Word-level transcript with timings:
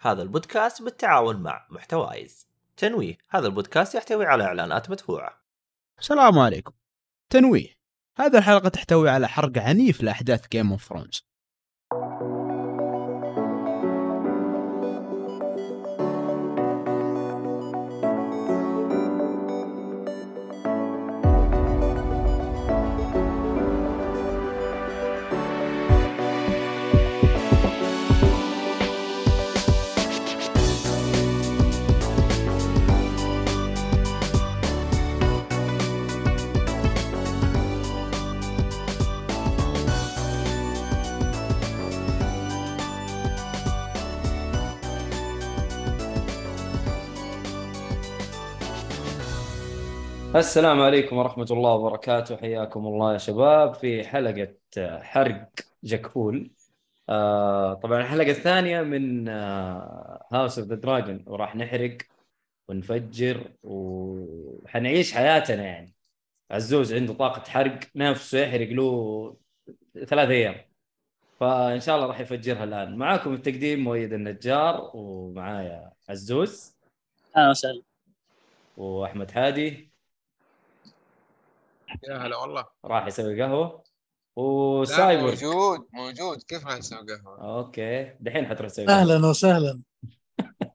هذا 0.00 0.22
البودكاست 0.22 0.82
بالتعاون 0.82 1.36
مع 1.36 1.66
محتوايز. 1.70 2.48
تنويه 2.76 3.18
هذا 3.28 3.46
البودكاست 3.46 3.94
يحتوي 3.94 4.26
على 4.26 4.44
إعلانات 4.44 4.90
مدفوعة. 4.90 5.40
السلام 5.98 6.38
عليكم. 6.38 6.72
تنويه 7.30 7.68
هذه 8.16 8.38
الحلقة 8.38 8.68
تحتوي 8.68 9.10
على 9.10 9.28
حرق 9.28 9.58
عنيف 9.58 10.02
لأحداث 10.02 10.48
Game 10.48 10.70
of 10.70 10.84
Thrones 10.84 11.29
السلام 50.36 50.80
عليكم 50.80 51.16
ورحمة 51.16 51.46
الله 51.50 51.70
وبركاته. 51.70 52.36
حياكم 52.36 52.86
الله 52.86 53.12
يا 53.12 53.18
شباب. 53.18 53.74
في 53.74 54.04
حلقة 54.04 54.54
حرق 55.02 55.48
جاكفول 55.84 56.50
آه 57.08 57.74
طبعا 57.74 58.00
الحلقة 58.00 58.30
الثانية 58.30 58.82
من 58.82 59.28
House 60.32 60.58
of 60.58 60.68
the 60.68 60.74
Dragon 60.74 61.24
وراح 61.26 61.56
نحرق 61.56 61.98
ونفجر 62.68 63.50
وحنعيش 63.62 65.12
حياتنا 65.14 65.62
يعني. 65.62 65.94
عزوز 66.50 66.94
عنده 66.94 67.12
طاقة 67.14 67.50
حرق 67.50 67.80
نفسه 67.96 68.38
يحرق 68.38 68.68
له 68.68 69.36
ثلاث 70.06 70.28
أيام. 70.28 70.54
فإن 71.40 71.80
شاء 71.80 71.96
الله 71.96 72.06
راح 72.06 72.20
يفجرها 72.20 72.64
الآن. 72.64 72.96
معاكم 72.96 73.34
التقديم 73.34 73.84
مؤيد 73.84 74.12
النجار 74.12 74.90
ومعايا 74.94 75.92
عزوز 76.08 76.76
أهلا 77.36 77.50
وسهلا. 77.50 77.82
وأحمد 78.76 79.30
هادي. 79.34 79.89
يا 82.08 82.16
هلا 82.26 82.36
والله. 82.36 82.64
راح 82.84 83.06
يسوي 83.06 83.42
قهوة. 83.42 83.82
لا 84.36 84.42
وسايبر. 84.42 85.22
موجود 85.22 85.86
موجود. 85.92 86.42
كيف 86.48 86.66
راح 86.66 86.76
يسوي 86.76 86.98
قهوة؟ 86.98 87.58
okay. 87.58 88.14
دحين 88.20 88.46
حتروح 88.46 88.70
تسوي 88.70 88.86
قهوة. 88.86 89.00
أهلا 89.00 89.26
وسهلا. 89.26 89.82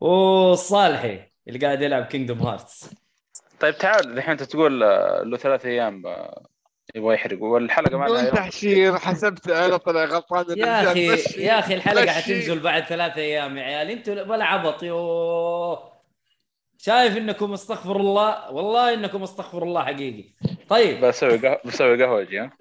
والصالحي 0.00 1.32
اللي 1.48 1.58
قاعد 1.58 1.82
يلعب 1.82 2.04
Kingdom 2.04 2.38
Hearts 2.38 2.90
طيب 3.60 3.78
تعال 3.78 4.12
الحين 4.18 4.30
أنت 4.30 4.42
تقول 4.42 4.82
آه، 4.82 5.22
له 5.22 5.36
ثلاث 5.36 5.66
أيام 5.66 6.06
آه، 6.06 6.46
يبغى 6.94 7.14
يحرق. 7.14 7.42
والحلقة 7.42 7.98
ما 7.98 8.04
لها 8.06 8.30
تحشير 8.30 8.98
حسبت 8.98 9.48
أنا 9.48 9.76
طلع 9.76 10.04
غلطان 10.04 10.58
يا. 10.58 10.92
أخي. 10.92 11.06
يا 11.44 11.58
أخي 11.58 11.74
الحلقة. 11.74 12.12
حتنزل 12.12 12.60
بعد 12.60 12.84
ثلاثة 12.84 13.16
أيام 13.20 13.56
يا 13.56 13.62
عيال. 13.62 13.90
أنتوا 13.90 14.22
ولا 14.22 14.44
عبط. 14.44 14.82
يوه. 14.82 15.95
شايف 16.78 17.16
إنكم 17.16 17.52
استغفر 17.52 17.96
الله؟ 17.96 18.50
والله 18.50 18.94
إنكم 18.94 19.22
استغفر 19.22 19.62
الله 19.62 19.84
حقيقي. 19.84 20.24
طيب. 20.68 21.04
بسوي 21.04 21.36
قهوه 21.36 21.60
بسوي 21.64 22.04
قهوة 22.04 22.22
أجي 22.22 22.40
ها 22.40 22.52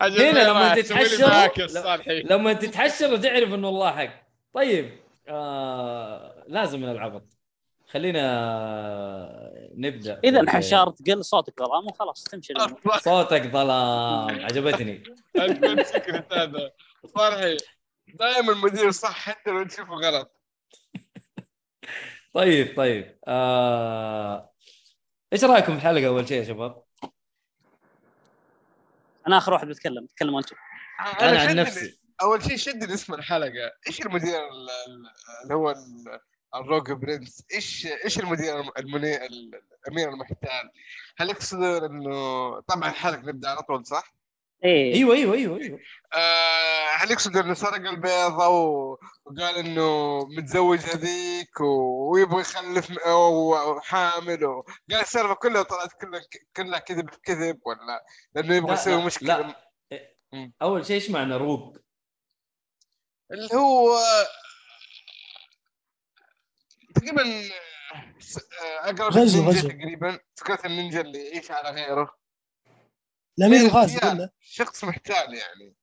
هنا 0.00 0.52
ما 0.52 0.74
لما. 0.74 1.66
صالحي. 1.66 2.22
لما 2.22 2.52
تتحشر 2.52 3.16
تعرف 3.16 3.54
إنه 3.54 3.68
الله 3.68 3.90
حق. 3.90 4.10
طيب. 4.54 4.90
آه 5.28 6.44
لازم 6.48 6.80
من 6.80 6.90
العبط. 6.90 7.24
خلينا 7.88 8.22
نبدأ 9.74 10.20
إذا 10.24 10.50
حشرت 10.50 11.10
قل 11.10 11.24
صوتك 11.24 11.58
ظلام 11.58 11.86
وخلاص 11.86 12.24
تمشي. 12.24 12.54
صوتك 13.04 13.42
ظلام. 13.42 14.44
عجبتني. 14.44 15.02
هذا 16.32 16.70
صالحي 17.16 17.56
دائما 18.14 18.52
المدير 18.52 18.90
صح 18.90 19.12
حتى 19.12 19.50
لو 19.50 19.64
تشوفه 19.64 19.94
غلط. 19.94 20.33
طيب 22.34 22.76
طيب. 22.76 23.18
آه... 23.28 24.50
إيش 25.32 25.44
رأيكم 25.44 25.66
في 25.72 25.78
الحلقة 25.78 26.06
أول 26.06 26.28
شيء 26.28 26.38
يا 26.38 26.44
شباب؟ 26.44 26.82
أنا 29.26 29.38
آخر 29.38 29.52
واحد 29.52 29.66
بتكلم 29.68 30.06
تكلموا 30.06 30.40
أنتم 30.40 30.56
أنا 31.22 31.40
عن 31.40 31.48
شدني- 31.48 31.60
نفسي. 31.60 31.98
أول 32.22 32.42
شيء 32.42 32.56
شدني 32.56 32.94
اسم 32.94 33.14
الحلقة. 33.14 33.72
إيش 33.86 34.00
المدير 34.00 34.48
ال- 34.48 34.70
ال- 34.88 35.10
اللي 35.42 35.54
هو 35.54 35.70
ال- 35.70 36.20
الروج 36.54 36.92
برنس؟ 36.92 37.44
إيش 37.54 37.86
إيش 38.04 38.18
المدير 38.18 38.60
المني 38.78 39.26
الأمير 39.26 40.08
المحتال؟ 40.08 40.70
هل 41.16 41.30
يقصدون 41.30 41.84
انه 41.84 42.60
طبعا 42.60 42.90
الحلقة 42.90 43.20
نبدأ 43.20 43.48
على 43.48 43.62
طول 43.62 43.86
صح؟ 43.86 44.13
إيه 44.64 44.94
أيوه 44.94 45.14
أيوه 45.14 45.34
أيوه 45.34 45.58
أيوه 45.60 45.78
آه 46.14 46.86
هل 46.96 47.10
يقصد 47.10 47.36
إنه 47.36 47.54
سرق 47.54 47.74
البيضة 47.88 48.48
و... 48.48 48.90
وقال 49.24 49.56
إنه 49.56 50.18
متزوج 50.26 50.78
هذيك 50.78 51.60
و... 51.60 52.10
ويبغى 52.12 52.40
يخلف 52.40 52.90
م- 52.90 53.08
وحامل 53.08 54.44
و... 54.44 54.62
قال 54.90 55.00
السالفة 55.00 55.34
كلها 55.34 55.62
طلعت 55.62 55.92
كلها 56.00 56.20
كلها 56.56 56.78
كذب 56.78 57.10
في 57.10 57.18
كذب 57.24 57.60
ولا 57.66 58.04
لأنه 58.34 58.54
يبغى 58.54 58.72
يسوي 58.72 59.04
مشكلة 59.04 59.54
لا. 59.90 60.52
أول 60.62 60.86
شيء 60.86 60.96
إيش 60.96 61.10
معنى 61.10 61.36
روق؟ 61.36 61.76
اللي 63.32 63.48
هو 63.54 63.98
تقريبا 66.94 67.22
آه، 67.94 68.90
أقرب 68.90 69.12
غزو، 69.12 69.38
النينجا 69.40 69.58
غزو. 69.58 69.68
تقريبا 69.68 70.20
فكرة 70.36 70.66
النينجا 70.66 71.00
اللي 71.00 71.24
يعيش 71.28 71.50
على 71.50 71.70
غيره 71.70 72.23
الامير 73.38 73.58
غير 73.58 73.68
الغازي. 73.68 73.98
ولا 74.08 74.30
شخص 74.40 74.84
محتال 74.84 75.34
يعني. 75.34 75.74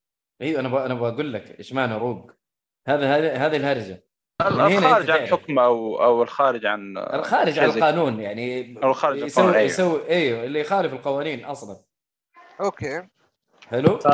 أيوه 0.42 0.60
أنا 0.60 0.68
ب... 0.70 0.76
أنا 0.76 0.94
بقول 0.94 1.34
لك 1.34 1.60
إيش 1.60 1.74
معنى 1.74 1.98
روق؟ 1.98 2.32
هذا 2.88 3.18
هذا 3.18 3.36
هذه 3.36 3.56
الهرجة. 3.56 4.06
الخارج 4.42 5.12
عن. 5.12 5.28
حكم 5.28 5.60
أو 5.60 6.04
أو 6.04 6.24
الخارج 6.24 6.66
عن 6.66 6.98
الخارج 6.98 7.60
عن 7.60 7.70
القانون 7.70 8.20
يعني 8.20 8.76
أو 8.84 8.90
الخارج 8.90 9.20
عن 9.20 9.26
يسوي 9.26 9.44
القانون، 9.44 9.60
أيوه. 9.60 9.72
يسوي 9.72 10.10
أيوه 10.10 10.44
اللي 10.44 10.60
يخالف 10.60 10.94
القوانين 10.94 11.46
أصلا. 11.46 11.84
أوكي. 12.62 13.08
حلو؟ 13.68 14.00
ف 14.00 14.08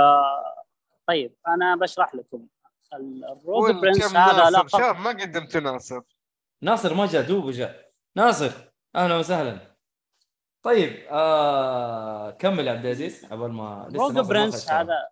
طيب 1.08 1.36
أنا 1.48 1.76
بشرح 1.76 2.16
لكم. 2.16 2.48
ال- 2.94 3.26
ال 3.26 3.33
rogue 3.33 3.72
قول 3.72 3.82
prince 3.82 4.16
هذا 4.16 4.50
لقب. 4.50 4.68
شاف 4.68 5.00
ما 5.00 5.10
قدمت 5.10 5.58
ناصر. 5.58 6.02
ناصر 6.62 6.94
ما 6.94 7.06
جاء 7.06 7.22
دوب 7.22 7.52
جاء. 7.52 7.92
ناصر 8.16 8.52
أهلا 8.96 9.18
وسهلا. 9.18 9.77
طيب 10.68 11.06
آه... 11.10 12.32
كمل 12.32 12.68
يا 12.68 12.72
عبد 12.72 12.86
العزيز 12.86 13.26
قبل 13.26 13.52
ما 13.52 13.88
لسه 13.90 14.04
rogue 14.04 14.20
prince. 14.20 14.70
هذا 14.70 15.08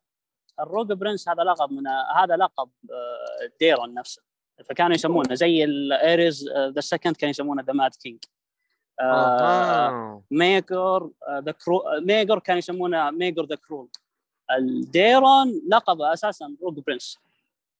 ال 0.59 0.64
rogue 0.64 0.91
prince 0.91 1.29
هذا 1.29 1.43
لقب 1.43 1.71
من 1.71 1.87
هذا 2.15 2.35
لقب 2.35 2.69
آه، 2.91 3.51
ديمون 3.59 3.93
نفسه. 3.93 4.23
فكانوا 4.69 4.95
يسمونه 4.95 5.35
زي 5.35 5.63
الايريز 5.63 6.49
the 6.75 6.81
second 6.81 7.15
كانوا 7.15 7.29
يسمونه 7.29 7.63
the 7.63 7.73
mad 7.73 7.91
king. 7.95 8.23
ميجور 10.31 11.11
the 11.39 11.51
cruel 11.51 11.83
ميجور 12.01 12.39
كانوا 12.39 12.57
يسمونه 12.57 13.11
ميجور 13.11 13.45
the 13.45 13.55
cruel 13.55 13.89
الديرون 14.57 15.61
لقبه 15.71 16.13
أساسا 16.13 16.55
روج 16.61 16.79
برنس. 16.79 17.17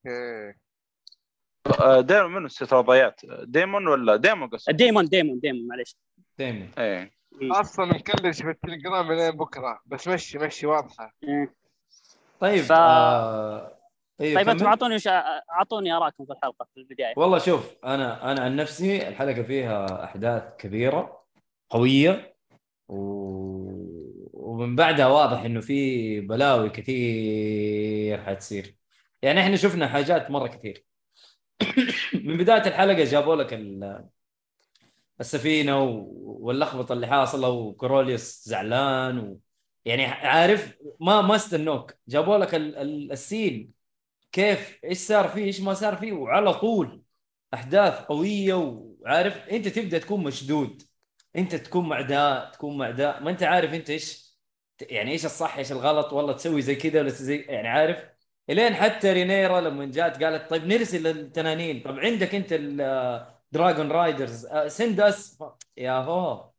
آه، 0.07 2.01
ديمون 2.01 2.33
منو؟ 2.33 2.45
استراتيجيات 2.45 3.21
ديمون 3.43 3.87
ولا 3.87 4.15
ديمون 4.15 4.49
قصدي 4.49 4.73
ديمون 4.73 5.05
ديمون 5.05 5.39
ديمون 5.39 5.67
معليش. 5.67 5.97
دايما 6.37 6.67
إيه. 6.77 7.14
أصلا 7.41 7.85
مكلش 7.85 8.41
في 8.41 8.49
التليجرام 8.49 9.13
لين 9.13 9.31
بكرة. 9.31 9.79
بس 9.85 10.07
مشي 10.07 10.37
مشي 10.37 10.67
واضحة. 10.67 11.15
طيب 12.39 12.63
ف- 12.63 12.71
آه... 12.71 13.77
أيوه 14.21 14.35
طيب 14.41 14.49
أنتم. 14.49 14.65
أعطوني 14.65 14.95
وش 14.95 15.07
أعطوني 15.07 15.93
اراءكم 15.93 16.25
في 16.25 16.31
الحلقة 16.31 16.67
في 16.73 16.79
البداية. 16.79 17.13
والله 17.17 17.37
شوف 17.37 17.75
أنا 17.83 18.31
أنا 18.31 18.41
عن 18.41 18.55
نفسي 18.55 19.07
الحلقة 19.07 19.43
فيها 19.43 20.03
أحداث 20.03 20.43
كبيرة 20.57 21.23
قوية 21.69 22.35
و... 22.87 22.95
ومن 24.33 24.75
بعدها 24.75 25.07
واضح 25.07 25.41
إنه 25.41 25.61
في 25.61 26.21
بلاوي 26.21 26.69
كثير 26.69 28.23
حتصير. 28.23 28.75
يعني 29.21 29.39
إحنا 29.39 29.55
شفنا 29.55 29.87
حاجات 29.87 30.31
مرة 30.31 30.47
كثير. 30.47 30.85
من 32.25 32.37
بداية 32.37 32.67
الحلقة 32.67 33.03
جابوا 33.03 33.35
لك 33.35 33.53
ال... 33.53 34.05
السفينة. 35.19 35.83
واللخبطة 36.23 36.93
اللي 36.93 37.07
حاصلة 37.07 37.49
وكروليوس 37.49 38.43
زعلان 38.45 39.19
و... 39.19 39.39
يعني 39.85 40.05
عارف 40.05 40.77
ما 40.99 41.21
ما 41.21 41.35
استنوك. 41.35 41.93
جابوا 42.07 42.37
لك 42.37 42.55
ال... 42.55 42.75
ال... 42.77 43.11
السين 43.11 43.73
كيف؟ 44.31 44.79
إيش 44.83 44.97
صار 44.97 45.27
فيه؟ 45.27 45.43
إيش 45.45 45.61
ما 45.61 45.73
صار 45.73 45.95
فيه؟ 45.97 46.13
وعلى 46.13 46.53
طول 46.53 47.03
أحداث 47.53 47.93
قوية 47.99 48.53
وعارف 48.53 49.37
أنت 49.49 49.67
تبدأ 49.67 49.97
تكون 49.99 50.23
مشدود. 50.23 50.83
أنت 51.35 51.55
تكون 51.55 51.89
مع 51.89 52.01
تكون 52.53 52.77
مع 52.77 52.91
ما 53.19 53.29
أنت 53.29 53.43
عارف 53.43 53.73
أنت 53.73 53.89
إيش 53.89 54.35
يعني 54.81 55.11
إيش 55.11 55.25
الصح 55.25 55.57
إيش 55.57 55.71
الغلط 55.71 56.13
والله 56.13 56.33
تسوي 56.33 56.61
زي 56.61 56.75
كذا 56.75 56.99
ولا 56.99 57.09
زي 57.09 57.37
يعني 57.37 57.67
عارف. 57.67 57.97
إلين 58.49 58.75
حتى 58.75 59.13
رينيرا 59.13 59.61
لما 59.61 59.85
جات 59.85 60.23
قالت 60.23 60.49
طيب 60.49 60.67
نرسل 60.67 61.07
التنانين 61.07 61.81
طب 61.83 61.99
عندك 61.99 62.35
أنت 62.35 62.53
ال 63.55 63.61
dragon 63.61 63.91
riders 63.91 64.47
send 64.67 64.99
us 64.99 65.43
يا 65.77 65.91
هو. 65.91 66.49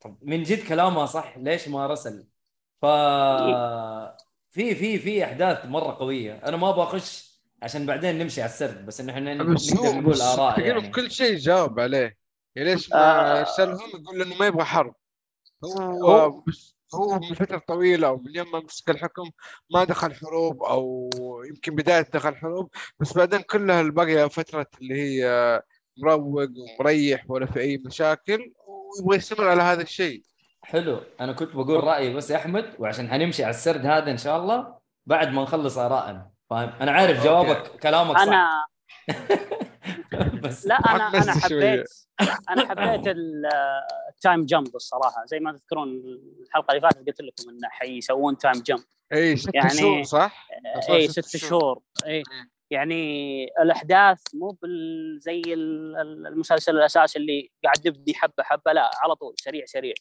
طب 0.00 0.18
من 0.22 0.42
جد 0.42 0.66
كلامها 0.68 1.06
صح؟ 1.06 1.38
ليش 1.38 1.68
ما 1.68 1.86
رسل؟ 1.86 2.26
ف 2.82 2.86
في 4.50 4.74
في 4.74 4.98
في 4.98 5.24
أحداث 5.24 5.64
مرة 5.66 5.92
قوية. 5.98 6.34
أنا 6.44 6.56
ما 6.56 6.68
أبغى 6.70 6.82
أخش 6.82 7.40
عشان 7.62 7.86
بعدين 7.86 8.18
نمشي 8.18 8.42
على 8.42 8.50
السرد 8.50 8.86
بس 8.86 9.00
انه 9.00 9.12
إحنا 9.12 9.34
نقدر 9.34 10.00
نقول 10.00 10.20
آراء 10.20 10.60
يعني. 10.60 10.88
كل 10.90 11.10
شيء 11.10 11.36
جاوب 11.36 11.80
عليه. 11.80 12.16
يعني 12.56 12.70
ليش 12.74 12.92
آه. 12.92 12.96
ما 12.96 13.44
سالهم 13.44 13.90
يقول 14.02 14.22
إنه 14.22 14.34
ما 14.34 14.46
يبغى 14.46 14.64
حرب. 14.64 14.94
هو 15.64 15.80
هو- 15.82 16.42
هو 16.94 17.18
من 17.18 17.34
فترة 17.34 17.58
طويلة 17.68 18.08
أو 18.08 18.16
من 18.16 18.34
يوم 18.36 18.52
ما 18.52 18.60
مسك 18.60 18.90
الحكم 18.90 19.30
ما 19.74 19.84
دخل 19.84 20.14
حروب 20.14 20.62
أو 20.62 21.10
يمكن 21.48 21.74
بداية 21.74 22.06
دخل 22.14 22.36
حروب 22.36 22.70
بس 23.00 23.12
بعدين 23.16 23.40
كلها 23.40 23.80
الباقيه 23.80 24.26
فترة 24.26 24.66
اللي 24.80 24.94
هي 25.02 25.62
مروق 25.98 26.48
ومريح 26.80 27.24
ولا 27.30 27.46
في 27.46 27.60
أي 27.60 27.78
مشاكل 27.78 28.52
ويبغى 29.00 29.16
يستمر 29.16 29.48
على 29.48 29.62
هذا 29.62 29.82
الشيء. 29.82 30.22
حلو. 30.62 31.00
أنا 31.20 31.32
كنت 31.32 31.56
بقول 31.56 31.84
رأيي 31.84 32.14
بس 32.14 32.30
يا 32.30 32.36
أحمد 32.36 32.72
وعشان 32.78 33.08
حنمشي 33.10 33.44
على 33.44 33.50
السرد 33.50 33.86
هذا 33.86 34.10
إن 34.10 34.16
شاء 34.16 34.36
الله 34.38 34.78
بعد 35.06 35.28
ما 35.32 35.42
نخلص 35.42 35.78
آرائنا. 35.78 36.30
فاهم؟ 36.50 36.68
أنا 36.80 36.92
عارف 36.92 37.16
أوكي. 37.16 37.28
جوابك 37.28 37.66
كلامك 37.80 38.16
صح. 38.18 38.22
أنا 38.22 38.66
بس. 40.42 40.66
لا 40.66 40.74
أنا 40.74 41.08
أنا. 41.08 41.32
حبيت 41.32 41.84
أنا 42.50 42.68
حبيت 42.68 43.14
ال 44.14 44.20
time 44.20 44.44
jump 44.46 44.76
الصراحة. 44.76 45.24
زي 45.26 45.40
ما 45.40 45.52
تذكرون 45.52 45.88
الحلقة 46.46 46.70
اللي 46.70 46.80
فاتت 46.80 46.96
قلت 47.06 47.20
لكم 47.20 47.50
انه 47.50 47.68
حيسوون 47.68 48.38
time 48.38 48.54
jump 48.62 48.84
اي 49.12 49.36
ست 49.36 49.54
يعني- 49.54 49.70
شهور 49.70 50.02
صح؟ 50.02 50.48
اي 50.90 50.96
إيه، 50.96 51.08
ست 51.08 51.36
شهور. 51.36 51.80
اي 52.06 52.22
يعني 52.70 53.44
الأحداث 53.62 54.20
مو 54.34 54.58
زي 55.18 55.40
ال- 55.46 55.96
ال- 55.96 56.26
المسلسل 56.26 56.76
الأساسي 56.76 57.18
اللي 57.18 57.50
قاعد 57.64 57.86
يبدي 57.86 58.14
حبة 58.14 58.42
حبة 58.42 58.72
لا 58.72 58.90
على 59.02 59.14
طول 59.14 59.34
سريع 59.38 59.64
سريع. 59.66 59.94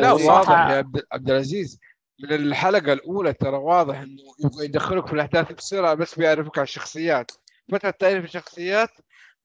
لا 0.00 0.12
واضح 0.12 0.50
يا 0.50 0.76
عبد 0.76 1.02
عبد 1.12 1.30
العزيز 1.30 1.80
من 2.20 2.32
الحلقة 2.32 2.92
الأولى 2.92 3.32
ترى 3.32 3.56
واضح 3.56 3.98
إنه 4.00 4.22
يبغى 4.44 4.64
يدخلك 4.64 5.06
في 5.06 5.12
الأحداث 5.12 5.52
بسرعة 5.52 5.94
بس 5.94 6.18
بيعرفك 6.18 6.58
على 6.58 6.64
الشخصيات. 6.64 7.30
فتره 7.72 7.90
تعرف 7.90 8.24
الشخصيات؟ 8.24 8.90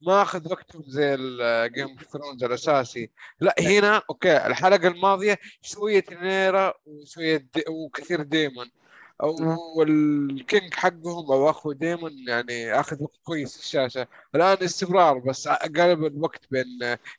ما 0.01 0.21
أخذ 0.21 0.51
وقتهم 0.51 0.83
زي 0.87 1.15
ال 1.15 1.30
Game 1.30 1.87
of 1.87 2.03
Thrones 2.03 2.43
الأساسي. 2.43 3.09
لا 3.39 3.55
هنا 3.59 4.01
okay 4.09 4.47
الحلقة 4.47 4.87
الماضية 4.87 5.37
شوية 5.61 6.03
رينيرا 6.11 6.73
وشوية 6.85 7.37
دي 7.37 7.63
وكثير 7.69 8.21
ديمون. 8.21 8.71
أو 9.21 9.81
ال 9.81 10.00
king 10.00 10.73
حقهم 10.73 11.31
أو 11.31 11.49
أخو 11.49 11.71
ديمون 11.71 12.11
يعني 12.27 12.79
أخذ 12.79 13.03
وقت 13.03 13.17
كويس 13.23 13.57
في 13.57 13.63
الشاشة. 13.63 14.07
الآن 14.35 14.57
استمرار 14.63 15.19
بس 15.19 15.47
قلب 15.47 16.05
الوقت 16.05 16.41
بين 16.51 16.65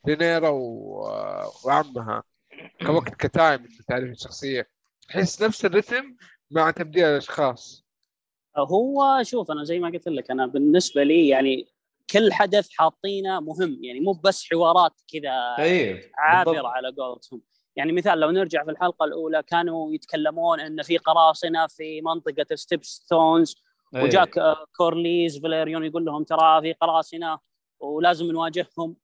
رينيرا 0.07 0.49
و- 0.49 1.51
وعمها 1.65 2.23
كوقت 2.85 3.15
ك 3.15 3.25
time 3.25 3.67
تعرف 3.87 4.09
الشخصية. 4.09 4.67
تحس 5.09 5.41
نفس 5.41 5.65
الرتم 5.65 6.15
مع 6.51 6.71
تبديل 6.71 7.05
الأشخاص. 7.05 7.85
هو 8.57 9.19
شوف 9.23 9.51
أنا 9.51 9.63
زي 9.63 9.79
ما 9.79 9.89
قلت 9.89 10.07
لك 10.07 10.31
أنا 10.31 10.45
بالنسبة 10.45 11.03
لي 11.03 11.27
يعني 11.27 11.67
كل 12.11 12.33
حدث 12.33 12.69
حاطينه 12.71 13.39
مهم 13.39 13.83
يعني 13.83 13.99
مو 13.99 14.11
بس 14.11 14.45
حوارات 14.51 15.01
كذا 15.13 15.55
طيب 15.57 16.11
عابرة. 16.17 16.67
على 16.67 16.87
قولتهم. 16.97 17.41
يعني 17.75 17.91
مثال 17.91 18.19
لو 18.19 18.31
نرجع 18.31 18.63
في 18.63 18.71
الحلقة 18.71 19.05
الأولى 19.05 19.43
كانوا 19.43 19.93
يتكلمون 19.93 20.59
إن 20.59 20.81
في 20.81 20.97
قراصنة 20.97 21.67
في 21.67 22.01
منطقة 22.01 22.45
ال 22.51 22.83
Stepstones 22.83 23.55
إيه. 23.95 24.03
وجاك 24.03 24.37
آه، 24.37 24.65
كورليز 24.75 25.41
فاليريون 25.41 25.85
يقول 25.85 26.05
لهم 26.05 26.23
ترى 26.23 26.61
في 26.61 26.73
قراصنة 26.73 27.39
ولازم 27.79 28.25
نواجههم 28.25 28.95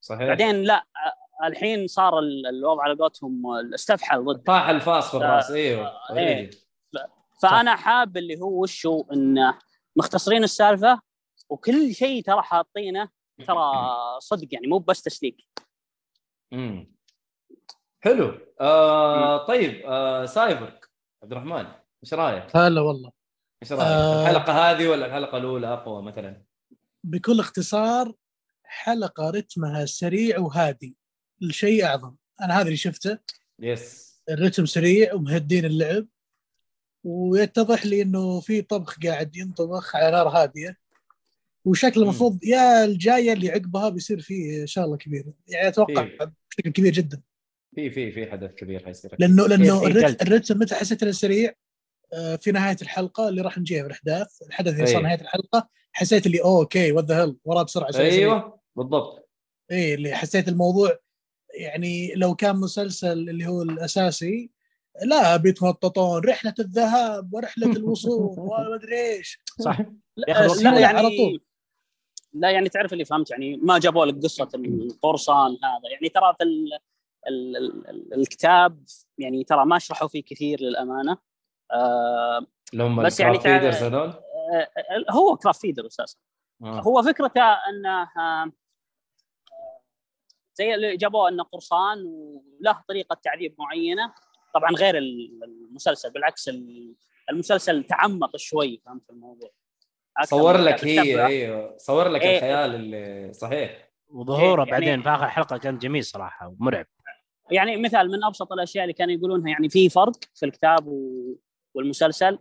صحيح 0.00 0.28
بعدين 0.28 0.62
لا 0.62 0.76
آه، 0.76 1.46
الحين 1.46 1.86
صار 1.86 2.18
ال- 2.18 2.46
الوضع 2.46 2.82
على 2.82 2.94
قولتهم 2.94 3.42
استفحل 3.74 4.24
ضد 4.24 4.42
طاح 4.42 4.68
الفاس 4.68 5.10
في 5.10 5.16
الراس 5.16 5.50
إيوه 5.50 5.92
إيه. 6.16 6.50
already. 6.50 6.56
فأنا 7.42 7.76
حاب 7.76 8.16
اللي 8.16 8.40
هو 8.40 8.62
وشو 8.62 9.04
انه 9.12 9.58
مختصرين 9.96 10.44
السالفة 10.44 11.00
وكل 11.48 11.94
شيء 11.94 12.22
ترى 12.24 12.42
حاطينه 12.42 13.08
ترى 13.46 13.72
صدق 14.30 14.48
يعني 14.52 14.66
مو 14.66 14.78
بس 14.78 15.02
تسليك 15.02 15.36
امم 16.52 16.92
حلو. 18.00 18.38
آه 18.60 19.46
طيب 19.46 19.86
آه 19.86 20.26
سايبرك. 20.26 20.90
عبد 21.22 21.32
الرحمن 21.32 21.66
إيش 22.04 22.14
رأيك؟ 22.14 22.56
هلا 22.56 22.80
والله. 22.80 23.10
إيش 23.62 23.72
رأيك؟ 23.72 23.82
آه. 23.82 24.22
الحلقة 24.22 24.52
هذه 24.52 24.88
ولا 24.88 25.06
الحلقة 25.06 25.38
الأولى 25.38 25.66
أقوى 25.66 26.02
مثلا؟ 26.02 26.42
بكل 27.04 27.40
اختصار 27.40 28.12
حلقة 28.64 29.30
رتمها 29.30 29.86
سريع 29.86 30.38
وهادي. 30.38 30.96
الشيء 31.42 31.84
أعظم. 31.84 32.14
أنا 32.40 32.54
هذا 32.54 32.66
اللي 32.66 32.76
شفته. 32.76 33.18
yes 33.58 34.10
الرتم 34.30 34.66
سريع 34.66 35.14
ومهدين 35.14 35.64
اللعب. 35.64 36.06
ويتضح 37.04 37.86
لي 37.86 38.02
إنه 38.02 38.40
في 38.40 38.62
طبخ 38.62 38.98
قاعد 39.04 39.36
ينطبخ 39.36 39.96
على 39.96 40.10
نار 40.10 40.28
هادية. 40.28 40.78
وشكل. 41.64 42.02
المفروض 42.02 42.44
يا 42.44 42.84
الجاية 42.84 43.32
اللي 43.32 43.50
عقبها 43.50 43.88
بيصير 43.88 44.20
فيه 44.20 44.64
شغله 44.64 44.96
كبيره 44.96 45.32
يعني 45.48 45.68
أتوقع 45.68 46.04
في 46.04 46.30
بشكل 46.50 46.70
كبير 46.70 46.92
جدا. 46.92 47.22
في 47.74 47.90
في 47.90 48.12
في 48.12 48.30
حدث 48.30 48.54
كبير 48.54 48.84
حيصير. 48.84 49.16
لأنه 49.18 49.46
لأنه 49.46 49.80
في 49.80 50.22
الرتم, 50.22 50.58
متى 50.58 50.74
حسيت 50.74 51.02
إنه 51.02 51.12
سريع؟ 51.12 51.52
آه، 52.12 52.36
في 52.36 52.52
نهاية 52.52 52.76
الحلقة 52.82 53.28
اللي 53.28 53.42
راح 53.42 53.58
نجيها 53.58 53.82
في 53.82 53.86
الاحداث 53.86 54.42
الحدث 54.42 54.72
اللي 54.74 54.86
صار 54.86 54.96
أي. 54.96 55.02
نهاية 55.02 55.20
الحلقة 55.20 55.68
حسيت 55.92 56.26
اللي 56.26 56.42
okay 56.42 56.92
what 56.92 57.04
the 57.04 57.22
hell 57.22 57.36
وراه 57.44 57.62
بسرعة 57.62 57.90
سريع 57.90 58.10
سريع. 58.10 58.22
أيوه 58.22 58.60
بالضبط. 58.76 59.28
إيه 59.70 59.94
اللي 59.94 60.14
حسيت 60.14 60.48
الموضوع 60.48 60.98
يعني 61.54 62.14
لو 62.14 62.34
كان 62.34 62.56
مسلسل 62.56 63.12
اللي 63.12 63.46
هو 63.46 63.62
الأساسي 63.62 64.50
لا 65.02 65.36
بيتنططون 65.36 66.24
رحلة 66.24 66.54
الذهاب 66.58 67.34
ورحلة 67.34 67.72
الوصول 67.72 68.34
وما 68.38 68.74
أدري 68.74 68.96
إيش. 68.96 69.38
صح. 69.60 69.80
لا, 70.16 70.46
لا 70.46 70.62
يعني 70.62 70.80
يعني 70.80 70.98
على 70.98 71.08
طول. 71.08 71.40
لا 72.32 72.50
يعني 72.50 72.68
تعرف 72.68 72.92
اللي 72.92 73.04
فهمت 73.04 73.30
يعني 73.30 73.56
ما 73.56 73.78
جابوا 73.78 74.06
لك 74.06 74.22
قصة 74.22 74.48
القرصان 74.54 75.50
هذا. 75.50 75.92
يعني 75.92 76.08
ترى 76.08 76.34
في 76.38 76.44
ال 77.28 77.56
ال 77.56 77.88
ال 77.88 78.14
الكتاب 78.14 78.84
يعني 79.18 79.44
ترى 79.44 79.64
ما 79.66 79.78
شرحوا 79.78 80.08
فيه 80.08 80.22
كثير 80.22 80.60
للأمانة. 80.60 81.18
آه 81.72 82.46
اللي 82.72 82.84
هم 82.84 83.02
بس 83.02 83.20
يعني 83.20 83.40
فيدرز 83.40 83.82
هذول؟ 83.82 84.08
آه، 84.08 84.68
هو 85.10 85.36
كراف 85.36 85.58
فيدر 85.58 85.86
أساسا. 85.86 86.18
آه. 86.62 86.80
هو 86.80 87.02
فكرته 87.02 87.42
انه 87.42 88.02
آه، 88.16 88.52
زي 90.54 90.74
اللي 90.74 90.96
جابوه 90.96 91.28
انه 91.28 91.42
قرصان 91.44 92.04
وله 92.04 92.82
طريقة 92.88 93.14
تعذيب 93.22 93.54
معينة. 93.58 94.14
طبعا 94.54 94.70
غير 94.70 94.98
المسلسل 94.98 96.10
بالعكس 96.10 96.48
ال- 96.48 96.94
المسلسل 97.30 97.84
تعمق 97.84 98.36
شوي 98.36 98.82
فهمت 98.86 99.10
الموضوع؟ 99.10 99.50
صور 100.24 100.56
لك. 100.56 100.84
هي 100.84 101.26
أيوه 101.26 101.76
صور 101.76 102.08
لك 102.08 102.22
إيه. 102.22 102.36
الخيال 102.36 102.74
اللي 102.74 103.32
صحيح. 103.32 103.90
وظهوره 104.08 104.58
يعني- 104.60 104.70
بعدين 104.70 105.02
في 105.02 105.08
آخر 105.08 105.28
حلقة 105.28 105.56
كان 105.58 105.78
جميل 105.78 106.04
صراحة 106.04 106.48
ومرعب. 106.48 106.86
يعني 107.50 107.76
مثال 107.76 108.08
من 108.10 108.24
أبسط 108.24 108.52
الأشياء 108.52 108.84
اللي 108.84 108.92
كانوا 108.94 109.14
يقولونها 109.14 109.50
يعني 109.50 109.68
في 109.68 109.88
فرق 109.88 110.12
في 110.34 110.46
الكتاب 110.46 110.86
والمسلسل. 111.74 112.38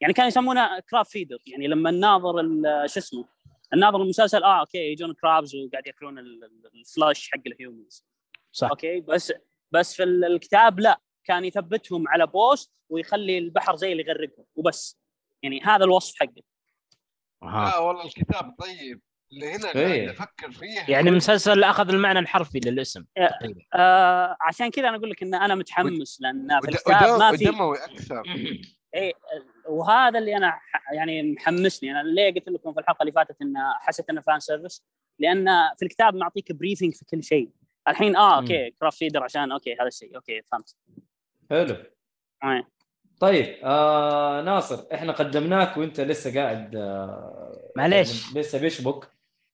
يعني 0.00 0.12
كانوا 0.14 0.28
يسمونه 0.28 0.78
crab 0.90 1.04
feeder 1.06 1.38
يعني 1.46 1.66
لما 1.66 1.90
الناظر 1.90 2.40
ال- 2.40 2.90
شو 2.90 3.00
اسمه؟ 3.00 3.24
الناظر 3.74 4.02
المسلسل 4.02 4.42
آه 4.44 4.60
okay 4.60 4.78
يجون 4.78 5.14
crabs 5.14 5.54
وقاعد 5.56 5.86
ياكلون 5.86 6.18
ال- 6.18 6.44
ال- 6.44 6.70
ال 6.74 6.83
flesh 6.83 7.30
حق 7.30 7.40
ال 7.46 7.54
humans 7.54 8.04
صح. 8.52 8.68
okay 8.70 9.00
بس 9.00 9.32
بس 9.70 9.94
في 9.94 10.02
ال- 10.02 10.24
الكتاب 10.24 10.80
لا 10.80 11.00
كان 11.24 11.44
يثبتهم 11.44 12.08
على 12.08 12.26
post 12.26 12.72
ويخلي 12.88 13.38
البحر 13.38 13.76
زي 13.76 13.92
اللي 13.92 14.02
يغرقهم 14.02 14.44
وبس. 14.56 14.98
يعني 15.42 15.60
هذا 15.60 15.84
الوصف 15.84 16.14
حقه. 16.20 16.42
أها. 17.42 17.76
آه 17.76 17.86
والله 17.86 18.04
الكتاب 18.04 18.54
طيب. 18.58 19.00
اللي 19.32 19.52
هنا 19.52 19.74
إيه. 19.74 20.06
قاعد 20.06 20.08
أفكر 20.08 20.50
فيه 20.50 20.84
يعني 20.88 21.10
مسلسل 21.10 21.64
أخذ 21.64 21.88
المعنى 21.88 22.18
الحرفي 22.18 22.60
للاسم 22.64 23.04
إيه. 23.18 23.28
تقريبا 23.28 23.60
آه 23.74 24.36
عشان 24.40 24.70
كذا 24.70 24.88
أنا 24.88 24.96
أقول 24.96 25.10
لك 25.10 25.22
إن 25.22 25.34
أنا 25.34 25.54
متحمس 25.54 26.18
لأن 26.20 26.60
في 26.60 26.68
الكتاب 26.68 27.18
ما 27.18 27.36
في 27.36 27.48
ودموي 27.48 27.76
أكثر 27.84 28.22
إيه 28.94 29.12
وهذا 29.68 30.18
اللي 30.18 30.36
أنا 30.36 30.50
ح- 30.50 30.92
يعني 30.92 31.32
محمسني 31.32 31.90
أنا 31.90 32.02
ليه 32.08 32.34
قلت 32.34 32.48
لكم 32.48 32.72
في 32.72 32.80
الحلقة 32.80 33.02
اللي 33.02 33.12
فاتت 33.12 33.36
إن 33.42 33.54
حسيت 33.80 34.10
إنه 34.10 34.20
fan 34.20 34.40
service 34.40 34.84
لأن 35.18 35.46
في 35.76 35.84
الكتاب 35.84 36.14
معطيك 36.14 36.52
briefing 36.52 36.94
في 36.94 37.04
كل 37.04 37.22
شيء 37.22 37.50
الحين 37.88 38.16
آه 38.16 38.36
okay 38.36 38.70
crab 38.70 38.96
feeder 38.96 39.22
عشان 39.22 39.52
okay 39.52 39.74
هذا 39.74 39.86
الشيء 39.86 40.16
okay 40.16 40.42
فهمت 40.42 40.76
حلو 41.50 41.76
آه. 42.42 42.66
طيب 43.20 43.56
آه 43.64 44.42
ناصر 44.42 44.84
إحنا 44.94 45.12
قدمناك 45.12 45.76
وإنت 45.76 46.00
لسه 46.00 46.40
قاعد 46.40 46.76
آه 46.76 47.72
معليش. 47.76 48.36
لسه 48.36 48.60
بيشبك 48.60 49.08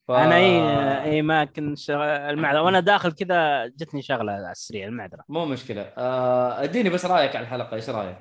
ف... 0.09 0.11
أنا 0.11 0.37
إي 0.37 1.11
إي 1.11 1.23
ما 1.23 1.45
كنت 1.45 1.79
شغ- 1.79 2.31
المعذرة. 2.31 2.63
وأنا 2.63 2.81
داخل 2.81 3.13
كذا 3.13 3.67
جتني 3.67 4.03
شغلة 4.03 4.33
على 4.33 4.51
السريع 4.51 4.87
المعذرة. 4.87 5.25
مو 5.29 5.45
مشكلة. 5.47 5.83
آه 5.83 6.63
اديني 6.65 6.91
بس 6.91 7.07
رأيك 7.07 7.37
على 7.37 7.43
الحلقة 7.43 7.75
إيش 7.75 7.91
رأيك؟ 7.91 8.19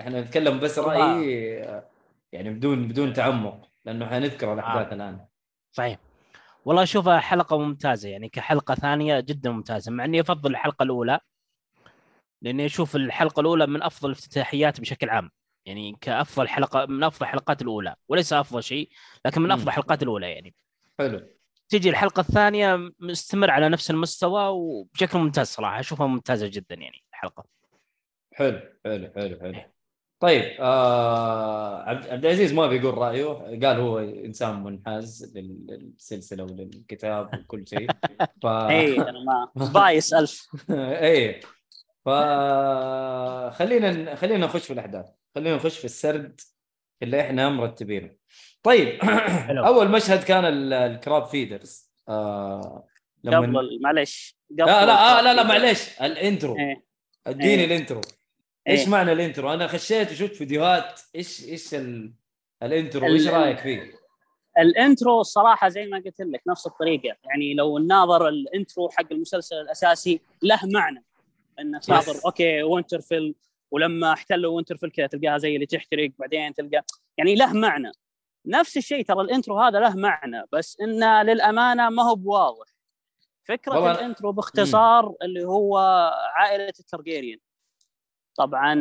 إحنا 0.00 0.20
نتكلم 0.20 0.60
بس. 0.60 0.78
رأيي 0.78 1.62
آه، 1.64 1.84
يعني 2.32 2.50
بدون 2.50 2.88
بدون 2.88 3.12
تعمق 3.12 3.68
لأنه 3.84 4.06
حنذكر 4.06 4.52
الأحداث 4.54 4.86
آه. 4.88 4.94
الآن. 4.94 5.26
صحيح 5.72 5.98
والله 6.64 6.82
اشوفها 6.82 7.18
حلقة 7.20 7.58
ممتازة 7.58 8.08
يعني 8.08 8.28
كحلقة 8.28 8.74
ثانية 8.74 9.20
جدا 9.20 9.50
ممتازة. 9.50 9.92
مع 9.92 10.04
إني 10.04 10.20
أفضل 10.20 10.50
الحلقة 10.50 10.82
الأولى 10.82 11.20
لأني 12.42 12.66
أشوف 12.66 12.96
الحلقة 12.96 13.40
الأولى 13.40 13.66
من 13.66 13.82
أفضل 13.82 14.08
الافتتاحيات 14.10 14.80
بشكل 14.80 15.08
عام. 15.10 15.30
يعني 15.66 15.96
كأفضل 16.00 16.48
حلقة 16.48 16.86
من 16.86 17.04
أفضل 17.04 17.26
الحلقات 17.26 17.62
الأولى. 17.62 17.94
وليس 18.08 18.32
أفضل 18.32 18.62
شيء 18.62 18.90
لكن 19.26 19.42
من. 19.42 19.50
أفضل 19.50 19.68
الحلقات 19.68 20.02
الأولى 20.02 20.32
يعني. 20.32 20.54
حلو. 20.98 21.20
تجي 21.68 21.90
الحلقة 21.90 22.20
الثانية 22.20 22.90
مستمر 22.98 23.50
على 23.50 23.68
نفس 23.68 23.90
المستوى 23.90 24.48
وبشكل 24.48 25.18
ممتاز 25.18 25.46
صراحة 25.46 25.80
أشوفها 25.80 26.06
ممتازة 26.06 26.46
جدا 26.48 26.74
يعني 26.74 27.04
الحلقة. 27.10 27.44
حلو 28.34 28.60
حلو 28.84 29.10
حلو 29.16 29.40
حلو. 29.40 29.54
طيب 30.20 30.42
آه 30.60 31.82
عبد 31.82 32.24
العزيز 32.24 32.52
ما 32.52 32.66
بيقول 32.66 32.98
رأيه؟ 32.98 33.26
قال 33.66 33.80
هو 33.80 33.98
إنسان 33.98 34.62
منحاز 34.64 35.32
لل- 35.36 35.66
للسلسلة 35.68 36.44
وللكتاب 36.44 37.34
وكل 37.38 37.68
شيء. 37.68 37.86
ف 38.42 38.46
اي 38.46 38.96
أنا 39.00 39.18
my 39.56 39.68
biased 39.72 40.14
self 40.14 40.48
إيه. 40.70 41.40
ف 42.04 42.08
خلينا 43.54 44.14
خلينا 44.14 44.46
نخش 44.46 44.66
في 44.66 44.72
الأحداث. 44.72 45.06
خلينا 45.34 45.56
نخش 45.56 45.78
في 45.78 45.84
السرد. 45.84 46.40
اللي 47.02 47.20
إحنا 47.20 47.48
مرتبينه 47.48 48.10
طيب. 48.62 48.98
أول 49.50 49.88
مشهد 49.90 50.22
كان 50.22 50.44
ال- 50.44 50.72
ال 50.72 50.82
crab 50.82 51.24
feeders 51.26 51.90
آه 52.08 52.86
لما 53.24 53.36
قبل 53.58 53.78
معلش 53.82 54.36
قبل 54.50 54.58
لا 54.66 54.86
لا 54.86 55.18
آه 55.18 55.20
لا 55.22 55.34
لا. 55.34 55.42
معليش 55.42 56.00
ال 56.02 56.11
intro 56.11 56.56
إيه. 56.58 56.84
اديني 57.26 57.54
إيه. 57.54 57.64
ال 57.64 57.70
intro 57.70 58.00
إيش 58.68 58.80
إيه. 58.80 58.88
معنى 58.88 59.12
ال 59.12 59.18
intro؟ 59.18 59.52
أنا 59.52 59.66
خشيت 59.66 60.10
وشفت 60.12 60.34
فيديوهات 60.36 61.00
إيش 61.16 61.44
إيش 61.48 61.74
ال... 61.74 62.12
ال 62.62 62.69
intro 62.69 63.06
ال- 63.06 63.12
إيش 63.12 63.26
ال- 63.28 63.32
رأيك 63.32 63.58
فيه؟ 63.58 63.92
ال 64.58 64.68
intro 64.68 65.20
الصراحه 65.20 65.68
زي 65.68 65.86
ما 65.86 65.96
قلت 65.98 66.20
لك 66.20 66.42
نفس 66.48 66.66
الطريقة 66.66 67.16
يعني 67.24 67.54
لو 67.54 67.78
ناظر 67.78 68.28
ال 68.28 68.38
intro 68.38 68.88
حق 68.88 69.12
المسلسل 69.12 69.56
الأساسي 69.56 70.20
له 70.42 70.60
معنى 70.64 71.04
إنك 71.60 71.82
Yes. 71.82 71.86
تناظر 71.86 72.20
okay 72.26 72.62
وينترفيل 72.62 73.34
ولما 73.70 74.12
احتلوا 74.12 74.54
وينترفيل 74.56 74.90
كذا 74.90 75.06
تلقاها 75.06 75.38
زي 75.38 75.54
اللي 75.54 75.66
تحترق 75.66 76.10
بعدين 76.18 76.54
تلقى 76.54 76.84
يعني 77.18 77.34
له 77.34 77.52
معنى. 77.52 77.92
نفس 78.46 78.76
الشيء 78.76 79.04
ترى 79.04 79.20
ال 79.20 79.26
intro 79.26 79.58
هذا 79.60 79.80
له 79.80 79.96
معنى 79.96 80.42
بس 80.52 80.80
إنه 80.80 81.22
للأمانة 81.22 81.88
ما 81.90 82.02
هو 82.02 82.14
بواضح. 82.14 82.66
فكرة 83.44 83.74
والله 83.74 83.90
ال 83.92 83.99
intro 83.99 84.32
باختصار 84.32 85.14
اللي 85.22 85.44
هو 85.44 85.78
عائلة 86.36 86.72
الترجيريان 86.80 87.38
طبعا 88.36 88.74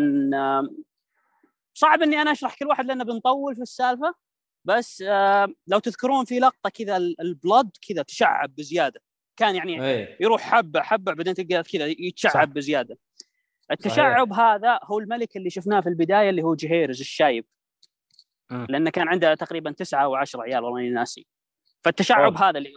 صعب 1.74 2.02
إني 2.02 2.22
أنا 2.22 2.32
أشرح 2.32 2.56
كل 2.60 2.66
واحد 2.68 2.86
لأنه 2.86 3.04
بنطول 3.04 3.56
في 3.56 3.62
السالفة 3.62 4.14
بس 4.66 5.02
لو 5.68 5.80
تذكرون 5.84 6.26
في 6.26 6.40
لقطة 6.40 6.70
كذا 6.70 6.98
ال- 6.98 7.22
البلد 7.22 7.70
كذا 7.90 8.02
تشعب 8.02 8.56
بزيادة. 8.56 9.02
كان 9.38 9.56
يعني 9.56 9.84
إيه. 9.86 10.18
يروح 10.20 10.42
حبه 10.42 10.82
حبة 10.82 11.14
بعدين 11.14 11.34
تلقى 11.34 11.64
كذا 11.64 11.86
يتشعب 11.86 12.34
صح. 12.34 12.44
بزيادة. 12.44 12.98
التشعب 13.72 14.34
هذا 14.34 14.80
هو 14.84 15.00
الملك 15.00 15.38
اللي 15.38 15.50
شفناه 15.50 15.82
في 15.82 15.90
البداية 15.90 16.30
اللي 16.30 16.44
هو 16.44 16.56
جهيرز 16.56 17.00
الشايب 17.00 17.46
مم. 18.52 18.68
لأنه 18.70 18.90
كان 18.90 19.08
عنده 19.08 19.34
تقريبا 19.34 19.72
تسعة 19.72 20.04
أو 20.04 20.16
عشرة 20.16 20.42
عيال 20.42 20.64
والله 20.64 20.76
ماني 20.76 20.90
ناسي 20.90 21.28
فالتشعب 21.86 22.38
هذا 22.38 22.58
اللي 22.58 22.70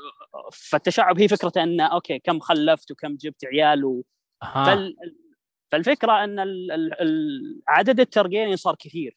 فالتشعب 0.52 1.20
هي 1.20 1.28
فكرته 1.28 1.62
إنه 1.62 1.86
okay 1.86 2.18
كم 2.18 2.40
خلفت 2.40 2.90
وكم 2.90 3.16
جبت 3.16 3.44
عيال 3.44 3.84
و... 3.84 4.04
آه. 4.42 4.64
فال... 4.64 4.96
فالفكرة 5.72 6.24
إن 6.24 6.38
ال... 6.40 7.62
عدد 7.68 8.00
الترجيريان 8.00 8.56
صار 8.56 8.74
كثير 8.74 9.16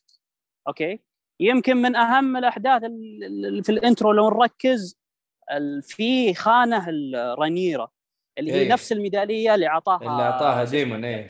okay 0.68 1.00
يمكن 1.40 1.78
من 1.78 1.96
أهم 1.96 2.38
الأحداث 2.38 2.84
ال- 2.84 3.24
ال- 3.24 3.64
في 3.64 3.72
ال 3.72 3.78
intro 3.78 4.12
لو 4.12 4.30
نركز 4.30 5.00
في 5.82 6.34
خانة 6.34 6.90
الرانيرا 6.90 7.90
اللي 8.38 8.52
هي 8.52 8.62
إيه. 8.62 8.74
نفس 8.74 8.92
الميدالية 8.92 9.56
اللي 9.56 9.68
أعطاها 9.68 10.02
اللي 10.02 10.24
أعطاها 10.24 10.64
ديمون 10.64 11.06
إيه. 11.06 11.28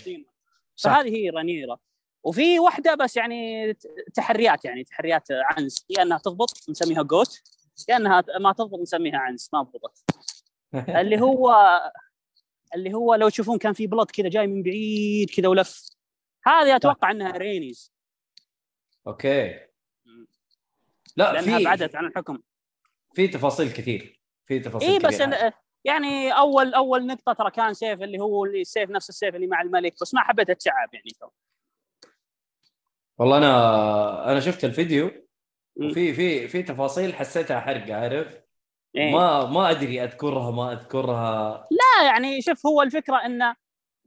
صح. 0.75 0.91
فهذه 0.93 1.15
هي 1.15 1.29
رانيرا 1.29 1.77
وفي 2.23 2.59
واحدة 2.59 2.95
بس 2.95 3.17
يعني 3.17 3.73
تحريات 4.13 4.65
يعني 4.65 4.83
تحريات 4.83 5.27
عنز 5.31 5.85
يا 5.89 6.01
إنها 6.01 6.17
تضبط 6.17 6.49
نسميها 6.69 7.03
GOAT 7.03 7.41
يا 7.89 7.97
إنها 7.97 8.23
ما 8.39 8.51
تضبط 8.51 8.79
نسميها 8.79 9.17
عنز 9.17 9.49
ما 9.53 9.61
ضبطت 9.61 10.03
اللي 10.99 11.21
هو 11.21 11.55
اللي 12.75 12.93
هو 12.93 13.15
لو 13.15 13.29
تشوفون 13.29 13.57
كان 13.57 13.73
في 13.73 13.87
بلط 13.87 14.11
كذا 14.11 14.29
جاي 14.29 14.47
من 14.47 14.63
بعيد 14.63 15.29
كذا 15.29 15.47
ولف. 15.47 15.89
هذه 16.45 16.75
أتوقع 16.75 17.11
إنها 17.11 17.31
رينيز. 17.31 17.93
okay. 19.07 19.59
لا 21.15 21.33
لأنها 21.33 21.57
في 21.57 21.63
بعدت 21.63 21.95
عن 21.95 22.05
الحكم. 22.05 22.39
في 23.13 23.27
تفاصيل 23.27 23.71
كثير. 23.71 24.21
في 24.45 24.59
تفاصيل 24.59 24.89
اي 24.89 24.99
بس. 24.99 25.21
أنا- 25.21 25.51
يعني 25.85 26.31
أول 26.31 26.73
أول 26.73 27.07
نقطة 27.07 27.33
ترى 27.33 27.51
كان 27.51 27.73
سيف 27.73 28.01
اللي 28.01 28.19
هو 28.19 28.45
اللي 28.45 28.63
سيف 28.63 28.89
نفس 28.89 29.09
السيف 29.09 29.35
اللي 29.35 29.47
مع 29.47 29.61
الملك 29.61 29.93
بس 30.01 30.13
ما 30.13 30.21
حبيت 30.21 30.49
اتشعب 30.49 30.93
يعني 30.93 31.09
ترى 31.19 31.29
والله 33.17 33.37
أنا 33.37 34.31
أنا 34.31 34.39
شفت 34.39 34.65
الفيديو. 34.65 35.11
وفي 35.75 36.13
في 36.13 36.47
في 36.47 36.63
تفاصيل 36.63 37.13
حسيتها 37.13 37.59
حرق 37.59 37.91
عارف 37.91 38.43
إيه. 38.95 39.11
ما 39.11 39.45
ما 39.45 39.71
أدري 39.71 40.03
أذكرها 40.03 40.51
ما 40.51 40.73
أذكرها 40.73 41.67
لا 41.71 42.05
يعني 42.05 42.41
شوف 42.41 42.65
هو 42.65 42.81
الفكرة 42.81 43.15
انه 43.25 43.55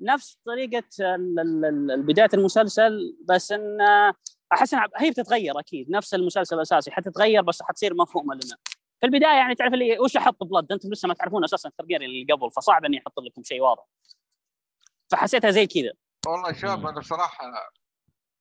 نفس 0.01 0.39
طريقة 0.47 0.83
بداية 1.97 2.29
المسلسل 2.35 3.17
بس 3.29 3.53
انه 3.53 4.15
أحس 4.53 4.75
إنها 4.75 4.89
هي 4.97 5.11
بتتغير 5.11 5.61
أكيد 5.61 5.91
نفس 5.91 6.15
المسلسل 6.15 6.57
الأساسي 6.57 6.91
حتتغير 6.91 7.43
بس 7.43 7.63
حتصير 7.63 7.95
مفهومة 7.95 8.35
لنا 8.35 8.57
في 9.01 9.07
البداية 9.07 9.37
يعني 9.37 9.55
تعرف 9.55 9.73
اللي 9.73 9.99
وش 9.99 10.17
أحط 10.17 10.45
بلد 10.45 10.73
أنتم 10.73 10.93
لسه 10.93 11.09
ما 11.09 11.15
تعرفون 11.15 11.45
أساسا 11.45 11.69
الترجير 11.69 12.03
اللي 12.03 12.27
قبل 12.33 12.51
فصعب 12.51 12.85
إني 12.85 12.99
أحط 12.99 13.21
لكم 13.21 13.43
شيء 13.43 13.61
واضح 13.61 13.85
فحسيتها 15.11 15.51
زي 15.51 15.67
كذا 15.67 15.93
والله 16.27 16.53
شوف 16.53 16.71
مم. 16.71 16.87
أنا 16.87 17.01
بصراحة 17.01 17.45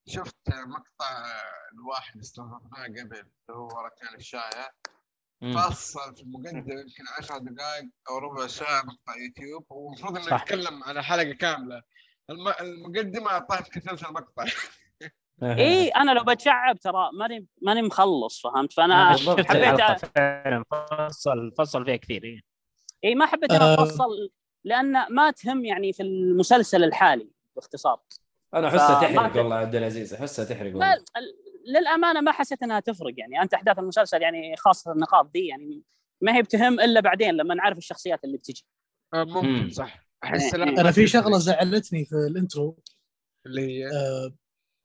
شفت 0.08 0.50
مقطع 0.50 1.26
الواحد 1.74 2.20
استضفناه 2.20 2.84
قبل 2.84 3.18
اللي 3.18 3.26
هو 3.52 3.68
ركان 3.68 4.16
الشايع 4.16 4.70
مم. 5.42 5.58
فصل 5.58 6.16
في 6.16 6.22
المقدمة 6.22 6.60
يمكن 6.60 7.04
10 7.18 7.38
دقائق 7.38 7.90
أو 8.10 8.18
ربع 8.18 8.48
ساعة 8.48 8.84
مقطع 8.84 9.16
يوتيوب 9.18 9.66
والمفروض 9.70 10.18
إنه. 10.18 10.36
يتكلم 10.36 10.84
على 10.84 11.04
حلقة 11.04 11.34
كاملة 11.34 11.84
الم... 12.30 12.48
المقدمة 12.48 13.32
اعطاه 13.32 13.62
في 13.62 13.80
ثلث 13.80 14.06
المقطع 14.06 14.46
اي 15.44 15.88
أنا 15.88 16.12
لو 16.12 16.24
بتشعب 16.24 16.80
ترى 16.80 17.10
ماني 17.14 17.46
ماني 17.62 17.82
مخلص 17.82 18.42
فهمت؟ 18.42 18.74
فأنا 18.74 19.12
حبيت 19.12 19.52
فعلا 20.16 20.64
فصل 20.72 21.52
فصل 21.58 21.86
فيها 21.86 21.96
كثير 21.96 22.24
إيه. 22.24 22.40
اي 23.04 23.16
ما 23.16 23.26
حبيت 23.26 23.52
أنا 23.52 23.64
آه. 23.74 23.84
أفصل 23.84 24.30
لأن 24.64 24.92
ما 25.14 25.32
تهم 25.32 25.66
يعني 25.66 25.94
في 25.94 26.04
المسلسل 26.04 26.84
الحالي 26.84 27.30
باختصار. 27.56 28.00
أنا 28.54 28.68
احسها 28.68 29.02
تحرق 29.02 29.38
والله 29.38 29.56
عبد 29.56 29.76
العزيز 29.76 30.14
احسها 30.14 30.46
تحرق 30.46 30.72
والله. 30.72 30.94
ال- 30.94 31.02
للأمانة 31.74 32.22
ما 32.22 32.32
حسيت 32.32 32.64
إنها 32.64 32.80
تفرق 32.80 33.14
يعني. 33.18 33.42
أنت 33.42 33.54
أحداث 33.54 33.80
المسلسل 33.80 34.22
يعني 34.22 34.56
خاصة 34.58 34.92
النقاط 34.92 35.32
دي 35.34 35.48
يعني 35.48 35.82
ما 36.22 36.36
هي 36.36 36.42
بتهم 36.42 36.80
إلا 36.80 37.00
بعدين 37.00 37.34
لما 37.36 37.56
نعرف 37.56 37.78
الشخصيات 37.78 38.24
اللي 38.24 38.38
بتجي. 38.38 38.66
آه، 39.14 39.24
مم. 39.24 39.34
ممكن 39.34 39.70
صح 39.70 40.06
أحس 40.24 40.54
إيه. 40.56 40.64
لا. 40.66 40.82
أنا 40.82 40.92
في 40.92 41.08
شغلة 41.08 41.38
زعلتني 41.38 42.06
في 42.06 42.16
الإنترو. 42.16 42.78
اللي 43.46 43.62
هي؟ 43.62 43.86
آه، 43.88 44.34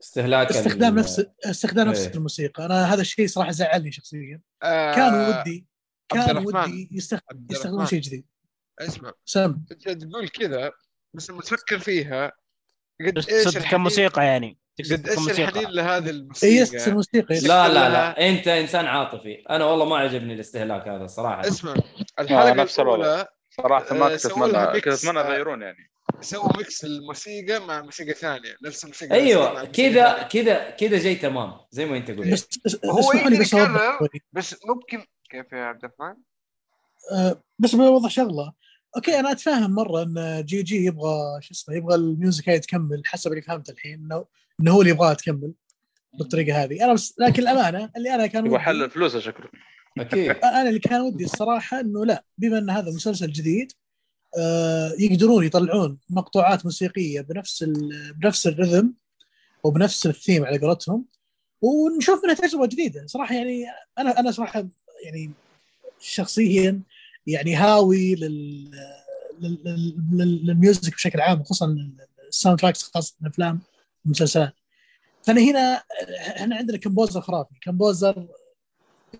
استهلاك 0.03 0.51
استخدام 0.51 0.99
نفس 0.99 1.27
استخدام 1.45 1.89
نفس 1.89 2.07
إيه. 2.07 2.15
الموسيقى. 2.15 2.65
أنا 2.67 2.95
هذا 2.95 3.01
الشيء 3.01 3.27
صراحة 3.27 3.51
زعلني 3.51 3.93
شخصيا. 3.93 4.41
آه، 4.63 4.95
كان 4.95 5.15
ودي 5.41 5.67
كان. 6.09 6.37
ودي 6.47 6.89
يستخ- 6.93 7.21
عبد 7.31 7.53
يستخدمون 7.53 7.79
الرحمن. 7.81 7.87
شيء 7.87 8.01
جديد. 8.01 8.27
اسمع. 8.81 9.13
سم. 9.25 9.63
أنت 9.73 9.89
تقول 9.89 10.29
كذا 10.29 10.73
بس 11.15 11.31
لما 11.31 11.41
تفكر 11.43 11.79
فيها 11.79 12.33
قد 13.07 13.19
إيش 13.31 13.59
كموسيقى 13.59 14.25
يعني؟ 14.25 14.59
قد 14.91 15.09
إيش 15.09 15.39
الحنين 15.41 15.69
لهذه 15.71 16.05
اي 16.05 16.11
الموسيقى؟ 16.11 16.55
yes. 16.77 16.89
الموسيقى. 16.89 17.35
لا 17.41 17.69
لا. 17.69 17.89
لا. 17.89 18.29
أنت 18.29 18.49
إنسان 18.49 18.87
عاطفي. 18.87 19.35
أنا 19.51 19.65
والله 19.65 19.85
ما 19.85 19.97
عجبني 19.97 20.35
الاستهلاك 20.35 20.89
هذا 20.89 21.07
صراحة. 21.07 21.41
اسمع. 21.49 21.75
الحلقة. 22.19 22.63
الأولى 22.83 23.27
صراحة 23.51 23.95
ما 23.95 24.07
آه، 24.07 24.09
كنت 24.17 24.27
اتمنى 24.27 24.81
كنت. 24.81 24.89
أتمنى 24.89 25.19
يغيرون 25.19 25.63
يعني. 25.63 25.91
سووا 26.21 26.57
mix 26.57 26.85
الموسيقى 26.85 27.67
مع 27.67 27.83
موسيقى 27.83 28.15
ثانية 28.15 28.57
نفس 28.65 28.85
الموسيقى 28.85 29.15
أيوه 29.15 29.65
كذا. 29.65 30.23
كذا 30.23 30.71
كذا 30.71 30.99
جاي 30.99 31.15
تمام 31.15 31.53
زي 31.71 31.87
ما 31.87 31.97
أنت 31.97 32.11
قلت 32.11 32.29
بس 32.33 32.49
بس- 32.65 32.79
هو 32.85 33.13
يقدر 33.13 33.41
بس 33.41 33.53
يكرر. 33.53 34.09
بس 34.33 34.57
ممكن 34.69 35.05
كيف 35.31 35.53
يا 35.53 35.59
عبد 35.65 35.85
الرحمن؟ 35.85 36.17
آه، 37.13 37.43
بس 37.59 37.75
بوضح 37.75 38.11
شغلة 38.11 38.53
okay 38.97 39.21
أنا 39.21 39.33
اتفهم 39.33 39.71
مرة 39.75 40.03
إن 40.03 40.45
جي 40.47 40.63
جي 40.63 40.85
يبغى 40.85 41.13
شو 41.41 41.51
اسمه 41.55 41.75
يبغى 41.77 41.95
ال 41.95 42.04
music 42.04 42.49
هاي 42.49 42.59
تكمل 42.59 43.03
حسب 43.07 43.31
اللي 43.31 43.43
فهمت 43.43 43.71
الحين 43.71 43.95
إنه 43.95 44.25
إنه 44.61 44.73
هو 44.73 44.81
اللي 44.81 44.91
يبغاها 44.91 45.15
تكمل 45.15 45.53
بالطريقة 46.19 46.63
هذه 46.65 46.85
أنا 46.85 46.93
بس 46.93 47.15
لكن 47.19 47.43
الأمانة 47.43 47.91
اللي 47.97 48.15
أنا 48.15 48.27
كان 48.27 48.47
يبغى 48.47 48.59
حل 48.59 48.91
فلوسه 48.91 49.21
شكله 49.21 49.49
أكيد 49.99 50.31
أنا 50.31 50.69
اللي 50.69 50.79
كان 50.81 51.01
ودي 51.01 51.25
الصراحة 51.25 51.81
إنه 51.81 52.05
لا 52.07 52.25
بما 52.39 52.59
إن 52.59 52.71
هذا 52.71 52.91
مسلسل 52.91 53.33
جديد 53.33 53.73
يقدرون 54.99 55.45
يطلعون 55.47 55.99
مقطوعات 56.11 56.65
موسيقية 56.65 57.21
بنفس 57.21 57.65
بنفس 58.15 58.47
ال 58.47 58.54
rhythm 58.54 58.95
وبنفس 59.65 60.07
الثيم 60.07 60.45
على 60.45 60.59
قولتهم 60.59 61.05
ونشوف 61.63 62.25
منها 62.25 62.35
تجربة 62.35 62.67
جديدة. 62.67 63.07
صراحة 63.07 63.35
يعني 63.35 63.65
أنا 63.99 64.21
أنا 64.21 64.31
صراحة 64.31 64.67
يعني 65.05 65.31
شخصيا 66.01 66.81
يعني 67.27 67.55
هاوي 67.55 68.15
لل 68.15 68.71
لل- 69.41 69.59
لل- 69.65 69.97
لل- 70.13 70.47
لل 70.47 70.61
music 70.61 70.95
بشكل 70.95 71.21
عام 71.21 71.43
خصوصا 71.45 71.91
ال 72.29 72.59
soundtracks 72.61 72.83
خاصة 72.83 73.15
الأفلام 73.23 73.61
والمسلسلات. 74.05 74.55
فأنا 75.23 75.41
هنا 75.41 75.83
إحنا 76.37 76.57
عندنا 76.57 76.77
composer 76.79 77.21
خرافي. 77.21 77.55
composer 77.63 78.27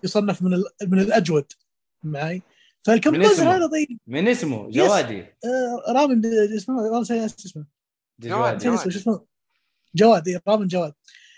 يصنف 0.03 0.41
من 0.41 0.63
من 0.87 0.99
الأجود 0.99 1.45
معي 2.03 2.41
فال 2.85 2.96
composer. 2.96 3.43
هذا 3.43 3.67
طيب. 3.67 3.99
من 4.07 4.27
اسمه؟ 4.27 4.69
جوادي. 4.71 5.21
آه، 5.21 5.91
رامن 5.93 6.25
اسمه 6.25 6.75
والله 6.75 6.99
نسيت 7.01 7.23
اسمه 7.45 7.65
اسمه. 8.23 8.89
شو 8.89 8.89
اسمه؟ 8.89 9.25
جواد 9.95 10.27
إيه، 10.27 10.41
رامن 10.47 10.67
جواد. 10.67 10.93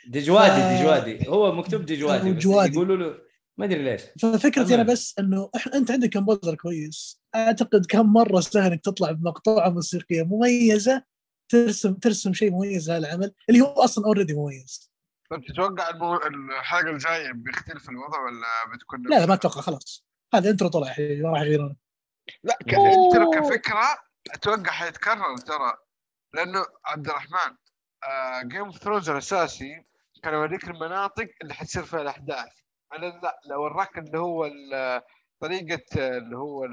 دجوادي 0.08 0.78
ف- 0.78 0.82
دجوادي 0.82 1.28
هو 1.30 1.52
مكتوب 1.56 1.86
دجوادي 1.86 2.32
بس 2.34 2.44
جوادي. 2.44 2.74
يقولوا 2.74 2.98
له 2.98 3.18
ما 3.58 3.66
أدري 3.66 3.84
ليش. 3.84 4.02
ففكرتي 4.22 4.76
أنا. 4.76 4.84
بس 4.84 5.16
إنه 5.20 5.50
إحنا 5.56 5.76
أنت 5.76 5.92
عندك 5.92 6.10
composer 6.10 6.56
كويس. 6.56 7.22
أعتقد 7.36 7.86
كم 7.86 8.14
مرة 8.14 8.40
سهل 8.40 8.72
إنك 8.72 8.82
تطلع 8.82 9.12
بمقطوعة 9.12 9.70
موسيقية 9.70 10.24
مميزة 10.24 11.04
ترسم 11.50 11.94
ترسم 11.94 12.34
شيء 12.34 12.52
مميز 12.52 12.90
هذا 12.90 12.98
العمل 12.98 13.32
اللي 13.50 13.62
هو 13.62 13.66
أصلا 13.68 14.06
already 14.06 14.34
مميز. 14.34 14.92
طيب 15.30 15.46
تتوقع. 15.46 15.90
الحلقة 16.60 16.90
الجاية 16.90 17.32
بيختلف 17.32 17.90
الوضع 17.90 18.20
ولا 18.26 18.76
بتكون 18.76 19.02
لا 19.10 19.20
لا 19.20 19.26
ما 19.26 19.34
أتوقع 19.34 19.62
خلاص. 19.62 20.06
هذا 20.36 20.50
intro 20.50 20.70
طلع 20.70 20.88
حبيبي 20.88 21.22
ما 21.24 21.30
راح 21.30 21.42
يغيرونه. 21.42 21.76
لا. 22.44 22.58
انت 22.62 23.36
كفكرة 23.38 23.98
أتوقع 24.34 24.72
حيتكرر 24.72 25.38
ترى 25.38 25.74
لأنه 26.34 26.66
عبد 26.86 27.08
الرحمن 27.10 27.56
Game 28.50 28.66
of 28.66 28.78
Thrones 28.78 29.10
الأساسي 29.10 29.86
كان 30.24 30.34
يوريك 30.34 30.64
المناطق 30.64 31.28
اللي 31.42 31.54
حتصير 31.54 31.84
فيها 31.84 32.02
الأحداث. 32.02 32.50
أنا 32.94 33.06
لا 33.06 33.40
لو 33.46 33.64
وراك 33.64 33.98
اللي 33.98 34.18
هو 34.20 34.52
طريقة 35.40 36.18
اللي 36.18 36.38
هو 36.38 36.66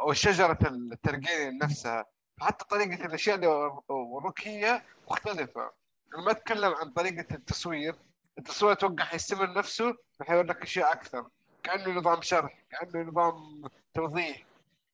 أو 0.00 0.12
شجرة 0.12 0.58
الترقية 0.62 1.50
نفسها. 1.62 2.04
حتى 2.40 2.64
طريقة 2.64 3.06
الأشياء 3.06 3.36
اللي 3.36 3.46
ور- 3.46 3.84
وروك 3.88 4.48
هي 4.48 4.82
مختلفة. 5.10 5.72
أنا 6.14 6.22
ما 6.24 6.30
أتكلم 6.30 6.74
عن 6.74 6.90
طريقة 6.90 7.34
التصوير. 7.34 7.94
التصوير 8.38 8.72
أتوقع 8.72 9.04
حيستمر 9.04 9.52
نفسه 9.58 9.94
وحيوري 10.20 10.48
لك 10.48 10.62
أشياء 10.62 10.92
أكثر. 10.92 11.28
كأنه 11.62 11.90
نظام 11.98 12.22
شرح 12.22 12.64
كأنه 12.70 13.08
نظام 13.10 13.62
توضيح. 13.94 14.44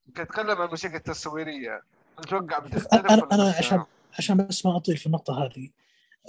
انت 0.08 0.16
تتكلم 0.20 0.50
عن 0.50 0.64
الموسيقى 0.64 0.96
التصويرية. 0.96 1.82
أتوقع 2.18 2.58
أنا 2.58 3.48
نفسها؟ 3.48 3.58
عشان- 3.58 3.84
عشان 4.18 4.36
بس 4.46 4.66
ما 4.66 4.76
أطيل 4.76 4.96
في 4.96 5.06
النقطة 5.06 5.44
هذه. 5.44 5.70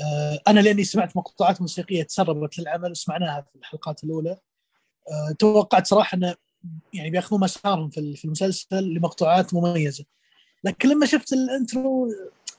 آه، 0.02 0.40
أنا 0.48 0.60
لأني 0.60 0.84
سمعت 0.84 1.18
مقطوعات 1.18 1.62
موسيقية 1.62 2.04
تسربت 2.04 2.60
للعمل 2.60 2.92
وسمعناها 2.92 3.42
في 3.42 3.56
الحلقات 3.56 4.04
الأولى. 4.04 4.38
آه، 5.12 5.36
توقعت 5.40 5.88
صراحة 5.88 6.16
انه 6.18 6.36
يعني 6.94 7.10
بياخذون 7.10 7.42
مسارهم 7.42 7.90
في 7.90 8.16
في 8.16 8.26
المسلسل 8.26 8.84
لمقطوعات 8.94 9.54
مميزة. 9.54 10.06
لكن 10.64 10.90
لما 10.90 11.06
شفت 11.06 11.34
ال 11.34 11.46
intro 11.46 12.08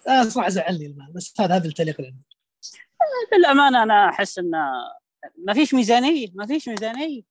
آه 0.08 0.22
صراحة 0.22 0.48
زعلني 0.48 0.86
المال 0.86 1.12
بس 1.12 1.34
هذا 1.40 1.56
هذا 1.56 1.68
التعليق 1.68 1.96
اللي 1.98 2.08
عندي 2.12 2.24
للأمانة 3.38 3.82
أنا 3.82 4.08
أحس 4.08 4.38
انه 4.38 4.58
ما 5.44 5.54
فيش 5.54 5.74
ميزانية 5.74 6.28
ما 6.34 6.46
فيش 6.46 6.68
ميزانية. 6.68 7.22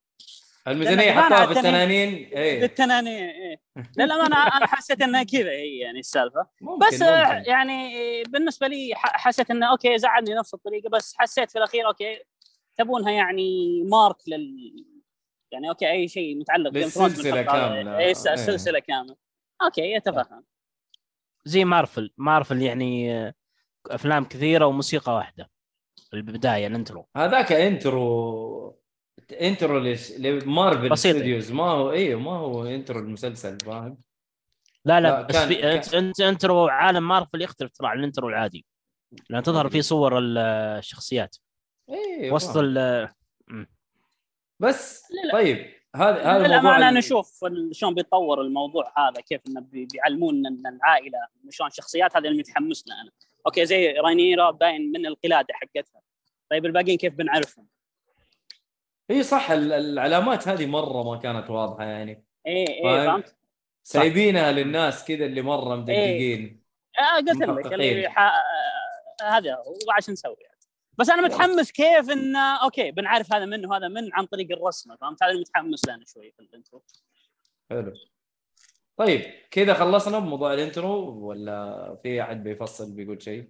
الميزانية 0.67 1.11
حطوها 1.11 1.39
على 1.39 1.47
في 1.53 1.59
التنانين 1.59 2.09
إيه 2.13 2.61
بالتنانين 2.61 3.23
إيه. 3.29 3.61
للأمانة 3.97 4.43
أنا 4.57 4.67
حسيت 4.67 5.01
إنها 5.01 5.23
كذا 5.23 5.49
هي 5.51 5.77
يعني 5.77 5.99
السالفة 5.99 6.47
ممكن 6.61 6.87
بس 6.87 7.01
آه، 7.01 7.33
ممكن. 7.33 7.49
يعني 7.49 8.23
بالنسبة 8.23 8.67
لي 8.67 8.95
ح- 8.95 9.17
حسيت 9.27 9.51
إنه 9.51 9.71
okay 9.71 9.97
زعلني 9.97 10.33
نفس 10.33 10.53
الطريقة 10.53 10.89
بس 10.89 11.13
حسيت 11.17 11.51
في 11.51 11.57
الأخير 11.57 11.87
okay 11.87 12.19
تبونها 12.77 13.11
يعني 13.11 13.81
مارك 13.83 14.15
لل 14.27 14.85
يعني 15.51 15.69
okay 15.69 15.91
أي 15.91 16.07
شيء 16.07 16.37
متعلق 16.39 16.71
هذا. 17.41 17.41
كاملة. 17.43 17.97
اي 17.97 18.13
س- 18.13 18.27
إيه. 18.27 18.35
سلسلة 18.35 18.79
كاملة 18.79 19.15
okay 19.61 19.81
يتفهم 19.93 20.43
زي 21.45 21.65
مارفل 21.65 22.13
مارفل 22.17 22.61
يعني 22.61 23.13
آه، 23.17 23.33
أفلام 23.91 24.25
كثيرة 24.25 24.65
وموسيقى 24.65 25.13
واحدة 25.15 25.49
البداية 26.13 26.67
ال 26.67 26.74
intro 26.74 27.07
هذاك 27.17 27.51
intro 27.51 28.74
intro 29.41 29.79
ليش 29.79 30.11
ل 30.19 30.29
Marvel. 30.29 30.97
Studios 30.97 31.51
ما 31.51 31.63
هو 31.63 31.91
أيوه 31.91 32.19
ما 32.21 32.31
هو 32.31 32.65
intro 32.65 32.99
المسلسل 32.99 33.57
فاهم 33.59 33.97
لا 34.85 35.01
لا, 35.01 35.07
لا، 35.07 35.21
بس 35.21 35.35
كان- 35.35 35.47
في 35.47 35.73
انت 35.73 35.93
انت 35.93 36.19
intro 36.21 36.67
عالم 36.67 37.07
مارفل 37.07 37.41
يختلف 37.41 37.71
ترى 37.77 37.87
عن 37.87 37.99
ال 37.99 38.04
intro 38.04 38.29
العادي 38.29 38.65
لأن 39.29 39.43
تظهر 39.43 39.69
فيه 39.69 39.81
صور 39.81 40.17
ال- 40.17 40.37
الشخصيات 40.77 41.35
أيوه 41.89 42.33
وسط. 42.35 42.57
ال 42.57 43.09
بس 44.59 45.03
لا، 45.11 45.27
لا. 45.27 45.33
طيب 45.33 45.57
هذا 45.95 46.11
هذا 46.21 46.31
موضوع 46.33 46.47
للامانه 46.47 46.89
ال- 46.89 46.95
نشوف 46.95 47.45
ال- 47.45 47.75
شلون 47.75 47.93
بيتطور 47.93 48.41
الموضوع 48.41 48.93
هذا 48.97 49.21
كيف 49.21 49.41
إنه 49.47 49.61
بي- 49.61 49.87
بيعلمونا 49.93 50.49
إن 50.49 50.67
العائلة 50.75 51.17
شلون 51.49 51.69
شخصيات 51.69 52.17
هذا 52.17 52.27
اللي 52.27 52.39
متحمس 52.39 52.87
له 52.87 53.01
أنا 53.01 53.11
okay 53.47 53.65
زي 53.65 53.91
رانيرا 53.91 54.51
باين 54.51 54.91
من 54.91 55.05
القلادة 55.05 55.53
حقتها 55.53 56.01
طيب 56.51 56.65
الباقيين 56.65 56.97
كيف 56.97 57.13
بنعرفهم؟ 57.13 57.67
إي 59.11 59.23
صح 59.23 59.51
ال- 59.51 59.73
العلامات 59.73 60.47
هذه 60.47 60.65
مرة 60.65 61.03
ما 61.03 61.17
كانت 61.17 61.49
واضحة 61.49 61.83
يعني 61.83 62.25
إيه 62.47 62.67
إيه؟ 62.69 63.05
فهمت؟ 63.07 63.35
سايبينها 63.83 64.51
للناس 64.51 65.05
كذا 65.05 65.25
اللي 65.25 65.41
مرة 65.41 65.75
مدققين 65.75 66.63
آه 66.99 67.15
قلت 67.15 67.65
لك. 67.67 67.73
اللي 67.73 68.09
ح... 68.09 68.19
آه، 68.19 69.23
هذا 69.23 69.55
هو 69.55 69.91
عشان 69.97 70.13
نسوي 70.13 70.35
يعني. 70.41 70.55
بس 70.97 71.09
أنا 71.09 71.21
متحمس 71.21 71.71
كيف 71.71 72.09
انه 72.09 72.63
okay 72.63 72.91
بنعرف 72.91 73.33
هذا 73.33 73.45
منه 73.45 73.69
وهذا 73.69 73.87
من 73.87 74.13
عن 74.13 74.25
طريق 74.25 74.51
الرسمة 74.51 74.95
فهمت 74.95 75.23
هذا 75.23 75.33
متحمس 75.33 75.87
له 75.87 75.93
أنا 75.95 76.05
شوي 76.05 76.31
في 76.31 76.39
ال 76.39 76.47
intro 76.47 76.83
حلو 77.69 77.93
طيب 78.97 79.21
كذا 79.51 79.73
خلصنا 79.73 80.19
بموضوع 80.19 80.53
ال 80.53 80.66
intro 80.66 81.27
ولا 81.27 81.95
في 82.03 82.21
أحد 82.21 82.43
بيفصل 82.43 82.91
بيقول 82.95 83.21
شيء؟ 83.21 83.49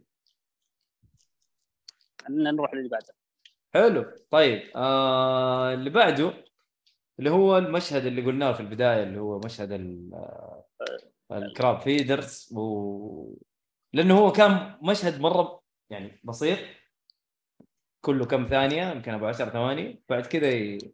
نروح 2.30 2.74
للي 2.74 2.90
بعده 2.90 3.14
حلو. 3.76 4.06
طيب 4.32 4.62
آه 4.76 5.74
اللي 5.74 5.90
بعده 5.90 6.34
اللي 7.20 7.30
هو 7.30 7.58
المشهد 7.58 8.06
اللي 8.06 8.22
قلناه 8.26 8.52
في 8.54 8.60
البداية 8.60 9.04
اللي 9.04 9.20
هو 9.20 9.40
مشهد 9.46 9.72
آه، 10.14 10.66
ال 11.32 11.41
Crab 11.41 11.80
Feeders 11.82 12.54
و... 12.58 13.36
لأنه 13.94 14.18
هو 14.20 14.32
كان 14.32 14.78
مشهد 14.84 15.20
مرة 15.22 15.62
يعني 15.90 16.22
بسيط. 16.24 16.60
كله 18.02 18.26
كم 18.26 18.48
ثانية؟ 18.48 18.92
يمكن 18.92 19.14
أبو 19.14 19.26
10 19.26 19.50
ثواني. 19.50 20.04
بعد 20.10 20.26
كذا 20.26 20.50
ي- 20.50 20.94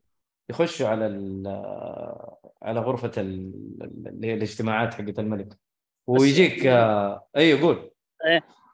يخشوا 0.49 0.87
على 0.87 1.07
ال... 1.07 1.47
آه، 1.47 2.51
على 2.61 2.79
غرفة 2.79 3.11
ال... 3.17 3.53
اللي 4.07 4.27
هي 4.27 4.33
الاجتماعات 4.33 4.93
حقت 4.93 5.19
الملك. 5.19 5.57
ويجيك 6.07 6.65
آه... 6.65 7.27
أيوه 7.37 7.61
قول. 7.61 7.91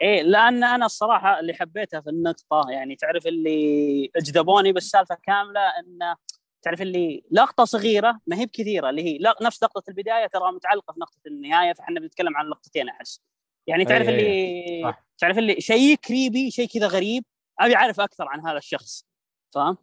إيه 0.02 0.22
لأن 0.22 0.64
أنا 0.64 0.86
الصراحة 0.86 1.40
اللي 1.40 1.54
حبيتها 1.54 2.02
في 2.02 2.10
النقطة 2.10 2.66
يعني 2.70 2.96
تعرف 2.96 3.28
اللي 3.28 4.12
أجذبوني 4.16 4.72
بالسالفة 4.74 5.18
كاملة 5.24 5.60
انه 5.80 6.16
تعرف 6.62 6.82
اللي 6.82 7.24
لقطة 7.32 7.64
صغيرة 7.66 8.20
ما 8.28 8.36
هي 8.40 8.46
بكثيرة 8.46 8.90
اللي 8.90 9.04
هي 9.04 9.20
نفس 9.42 9.64
لقطة 9.64 9.84
البداية 9.90 10.28
ترى 10.28 10.52
متعلقة 10.52 10.94
في 10.94 11.00
نقطة 11.00 11.20
النهاية 11.28 11.74
فإحنا 11.74 12.00
بنتكلم 12.00 12.38
عن 12.38 12.46
لقطتين 12.50 12.90
أحس 12.90 13.22
يعني 13.68 13.86
تعرف 13.86 14.08
أي- 14.08 14.10
أي. 14.10 14.20
اللي 14.20 14.92
صح. 14.92 15.06
تعرف 15.18 15.38
اللي 15.38 15.62
شيء 15.62 15.96
creepy 15.96 16.52
شيء 16.52 16.68
كذا 16.68 16.88
غريب 16.88 17.24
أبي 17.60 17.76
أعرف 17.76 18.00
أكثر 18.00 18.28
عن 18.28 18.48
هذا 18.48 18.58
الشخص 18.58 19.06
فاهم؟ 19.54 19.78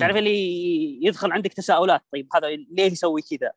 تعرف 0.00 0.16
اللي 0.16 1.06
يدخل 1.06 1.32
عندك 1.32 1.52
تساؤلات 1.52 2.02
طيب 2.12 2.28
هذا 2.34 2.48
ليه 2.48 2.84
يسوي 2.92 3.22
كذا؟ 3.22 3.52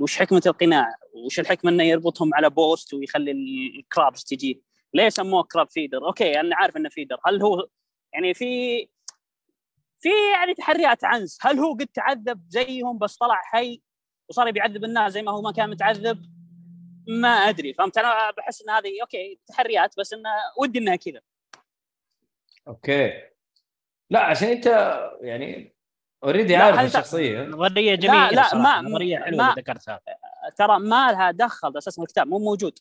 وش 0.00 0.16
حكمة 0.18 0.42
القناع؟ 0.46 0.94
وش 1.14 1.40
الحكمة 1.40 1.70
إنه 1.70 1.82
يربطهم 1.84 2.34
على 2.34 2.50
post 2.50 2.94
ويخلي 2.94 3.30
ال 3.78 3.86
crabs 3.86 4.24
تجي؟ 4.24 4.62
ليه 4.94 5.08
سموه 5.08 5.42
Crab 5.42 5.70
Feeder؟ 5.70 6.06
okay 6.06 6.40
أنا 6.40 6.56
عارف 6.56 6.76
إنه 6.76 6.88
feeder، 6.88 7.16
هل 7.26 7.42
هو 7.42 7.66
يعني 8.12 8.34
في 8.34 8.78
في 10.00 10.08
يعني 10.32 10.54
تحريات 10.54 11.04
عنس، 11.04 11.38
هل 11.42 11.58
هو 11.58 11.72
قد 11.74 11.86
تعذب 11.86 12.44
زيهم 12.48 12.98
بس 12.98 13.16
طلع 13.16 13.40
حي 13.44 13.82
وصار 14.28 14.50
بيعذب 14.50 14.84
الناس 14.84 15.12
زي 15.12 15.22
ما 15.22 15.32
هو 15.32 15.42
ما 15.42 15.52
كان 15.52 15.70
متعذب؟ 15.70 16.34
ما 17.08 17.28
أدري 17.28 17.74
فهمت؟ 17.74 17.98
أنا 17.98 18.30
بحس 18.30 18.62
إن 18.62 18.70
هذه 18.70 19.00
okay 19.02 19.38
تحريات 19.46 19.94
بس 19.98 20.12
انه 20.12 20.30
ودي 20.60 20.78
إنها 20.78 20.96
كذا. 20.96 21.20
okay. 22.68 23.12
لا 24.10 24.20
عشان 24.20 24.48
أنت 24.48 24.66
يعني 25.20 25.74
already 26.24 26.56
لا، 26.56 26.64
عارف 26.64 26.80
الشخصية. 26.80 27.42
نظريه 27.42 27.94
جميلة 27.94 28.30
لا، 28.30 28.42
صراحة. 28.42 28.58
ما- 28.82 28.88
نظريه 28.88 29.18
حلوة 29.18 29.38
ما- 29.38 29.50
اللي 29.50 29.62
ذكرتها. 29.62 30.00
ترى 30.56 30.78
ما 30.78 31.12
لها 31.12 31.30
دخل 31.30 31.78
أساسا 31.78 32.02
الكتاب 32.02 32.26
مو 32.26 32.38
موجود. 32.38 32.78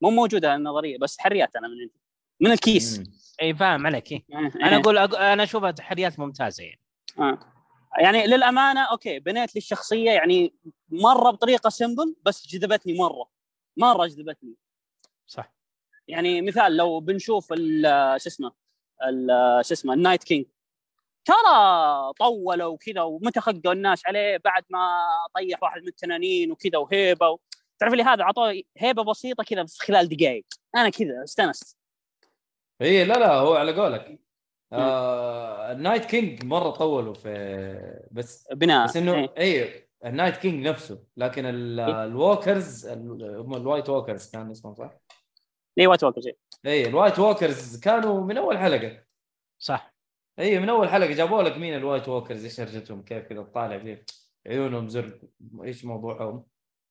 مو 0.00 0.10
موجوده 0.10 0.54
النظرية 0.54 0.98
بس 0.98 1.16
تحريات 1.16 1.56
أنا 1.56 1.68
من 1.68 1.74
عندي 1.80 2.00
من 2.40 2.52
الكيس 2.52 2.98
مم. 2.98 3.04
إي 3.42 3.54
فاهم 3.54 3.86
عليك 3.86 4.12
إيه. 4.12 4.24
أنا 4.32 4.50
أنا 4.62 4.76
أقول 4.76 5.08
أقول- 5.08 5.14
أنا 5.20 5.42
أشوفها 5.42 5.70
تحريات 5.70 6.18
ممتازة 6.18 6.64
يعني 6.64 6.80
آه. 7.18 7.38
يعني 8.00 8.26
للأمانة 8.26 8.80
okay 8.84 9.18
بنيت 9.18 9.54
لي 9.54 9.58
الشخصية 9.58 10.10
يعني 10.10 10.54
مرة 10.88 11.30
بطريقة 11.30 11.70
simple 11.70 12.16
بس 12.22 12.46
جذبتني 12.46 12.98
مرة 12.98 13.30
مرة 13.76 14.06
جذبتني 14.06 14.54
صح 15.26 15.54
يعني 16.08 16.42
مثال 16.42 16.76
لو 16.76 17.00
بنشوف 17.00 17.52
ال- 17.52 18.20
شو 18.20 18.28
اسمه 18.28 18.52
ال- 19.08 19.64
شو 19.66 19.74
اسمه 19.74 19.94
ال 19.94 19.99
Night 19.99 20.24
King 20.24 20.46
ترى 21.24 22.12
طولوا 22.18 22.66
وكذا 22.66 23.02
ومتى 23.02 23.40
خقوا 23.40 23.72
الناس 23.72 24.02
عليه 24.06 24.36
بعد 24.44 24.64
ما 24.70 24.98
طيح 25.34 25.62
واحد 25.62 25.82
من 25.82 25.88
التنانين 25.88 26.52
وكذا 26.52 26.78
وهيبة. 26.78 27.38
تعرف 27.78 27.94
لي 27.94 28.02
هذا 28.02 28.24
عطوه 28.24 28.62
هيبة 28.76 29.04
بسيطة 29.04 29.44
كذا 29.44 29.66
في 29.66 29.78
خلال 29.78 30.08
دقائق 30.08 30.44
أنا 30.76 30.88
كذا 30.88 31.24
استأنست. 31.24 31.78
إي 32.82 32.86
إيه، 32.86 33.04
لا 33.04 33.14
لا 33.14 33.34
هو 33.34 33.54
على 33.54 33.80
قولك. 33.80 34.20
آه 34.72 35.72
ال 35.72 35.77
Night 35.77 36.04
King 36.04 36.44
مرة 36.44 36.70
طولوا 36.70 37.14
في 37.14 38.08
بس 38.10 38.48
بناء. 38.52 38.86
بس 38.86 38.96
إنه 38.96 39.14
إيه. 39.14 39.34
إي 39.38 39.86
ال 40.04 40.09
Night 40.09 40.36
King 40.36 40.66
نفسه. 40.66 41.04
لكن 41.16 41.44
إيه. 41.46 42.04
ال 42.04 42.14
Walkers 42.14 42.86
ال- 42.86 43.36
هم 43.38 43.54
ال 43.54 43.60
White 43.60 43.88
Walkers 43.88 44.30
كان 44.30 44.50
اسمهم 44.50 44.74
صح؟ 44.74 44.90
ليه 45.76 45.86
White 45.86 46.04
Walkers 46.04 46.28
إي 46.66 46.86
ال 46.86 46.91
White 46.91 47.18
Walkers 47.18 47.80
كانوا 47.80 48.20
من 48.20 48.38
أول 48.38 48.58
حلقة. 48.58 49.04
صح. 49.58 49.94
إي 50.38 50.58
من 50.58 50.68
أول 50.68 50.88
حلقة. 50.88 51.12
جابوا 51.12 51.42
لك 51.42 51.56
مين 51.56 51.74
ال 51.74 51.80
White 51.80 52.08
Walkers؟ 52.08 52.44
إيش 52.44 52.60
هرجتهم 52.60 53.02
كيف 53.02 53.24
كذا؟ 53.24 53.42
تطالع 53.42 53.78
فيه 53.78 54.04
عيونهم 54.46 54.88
زرق 54.88 55.20
إيش 55.64 55.84
موضوعهم؟ 55.84 56.44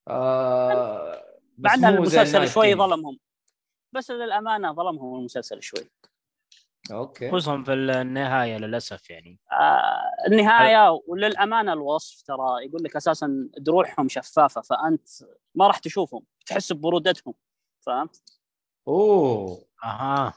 آه 0.08 1.26
المسلسل 1.76 2.48
شوي 2.48 2.68
كينج. 2.68 2.80
ظلمهم. 2.80 3.20
بس 3.92 4.12
للأمانة 4.12 4.74
ظلمهم 4.74 5.20
المسلسل 5.20 5.62
شوي. 5.62 5.90
okay. 6.92 7.30
خصوصا 7.32 7.64
في 7.64 7.74
النهاية 7.74 8.58
للأسف 8.58 9.10
يعني. 9.10 9.40
آه 9.52 10.02
النهاية 10.28 11.00
وللأمانة 11.08 11.74
الوصف 11.74 12.22
ترى 12.22 12.66
يقول 12.66 12.84
لك 12.84 12.96
أساسا 12.96 13.50
دروعهم 13.58 14.10
شفافة 14.10 14.62
فأنت 14.62 15.08
ما 15.56 15.68
راح 15.68 15.78
تشوفهم 15.78 16.26
تحس 16.46 16.74
ببرودتهم 16.74 17.34
فهمت؟ 17.86 18.24
أوه. 18.88 19.66
أها. 19.84 20.34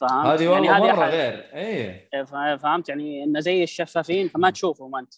فهمت؟ 0.00 0.26
هذه 0.26 0.48
والله 0.48 0.64
يعني 0.64 0.68
هذه 0.68 0.96
مرة 0.96 1.06
غير. 1.06 1.34
اي 1.54 2.24
ف- 2.26 2.62
فهمت؟ 2.62 2.88
يعني 2.88 3.24
انه 3.24 3.40
زي 3.40 3.62
الشفافين 3.62 4.28
فما 4.28 4.50
تشوفهم 4.50 4.96
أنت. 4.96 5.14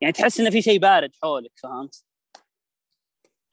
يعني 0.00 0.12
تحس 0.12 0.40
انه 0.40 0.50
في 0.50 0.62
شيء 0.62 0.78
بارد 0.78 1.10
حولك 1.22 1.52
فهمت؟ 1.62 2.04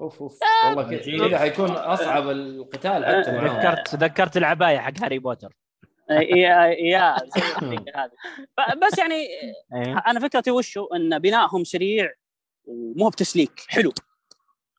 أوف 0.01 0.21
أوف. 0.21 0.39
والله 0.65 0.83
كذا 0.83 1.27
كذا 1.27 1.37
حيكون 1.39 1.69
أصعب 1.71 2.29
القتال 2.29 3.05
حتى 3.05 3.31
معاهم. 3.31 3.57
ذكرت 3.59 3.95
ذكرت 3.95 4.37
العباية 4.37 4.77
حق 4.77 4.93
هاري 5.03 5.19
بوتر. 5.19 5.53
يا 6.09 6.65
يا 6.65 7.15
زي 7.35 7.41
الطريقة 7.51 8.03
هذه. 8.03 8.11
ب- 8.57 8.85
بس 8.85 8.97
يعني 8.97 9.15
إيه. 9.15 10.03
أنا 10.07 10.19
فكرتي 10.19 10.51
وشو 10.51 10.85
إن 10.85 11.19
بنائهم 11.19 11.63
سريع 11.63 12.13
ومو 12.65 13.09
بتسليك. 13.09 13.51
حلو. 13.67 13.93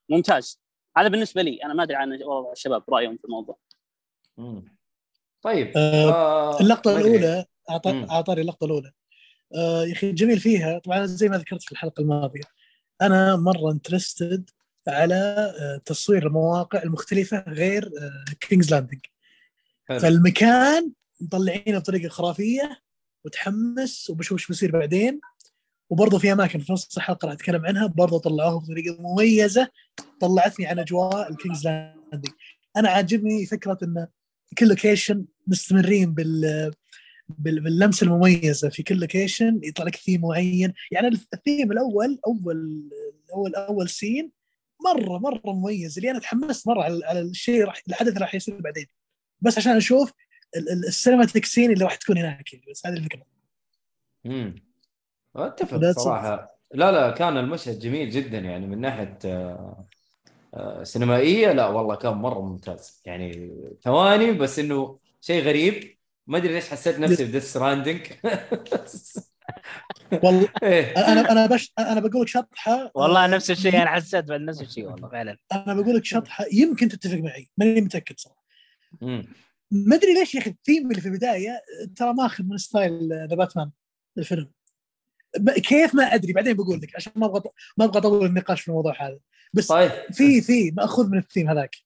ممتاز. 0.09 0.61
هذا 0.97 1.09
بالنسبة 1.09 1.43
لي. 1.43 1.59
أنا 1.65 1.75
ما 1.75 1.83
أدري 1.83 1.97
عن 1.97 2.23
والله 2.23 2.53
الشباب 2.53 2.83
رأيهم 2.93 3.17
في 3.17 3.25
الموضوع. 3.25 3.59
مم. 4.37 4.77
طيب. 5.43 5.73
آه، 5.77 6.11
آه 6.13 6.61
اللقطة. 6.61 6.99
الأولى. 6.99 7.45
أعطاني 8.11 8.41
اللقطة 8.41 8.65
الأولى. 8.65 8.93
آه 9.55 9.85
يا 9.85 9.93
أخي 9.93 10.11
الجميل 10.11 10.39
فيها. 10.41 10.79
طبعا 10.79 11.07
زي 11.07 11.29
ما 11.29 11.37
ذكرت 11.39 11.63
في 11.63 11.73
الحلقة 11.73 12.01
الماضية. 12.01 12.43
أنا 13.03 13.37
مرة 13.37 13.71
interested 13.73 14.51
على 14.89 15.15
آه 15.61 15.81
تصوير 15.87 16.27
المواقع 16.27 16.83
المختلفة 16.83 17.45
غير 17.49 17.87
آه 17.87 18.25
King's 18.41 18.71
Landing 18.71 19.01
حلو. 19.89 19.99
فالمكان 19.99 20.93
مطلعينه 21.21 21.79
بطريقة 21.79 22.09
خرافية 22.09 22.81
وتحمس 23.25 24.11
وبشوف 24.11 24.39
إيش 24.39 24.49
بيصير 24.49 24.71
بعدين. 24.73 25.21
وبرضه 25.91 26.19
في 26.19 26.33
أماكن 26.33 26.59
في 26.59 26.73
نص 26.73 26.97
الحلقة 26.97 27.27
راح 27.27 27.33
أتكلم 27.35 27.67
عنها 27.67 27.87
برضه 27.87 28.19
طلعوها 28.19 28.59
بطريقة 28.59 28.97
مميزة 29.03 29.69
طلعتني 30.21 30.67
عن 30.67 30.79
أجواء 30.79 31.31
ال 31.31 31.36
King's 31.36 31.65
Landing 31.65 32.33
أنا 32.77 32.89
عاجبني 32.89 33.47
فكرة 33.47 33.79
إن 33.83 34.07
كل 34.59 34.69
location 34.69 35.25
مستمرين 35.47 36.15
بال- 36.15 36.73
باللمسة 37.39 38.05
المميزة. 38.05 38.69
في 38.69 38.83
كل 38.83 38.97
location 39.01 39.61
يطلع 39.63 39.87
لك 39.87 39.97
ثيم 39.97 40.21
معين. 40.21 40.73
يعني 40.91 41.09
الثيم 41.09 41.73
الأول 41.73 42.19
أول 42.27 42.83
اول 43.35 43.55
أول 43.55 43.89
scene 43.89 44.31
مره 44.85 45.19
مرة 45.19 45.41
مميز. 45.45 45.99
اللي 45.99 46.11
أنا 46.11 46.19
تحمست 46.19 46.69
مرة 46.69 46.83
على 46.83 47.21
الشيء 47.21 47.65
راح 47.65 47.83
الحدث 47.89 48.09
اللي 48.09 48.21
راح 48.21 48.35
يصير 48.35 48.61
بعدين. 48.61 48.87
بس 49.41 49.59
عشان 49.59 49.77
أشوف 49.77 50.13
ال- 50.57 50.71
ال- 50.73 50.87
ال 50.87 50.92
cinematic 50.92 51.45
scene 51.45 51.73
اللي 51.73 51.85
راح 51.85 51.95
تكون 51.95 52.19
هناك 52.19 52.53
يعني. 52.53 52.65
بس 52.71 52.87
هذه 52.87 52.95
الفكرة. 52.97 53.23
امم 54.27 54.55
أتفق 55.37 55.91
صراحة. 55.91 56.59
لا 56.75 56.93
لا 56.93 57.11
كان 57.11 57.37
المشهد 57.37 57.79
جميل 57.79 58.11
جدا 58.11 58.39
يعني 58.39 58.67
من 58.67 58.81
ناحية 58.81 59.19
آه، 59.25 59.87
آه، 60.55 60.83
سينمائية. 60.83 61.53
لا 61.53 61.67
والله 61.67 61.95
كان 61.97 62.13
مرة 62.13 62.41
ممتاز. 62.41 63.03
يعني 63.05 63.51
ثواني 63.85 64.33
بس 64.33 64.59
إنه 64.59 64.99
شيء 65.21 65.43
غريب. 65.43 65.99
ما 66.27 66.39
أدري 66.39 66.53
ليش 66.53 66.69
حسيت 66.71 66.99
نفسي 66.99 67.27
في 67.27 67.33
Death 67.33 67.51
Stranding 67.51 68.01
والله 70.13 70.49
إيه. 70.63 70.97
أنا 70.97 71.33
أنا 71.33 71.47
بش 71.47 71.73
أنا 71.79 72.01
بقول 72.01 72.23
لك 72.23 72.29
شطحة. 72.29 72.91
والله 72.95 73.25
آه، 73.25 73.27
نفس 73.27 73.51
الشيء 73.51 73.83
أنا 73.83 73.91
حسيت 73.91 74.31
نفس 74.31 74.61
الشيء 74.61 74.87
والله 74.87 75.09
فعلا. 75.09 75.39
أنا 75.53 75.75
بقول 75.75 75.97
لك 75.97 76.05
شطحة. 76.05 76.45
يمكن 76.53 76.89
تتفق 76.89 77.19
معي 77.19 77.49
ماني 77.57 77.81
متأكد 77.81 78.19
صراحة. 78.19 78.45
ما 79.71 79.97
أدري 79.97 80.15
ليش 80.15 80.35
يا 80.35 80.41
أخي 80.41 80.51
الثيم 80.51 80.91
اللي 80.91 81.01
في 81.01 81.09
البداية 81.09 81.63
ترى 81.97 82.15
ماخذ 82.15 82.45
من 82.45 82.59
style 82.59 83.09
The 83.31 83.37
Batman 83.37 83.71
الفيلم. 84.19 84.51
كيف 85.57 85.95
ما 85.95 86.03
أدري 86.03 86.33
بعدين 86.33 86.57
بقول 86.57 86.81
لك 86.81 86.97
عشان 86.97 87.13
ما 87.17 87.27
أبغى 87.27 87.43
ما 87.77 87.85
أبغى 87.85 87.99
أطول 87.99 88.27
النقاش 88.27 88.61
في 88.61 88.69
الموضوع 88.69 89.07
هذا. 89.07 89.19
بس 89.55 89.67
طيب. 89.67 89.91
في 90.13 90.41
في 90.41 90.71
ماخوذ 90.71 91.11
من 91.11 91.19
الثيم 91.19 91.49
هذاك. 91.51 91.77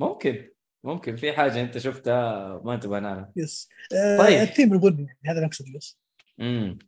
ممكن 0.00 0.48
ممكن. 0.84 1.16
في 1.16 1.32
حاجة 1.32 1.60
أنت 1.60 1.78
شفتها 1.78 2.60
ما 2.64 2.74
انتبهنا 2.74 3.08
لها 3.08 3.32
yes. 3.36 3.68
آه 3.94 4.18
طيب. 4.18 4.40
الثيم 4.40 4.72
البني 4.72 5.06
يعني 5.06 5.18
هذا 5.24 5.36
اللي 5.36 5.46
اقصده 5.46 5.72
بس. 5.76 5.98
امم 6.40 6.78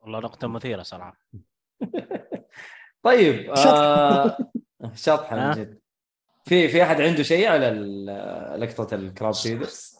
والله 0.00 0.18
نقطة 0.18 0.48
مثيرة 0.48 0.82
صراحة. 0.82 1.18
طيب 3.02 3.50
آه... 3.50 4.36
شطحة 4.94 5.36
ها؟ 5.36 5.48
من 5.48 5.54
جد. 5.62 5.80
في 6.44 6.68
في 6.68 6.82
أحد 6.82 7.00
عنده 7.00 7.22
شيء 7.22 7.48
على 7.48 7.68
ال- 7.68 8.60
لقطة 8.60 8.94
ال 8.94 9.02
Crab 9.02 9.34
Feeders 9.34 9.98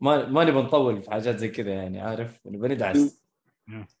ما 0.00 0.26
ما 0.26 0.44
نبغى 0.44 0.62
نطول 0.62 1.02
في 1.02 1.10
حاجات 1.10 1.36
زي 1.36 1.48
كذا 1.48 1.70
يعني 1.72 2.00
عارف؟ 2.00 2.46
نبغى 2.46 2.68
ندعس. 2.74 3.22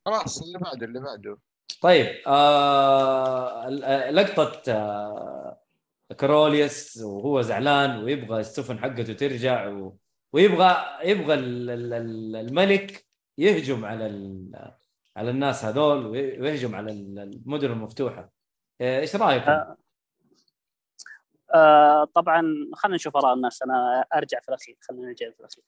خلاص 0.06 0.42
اللي 0.42 0.58
بعده 0.58 0.86
اللي 0.86 1.00
بعده. 1.00 1.38
طيب 1.80 2.06
آه 2.26 3.68
ال- 3.68 3.84
آه، 3.84 4.10
لقطة 4.10 4.62
آه 4.72 5.60
كروليوس 6.20 6.96
وهو 6.96 7.42
زعلان 7.42 8.04
ويبغى 8.04 8.40
السفن 8.40 8.78
حقته 8.78 9.12
ترجع 9.12 9.68
و... 9.68 9.96
ويبغى 10.32 10.76
يبغى 11.04 11.34
ال- 11.34 11.70
ال- 11.70 11.92
ال- 11.94 12.36
الملك 12.36 13.07
يهجم 13.38 13.84
على 13.84 14.06
ال... 14.06 14.50
على 15.16 15.30
الناس 15.30 15.64
هذول 15.64 16.06
وي- 16.06 16.40
ويهجم 16.40 16.74
على 16.74 16.92
ال- 16.92 17.18
المدن 17.18 17.70
المفتوحة 17.72 18.30
آه، 18.80 19.00
إيش 19.00 19.16
رأيكم؟ 19.16 19.50
آه. 19.50 19.76
آه 21.54 22.04
طبعا 22.04 22.42
خلينا 22.74 22.96
نشوف 22.96 23.16
آراء 23.16 23.34
الناس 23.34 23.62
أنا 23.62 24.04
أرجع 24.14 24.40
في 24.40 24.48
الأخير 24.48 24.76
خلينا 24.80 25.06
نرجع 25.06 25.30
في 25.30 25.40
الأخير 25.40 25.64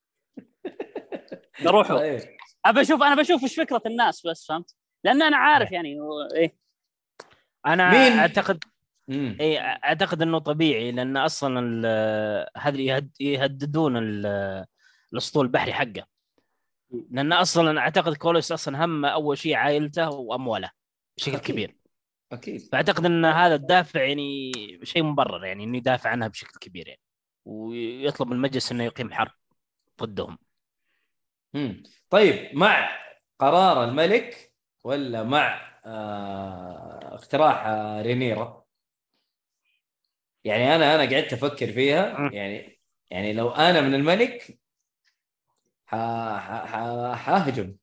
نروحوا 1.66 1.98
طيب. 1.98 2.20
أبى 2.64 2.80
أشوف 2.80 3.02
أنا 3.02 3.14
بشوف 3.22 3.42
إيش 3.42 3.56
فكرة 3.60 3.82
الناس 3.86 4.26
بس 4.26 4.46
فهمت 4.46 4.74
لأن 5.04 5.22
أنا 5.22 5.36
عارف 5.36 5.72
يعني 5.72 6.00
هو- 6.00 6.28
إيه 6.34 6.56
أنا 7.66 7.90
مين؟ 7.90 8.18
أعتقد. 8.18 8.64
اي 9.40 9.58
أعتقد 9.60 10.22
إنه 10.22 10.38
طبيعي 10.38 10.92
لأن 10.92 11.16
أصلا 11.16 11.60
هذا 12.56 12.80
يهد- 12.80 13.20
يهددون 13.20 13.96
ال- 13.96 14.64
الأسطول 15.12 15.46
البحري 15.46 15.72
حقه 15.72 16.06
لأن 17.10 17.32
أصلا 17.32 17.80
أعتقد 17.80 18.16
كولوس 18.16 18.52
أصلا 18.52 18.84
هم 18.84 19.04
أول 19.04 19.38
شيء 19.38 19.54
عائلته 19.54 20.10
وأمواله 20.10 20.70
بشكل 21.16 21.36
أكيد. 21.36 21.54
كبير 21.54 21.76
أكيد 22.32 22.60
فأعتقد 22.60 23.04
إن 23.04 23.24
هذا 23.24 23.54
الدافع 23.54 24.04
يعني 24.04 24.52
شيء 24.82 25.02
مبرر 25.02 25.44
يعني 25.44 25.64
إنه 25.64 25.76
يدافع 25.76 26.10
عنها 26.10 26.28
بشكل 26.28 26.58
كبير 26.60 26.88
يعني 26.88 27.00
ويطلب 27.44 28.32
المجلس 28.32 28.72
إنه 28.72 28.84
يقيم 28.84 29.12
حرب 29.12 29.32
ضدهم 30.02 30.38
مم. 31.54 31.82
طيب 32.10 32.56
مع 32.56 32.90
قرار 33.38 33.84
الملك 33.84 34.52
ولا 34.84 35.22
مع 35.22 35.60
آه 35.86 37.14
اقتراح 37.14 37.66
آه 37.66 38.02
رينيرا 38.02 38.64
يعني 40.44 40.76
أنا 40.76 40.94
أنا 40.94 41.10
قعدت 41.14 41.32
أفكر 41.32 41.72
فيها. 41.72 42.30
يعني 42.32 42.80
يعني 43.10 43.32
لو 43.32 43.50
أنا 43.50 43.80
من 43.80 43.94
الملك 43.94 44.59
حاهجم 47.14 47.76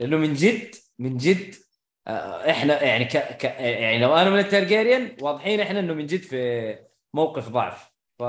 لأنه 0.00 0.16
من 0.16 0.34
جد 0.34 0.74
من 0.98 1.16
جد 1.16 1.54
آه، 2.06 2.50
إحنا 2.50 2.82
يعني 2.82 3.04
ك 3.04 3.16
ك 3.16 3.44
يعني 3.44 3.98
لو 3.98 4.16
أنا 4.16 4.30
من 4.30 4.38
التارجيريان 4.38 5.16
واضحين 5.20 5.60
إحنا 5.60 5.80
إنه 5.80 5.94
من 5.94 6.06
جد 6.06 6.20
في 6.20 6.78
موقف 7.14 7.48
ضعف. 7.48 7.90
ف 8.18 8.22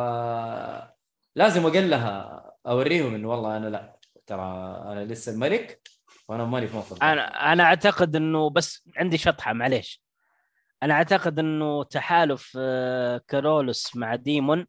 لازم 1.35 1.65
أقلها 1.65 2.43
أوريهم 2.67 3.15
إنه 3.15 3.29
والله 3.29 3.57
أنا 3.57 3.67
لا. 3.67 3.99
ترى 4.27 4.41
أنا 4.91 5.05
لسه 5.05 5.31
الملك 5.31 5.81
وأنا 6.27 6.45
ماني 6.45 6.67
في 6.67 6.75
موقف. 6.75 7.03
أنا 7.03 7.53
أنا 7.53 7.63
أعتقد 7.63 8.15
إنه 8.15 8.49
بس 8.49 8.89
عندي 8.97 9.17
شطحة 9.17 9.53
معليش. 9.53 10.03
أنا 10.83 10.93
أعتقد 10.93 11.39
إنه 11.39 11.83
تحالف 11.83 12.57
آه، 12.59 13.21
كارولوس 13.27 13.95
مع 13.95 14.15
ديمون 14.15 14.67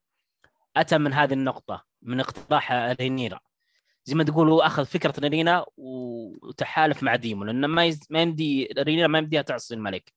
أتى 0.77 0.99
من 0.99 1.13
هذه 1.13 1.33
النقطة 1.33 1.85
من 2.03 2.21
اقتراح 2.21 2.73
رينيرا 2.73 3.41
زي 4.05 4.15
ما 4.15 4.25
تقول 4.25 4.49
هو 4.51 4.61
أخذ 4.61 4.87
فكرة 4.87 5.29
رينيرا 5.29 5.67
وتحالف 5.77 7.03
مع 7.03 7.17
ديمون 7.17 7.47
لأنه 7.47 7.67
ما 7.67 7.85
يز... 7.85 8.01
ما 8.11 8.23
يمدي 8.23 8.69
رينيرا 8.79 9.07
ما 9.07 9.19
يمديها 9.19 9.43
تعصي 9.43 9.75
الملك 9.75 10.13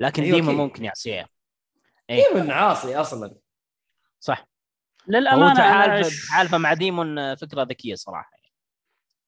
لكن 0.00 0.22
أيوة 0.22 0.36
ديمون. 0.36 0.54
ممكن 0.54 0.84
يعصيها 0.84 1.28
إيه. 2.10 2.28
ديمون 2.28 2.50
عاصي 2.50 2.96
أصلا 2.96 3.34
صح 4.20 4.48
للأمانة 5.08 5.54
تحالف 5.54 6.26
تحالفه 6.28 6.58
مع 6.58 6.74
ديمون 6.74 7.34
فكرة 7.34 7.62
ذكية 7.62 7.94
صراحة 7.94 8.36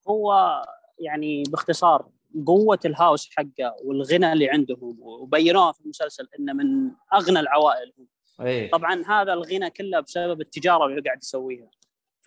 هو 0.08 0.62
يعني 0.98 1.42
باختصار 1.42 2.08
قوة 2.46 2.78
ال 2.84 2.92
house 2.92 3.30
حقه 3.36 3.76
والغنى 3.84 4.32
اللي 4.32 4.50
عندهم 4.50 4.96
وبينوها 5.00 5.72
في 5.72 5.80
المسلسل 5.80 6.28
إنه 6.38 6.52
من 6.52 6.90
أغنى 7.14 7.40
العوائل 7.40 7.92
هم. 7.98 8.06
إيه 8.46 8.70
طبعا 8.70 9.04
هذا 9.06 9.32
الغنى 9.32 9.70
كله 9.70 10.00
بسبب 10.00 10.40
التجارة 10.40 10.86
اللي 10.86 11.00
هو 11.00 11.04
قاعد 11.04 11.18
يسويها 11.22 11.70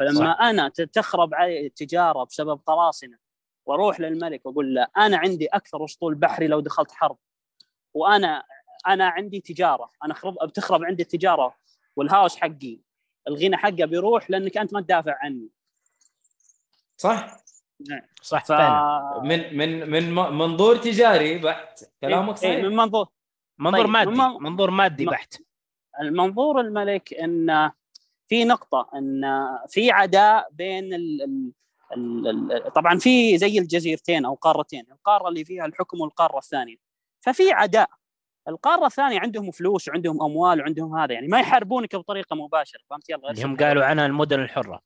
فلما 0.01 0.33
صح. 0.33 0.41
أنا 0.41 0.69
تخرب 0.69 1.33
علي 1.33 1.65
التجارة 1.65 2.23
بسبب 2.23 2.59
قراصنة 2.65 3.17
وأروح 3.65 3.99
للملك 3.99 4.45
وأقول 4.45 4.75
له 4.75 4.87
أنا 4.97 5.17
عندي 5.17 5.47
أكثر 5.47 5.85
أسطول 5.85 6.15
بحري 6.15 6.47
لو 6.47 6.59
دخلت 6.59 6.91
حرب 6.91 7.17
وأنا 7.93 8.43
أنا 8.87 9.07
عندي 9.07 9.39
تجارة 9.39 9.91
أنا 10.05 10.13
خرب 10.13 10.37
بتخرب 10.47 10.83
عندي 10.83 11.03
التجارة 11.03 11.55
والهاوس 11.95 12.35
حقي 12.35 12.79
الغنى 13.27 13.57
حقه 13.57 13.85
بيروح 13.85 14.29
لأنك 14.29 14.57
أنت 14.57 14.73
ما 14.73 14.81
تدافع 14.81 15.17
عني. 15.21 15.49
صح. 16.97 17.37
صح 18.21 18.45
ف 18.45 18.47
فعلا. 18.47 19.21
من 19.23 19.57
من 19.57 19.89
من 19.89 20.13
منظور 20.13 20.75
تجاري 20.77 21.37
بحت. 21.37 21.83
كلامك 22.01 22.29
إيه، 22.29 22.35
صحيح؟ 22.53 22.65
من 22.65 22.75
منظور 22.75 23.07
منظور 23.57 23.81
طيب، 23.81 23.89
مادي 23.89 24.09
من- 24.09 24.43
منظور 24.43 24.71
مادي 24.71 25.05
بحت. 25.05 25.35
المنظور 26.01 26.59
الملك 26.61 27.13
إن 27.13 27.71
في 28.31 28.45
نقطة 28.45 28.89
إن 28.95 29.21
في 29.69 29.91
عداء 29.91 30.47
بين 30.51 30.93
ال 30.93 31.21
ال 31.21 31.53
ال 32.27 32.51
ال 32.51 32.73
طبعا 32.73 32.97
في 32.97 33.37
زي 33.37 33.59
الجزيرتين 33.59 34.25
أو 34.25 34.33
قارتين 34.33 34.85
القارة 34.91 35.29
اللي 35.29 35.45
فيها 35.45 35.65
الحكم 35.65 36.01
والقارة 36.01 36.37
الثانية. 36.37 36.75
ففي 37.25 37.51
عداء 37.51 37.89
القارة 38.47 38.85
الثانية 38.85 39.19
عندهم 39.19 39.51
فلوس 39.51 39.87
وعندهم 39.87 40.23
أموال 40.23 40.61
وعندهم 40.61 40.97
هذا 40.97 41.13
يعني 41.13 41.27
ما 41.27 41.39
يحاربونك 41.39 41.95
بطريقة 41.95 42.35
مباشرة 42.35 42.79
فهمت؟ 42.89 43.09
يلا 43.09 43.31
اللي 43.31 43.43
هم 43.43 43.57
قالوا 43.57 43.85
عنها 43.85 44.05
المدن 44.05 44.39
الحرة. 44.39 44.81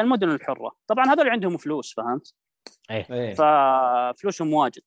المدن 0.00 0.30
الحرة. 0.30 0.76
طبعا 0.86 1.04
هذول 1.06 1.28
عندهم 1.28 1.56
فلوس 1.56 1.94
فهمت؟ 1.94 2.34
إيه. 2.90 3.34
ففلوسهم 3.34 4.52
واجد. 4.52 4.82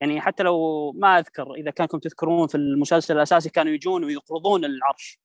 يعني 0.00 0.20
حتى 0.20 0.42
لو 0.42 0.92
ما 0.92 1.18
أذكر 1.18 1.54
إذا 1.54 1.70
كانكم 1.70 1.98
تذكرون 1.98 2.48
في 2.48 2.54
المسلسل 2.54 3.16
الأساسي 3.16 3.50
كانوا 3.50 3.72
يجون 3.72 4.04
ويقرضون 4.04 4.64
العرش. 4.64 5.20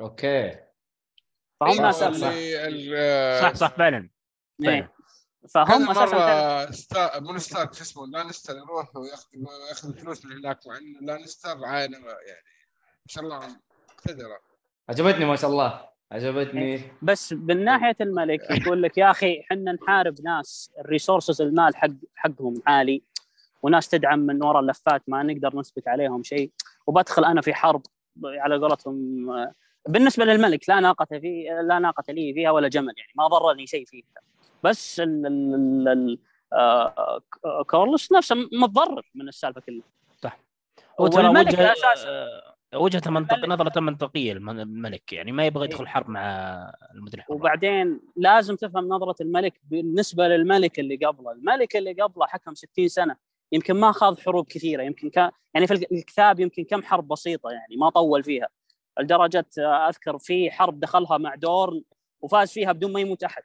okay. 0.00 0.71
فهم 1.66 1.82
ناس 1.82 2.02
اللي 2.02 2.68
ال- 2.68 3.42
صح 3.42 3.54
صح 3.54 3.70
فعلا. 3.76 4.10
إيه. 4.64 4.92
فعلا. 5.54 5.66
فهم 5.66 5.90
أساسا 5.90 6.72
ستا... 6.72 7.20
مو 7.20 7.38
ستارك 7.38 7.74
شو 7.74 7.82
اسمه 7.82 8.06
لانستر 8.06 8.56
يروح 8.56 8.96
وياخذ 8.96 9.28
ياخذ 9.70 9.88
الفلوس 9.88 10.24
من 10.24 10.32
هناك 10.32 10.58
مع 10.66 10.76
إنه 10.76 11.00
لانستر 11.00 11.64
عائلة 11.64 11.98
يعني 11.98 12.42
ما 12.78 13.06
شاء 13.08 13.24
الله 13.24 13.40
مقتدرة. 13.92 14.38
عجبتني 14.88 15.24
ما 15.24 15.36
شاء 15.36 15.50
الله. 15.50 15.88
عجبتني. 16.12 16.62
إيه. 16.74 16.98
بس 17.02 17.32
من 17.32 17.64
ناحية 17.64 17.96
الملك 18.00 18.40
يقول 18.50 18.82
لك 18.82 18.98
يا 18.98 19.10
أخي 19.10 19.40
إحنا 19.40 19.72
نحارب 19.72 20.14
ناس 20.24 20.72
ال 20.78 20.84
resources 20.84 21.42
المال 21.42 21.76
حق 21.76 21.88
حقهم 22.14 22.54
عالي 22.66 23.02
وناس 23.62 23.88
تدعم 23.88 24.18
من 24.18 24.44
وراء 24.44 24.60
اللفات 24.62 25.02
ما 25.06 25.22
نقدر 25.22 25.56
نثبت 25.58 25.88
عليهم 25.88 26.22
شيء 26.22 26.50
وبدخل 26.86 27.24
أنا 27.24 27.40
في 27.40 27.54
حرب 27.54 27.82
على 28.24 28.58
قولتهم 28.58 29.26
بالنسبة 29.88 30.24
للملك 30.24 30.68
لا 30.68 30.80
ناقة 30.80 31.04
في 31.18 31.44
لا 31.68 31.78
ناقة 31.78 32.12
لي 32.12 32.34
فيها 32.34 32.50
ولا 32.50 32.68
جمل 32.68 32.94
يعني 32.98 33.12
ما 33.16 33.26
ضرني 33.28 33.66
شيء 33.66 33.84
فيها 33.86 34.04
بس 34.64 35.00
ال 35.00 35.26
ال 35.26 35.88
ال 35.88 36.18
آه، 36.52 37.22
كورلس 37.66 38.12
نفسه 38.12 38.36
متضرر 38.52 39.10
من 39.14 39.28
السالفة 39.28 39.60
كلها. 39.60 39.82
ترى 40.20 40.32
والملك 41.26 41.48
وجه 41.48 41.72
أساسا 41.72 42.08
آه، 42.08 42.78
وجهته 42.78 43.10
منطق 43.10 43.44
نظرته 43.48 43.80
منطقية 43.80 44.32
الم- 44.32 44.50
الملك 44.50 45.12
يعني 45.12 45.32
ما 45.32 45.46
يبغى 45.46 45.64
يدخل 45.64 45.86
حرب 45.88 46.08
مع 46.08 46.22
المدن 46.94 47.18
وبعدين 47.28 48.00
لازم 48.16 48.56
تفهم 48.56 48.88
نظرة 48.88 49.14
الملك 49.20 49.60
بالنسبة 49.70 50.28
للملك 50.28 50.78
اللي 50.78 50.96
قبله، 50.96 51.32
الملك 51.32 51.76
اللي 51.76 51.92
قبله 51.92 52.26
حكم 52.26 52.54
60 52.54 52.88
سنة 52.88 53.16
يمكن 53.52 53.74
ما 53.74 53.92
خاض 53.92 54.20
حروب 54.20 54.46
كثيرة 54.46 54.82
يمكن 54.82 55.10
كان 55.10 55.30
يعني 55.54 55.66
في 55.66 55.74
الكتاب 55.74 56.40
يمكن 56.40 56.64
كم 56.64 56.82
حرب 56.82 57.08
بسيطة 57.08 57.50
يعني 57.50 57.76
ما 57.76 57.90
طول 57.90 58.22
فيها. 58.22 58.48
لدرجه 59.00 59.46
آه، 59.58 59.88
أذكر 59.88 60.18
في 60.18 60.50
حرب 60.50 60.80
دخلها 60.80 61.18
مع 61.18 61.34
دورن 61.34 61.82
وفاز 62.20 62.52
فيها 62.52 62.72
بدون 62.72 62.92
ما 62.92 63.00
يموت 63.00 63.22
أحد. 63.22 63.42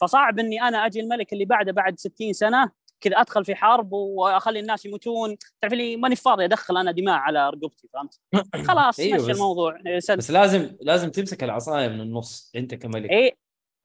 فصعب 0.00 0.38
إني 0.38 0.62
أنا 0.62 0.86
أجي 0.86 1.00
الملك 1.00 1.32
اللي 1.32 1.44
بعده 1.44 1.72
بعد 1.72 1.98
60 1.98 2.32
سنة 2.32 2.70
كذا 3.00 3.20
أدخل 3.20 3.44
في 3.44 3.54
حرب 3.54 3.92
وأخلي 3.92 4.60
الناس 4.60 4.86
يموتون. 4.86 5.36
تعرف 5.62 5.74
لي 5.74 5.96
ماني 5.96 6.16
فاضي 6.16 6.44
أدخل 6.44 6.76
أنا 6.76 6.92
دماء 6.92 7.14
على 7.14 7.50
رقبتي 7.50 7.88
فهمت؟ 7.92 8.20
خلاص 8.68 9.00
أيوه، 9.00 9.22
مشي 9.22 9.32
الموضوع 9.32 9.78
سد. 9.98 10.18
بس 10.18 10.30
لازم 10.30 10.76
لازم 10.80 11.10
تمسك 11.10 11.44
العصاية 11.44 11.88
من 11.88 12.00
النص 12.00 12.52
أنت 12.56 12.74
كملك. 12.74 13.10
اي 13.10 13.36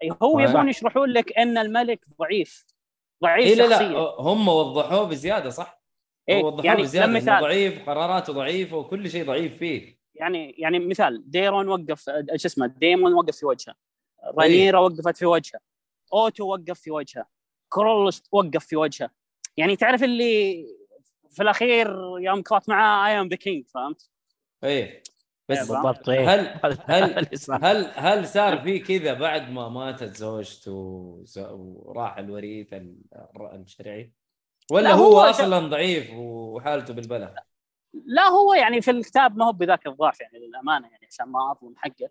إي 0.04 0.12
هو 0.24 0.40
صح. 0.40 0.50
يبغون 0.50 0.70
يشرحون 0.70 1.10
لك 1.10 1.38
إن 1.38 1.58
الملك 1.58 2.06
ضعيف. 2.20 2.66
ضعيف 3.24 3.48
اي 3.48 3.56
لا 3.56 3.70
شخصيا. 3.70 3.88
لا 3.88 4.16
هم 4.20 4.48
وضحوه 4.48 5.04
بزيادة 5.04 5.50
صح؟ 5.50 5.84
إيه، 6.30 6.44
وضحوه 6.44 6.66
يعني 6.66 6.82
بزيادة 6.82 7.08
لما 7.08 7.20
مثال 7.20 7.42
ضعيف 7.42 7.90
قراراته 7.90 8.34
ضعيفة 8.34 8.78
وكل 8.78 9.10
شيء 9.10 9.26
ضعيف 9.26 9.58
فيه. 9.58 10.03
يعني 10.16 10.52
يعني 10.58 10.80
مثال 10.80 11.32
ديرون 11.32 11.68
وقف 11.68 12.04
شو 12.36 12.48
اسمه 12.48 12.68
ديمون 12.68 13.14
وقف 13.14 13.38
في 13.38 13.46
وجهه. 13.46 13.76
رانيرا 14.38 14.80
وقفت 14.80 15.18
في 15.18 15.26
وجهه. 15.26 15.60
أوتو 16.14 16.48
وقف 16.54 16.80
في 16.80 16.92
وجهه. 16.92 17.26
كرولوس 17.70 18.24
وقف 18.32 18.66
في 18.66 18.76
وجهه. 18.76 19.10
يعني 19.58 19.76
تعرف 19.76 20.04
اللي 20.04 20.66
في 21.32 21.44
الأخير 21.44 21.88
يوم 22.20 22.42
كرات 22.42 22.70
معاه 22.70 23.08
I 23.10 23.20
am 23.22 23.28
the 23.28 23.36
king 23.36 23.68
فهمت؟ 23.68 24.10
إيه. 24.64 25.04
بس 25.50 25.58
إيه، 25.58 25.66
بالضبط 25.68 26.10
إيه. 26.10 26.30
هل 26.36 26.60
هل 26.86 27.38
صار. 27.38 27.60
هل 27.64 27.92
هل 27.96 28.28
صار 28.28 28.62
في 28.62 28.80
كذا 28.80 29.14
بعد 29.14 29.50
ما 29.52 29.70
ماتت 29.70 30.16
زوجته 30.18 30.72
وراح 31.52 32.18
الوريث 32.18 32.68
الشرعي؟ 33.54 34.12
ولا 34.72 34.84
لا، 34.84 34.94
هو 34.94 35.04
هو- 35.04 35.20
أصلا 35.20 35.60
ضعيف 35.68 36.14
وحالته 36.14 36.94
بالبلا 36.94 37.44
لا 37.94 38.22
هو 38.24 38.54
يعني 38.54 38.82
في 38.82 38.92
الكتاب 38.92 39.38
ما 39.38 39.46
هو 39.46 39.52
بذاك 39.52 39.88
الضعف 39.88 40.22
يعني 40.22 40.40
للأمانة 40.40 40.88
يعني 40.88 41.06
عشان 41.12 41.26
ما 41.26 41.52
أظلم 41.52 41.74
حقه. 41.78 42.10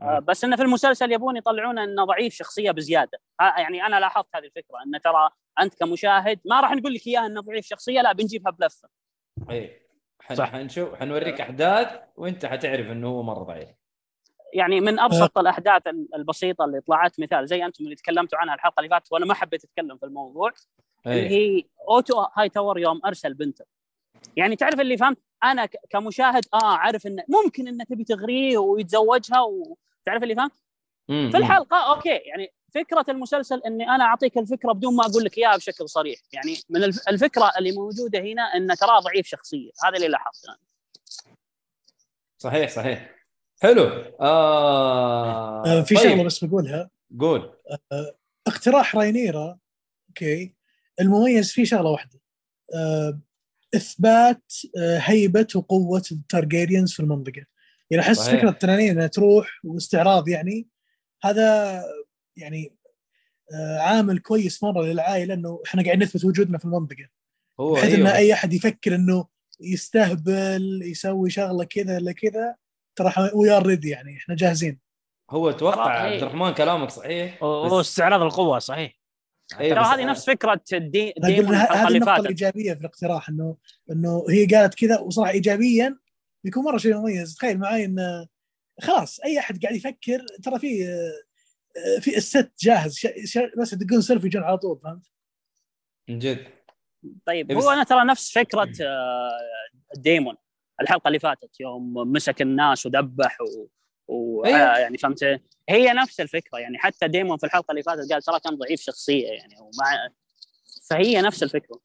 آه، 0.00 0.18
بس 0.18 0.44
إنه 0.44 0.56
في 0.56 0.62
المسلسل 0.62 1.12
يبون 1.12 1.36
يطلعون 1.36 1.78
إنه 1.78 2.04
ضعيف 2.04 2.34
شخصية 2.34 2.70
بزيادة. 2.70 3.18
ها- 3.40 3.60
يعني 3.60 3.86
أنا 3.86 4.00
لاحظت 4.00 4.26
هذه 4.36 4.44
الفكرة 4.44 4.82
إنه 4.86 4.98
ترى 4.98 5.30
أنت 5.60 5.74
كمشاهد 5.74 6.40
ما 6.44 6.60
راح 6.60 6.72
نقول 6.72 6.94
لك 6.94 7.06
إياها 7.06 7.26
إنه 7.26 7.40
ضعيف 7.40 7.66
شخصية 7.66 8.00
لا 8.00 8.12
بنجيبها 8.12 8.52
بلفة. 8.52 8.88
إيه. 9.50 9.82
حن 10.20 10.34
صح. 10.34 10.50
حنشوف 10.52 10.94
حنوريك 10.94 11.40
أحداث 11.40 12.00
وأنت 12.16 12.46
حتعرف 12.46 12.86
إنه 12.86 13.08
هو 13.08 13.22
مرة 13.22 13.42
ضعيف. 13.42 13.68
يعني 14.54 14.80
من 14.80 14.98
أبسط 14.98 15.38
الأحداث 15.38 15.86
ال- 15.86 16.14
البسيطة 16.14 16.64
اللي 16.64 16.80
طلعت 16.80 17.20
مثال 17.20 17.46
زي 17.46 17.64
أنتم 17.64 17.84
اللي 17.84 17.94
تكلمتوا 17.96 18.38
عنها 18.38 18.54
الحلقة 18.54 18.80
اللي 18.80 18.90
فاتت 18.90 19.12
وأنا 19.12 19.26
ما 19.26 19.34
حبيت 19.34 19.64
أتكلم 19.64 19.96
في 19.96 20.06
الموضوع 20.06 20.52
اللي 21.06 21.16
إيه 21.20 21.28
هي 21.58 21.64
أوتو 21.88 22.20
هاي 22.36 22.48
تاور 22.48 22.78
يوم 22.78 23.00
أرسل 23.06 23.34
بنته. 23.34 23.64
يعني 24.36 24.56
تعرف 24.56 24.80
اللي 24.80 24.96
فهمت؟ 24.96 25.18
أنا 25.44 25.66
ك- 25.66 25.76
كمشاهد 25.90 26.44
آه 26.54 26.76
عارف 26.76 27.06
انه 27.06 27.24
ممكن 27.28 27.68
انه 27.68 27.84
تبي 27.84 28.04
تغريه 28.04 28.58
ويتزوجها 28.58 29.40
وتعرف 29.40 30.22
اللي 30.22 30.34
فهمت؟ 30.34 30.52
في. 31.08 31.30
الحلقة 31.36 31.94
أوكي 31.94 32.08
يعني 32.16 32.52
فكرة 32.74 33.04
المسلسل 33.08 33.62
إني 33.66 33.88
أنا 33.88 34.04
أعطيك 34.04 34.38
الفكرة 34.38 34.72
بدون 34.72 34.96
ما 34.96 35.06
أقول 35.06 35.24
لك 35.24 35.38
إياها 35.38 35.56
بشكل 35.56 35.88
صريح. 35.88 36.18
يعني 36.32 36.56
من 36.70 36.84
الف- 36.84 37.08
الفكرة 37.08 37.52
اللي 37.58 37.72
موجودة 37.72 38.18
هنا 38.20 38.42
انه 38.42 38.74
تراه 38.74 39.00
ضعيف 39.00 39.26
شخصية. 39.26 39.70
هذا 39.84 39.96
اللي 39.96 40.08
لاحظته 40.08 40.48
أنا. 40.48 40.58
صحيح 42.38 42.70
صحيح. 42.70 43.16
حلو. 43.62 43.82
آه... 44.20 45.62
آه، 45.66 45.82
في 45.82 45.94
طيب، 45.94 46.04
شغلة 46.10 46.24
بس 46.24 46.44
بقولها. 46.44 46.90
قول. 47.20 47.52
اقتراح 48.46 48.96
راينيرا 48.96 49.58
أوكي 50.08 50.54
المميز 51.00 51.52
فيه 51.52 51.64
شغلة 51.64 51.90
واحدة. 51.90 52.20
آه، 52.74 53.18
إثبات 53.74 54.52
آه، 54.78 54.98
هيبة 54.98 55.46
وقوة 55.54 56.02
التارجيريانز 56.12 56.92
في 56.92 57.00
المنطقة. 57.00 57.44
يعني 57.90 58.02
أحس. 58.02 58.28
فكرة 58.30 58.50
التنانين 58.50 58.90
إنها 58.90 59.06
تروح 59.06 59.60
واستعراض 59.64 60.28
يعني 60.28 60.68
هذا 61.24 61.82
يعني 62.36 62.76
آه، 63.54 63.78
عامل 63.78 64.18
كويس 64.18 64.62
مرة 64.62 64.82
للعائلة 64.82 65.34
إنه 65.34 65.60
إحنا 65.66 65.82
قاعدين 65.82 66.02
نثبت 66.02 66.24
وجودنا 66.24 66.58
في 66.58 66.64
المنطقة. 66.64 67.08
هو 67.60 67.72
بحيث 67.72 67.94
أيوه. 67.94 68.10
إن 68.10 68.14
أي 68.16 68.32
أحد 68.32 68.52
يفكر 68.52 68.94
إنه 68.94 69.26
يستهبل 69.60 70.80
يسوي 70.84 71.30
شغلة 71.30 71.64
كذا 71.64 71.96
ولا 71.96 72.12
كذا 72.12 72.54
ترى 72.96 73.12
we 73.34 73.50
are 73.50 73.66
ready 73.66 73.88
يعني 73.88 74.16
إحنا 74.16 74.34
جاهزين. 74.36 74.80
هو 75.30 75.50
أتوقع 75.50 75.84
ترى- 75.84 76.00
عبد. 76.12 76.22
الرحمن 76.22 76.50
كلامك 76.54 76.90
صحيح 76.90 77.42
هو 77.42 77.80
استعراض 77.80 78.22
القوة 78.22 78.58
صحيح. 78.58 79.01
أيوه 79.60 79.74
ترى 79.74 79.84
هذه 79.84 80.10
نفس 80.10 80.26
فكرة 80.26 80.62
دي 80.72 81.14
ديمون 81.18 81.54
الحلقة 81.54 81.74
هذه 81.74 81.86
اللي 81.86 81.98
النقطه 81.98 82.12
فاتت 82.12 82.24
الايجابيه 82.24 82.74
في 82.74 82.80
الاقتراح 82.80 83.28
انه 83.28 83.56
إنه 83.90 84.24
هي 84.30 84.46
قالت 84.46 84.74
كذا 84.74 84.98
وصراحة 84.98 85.30
ايجابيا 85.30 85.98
بيكون 86.44 86.64
مرة 86.64 86.76
شيء 86.76 86.96
مميز. 86.96 87.34
تخيل 87.34 87.58
معي 87.58 87.84
انه 87.84 88.26
خلاص 88.80 89.20
أي 89.20 89.38
أحد 89.38 89.62
قاعد 89.62 89.76
يفكر 89.76 90.26
ترى 90.42 90.58
في 90.58 90.86
آه، 91.76 92.00
في 92.00 92.16
الست 92.16 92.52
جاهز 92.60 92.94
ش... 92.94 93.06
ش... 93.24 93.38
بس 93.58 93.72
يدقون 93.72 94.00
سيلفي 94.00 94.26
يجون 94.26 94.42
على 94.42 94.58
طول 94.58 94.80
فهمت؟ 94.84 95.06
من 96.08 96.18
جد. 96.18 96.46
طيب 97.26 97.50
إيه 97.50 97.56
هو 97.58 97.70
أنا 97.70 97.84
ترى 97.84 98.04
نفس 98.04 98.32
فكرة 98.32 98.72
آه، 98.82 99.38
ديمون. 99.96 100.36
الحلقة 100.80 101.08
اللي 101.08 101.18
فاتت 101.18 101.60
يوم 101.60 101.94
مسك 101.94 102.42
الناس 102.42 102.86
ودبح 102.86 103.38
و... 103.40 103.66
و... 104.08 104.44
إيه. 104.44 104.54
آه، 104.54 104.78
يعني 104.78 104.98
فهمت؟ 104.98 105.40
هي 105.68 105.92
نفس 105.92 106.20
الفكرة 106.20 106.58
يعني 106.58 106.78
حتى 106.78 107.08
ديمون 107.08 107.36
في 107.36 107.46
الحلقة 107.46 107.72
اللي 107.72 107.82
فاتت 107.82 108.12
قال 108.12 108.22
ترى 108.22 108.40
كان 108.40 108.56
ضعيف 108.56 108.80
شخصية 108.80 109.26
يعني 109.26 109.56
ومع 109.60 110.08
فهي 110.90 111.20
نفس 111.20 111.42
الفكرة 111.42 111.80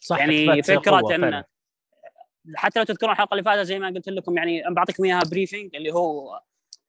صح 0.00 0.18
يعني 0.18 0.62
فكرة 0.62 0.98
ان 0.98 1.20
فعلاً. 1.20 1.44
حتى 2.54 2.78
لو 2.78 2.84
تذكرون 2.84 3.12
الحلقة 3.12 3.34
اللي 3.34 3.44
فاتت 3.44 3.62
زي 3.62 3.78
ما 3.78 3.88
قلت 3.88 4.08
لكم 4.08 4.36
يعني 4.36 4.62
بعطيكم 4.70 5.04
إياها 5.04 5.20
briefing 5.30 5.76
اللي 5.76 5.92
هو 5.92 6.40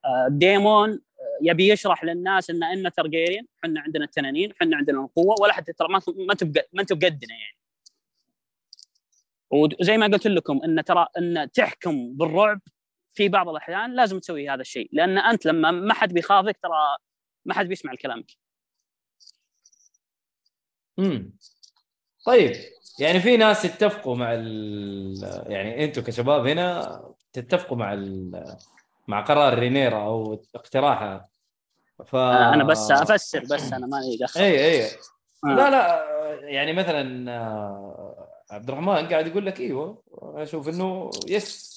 آه، 0.05 0.27
ديمون 0.29 0.89
آه، 0.91 0.99
يبي 1.41 1.69
يشرح 1.69 2.03
للناس 2.03 2.49
إن 2.49 2.63
ان 2.63 2.91
ترجيريان 2.91 3.45
إحنا 3.63 3.81
عندنا 3.81 4.05
التنانين 4.05 4.51
إحنا 4.51 4.77
عندنا 4.77 4.99
القوة 4.99 5.35
ولا 5.41 5.53
حتى 5.53 5.73
ترى 5.73 5.87
ما 5.87 6.01
ما 6.17 6.33
تبقى 6.33 6.67
ما 6.73 6.81
أنتم 6.81 6.99
بقدنا 6.99 7.33
يعني 7.33 7.57
وزي 9.51 9.97
ما 9.97 10.05
قلت 10.05 10.27
لكم 10.27 10.61
إن 10.63 10.83
ترى 10.83 11.07
إن 11.17 11.51
تحكم 11.53 12.13
بالرعب 12.17 12.61
في 13.15 13.29
بعض 13.29 13.49
الأحيان 13.49 13.95
لازم 13.95 14.19
تسوي 14.19 14.49
هذا 14.49 14.61
الشيء 14.61 14.89
لأن 14.91 15.17
أنت 15.17 15.45
لما 15.45 15.71
ما 15.71 15.93
حد 15.93 16.13
بيخافك 16.13 16.57
ترى 16.63 16.97
ما 17.45 17.53
حد 17.53 17.67
بيسمع 17.67 17.93
لكلامك 17.93 18.31
امم 20.99 21.33
طيب 22.25 22.55
يعني 22.99 23.19
في 23.19 23.37
ناس 23.37 23.65
يتفقوا 23.65 24.15
مع 24.15 24.33
ال... 24.33 25.43
يعني 25.47 25.85
أنتم 25.85 26.01
كشباب 26.01 26.47
هنا 26.47 27.01
تتفقوا 27.33 27.77
مع 27.77 27.93
ال... 27.93 28.43
مع 29.07 29.21
قرار 29.21 29.59
رينيرا 29.59 30.03
أو 30.03 30.43
اقتراحها 30.55 31.29
ف 32.05 32.15
أنا 32.15 32.53
أنا 32.53 32.63
بس 32.63 32.91
أفسر 32.91 33.39
بس 33.39 33.73
أنا 33.73 33.87
مالي 33.87 34.17
دخل. 34.21 34.39
اي 34.39 34.65
اي 34.65 34.85
آه. 34.85 35.47
لا 35.47 35.69
لا 35.69 36.05
يعني 36.49 36.73
مثلا 36.73 37.31
آه، 37.31 38.27
عبد 38.51 38.69
الرحمن 38.69 39.07
قاعد 39.07 39.27
يقول 39.27 39.45
لك 39.45 39.59
إيوه 39.59 40.03
أشوف 40.21 40.69
إنه 40.69 41.09
يس 41.27 41.74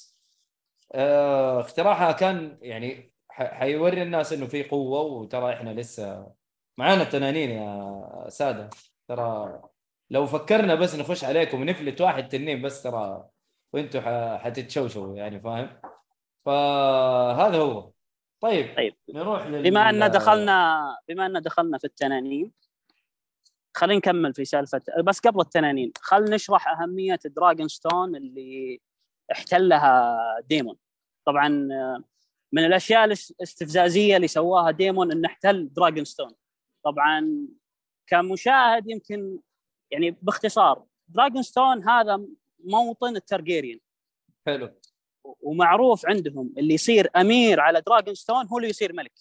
آه، 0.92 1.60
اقتراحها 1.60 2.12
كان 2.12 2.58
يعني 2.62 3.12
حيوري 3.30 4.02
الناس 4.02 4.32
إنه 4.32 4.46
في 4.46 4.62
قوة 4.62 5.00
وترى 5.00 5.52
إحنا 5.54 5.70
لسه 5.70 6.32
معانا 6.78 7.02
التنانين 7.02 7.50
يا 7.50 8.28
سادة. 8.28 8.70
ترى 9.08 9.62
لو 10.10 10.26
فكرنا 10.26 10.74
بس 10.74 10.94
نخش 10.94 11.24
عليكم 11.24 11.60
ونفلت 11.60 12.00
واحد 12.00 12.28
تنين 12.28 12.62
بس 12.62 12.82
ترى 12.82 13.28
وأنتم 13.72 14.00
حتتشوشوا 14.38 15.16
يعني 15.16 15.40
فاهم؟ 15.40 15.80
فهذا 16.46 17.56
هو. 17.58 17.90
طيب 18.40 18.76
طيب. 18.76 18.94
نروح 19.08 19.46
لل... 19.46 19.70
بما 19.70 19.90
أن 19.90 20.10
دخلنا 20.10 20.86
بما 21.08 21.26
أن 21.26 21.42
دخلنا 21.42 21.78
في 21.78 21.84
التنانين 21.84 22.52
خلينا 23.76 23.98
نكمل 23.98 24.34
في 24.34 24.44
سالفة 24.44 24.82
بس 25.04 25.20
قبل 25.20 25.40
التنانين 25.40 25.92
خلينا 26.00 26.34
نشرح 26.34 26.68
أهمية 26.68 27.18
دراجون 27.24 27.68
ستون 27.68 28.16
اللي 28.16 28.80
احتلها 29.32 30.16
ديمون. 30.48 30.76
طبعا 31.26 31.68
آه، 31.72 32.04
من 32.52 32.64
الأشياء 32.64 33.04
الاستفزازية 33.04 34.16
اللي 34.16 34.28
سواها 34.28 34.70
ديمون 34.70 35.12
إنه 35.12 35.28
احتل 35.28 35.68
دراجون 35.72 36.04
ستون. 36.04 36.32
طبعا 36.84 37.46
كمشاهد 38.06 38.90
يمكن 38.90 39.38
يعني 39.90 40.16
باختصار 40.22 40.84
دراجون 41.08 41.42
ستون 41.42 41.88
هذا 41.88 42.20
موطن 42.64 43.16
الترجيريان 43.16 43.78
حلو. 44.46 44.70
ومعروف 45.24 46.06
عندهم 46.06 46.54
اللي 46.58 46.74
يصير 46.74 47.10
أمير 47.16 47.60
على 47.60 47.80
دراجون 47.80 48.14
ستون 48.14 48.46
هو 48.46 48.58
اللي 48.58 48.68
يصير 48.68 48.92
ملك. 48.92 49.12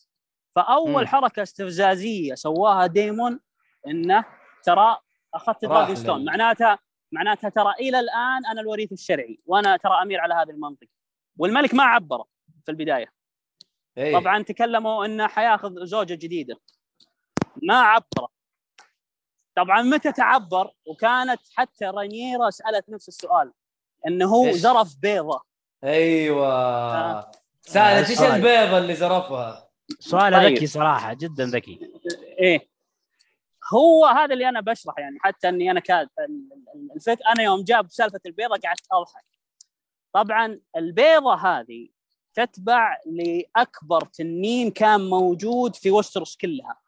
فأول 0.56 1.02
مم. 1.02 1.08
حركة 1.08 1.44
استفزازية 1.44 2.36
سواها 2.36 2.88
ديمون 2.88 3.40
إنه 3.88 4.26
ترى 4.64 4.98
أخذت 5.34 5.66
دراجون 5.66 5.96
ستون. 5.96 6.26
معناتها 6.26 6.80
معناتها 7.12 7.50
ترى 7.50 7.74
إلى 7.80 8.00
الآن 8.00 8.46
أنا 8.52 8.62
الوريث 8.62 8.92
الشرعي 8.92 9.38
وأنا 9.46 9.78
ترى 9.78 10.02
أمير 10.02 10.20
على 10.20 10.34
هذه 10.34 10.50
المنطقة 10.50 10.90
والملك 11.38 11.74
ما 11.74 11.84
عبره 11.84 12.26
في 12.66 12.72
البداية 12.72 13.14
اي 13.98 14.14
طبعا 14.14 14.44
تكلموا 14.44 15.06
إنه 15.06 15.28
حياخذ 15.28 15.86
زوجة 15.86 16.14
جديدة 16.14 16.60
ما 17.64 17.82
عبره 17.82 18.30
طبعا 19.56 19.82
متى 19.82 20.12
تعبر 20.12 20.72
وكانت 20.86 21.42
حتى 21.54 21.86
رانييرا 21.86 22.50
سألت 22.50 22.90
نفس 22.90 23.08
السؤال 23.08 23.54
إنه 24.08 24.26
هو؟ 24.26 24.52
زرف 24.52 24.96
بيضة 25.02 25.42
أيوه 25.84 26.48
آه. 26.48 27.32
سألت 27.62 28.10
إيش. 28.10 28.22
البيضة 28.22 28.78
اللي 28.78 28.96
زرفها؟ 28.96 29.70
سؤال 30.00 30.34
طيب. 30.34 30.54
ذكي 30.54 30.68
صراحة 30.68 31.14
جدا 31.14 31.46
ذكي 31.46 31.80
إيه 32.40 32.68
هو 33.74 34.06
هذا 34.06 34.34
اللي 34.34 34.50
أنا 34.50 34.62
بشرح 34.62 35.00
يعني 35.00 35.18
حتى 35.22 35.50
إني 35.50 35.72
أنا 35.72 35.80
كاد 35.80 36.10
ال- 36.20 36.50
ال- 36.76 36.92
الفك 36.96 37.18
أنا 37.34 37.44
يوم 37.44 37.64
جاب 37.64 37.90
سالفه 37.92 38.20
البيضة 38.26 38.58
قعدت 38.64 38.88
أضحك. 38.92 39.26
طبعا 40.14 40.60
البيضة 40.78 41.36
هذه 41.36 41.90
تتبع 42.34 42.98
لأكبر 43.06 44.02
تنين 44.06 44.72
كان 44.72 45.10
موجود 45.10 45.76
في 45.76 45.92
وستروس 45.92 46.36
كلها. 46.36 46.80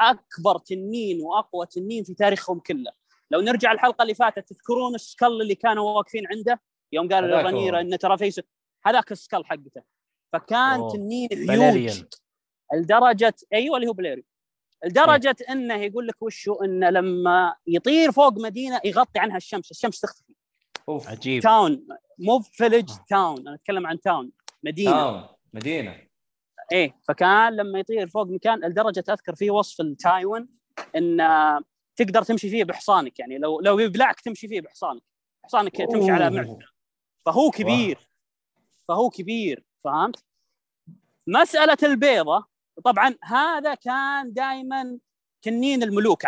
أكبر 0.00 0.58
تنين 0.58 1.22
وأقوى 1.22 1.66
تنين 1.66 2.04
في 2.04 2.14
تاريخهم 2.14 2.58
كله. 2.60 2.92
لو 3.30 3.40
نرجع 3.40 3.72
الحلقة 3.72 4.02
اللي 4.02 4.14
فاتت 4.14 4.48
تذكرون 4.48 4.94
ال 4.94 5.02
skull 5.02 5.42
اللي 5.42 5.54
كانوا 5.54 5.90
واقفين 5.90 6.26
عنده؟ 6.26 6.60
يوم 6.92 7.08
قال 7.08 7.24
هو. 7.34 7.76
إن 7.80 7.98
ترى 7.98 8.18
في 8.18 8.30
س- 8.30 8.40
هذاك 8.86 9.12
ال 9.12 9.18
skull 9.18 9.46
حقته. 9.46 9.82
فكان 10.32 10.80
أوه. 10.80 10.92
تنين 10.92 11.50
هيوج 11.50 12.02
لدرجه 12.74 13.34
أيوه 13.52 13.76
اللي 13.76 13.88
هو 13.88 13.92
بليريون 13.92 14.24
لدرجة 14.84 15.36
إنه 15.50 15.74
يقول 15.74 16.06
لك 16.06 16.22
وشو؟ 16.22 16.54
إنه 16.54 16.90
لما 16.90 17.54
يطير 17.66 18.12
فوق 18.12 18.32
مدينة 18.38 18.80
يغطي 18.84 19.18
عنها 19.18 19.36
الشمس 19.36 19.70
الشمس 19.70 20.00
تختفي. 20.00 20.34
أوف. 20.88 21.08
عجيب. 21.08 21.42
town 21.42 21.86
مو 22.18 22.40
village 22.40 22.90
آه. 22.90 23.04
town 23.08 23.38
أنا 23.40 23.54
أتكلم 23.54 23.86
عن 23.86 24.00
town 24.00 24.32
مدينة. 24.62 24.90
town 24.90 25.28
مدينة. 25.52 26.06
إيه 26.72 26.96
فكان 27.08 27.56
لما 27.56 27.78
يطير 27.78 28.08
فوق 28.08 28.26
مكان 28.26 28.60
لدرجة 28.60 29.04
أذكر 29.08 29.34
في 29.34 29.50
وصف 29.50 29.80
التايوان 29.80 30.48
إن 30.96 31.20
آه، 31.20 31.60
تقدر 31.96 32.22
تمشي 32.22 32.50
فيه 32.50 32.64
بحصانك 32.64 33.18
يعني 33.18 33.38
لو 33.38 33.60
لو 33.60 33.78
يبلعك 33.78 34.20
تمشي 34.20 34.48
فيه 34.48 34.60
بحصانك. 34.60 35.02
حصانك 35.44 35.76
تمشي 35.76 36.10
على 36.10 36.30
معدة. 36.30 36.48
أوه. 36.48 36.58
فهو 37.26 37.50
كبير. 37.50 37.98
فهو 38.88 39.10
كبير. 39.10 39.64
فهمت؟ 39.84 40.24
مسألة 41.26 41.76
البيضة. 41.82 42.46
طبعا 42.84 43.14
هذا 43.24 43.74
كان 43.74 44.32
دائما 44.32 44.98
تنين 45.42 45.82
الملوك 45.82 46.26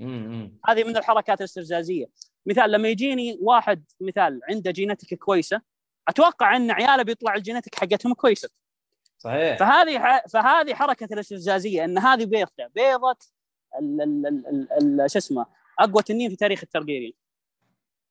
أمم. 0.00 0.58
هذه 0.66 0.84
من 0.84 0.96
الحركات 0.96 1.40
الاستفزازية. 1.40 2.06
مثال 2.46 2.72
لما 2.72 2.88
يجيني 2.88 3.38
واحد 3.40 3.84
مثال 4.00 4.40
عنده 4.50 4.70
جينتك 4.70 5.14
كويسة 5.14 5.60
أتوقع 6.08 6.56
إن 6.56 6.70
عياله 6.70 7.02
بيطلع 7.02 7.34
الجينتك 7.34 7.74
حقتهم 7.74 8.14
كويسة. 8.14 8.48
صحيح. 9.18 9.58
فهذه 9.58 9.98
ح- 9.98 10.26
فهذه 10.26 10.74
حركة 10.74 11.08
الاستفزازية 11.12 11.84
إن 11.84 11.98
هذه 11.98 12.24
بيضته 12.24 12.68
ال- 13.78 15.10
شو 15.10 15.18
اسمه 15.18 15.46
أقوى 15.78 16.02
تنين 16.02 16.30
في 16.30 16.36
تاريخ 16.36 16.60
الترجيريان 16.62 17.12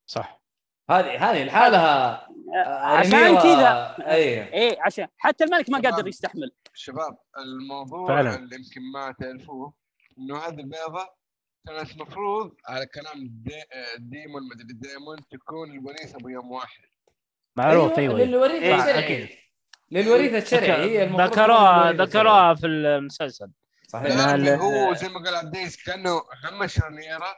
صح. 0.06 0.42
هذه 0.90 1.32
هذه 1.32 1.44
لحالها 1.44 2.28
عشان 2.56 3.12
رينيرا- 3.12 3.44
كذا 3.44 3.96
أي. 4.12 4.54
إيه 4.54 4.78
عشان 4.82 5.08
حتى 5.18 5.44
الملك 5.44 5.70
ما 5.70 5.80
قادر 5.80 6.08
يستحمل. 6.08 6.52
شباب 6.74 7.18
الموضوع 7.38 8.08
فعلا. 8.08 8.36
اللي 8.36 8.56
يمكن 8.56 8.82
ما 8.94 9.16
تعرفوه 9.20 9.74
إنه 10.18 10.38
هذه 10.38 10.60
البيضة 10.60 11.08
كانت 11.68 11.98
مفروض 12.02 12.56
على 12.68 12.86
كلام 12.86 13.14
دي 13.44 13.64
ديمون 13.98 14.42
مدري 14.48 14.74
ديمون 14.74 15.18
تكون 15.32 15.72
الوريثة 15.72 16.18
بيوم 16.18 16.52
واحد. 16.52 16.84
معروف 17.56 18.00
أيوه 18.00 18.20
للوريث 18.20 18.62
إيه، 18.64 18.76
الشرعي. 18.76 19.30
للوريث 19.92 20.34
الشرعي 20.44 20.82
هي 20.90 21.04
المفروض 21.04 21.30
تكون 21.32 21.44
ذكروها 21.44 21.92
ذكروها 21.92 22.54
في 22.56 22.68
المسلسل. 22.68 23.46
الشرعي. 23.86 24.12
صحيح 24.12 24.62
هو 24.62 24.94
زي 24.94 25.10
ما 25.10 25.24
قال 25.24 25.36
عبديس 25.36 25.84
كأنه 25.86 26.22
همش 26.46 26.80
رنيرة 26.82 27.36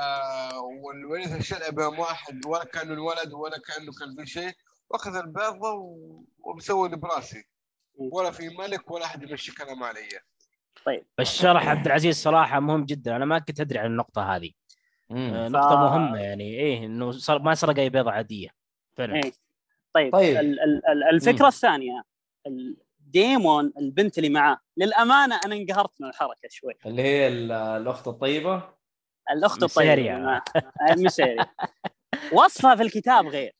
آه 0.00 0.58
والوريث 0.60 1.36
الشرعي 1.36 1.70
بيوم 1.70 1.98
واحد 1.98 2.46
ولا 2.46 2.64
كانه 2.64 2.92
الولد 2.92 3.32
ولا 3.32 3.58
كأنه 3.58 3.92
كان 4.00 4.24
في 4.24 4.30
شيء 4.30 4.52
وأخذ 4.90 5.16
البيضة 5.16 5.72
و- 5.72 6.24
وبسوي 6.38 6.86
اللي 6.86 6.96
براسي 6.96 7.44
ولا 7.94 8.30
في 8.30 8.48
ملك 8.48 8.90
ولا 8.90 9.04
أحد 9.04 9.22
يمشي 9.22 9.54
كلام 9.54 9.82
علي. 9.82 10.08
الشرح 11.20 11.68
عبد 11.68 11.86
العزيز 11.86 12.16
صراحة 12.22 12.60
مهم 12.60 12.84
جدا. 12.84 13.16
أنا 13.16 13.24
ما 13.24 13.38
كنت 13.38 13.60
أدري 13.60 13.78
عن 13.78 13.86
النقطة 13.86 14.36
هذه. 14.36 14.50
أمم. 15.10 15.34
آه، 15.34 15.48
نقطة 15.48 15.76
مهمة 15.76 16.18
يعني 16.18 16.44
إيه 16.60 16.86
إنه 16.86 17.10
صار 17.12 17.38
ما 17.42 17.54
سرق 17.54 17.78
أي 17.78 17.88
بيضة 17.90 18.10
عادية. 18.10 18.48
فعلا. 18.96 19.14
إيه. 19.14 19.32
طيب, 19.94 20.12
طيب. 20.12 20.36
ال- 20.36 20.60
ال- 20.60 20.82
ال- 20.88 21.04
الفكرة 21.14 21.42
مم. 21.42 21.46
الثانية 21.48 22.02
ال- 22.46 22.76
ديمون 23.00 23.72
البنت 23.78 24.18
اللي 24.18 24.28
معاه 24.28 24.58
للأمانة 24.76 25.40
أنا 25.46 25.54
انقهرت 25.54 26.00
من 26.00 26.08
الحركة 26.08 26.48
شوي. 26.50 26.72
اللي 26.86 27.02
هي 27.02 27.28
ال- 27.28 27.52
الأخت 27.52 28.08
الطيبة؟ 28.08 28.73
الأخت. 29.30 29.62
الطيبة 29.62 30.18
معاه. 30.18 30.42
آه، 30.56 30.94
مسيريا 30.94 31.46
وصفها 32.32 32.74
في 32.74 32.82
الكتاب 32.82 33.26
غير 33.26 33.56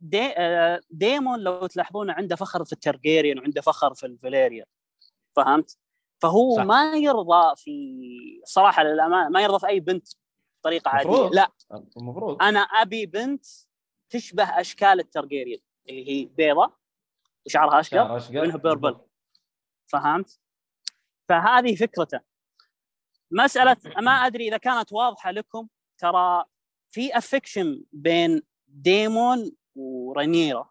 دي 0.00 0.22
آه، 0.36 0.80
ديمون 0.90 1.40
لو 1.40 1.66
تلاحظون 1.66 2.10
عنده 2.10 2.36
فخر 2.36 2.64
في 2.64 2.72
الترجيريان 2.72 3.38
وعنده 3.38 3.60
فخر 3.60 3.94
في 3.94 4.06
الفاليريا 4.06 4.64
فهمت؟ 5.36 5.78
فهو 6.22 6.56
صح. 6.56 6.62
ما 6.62 6.96
يرضى 6.96 7.56
في 7.56 8.42
صراحة 8.44 8.82
للامانه 8.82 9.28
ما 9.28 9.42
يرضى 9.42 9.58
في 9.58 9.66
أي 9.66 9.80
بنت 9.80 10.08
بطريقة 10.60 10.88
عادية. 10.88 11.28
لا 11.28 11.52
المفروض 11.96 12.42
أنا 12.42 12.60
أبي 12.60 13.06
بنت 13.06 13.46
تشبه 14.10 14.44
أشكال 14.44 15.00
الترجيريان 15.00 15.60
اللي 15.88 16.10
هي 16.10 16.24
بيضة 16.24 16.72
وشعرها 17.46 17.80
أشقر. 17.80 18.20
وعينها 18.30 18.56
purple 18.56 19.00
فهمت؟ 19.86 20.40
فهذه 21.28 21.74
فكرته 21.74 22.20
مسألة 23.32 23.76
ما 23.98 24.10
أدري 24.10 24.48
إذا 24.48 24.56
كانت 24.56 24.92
واضحة 24.92 25.30
لكم 25.30 25.68
ترى 25.98 26.44
في 26.90 27.18
affection 27.18 27.82
بين 27.92 28.42
ديمون 28.68 29.52
ورينيرا. 29.76 30.68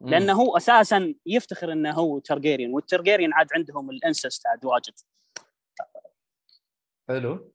لأنه 0.00 0.32
هو 0.32 0.56
أساسا 0.56 1.14
يفتخر 1.26 1.72
إنه 1.72 1.92
هو 1.92 2.18
ترجيريان 2.18 2.74
والترجيريان 2.74 3.32
عاد 3.32 3.46
عندهم 3.52 3.90
ال 3.90 3.98
incest 3.98 4.46
عاد 4.46 4.64
واجد. 4.64 4.94
حلو. 7.08 7.52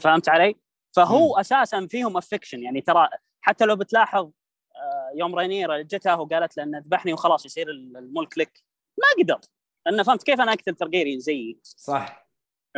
فهمت 0.00 0.28
علي؟ 0.28 0.54
فهو 0.96 1.34
مم. 1.34 1.40
أساسا 1.40 1.86
فيهم 1.86 2.16
affection 2.16 2.62
يعني 2.62 2.80
ترى 2.80 3.08
حتى 3.40 3.64
لو 3.64 3.76
بتلاحظ 3.76 4.30
آه، 4.76 5.12
يوم 5.14 5.34
رينيرا 5.34 5.82
جتها 5.82 6.14
وقالت 6.14 6.56
له 6.56 6.62
إنه 6.62 6.78
ذبحني 6.78 7.12
وخلاص 7.12 7.46
يصير 7.46 7.70
الملك 7.70 8.38
لك 8.38 8.62
ما 8.98 9.24
قدر. 9.24 9.40
لأنه 9.86 10.02
فهمت 10.02 10.22
كيف 10.22 10.40
أنا 10.40 10.52
أقتل 10.52 10.74
ترجيريان 10.74 11.18
زيي؟ 11.18 11.60
صح. 11.62 12.25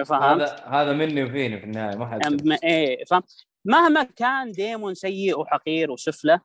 فهمت؟ 0.05 0.43
هذا 0.43 0.65
هذا 0.67 0.93
مني 0.93 1.25
وفيني 1.25 1.59
في 1.59 1.65
النهاية 1.65 1.97
ما 1.97 2.07
حد 2.07 2.51
إيه 2.65 3.05
فهمت؟ 3.05 3.47
مهما 3.65 4.03
كان 4.03 4.53
ديمون 4.53 4.95
سيء 4.95 5.41
وحقير 5.41 5.91
وسفلة 5.91 6.35
بس, 6.37 6.43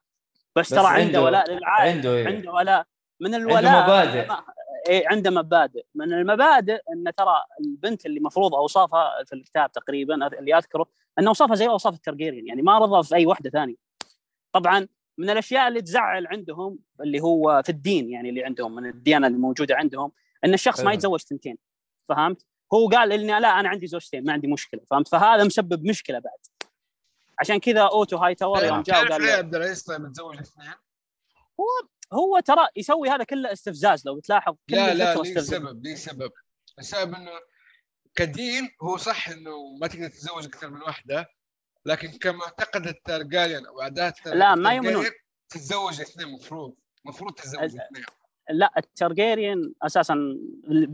بس 0.55 0.69
ترى 0.69 0.87
عنده 0.87 1.01
عنده- 1.01 1.21
ولاء 1.23 1.51
للعائله 1.51 1.95
عنده 1.95 2.13
إيه. 2.15 2.27
عنده 2.27 2.51
ولاء 2.51 2.85
من 3.19 3.35
الولاء 3.35 3.83
مبادئ. 3.83 4.27
ما- 4.27 4.43
إيه 4.89 5.03
عنده 5.07 5.29
مبادئ 5.31 5.85
من 5.95 6.13
المبادئ 6.13 6.79
إن 6.93 7.15
ترى 7.17 7.35
البنت 7.59 8.05
اللي 8.05 8.19
مفروض 8.19 8.55
أوصافها 8.55 9.23
في 9.25 9.33
الكتاب 9.35 9.71
تقريبا 9.71 10.27
اللي 10.39 10.57
أذكره 10.57 10.85
إن 11.19 11.27
أوصافها 11.27 11.55
زي 11.55 11.67
أوصاف 11.67 11.93
الترجيريان 11.93 12.47
يعني 12.47 12.61
ما 12.61 12.77
رضى 12.77 13.07
في 13.07 13.15
أي 13.15 13.25
واحدة 13.25 13.49
ثانية 13.49 13.75
طبعا 14.53 14.87
من 15.17 15.29
الأشياء 15.29 15.67
اللي 15.67 15.81
تزعل 15.81 16.27
عندهم 16.27 16.79
اللي 17.01 17.19
هو 17.21 17.61
في 17.65 17.69
الدين 17.69 18.09
يعني 18.09 18.29
اللي 18.29 18.43
عندهم 18.43 18.75
من 18.75 18.85
الديانة 18.85 19.27
اللي 19.27 19.37
موجوده 19.37 19.75
عندهم 19.75 20.11
إن 20.45 20.53
الشخص 20.53 20.79
ما. 20.79 20.93
يتزوج 20.93 21.19
ثنتين 21.19 21.57
فهمت؟ 22.09 22.45
هو 22.73 22.87
قال 22.89 23.11
إني 23.11 23.39
لا 23.39 23.59
أنا 23.59 23.69
عندي 23.69 23.87
زوجتين 23.87 24.23
ما 24.23 24.33
عندي 24.33 24.47
مشكلة 24.47 24.81
فهمت؟ 24.89 25.07
فهذا 25.07 25.43
مسبب 25.43 25.85
مشكلة 25.85 26.19
بعد 26.19 26.37
عشان 27.39 27.59
كذا 27.59 27.81
أوتو 27.81 28.17
هاي 28.17 28.35
تاور 28.35 28.63
يوم 28.65 28.81
جاء 28.81 29.05
وقال 29.05 29.21
ليه 29.21 29.33
عبد 29.33 29.55
العزيز 29.55 29.83
طيب 29.83 30.01
متزوج 30.01 30.37
اثنين؟ 30.37 30.73
هو 32.13 32.39
ترى 32.39 32.67
يسوي 32.75 33.09
هذا 33.09 33.23
كله 33.23 33.51
استفزاز 33.51 34.05
لو 34.07 34.15
بتلاحظ 34.15 34.55
كل 34.69 34.75
لا 34.75 34.93
لا 34.93 35.15
ليه. 35.15 35.39
سبب 35.39 35.83
ليه 35.83 35.95
سبب 35.95 36.31
السبب 36.79 37.15
إنه 37.15 37.31
كدين 38.15 38.69
هو 38.81 38.97
صح 38.97 39.29
إنه 39.29 39.51
ما 39.81 39.87
تقدر 39.87 40.07
تتزوج 40.07 40.45
أكثر 40.45 40.69
من 40.69 40.81
واحدة 40.81 41.29
لكن 41.85 42.11
كمعتقد 42.11 42.87
الترجيريان 42.87 43.65
أو 43.65 43.81
عادات 43.81 44.25
لا، 44.25 44.55
ما 44.55 44.73
يؤمنون. 44.73 45.05
تتزوج 45.49 46.01
اثنين 46.01 46.27
مفروض 46.27 46.75
مفروض 47.05 47.33
تتزوج 47.33 47.63
اثنين 47.63 48.05
لا 48.49 48.71
الترجيريان 48.77 49.73
أساسا 49.81 50.13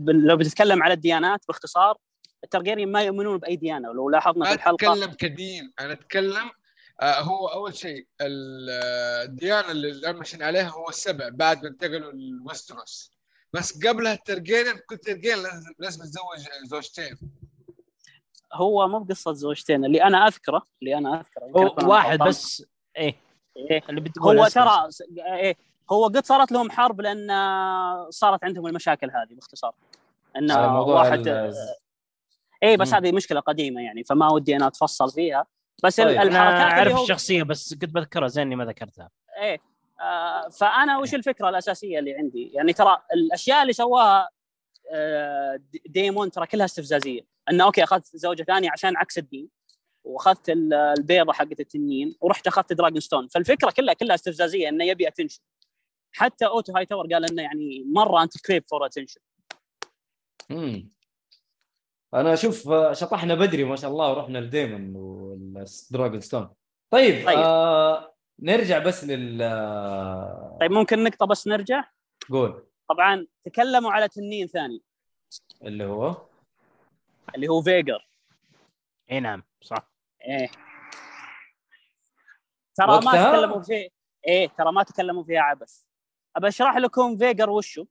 لو 0.06 0.36
بتتكلم 0.36 0.82
على 0.82 0.94
الديانات 0.94 1.46
باختصار 1.48 1.96
الترجيريان 2.44 2.92
ما 2.92 3.02
يؤمنون 3.02 3.38
بأي 3.38 3.56
ديانة 3.56 3.90
ولو 3.90 4.10
لاحظنا 4.10 4.44
في 4.44 4.52
الحلقة 4.52 4.92
أتكلم 4.92 5.12
كدين 5.12 5.72
أنا 5.80 5.92
أتكلم 5.92 6.50
آه 7.00 7.20
هو 7.20 7.46
أول 7.46 7.74
شيء 7.74 8.06
آه، 8.20 9.22
الديانة 9.24 9.70
اللي 9.70 9.90
الآن 9.90 10.16
ماشيين 10.16 10.42
عليها 10.42 10.68
هو 10.68 10.88
السبع 10.88 11.28
بعد 11.28 11.62
ما 11.62 11.68
انتقلوا 11.68 12.12
لويستروس 12.12 13.12
بس 13.52 13.86
قبلها 13.86 14.12
الترجيريان 14.12 14.80
كل 14.88 14.96
ترجيريان 14.96 15.42
لازم 15.42 15.72
لازم 15.78 16.04
يتزوج 16.04 16.66
زوجتين 16.66 17.16
هو 18.52 18.88
مو 18.88 18.98
بقصة 18.98 19.32
زوجتين 19.32 19.84
اللي 19.84 20.02
أنا 20.02 20.26
أذكره 20.26 20.62
اللي 20.82 20.98
أنا 20.98 21.20
أذكره 21.20 21.86
واحد. 21.88 22.18
بس 22.18 22.64
إيه 22.96 23.16
إيه. 23.56 23.82
اللي 23.88 24.00
بتقول 24.00 24.38
هو. 24.38 24.48
ترى 24.48 24.88
إيه 25.18 25.56
هو 25.92 26.04
قد 26.04 26.24
صارت 26.26 26.52
لهم 26.52 26.70
حرب 26.70 27.00
لأن 27.00 27.28
صارت 28.10 28.44
عندهم 28.44 28.66
المشاكل 28.66 29.10
هذه 29.10 29.34
باختصار 29.34 29.74
إن 30.36 30.50
واحد 30.52 31.28
ال- 31.28 31.54
اي 32.62 32.76
بس. 32.76 32.94
هذه 32.94 33.12
مشكلة 33.12 33.40
قديمة 33.40 33.80
يعني 33.82 34.04
فما 34.04 34.32
ودي 34.32 34.56
أنا 34.56 34.66
أتفصل 34.66 35.10
فيها 35.10 35.46
بس 35.84 35.96
طيب. 35.96 36.08
الحركات 36.08 36.72
أعرف 36.72 36.92
هو 36.92 37.02
الشخصيه 37.02 37.42
بس 37.42 37.74
كنت 37.74 37.84
بذكرها 37.94 38.28
زين 38.28 38.46
إني 38.46 38.56
ما 38.56 38.64
ذكرتها 38.64 39.10
إيه 39.42 39.58
آه 40.00 40.48
فأنا 40.48 40.98
وش 40.98 41.14
الفكرة 41.14 41.48
الأساسية 41.48 41.98
اللي 41.98 42.14
عندي؟ 42.14 42.50
يعني 42.54 42.72
ترى 42.72 43.02
الأشياء 43.14 43.62
اللي 43.62 43.72
سواها 43.72 44.28
آه، 44.92 45.56
دي- 45.72 45.82
ديمون 45.86 46.30
ترى 46.30 46.46
كلها 46.46 46.64
استفزازية 46.64 47.20
انه 47.50 47.64
أوكي 47.64 47.84
أخذت 47.84 48.16
زوجة 48.16 48.42
ثانية 48.42 48.70
عشان 48.70 48.96
عكس 48.96 49.18
الدين 49.18 49.48
وأخذت 50.04 50.50
ال- 50.50 50.74
البيضة 50.74 51.32
حقت 51.32 51.60
التنين 51.60 52.16
ورحت 52.20 52.46
أخذت 52.46 52.72
دراجون 52.72 53.00
ستون 53.00 53.28
فالفكرة 53.28 53.70
كلها 53.70 53.94
كلها 53.94 54.14
استفزازية 54.14 54.68
إنه 54.68 54.84
يبي 54.84 55.08
اتنشن 55.08 55.40
حتى 56.12 56.46
أوتو 56.46 56.72
هاي 56.76 56.86
تاور 56.86 57.06
قال 57.06 57.30
إنه 57.30 57.42
يعني 57.42 57.84
مرة 57.86 58.22
انت 58.22 58.46
كريب 58.46 58.64
فور 58.68 58.86
attention 58.86 59.20
مم. 60.50 60.90
أنا 62.14 62.32
أشوف 62.32 62.68
شطحنا 62.92 63.34
بدري 63.34 63.64
ما 63.64 63.76
شاء 63.76 63.90
الله 63.90 64.10
ورحنا 64.10 64.38
لديمون 64.38 64.96
والدراجون 64.96 66.20
ستون. 66.20 66.54
طيب, 66.90 67.26
طيب. 67.26 67.38
آه 67.38 68.14
نرجع 68.40 68.78
بس 68.78 69.04
لل 69.04 69.42
آه، 69.42 70.58
طيب 70.60 70.70
ممكن 70.70 71.04
نقطة 71.04 71.26
بس 71.26 71.46
نرجع؟ 71.46 71.84
قول. 72.30 72.66
طبعا 72.88 73.26
تكلموا 73.44 73.92
على 73.92 74.08
تنين 74.08 74.46
ثاني. 74.46 74.82
اللي 75.62 75.84
هو؟ 75.84 76.16
اللي 77.34 77.48
هو 77.48 77.62
فيجر. 77.62 78.08
إي 79.10 79.20
نعم 79.20 79.42
صح. 79.60 79.90
إيه. 80.24 80.48
ترى 82.74 83.00
ما؟ 83.04 83.30
تكلموا 83.30 83.62
فيه 83.62 83.88
إيه 84.26 84.48
ترى 84.48 84.72
ما 84.72 84.82
تكلموا 84.82 85.24
فيها 85.24 85.40
عبث. 85.40 85.89
أبى 86.36 86.48
أشرح 86.48 86.76
لكم 86.76 87.18
فيجر 87.18 87.50
وشو. 87.50 87.86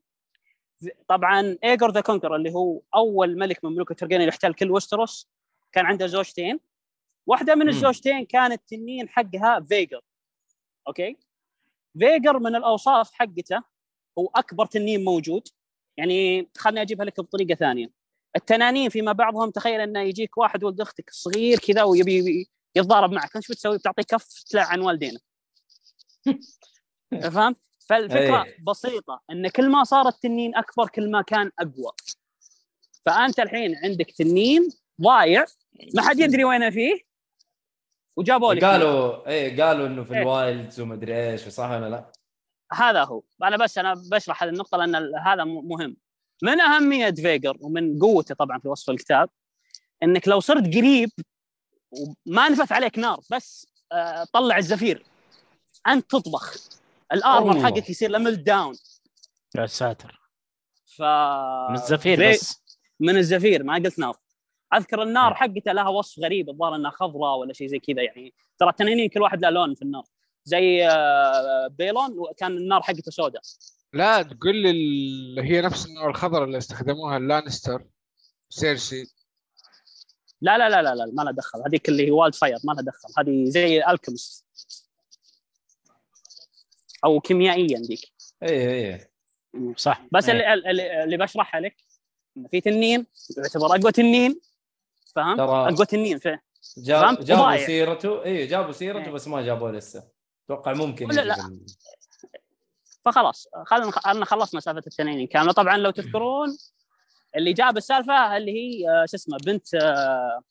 طبعا 1.07 1.57
إيجون 1.63 1.91
the 1.91 2.01
Conqueror 2.01 2.35
اللي 2.35 2.53
هو 2.53 2.81
أول 2.95 3.37
ملك 3.37 3.65
من 3.65 3.71
ملوك 3.71 3.91
الترجين 3.91 4.21
اللي 4.21 4.29
احتل 4.29 4.53
كل 4.53 4.71
وستروس 4.71 5.29
كان 5.71 5.85
عنده 5.85 6.07
زوجتين. 6.07 6.59
واحدة 7.27 7.55
من. 7.55 7.69
الزوجتين 7.69 8.25
كانت 8.25 8.61
تنين 8.67 9.09
حقها 9.09 9.59
فيجر. 9.59 10.01
أوكي؟ 10.87 11.17
فيجر 11.99 12.39
من 12.39 12.55
الأوصاف 12.55 13.11
حقته 13.13 13.63
هو 14.17 14.29
أكبر 14.35 14.65
تنين 14.65 15.03
موجود. 15.03 15.47
يعني 15.97 16.49
خلني 16.57 16.81
أجيبها 16.81 17.05
لك 17.05 17.19
بطريقة 17.19 17.55
ثانية. 17.55 17.87
التنانين 18.35 18.89
فيما 18.89 19.11
بعضهم 19.11 19.51
تخيل 19.51 19.81
إنه 19.81 19.99
يجيك 20.01 20.37
واحد 20.37 20.63
ولد 20.63 20.81
أختك 20.81 21.09
صغير 21.09 21.59
كذا 21.59 21.83
ويبي 21.83 22.17
يبي 22.17 22.49
يتضارب 22.75 23.11
معك. 23.11 23.35
إيش 23.35 23.51
بتسوي؟ 23.51 23.77
بتعطيه 23.77 24.03
كف 24.03 24.43
تلعن 24.43 24.81
والدينه. 24.81 25.19
فهمت؟ 27.33 27.68
فالفكرة 27.89 28.43
أيه. 28.43 28.57
بسيطة 28.67 29.21
إن 29.31 29.47
كل 29.47 29.69
ما 29.69 29.83
صار 29.83 30.07
التنين 30.07 30.55
أكبر 30.55 30.87
كل 30.87 31.11
ما 31.11 31.21
كان 31.21 31.51
أقوى 31.59 31.91
فأنت 33.05 33.39
الحين 33.39 33.75
عندك 33.83 34.11
تنين 34.11 34.69
ضايع 35.01 35.45
ما 35.95 36.01
حد 36.01 36.19
يدري 36.19 36.43
وين 36.43 36.71
فيه 36.71 36.99
وجابوا 38.17 38.53
لك 38.53 38.63
قالوا 38.63 39.27
إيه 39.27 39.63
قالوا 39.63 39.87
إنه 39.87 40.03
في 40.03 40.13
إيه. 40.13 40.21
ال 40.21 40.31
wilds 40.31 40.79
ومدري 40.79 41.31
إيش 41.31 41.47
صح 41.47 41.69
ولا 41.69 41.89
لا؟ 41.89 42.11
هذا 42.73 43.03
هو 43.03 43.21
أنا 43.43 43.57
بس 43.57 43.77
أنا 43.77 43.93
بشرح 44.11 44.43
هذه 44.43 44.49
النقطة 44.49 44.77
لأن 44.77 44.95
هذا 45.25 45.43
مهم 45.43 45.97
من 46.43 46.61
أهمية 46.61 47.11
فيجر 47.11 47.57
ومن 47.61 47.99
قوته 47.99 48.35
طبعا 48.35 48.59
في 48.59 48.67
وصف 48.67 48.89
الكتاب 48.89 49.29
إنك 50.03 50.27
لو 50.27 50.39
صرت 50.39 50.75
قريب 50.75 51.09
وما 51.91 52.49
نفث 52.49 52.71
عليك 52.71 52.99
نار 52.99 53.19
بس 53.31 53.67
آه، 53.91 54.23
طلع 54.33 54.57
الزفير 54.57 55.05
أنت 55.87 56.11
تطبخ 56.11 56.57
ال 57.13 57.20
armor. 57.20 57.63
حقك 57.63 57.89
يصير 57.89 58.11
melt 58.11 58.43
down 58.43 58.75
يا 59.55 59.65
ساتر. 59.65 60.21
ف 60.85 61.01
من 61.69 61.75
الزفير 61.75 62.17
في- 62.17 62.29
بس. 62.31 62.63
من 62.99 63.17
الزفير 63.17 63.63
ما 63.63 63.75
قلت 63.75 63.99
نار. 63.99 64.17
أذكر 64.73 65.03
النار. 65.03 65.35
حقته 65.35 65.71
لها 65.71 65.87
وصف 65.89 66.19
غريب 66.19 66.49
الظاهر 66.49 66.75
إنها 66.75 66.91
خضراء 66.91 67.37
ولا 67.37 67.53
شيء 67.53 67.67
زي 67.67 67.79
كذا 67.79 68.01
يعني. 68.01 68.33
ترى 68.59 68.69
التنانين 68.69 69.09
كل 69.09 69.21
واحد 69.21 69.41
له 69.41 69.49
لون 69.49 69.75
في 69.75 69.81
النار. 69.81 70.03
زي 70.43 70.87
آه، 70.87 71.67
بيلون 71.67 72.19
وكان 72.19 72.57
النار 72.57 72.81
حقته 72.81 73.11
سوداء. 73.11 73.41
لا 73.93 74.21
تقول 74.21 74.55
لي 74.55 74.71
ال... 74.71 75.39
هي 75.39 75.61
نفس 75.61 75.85
النوع 75.85 76.09
الخضراء 76.09 76.43
اللي 76.43 76.57
استخدموها 76.57 77.17
اللانستر 77.17 77.85
سيرسي. 78.49 79.07
لا 80.41 80.57
لا 80.57 80.69
لا 80.69 80.81
لا 80.81 80.95
لا 80.95 81.05
ما 81.13 81.23
لها 81.23 81.31
دخل. 81.31 81.59
هذيك 81.67 81.89
اللي 81.89 82.07
هي 82.07 82.11
wildfire 82.11 82.57
ما 82.63 82.73
لها 82.73 82.81
دخل. 82.81 83.09
هذه 83.17 83.45
زي 83.49 83.83
ال 83.85 83.92
chemist. 83.92 84.45
أو 87.05 87.19
كيميائيا 87.19 87.79
ذيك 87.79 88.11
إيه 88.43 88.69
إيه 88.69 89.11
صح 89.77 90.05
بس 90.11 90.29
إيه. 90.29 90.53
اللي, 90.53 91.03
اللي, 91.03 91.17
بشرحها 91.17 91.61
لك 91.61 91.75
في 92.51 92.61
تنين 92.61 93.05
يعتبر 93.37 93.65
أقوى 93.65 93.91
تنين؟ 93.91 94.41
ترى- 95.09 95.39
أقوى 95.39 95.85
تنين 95.85 96.17
في 96.17 96.37
جاب؟ 96.77 97.19
جابوا. 97.19 97.65
سيرته 97.65 98.23
إيه 98.23 98.47
جابوا 98.47 98.71
سيرته 98.71 99.05
إيه. 99.05 99.11
بس 99.11 99.27
ما 99.27 99.41
جابوه 99.41 99.71
لسه 99.71 100.03
أتوقع 100.45 100.73
ممكن 100.73 101.07
لا، 101.07 101.21
لا. 101.21 101.59
فخلاص 103.05 103.47
خلينا 103.65 104.25
خلصنا 104.25 104.59
سالفة 104.59 104.87
التنانين 104.87 105.27
كامله 105.27 105.51
طبعا 105.51 105.77
لو 105.77 105.91
تذكرون 105.91 106.57
اللي 107.35 107.53
جاب 107.53 107.77
السالفة 107.77 108.37
اللي 108.37 108.51
هي 108.51 108.89
آه، 108.89 109.05
شو 109.05 109.15
اسمه 109.17 109.37
بنت 109.45 109.73
آه، 109.75 110.41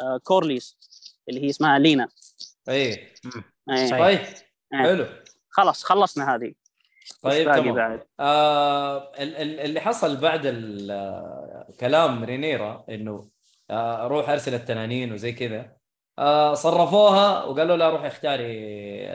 آه، 0.00 0.20
كورليس 0.24 0.76
اللي 1.28 1.40
هي 1.44 1.50
اسمها 1.50 1.78
لينا 1.78 2.08
اي 2.68 2.74
إيه. 2.74 3.14
صحيح. 3.68 3.90
طيب 3.90 4.18
إيه. 4.74 4.82
حلو 4.82 5.21
خلاص 5.52 5.84
خلصنا 5.84 6.34
هذه. 6.34 6.52
طيب 7.22 7.52
تمام. 7.54 7.74
بعد؟ 7.74 8.06
آه 8.20 9.12
ال- 9.18 9.36
ال- 9.36 9.60
اللي 9.60 9.80
حصل 9.80 10.16
بعد 10.16 10.40
ال- 10.44 11.76
كلام 11.80 12.24
رينيرا 12.24 12.84
إنه 12.88 13.28
آه 13.70 14.06
روح 14.06 14.28
أرسل 14.30 14.54
التنانين 14.54 15.12
وزي 15.12 15.32
كذا. 15.32 15.72
آه 16.18 16.54
صرفوها 16.54 17.44
وقالوا 17.44 17.76
لها 17.76 17.90
روحي 17.90 18.06
اختاري 18.08 18.46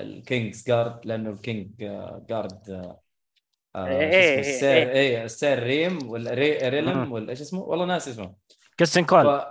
ال 0.01 0.63
Kingsguard 0.67 1.05
لأنه 1.05 1.29
ال 1.29 1.40
king 1.40 1.83
آه، 1.83 2.25
guard 2.29 2.69
آه 2.69 3.01
آه، 3.75 3.87
إيه، 3.87 4.09
إيه، 4.09 4.39
السير 4.39 4.69
إيه. 4.77 4.91
إيه 4.91 5.23
السير 5.23 5.63
ريم 5.63 6.09
ولا 6.09 6.31
ري- 6.33 6.57
ريلم 6.69 6.97
مم. 6.97 7.11
ولا 7.11 7.29
إيش 7.29 7.41
اسمه؟ 7.41 7.61
والله 7.61 7.85
ناس 7.85 8.07
اسمه. 8.07 8.35
كريستن 8.79 9.05
كول. 9.05 9.23
ف... 9.23 9.45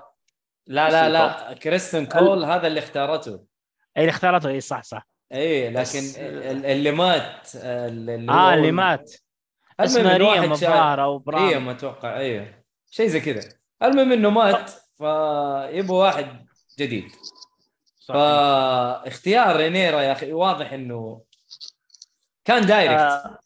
لا 0.66 0.90
لا 0.90 1.08
لا 1.08 1.52
كريستن 1.54 2.06
كول 2.06 2.44
هذا 2.44 2.66
اللي 2.66 2.80
اختارته. 2.80 3.32
اي 3.96 4.00
اللي 4.02 4.10
اختارته. 4.10 4.48
اي 4.48 4.60
صح 4.60 4.82
صح. 4.82 5.06
إيه 5.32 5.68
لكن 5.70 5.80
بس- 5.82 6.18
ال- 6.18 6.66
اللي 6.66 6.90
مات 6.90 7.48
اللي 7.54 8.32
آه 8.32 8.54
اللي 8.54 8.72
مات. 8.72 9.12
اسمه 9.80 10.16
ريم 10.16 10.52
الظاهر 10.52 11.02
أو 11.02 11.18
برام 11.18 11.48
ريم 11.48 11.68
أتوقع 11.68 12.16
أيوه 12.16 12.62
شيء 12.90 13.06
زي 13.06 13.20
كذا. 13.20 13.48
المهم 13.82 14.12
إنه 14.12 14.30
مات 14.30 14.70
فيبغوا 14.98 16.02
واحد 16.04 16.46
جديد. 16.78 17.10
صح. 18.00 18.14
فاختيار 18.14 19.56
رينيرا 19.56 20.00
يا 20.00 20.12
أخي 20.12 20.32
واضح 20.32 20.72
إنه 20.72 21.22
كان 22.44 22.66
direct. 22.66 23.00
آه، 23.00 23.38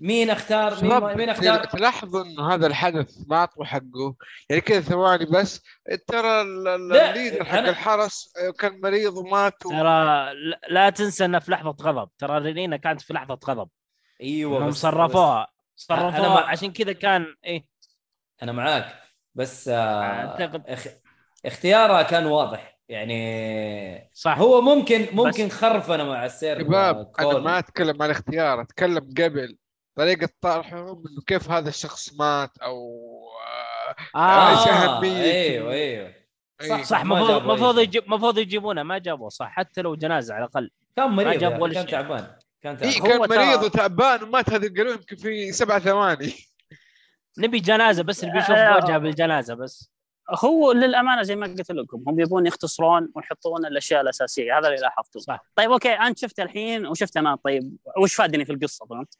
مين 0.00 0.30
اختار 0.30 0.70
مين, 0.70 0.80
شباب 0.80 1.16
مين 1.16 1.28
اختار؟ 1.28 1.64
تلاحظوا 1.64 2.22
انه 2.24 2.54
هذا 2.54 2.66
الحدث 2.66 3.16
ما 3.26 3.36
اعطوا 3.36 3.64
حقه. 3.64 4.14
يعني 4.50 4.60
كذا 4.62 4.80
ثواني 4.80 5.24
بس 5.24 5.62
ترى 6.06 6.40
ال- 6.42 6.68
ال- 6.68 6.88
لا، 6.88 7.10
ال 7.10 7.15
leader 7.15 7.44
حق 7.44 7.60
أنا- 7.60 7.68
الحرس 7.68 8.32
كان 8.58 8.80
مريض 8.80 9.16
ومات 9.16 9.66
و... 9.66 9.70
ترى 9.70 9.80
لا- 10.34 10.60
لا 10.70 10.90
تنسى 10.90 11.24
إنه 11.24 11.38
في 11.38 11.50
لحظة 11.50 11.76
غضب. 11.82 12.10
ترى 12.18 12.38
رينينا 12.38 12.76
كانت 12.76 13.00
في 13.00 13.12
لحظة 13.12 13.38
غضب. 13.48 13.68
إيوه 14.22 14.66
بس 14.66 14.74
صرفوها. 14.74 15.36
أنا 15.90 16.10
صرفوها. 16.10 16.28
مع- 16.28 16.48
عشان 16.48 16.72
كذا 16.72 16.92
كان 16.92 17.26
إيه. 17.44 17.64
أنا 18.42 18.52
معاك. 18.52 18.94
بس 19.34 19.68
آه 19.68 20.36
أعتقد- 20.36 20.62
اخ... 20.70 20.86
اختيارها 21.46 22.02
كان 22.02 22.26
واضح. 22.26 22.78
يعني 22.88 24.10
صح. 24.14 24.38
هو 24.38 24.60
ممكن 24.60 25.06
ممكن 25.12 25.48
خرفنه 25.48 26.04
مع 26.04 26.26
السير 26.26 26.58
شباب 26.64 27.12
آه، 27.20 27.30
أنا. 27.30 27.38
ما 27.38 27.58
أتكلم 27.58 28.02
عن 28.02 28.10
الاختيار 28.10 28.60
أتكلم 28.60 29.14
قبل. 29.18 29.56
طريقة 29.98 30.28
طرحهم 30.40 30.88
إنه 30.88 31.20
كيف 31.26 31.50
هذا 31.50 31.68
الشخص 31.68 32.14
مات 32.14 32.58
أو 32.58 32.98
آه، 34.14 34.18
آه 34.18 34.50
إيش 34.50 34.68
أهمية؟ 34.68 35.22
أيوه 35.22 35.72
أيوه 35.72 36.14
أي. 36.60 36.68
صح، 36.68 36.82
صح 36.82 37.04
ما 37.04 37.18
المفروض 37.18 37.42
المفروض 37.42 37.74
شيء. 37.74 37.82
يجيب 37.84 38.04
المفروض 38.04 38.38
يجيبونه 38.38 38.82
ما 38.82 38.98
جابوه 38.98 39.28
صح 39.28 39.48
حتى 39.48 39.82
لو 39.82 39.94
جنازة 39.94 40.34
على 40.34 40.44
الأقل 40.44 40.70
كان 40.96 41.10
مريض 41.10 41.40
جاب 41.40 41.42
يا 41.42 41.56
أخي، 41.56 41.62
ولا 41.62 41.74
كان. 41.74 41.86
تعبان 41.86 42.26
كان 42.62 42.76
اي 42.76 42.92
تعبان 42.92 43.12
هو 43.20 43.26
كان 43.26 43.38
مريض 43.38 43.62
وتعبان 43.62 44.22
ومات 44.22 44.50
هذا 44.50 44.68
قالوا 44.76 44.92
يمكن 44.92 45.16
في 45.16 45.52
سبع 45.52 45.78
ثواني 45.78 46.34
نبي 47.38 47.60
جنازة 47.60 48.02
بس 48.02 48.24
اللي 48.24 48.34
بيشوف 48.34 48.50
آه. 48.50 48.76
وجهه 48.76 48.98
بالجنازة 48.98 49.54
بس 49.54 49.90
هو 50.44 50.72
للأمانة 50.72 51.22
زي 51.22 51.36
ما 51.36 51.46
قلت 51.46 51.70
لكم 51.70 52.04
هم 52.06 52.20
يبون 52.20 52.46
يختصرون 52.46 53.12
ويحطون 53.14 53.66
الأشياء 53.66 54.00
الأساسية 54.00 54.58
هذا 54.58 54.68
اللي 54.68 54.80
لاحظته 54.80 55.20
صح 55.20 55.44
طيب 55.56 55.72
أوكي 55.72 55.92
أنت 55.92 56.18
شفت 56.18 56.40
الحين 56.40 56.86
وشفت 56.86 57.16
أنا 57.16 57.36
طيب 57.44 57.76
وش 58.02 58.14
فادني 58.14 58.44
في 58.44 58.52
القصة 58.52 58.86
فهمت؟ 58.86 59.14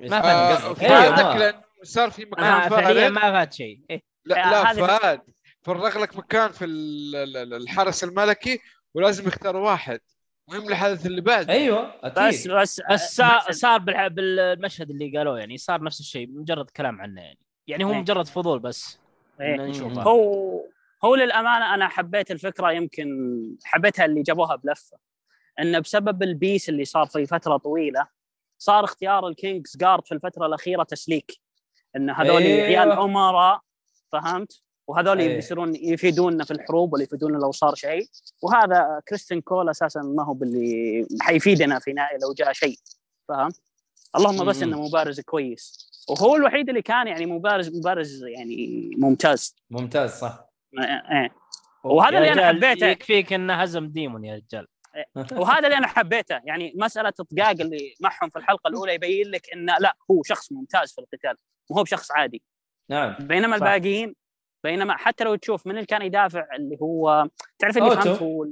ما 0.00 0.18
آه، 0.18 0.54
فهمت 0.54 0.62
قصدك 0.64 0.82
أيوة، 0.84 1.16
فادك 1.16 1.24
ما- 1.34 1.38
لأنه 1.38 1.62
صار 1.82 2.10
في 2.10 2.24
مكان 2.24 2.44
آه 2.44 2.68
فعليا 2.68 3.08
ما 3.08 3.20
فات 3.20 3.52
شيء. 3.52 3.80
إيه. 3.90 4.02
لا 4.24 4.46
آه، 4.70 4.72
لا 4.72 4.86
فهد 4.86 5.20
فرغ 5.62 5.98
لك 6.02 6.16
مكان 6.16 6.50
في 6.50 6.64
ال- 6.64 7.16
ال- 7.16 7.36
ال- 7.36 7.54
الحرس 7.54 8.04
الملكي 8.04 8.60
ولازم 8.94 9.28
يختاروا 9.28 9.70
واحد 9.70 10.00
مهم 10.48 10.68
الحدث 10.68 11.06
اللي 11.06 11.20
بعد 11.20 11.50
أيوه 11.50 11.94
بس 12.04 12.18
أكيد 12.18 12.50
بس 12.52 12.80
بس 12.90 13.14
صار, 13.16 13.40
صار 13.50 13.78
بالح- 13.78 14.06
بالمشهد 14.08 14.90
اللي 14.90 15.18
قالوه 15.18 15.38
يعني 15.38 15.56
صار 15.56 15.82
نفس 15.82 16.00
الشيء 16.00 16.28
مجرد 16.30 16.70
كلام 16.70 17.00
عنه 17.00 17.20
يعني. 17.22 17.38
يعني 17.66 17.84
هو 17.84 17.90
إيه. 17.92 17.96
مجرد 17.98 18.26
فضول 18.26 18.58
بس. 18.58 18.98
إيه. 19.40 19.56
نشوفه 19.56 20.02
هو 20.02 20.60
هو 21.04 21.14
للأمانة 21.14 21.74
أنا 21.74 21.88
حبيت 21.88 22.30
الفكرة 22.30 22.72
يمكن 22.72 23.08
حبيتها 23.64 24.04
اللي 24.04 24.22
جابوها 24.22 24.56
بلفة. 24.56 24.96
إنه 25.60 25.78
بسبب 25.78 26.22
ال 26.22 26.30
peace 26.30 26.68
اللي 26.68 26.84
صار 26.84 27.06
في 27.06 27.26
فترة 27.26 27.56
طويلة 27.56 28.06
صار 28.64 28.84
اختيار 28.84 29.28
ال 29.28 29.76
Kingsguard 29.76 30.06
في 30.06 30.12
الفترة 30.12 30.46
الأخيرة 30.46 30.82
تسليك. 30.82 31.40
إن 31.96 32.10
هذول 32.10 32.42
أيوة. 32.42 32.66
عيال 32.66 32.92
امراء 32.92 33.60
فهمت؟ 34.12 34.62
وهذول 34.86 35.18
أيوة. 35.18 35.34
بيصيرون 35.34 35.74
يفيدوننا 35.74 36.44
في 36.44 36.50
الحروب 36.50 36.92
ولا 36.92 37.02
يفيدونا 37.02 37.38
لو 37.38 37.52
صار 37.52 37.74
شيء. 37.74 38.06
وهذا 38.42 39.00
كريستين 39.08 39.40
كول 39.40 39.68
أساسا 39.68 40.00
ما 40.00 40.24
هو 40.24 40.34
باللي 40.34 41.06
حيفيدنا 41.20 41.78
في 41.78 41.92
نهاية 41.92 42.18
لو 42.22 42.32
جاء 42.32 42.52
شيء 42.52 42.78
فهمت؟ 43.28 43.60
اللهم 44.16 44.44
بس. 44.44 44.62
إنه 44.62 44.82
مبارز 44.82 45.20
كويس. 45.20 45.90
وهو 46.08 46.36
الوحيد 46.36 46.68
اللي 46.68 46.82
كان 46.82 47.06
يعني 47.06 47.26
مبارز 47.26 47.76
مبارز 47.76 48.24
يعني 48.24 48.90
ممتاز. 48.98 49.56
ممتاز 49.70 50.10
صح. 50.10 50.44
إيه. 50.78 51.34
وهذا 51.84 52.18
اللي 52.18 52.32
أنا 52.32 52.48
حبيته. 52.48 52.86
يكفيك 52.86 53.32
إنه 53.32 53.54
هزم 53.54 53.86
ديمون 53.86 54.24
يا 54.24 54.34
رجال. 54.34 54.66
وهذا 55.32 55.66
اللي 55.66 55.76
أنا 55.78 55.86
حبيته 55.86 56.40
يعني 56.44 56.72
مسألة 56.76 57.10
طقاق 57.10 57.50
اللي 57.60 57.94
معهم 58.00 58.30
في 58.30 58.38
الحلقة 58.38 58.68
الأولى 58.68 58.94
يبين 58.94 59.26
لك 59.30 59.52
انه 59.52 59.76
لا 59.80 59.96
هو 60.10 60.22
شخص 60.22 60.52
ممتاز 60.52 60.92
في 60.92 60.98
القتال 61.00 61.34
وهو 61.70 61.82
بشخص 61.82 62.12
عادي 62.12 62.42
نعم 62.90 63.16
بينما 63.20 63.58
صح. 63.58 63.62
الباقيين 63.66 64.14
بينما 64.64 64.96
حتى 64.96 65.24
لو 65.24 65.34
تشوف 65.34 65.66
من 65.66 65.74
اللي 65.74 65.86
كان 65.86 66.02
يدافع 66.02 66.46
اللي 66.56 66.78
هو 66.82 67.28
تعرف 67.58 67.78
اللي. 67.78 67.90
فهمت 67.90 68.22
هو 68.22 68.46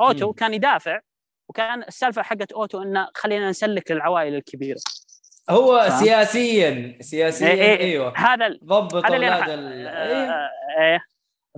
أوتو. 0.00 0.32
كان 0.32 0.54
يدافع 0.54 1.00
وكان 1.48 1.82
السالفة 1.82 2.22
حقت 2.22 2.52
أوتو 2.52 2.82
إنه 2.82 3.08
خلينا 3.14 3.50
نسلك 3.50 3.90
للعوائل 3.90 4.34
الكبيرة 4.34 4.80
هو 5.50 5.80
فهمت؟ 5.88 6.04
سياسيا 6.04 6.98
سياسيا 7.00 7.48
إيه 7.48 7.62
إيه 7.62 7.80
أيوه 7.80 8.12
هذا 8.16 8.48
ضبط 8.64 8.94
هذا 9.06 9.16
اللي 9.16 9.40
أنا- 9.44 9.48
ال... 9.48 9.86
آه، 9.86 10.50
إيه 10.80 11.00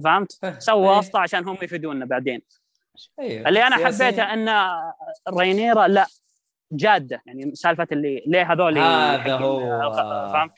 فهمت؟ 0.04 0.44
إيه. 0.44 0.58
سوى 0.58 0.86
واسطة 0.86 1.20
عشان 1.20 1.48
هم 1.48 1.58
يفيدونا 1.62 2.04
بعدين 2.04 2.42
أيوه 3.20 3.48
اللي 3.48 3.62
أنا 3.66 3.76
سياسياً. 3.76 4.06
حبيته 4.06 4.32
إن 4.32 4.48
رينيرا 5.38 5.88
لا 5.88 6.06
جادة 6.72 7.22
يعني 7.26 7.54
سالفة 7.54 7.86
اللي 7.92 8.22
ليه 8.26 8.52
هذول 8.52 8.78
هذا 8.78 9.34
هو. 9.36 9.92
فاهم 10.32 10.50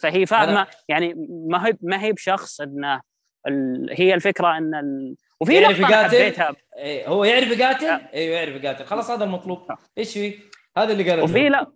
فهي 0.00 0.26
فاهمة 0.26 0.64
أنا- 0.64 0.68
يعني 0.88 1.14
ما 1.48 1.66
هي 1.66 1.76
ما 1.82 2.02
هي 2.02 2.12
بشخص 2.12 2.60
انه 2.60 3.00
ال... 3.46 3.88
هي 3.98 4.14
الفكرة 4.14 4.56
إن 4.58 4.74
ال... 4.74 5.16
وفي 5.40 5.60
يعرف 5.60 5.78
يقاتل؟ 5.78 6.16
حبيتها 6.16 6.56
إيه 6.76 7.08
هو 7.08 7.24
يعرف 7.24 7.48
يقاتل؟ 7.58 7.86
آه. 7.86 8.08
أيوه 8.14 8.36
يعرف 8.36 8.64
يقاتل 8.64 8.84
خلاص 8.84 9.10
هذا 9.10 9.24
المطلوب 9.24 9.66
إيش 9.98 10.12
في؟ 10.12 10.38
هذا 10.76 10.92
اللي 10.92 11.10
قال 11.10 11.20
وفي 11.20 11.48
لا 11.48 11.72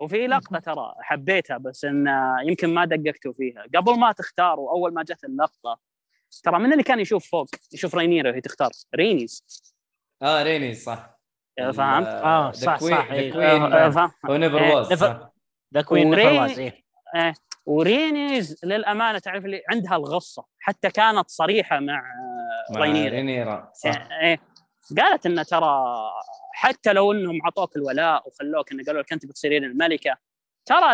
وفي 0.00 0.26
لقطة 0.26 0.58
ترى 0.58 0.94
حبيتها 1.00 1.58
بس 1.58 1.84
إن 1.84 2.06
يمكن 2.44 2.74
ما 2.74 2.84
دققتوا 2.84 3.32
فيها 3.32 3.64
قبل 3.74 3.98
ما 3.98 4.12
تختاروا 4.12 4.70
أول 4.70 4.94
ما 4.94 5.02
جت 5.02 5.24
اللقطة 5.24 5.78
ترى 6.42 6.58
من 6.58 6.72
اللي 6.72 6.82
كان 6.82 7.00
يشوف 7.00 7.30
فوق؟ 7.30 7.48
يشوف 7.72 7.94
رينيرا 7.94 8.30
وهي 8.30 8.40
تختار. 8.40 8.70
رينيز. 8.94 9.44
آه 10.22 10.42
رينيز 10.42 10.84
صح. 10.84 11.16
فهمت؟ 11.58 12.06
آه، 12.06 12.52
صح، 12.52 12.78
صح، 12.78 13.10
إيه. 13.12 13.26
never 14.38 14.58
إيه، 14.58 14.74
was 14.74 14.92
the 15.74 15.82
queen 15.82 16.14
إيه. 16.14 17.34
ورينيز 17.66 18.64
للأمانة 18.64 19.18
تعرف 19.18 19.44
اللي 19.44 19.62
عندها 19.70 19.96
الغصة. 19.96 20.44
حتى 20.58 20.90
كانت 20.90 21.28
صريحة 21.30 21.80
مع 21.80 22.02
آه، 22.70 22.78
رينيرا. 22.78 23.10
رينيرا 23.14 23.70
صح. 23.74 23.88
إيه 23.88 24.20
إيه. 24.22 24.40
قالت 24.98 25.26
انه 25.26 25.42
ترى 25.42 25.84
حتى 26.52 26.92
لو 26.92 27.12
إنهم 27.12 27.38
عطوك 27.46 27.76
الولاء 27.76 28.28
وخلوك 28.28 28.72
انه 28.72 28.84
قالوا 28.84 29.02
لك 29.02 29.12
أنت 29.12 29.26
بتصيرين 29.26 29.64
الملكة 29.64 30.16
ترى 30.66 30.92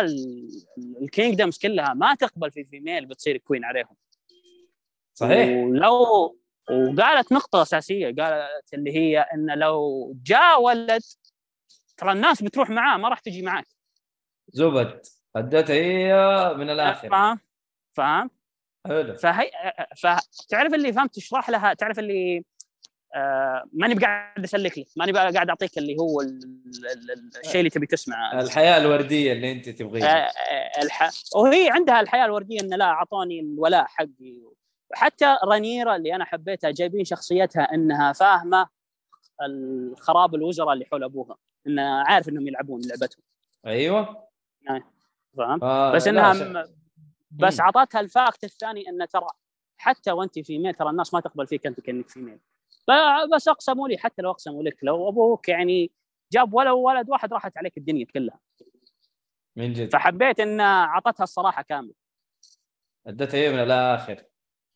ال 1.01 1.07
kingdoms 1.07 1.57
كلها 1.57 1.93
ما 1.93 2.15
تقبل 2.15 2.51
في 2.51 2.63
female 2.63 3.05
بتصير 3.05 3.37
queen 3.37 3.65
عليهم. 3.65 3.95
صحيح. 5.13 5.49
ولو 5.63 6.37
وقالت 6.69 7.31
نقطة 7.31 7.61
أساسية 7.61 8.05
قالت 8.05 8.73
اللي 8.73 8.95
هي 8.95 9.19
إن 9.19 9.57
لو 9.59 10.11
جاء 10.23 10.61
ولد 10.61 11.01
ترى 11.97 12.11
الناس 12.11 12.43
بتروح 12.43 12.69
معاه 12.69 12.97
ما 12.97 13.09
راح 13.09 13.19
تجي 13.19 13.41
معاك. 13.41 13.67
زبد. 14.49 15.01
ادتها 15.35 15.73
هي 15.75 16.13
من 16.57 16.69
الآخر. 16.69 17.09
فاهم 17.09 17.39
فاهم 17.93 18.29
حلو. 18.87 19.15
فهي 19.17 19.51
فتعرف 19.97 20.73
اللي 20.73 20.93
فهمت 20.93 21.15
تشرح 21.15 21.49
لها؟ 21.49 21.73
تعرف 21.73 21.99
اللي 21.99 22.43
آه 23.15 23.63
ماني 23.73 23.93
قاعد 23.95 24.43
أسلك 24.43 24.77
لك 24.79 24.87
ماني 24.97 25.11
قاعد 25.11 25.49
أعطيك 25.49 25.77
اللي 25.77 25.95
هو 25.99 26.21
ال- 26.21 26.27
ال- 26.85 27.11
ال- 27.11 27.31
الشيء 27.45 27.59
اللي 27.59 27.69
تبي 27.69 27.85
تسمعه. 27.85 28.41
الحياة 28.41 28.77
الوردية 28.77 29.31
اللي 29.33 29.51
أنت 29.51 29.67
آه، 29.67 29.71
تبغيها 29.71 30.27
آه، 30.27 30.81
الح... 30.83 31.09
وهي 31.35 31.69
عندها 31.69 31.99
الحياة 32.01 32.25
الوردية 32.25 32.59
إن 32.61 32.69
لا 32.73 32.85
اعطوني 32.85 33.39
الولاء 33.39 33.85
حقي. 33.85 34.41
حتى 34.93 35.37
رانيرا 35.43 35.95
اللي 35.95 36.15
أنا 36.15 36.25
حبيتها 36.25 36.71
جايبين 36.71 37.05
شخصيتها 37.05 37.73
إنها 37.73 38.13
فاهمة 38.13 38.69
الخراب 39.41 40.35
الوزراء 40.35 40.73
اللي 40.73 40.85
حول 40.85 41.03
أبوها 41.03 41.37
انه 41.67 41.81
عارف 41.81 42.29
إنهم 42.29 42.47
يلعبون 42.47 42.81
لعبتهم. 42.85 43.23
أيوه. 43.65 44.27
فاهم؟ 45.37 45.63
آه 45.63 45.91
بس 45.91 46.07
إنها 46.07 46.33
م... 46.33 46.63
بس. 47.31 47.59
اعطتها 47.59 48.01
ال 48.01 48.09
fact 48.09 48.43
الثاني 48.43 48.89
انه 48.89 49.05
ترى 49.05 49.27
حتى 49.77 50.11
وأنت 50.11 50.39
female 50.39 50.73
ترى 50.73 50.89
الناس 50.89 51.13
ما 51.13 51.19
تقبل 51.19 51.47
فيك 51.47 51.67
أنت 51.67 51.79
كأنك 51.79 52.09
female. 52.09 52.39
ب- 52.87 53.35
بس 53.35 53.47
أقسموا 53.47 53.87
لي 53.87 53.97
حتى 53.97 54.21
لو 54.21 54.31
أقسموا 54.31 54.63
لك 54.63 54.77
لو 54.83 55.09
أبوك 55.09 55.49
يعني 55.49 55.91
جاب 56.31 56.53
ولو 56.53 56.79
ولد 56.79 57.09
واحد 57.09 57.33
راحت 57.33 57.57
عليك 57.57 57.77
الدنيا 57.77 58.05
كلها. 58.05 58.39
من 59.55 59.73
جد. 59.73 59.93
فحبيت 59.93 60.39
إن 60.39 60.59
أعطتها 60.59 61.23
الصراحة 61.23 61.61
كاملة. 61.61 61.93
أدتها 63.07 63.37
هي 63.37 63.49
من 63.51 63.59
الآخر. 63.59 64.23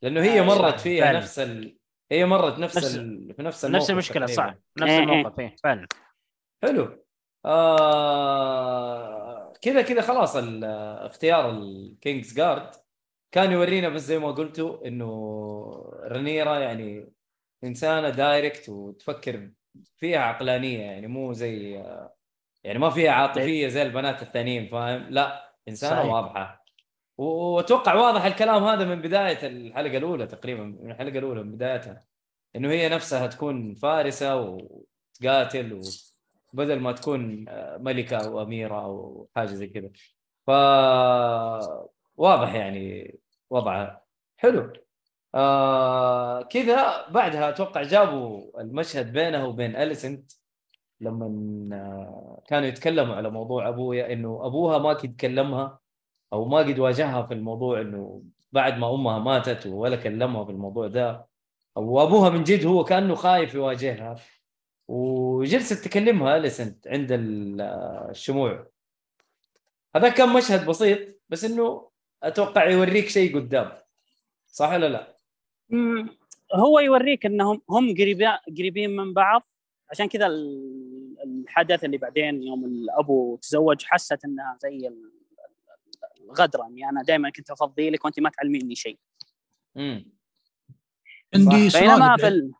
لأنه 0.02 0.22
هي 0.24 0.40
آه، 0.40 0.44
مرت 0.44 0.80
فيها 0.80 1.06
فعلا. 1.06 1.18
نفس 1.18 1.40
ال... 1.40 1.78
هي 2.12 2.26
مرت 2.26 2.60
نفس, 2.60 2.78
نفس- 2.78 2.96
ال... 2.96 3.34
في 3.36 3.44
نفس 3.44 3.66
الموقف 3.66 3.82
نفس 3.82 3.92
المشكلة 3.92 4.26
صح. 4.26 4.56
نفس 4.78 4.92
إيه، 4.92 4.98
إيه. 4.98 5.04
الموقف 5.04 5.40
إيه، 5.40 5.56
فعلا 5.64 5.88
حلو 6.64 7.04
آه... 7.46 9.54
كذا 9.62 9.82
كذا 9.82 10.02
خلاص 10.02 10.36
ال... 10.36 10.64
اختيار 11.06 11.50
ال 11.50 12.34
Kingsguard 12.34 12.72
كان 13.32 13.52
يورينا 13.52 13.90
بس 13.90 14.02
زي 14.02 14.20
ما 14.20 14.32
قلتوا 14.32 14.88
إنه 14.88 15.10
رنيرا 16.04 16.60
يعني 16.60 17.10
إنسانة 17.64 18.10
direct 18.10 18.70
وتفكر 18.70 19.52
فيها 19.98 20.20
عقلانية 20.20 20.80
يعني 20.80 21.08
مو 21.08 21.34
زي 21.34 21.84
يعني 22.64 22.80
ما 22.80 22.90
فيها 22.90 23.12
عاطفية 23.12 23.68
زي 23.68 23.82
البنات 23.82 24.22
الثانيين 24.22 24.68
فاهم 24.68 25.06
لا 25.10 25.54
إنسانة 25.68 25.96
صحيح. 26.02 26.14
واضحة 26.14 26.57
واتوقع 27.18 27.94
واضح 27.96 28.26
الكلام 28.26 28.64
هذا 28.64 28.86
من 28.86 29.02
بداية 29.02 29.48
الحلقة 29.48 29.98
الأولى 29.98 30.28
تقريبا 30.28 30.64
من 30.64 30.92
الحلقة 30.92 31.20
الأولى 31.20 31.44
من 31.44 31.52
بدايتها. 31.52 32.06
إنه 32.56 32.70
هي 32.70 32.90
نفسها 32.90 33.28
تكون 33.28 33.76
فارسة 33.76 34.36
وتقاتل 34.36 35.82
وبدل 36.54 36.80
ما 36.80 36.92
تكون 36.92 37.50
آه، 37.50 37.78
ملكة 37.78 38.18
أو 38.18 38.42
أميرة 38.42 38.84
أو 38.86 39.28
حاجة 39.36 39.48
زي 39.48 39.68
كذا. 39.68 39.90
ف 40.48 40.50
واضح 42.18 42.54
يعني 42.54 43.16
وضعها. 43.50 44.02
حلو. 44.38 44.74
آه 45.36 46.42
كذا 46.44 47.08
بعدها 47.10 47.50
أتوقع 47.50 47.84
جابوا 47.84 48.62
المشهد 48.62 49.14
بينها 49.14 49.46
وبين 49.46 49.76
أليسنت 49.76 50.32
لما 51.02 51.26
آه، 51.76 52.44
كانوا 52.48 52.68
يتكلموا 52.68 53.16
على 53.16 53.30
موضوع 53.30 53.70
ابويا 53.70 54.14
إنه 54.14 54.46
أبوها 54.46 54.78
ما 54.78 54.90
قد 54.90 55.16
كلمها. 55.16 55.80
أو 56.34 56.46
ما 56.46 56.58
قد 56.58 56.80
واجهها 56.80 57.24
في 57.24 57.34
الموضوع 57.34 57.82
إنه 57.82 58.24
بعد 58.52 58.78
ما 58.78 58.94
أمها 58.96 59.20
ماتت 59.20 59.66
ولا 59.68 59.96
كلمها 59.96 60.46
في 60.46 60.52
الموضوع 60.52 60.88
ده 60.88 61.26
أو 61.78 62.04
أبوها 62.04 62.30
من 62.30 62.44
جد 62.44 62.66
هو 62.66 62.84
كأنه 62.84 63.16
خايف 63.16 63.54
يواجهها. 63.54 64.16
وجلست 64.88 65.86
تكلمها 65.86 66.38
اليسنت 66.38 66.88
عند 66.88 67.12
ال- 67.12 67.62
الشموع. 68.10 68.68
هذا 69.96 70.10
كان 70.10 70.34
مشهد 70.34 70.66
بسيط 70.66 71.00
بس 71.30 71.46
إنه 71.46 71.90
أتوقع 72.24 72.70
يوريك 72.70 73.08
شيء 73.08 73.36
قدام. 73.36 73.72
صح 74.48 74.72
ولا 74.74 74.90
لا؟ 74.90 75.18
هو 76.56 76.80
يوريك 76.80 77.26
إنهم 77.26 77.62
هم 77.70 77.94
قريبين 78.58 78.96
من 78.96 79.14
بعض. 79.14 79.42
عشان 79.92 80.08
كذا 80.08 80.26
ال- 80.28 81.16
الحدث 81.24 81.84
اللي 81.84 81.98
بعدين 81.98 82.44
يوم 82.44 82.66
الأبو 82.66 83.36
تزوج 83.36 83.84
حست 83.84 84.26
إنها 84.26 84.58
زي 84.62 84.92
الغدره 86.28 86.68
اني 86.68 86.90
أنا 86.90 87.04
دائما 87.04 87.30
كنت 87.30 87.52
افضيلك 87.52 88.06
وأنت 88.06 88.20
ما 88.20 88.30
تعلميني 88.30 88.76
شيء. 88.76 89.00
امم 89.78 90.12
عندي 91.36 91.70
صح. 91.70 91.80
بينما 91.80 91.98
سؤال 91.98 92.20
في 92.20 92.28
ال... 92.28 92.52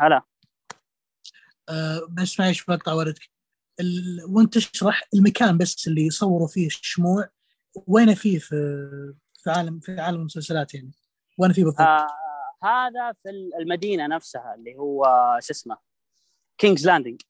هلا. 0.00 0.22
آه 1.68 2.00
بس 2.10 2.40
معلش 2.40 2.64
بقطع 2.64 2.92
وردك 2.92 3.30
ال... 3.80 4.20
وأنت 4.28 4.54
تشرح 4.54 5.02
المكان 5.14 5.58
بس 5.58 5.88
اللي 5.88 6.06
يصوروا 6.06 6.48
فيه 6.48 6.66
الشموع 6.66 7.28
وين 7.86 8.14
فيه 8.14 8.38
في 8.38 8.56
في 9.34 9.50
عالم 9.50 9.80
في 9.80 10.00
عالم 10.00 10.20
المسلسلات 10.20 10.74
يعني؟ 10.74 10.90
وين 11.38 11.52
فيه 11.52 11.64
بالضبط؟ 11.64 11.80
آه 11.80 12.08
هذا 12.62 13.12
في 13.22 13.30
المدينة 13.60 14.06
نفسها 14.06 14.54
اللي 14.54 14.76
هو 14.76 15.04
شو 15.42 15.52
اسمه؟ 15.52 15.76
King's 16.58 16.86
Landing 16.86 17.22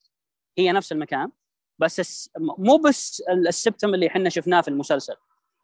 هي 0.58 0.72
نفس 0.72 0.92
المكان 0.92 1.32
بس 1.78 2.00
الس... 2.00 2.30
مو 2.38 2.76
بس 2.76 3.22
ال- 3.30 3.48
السبتم 3.48 3.94
اللي 3.94 4.06
إحنا 4.06 4.28
شفناه 4.28 4.60
في 4.60 4.68
المسلسل. 4.68 5.16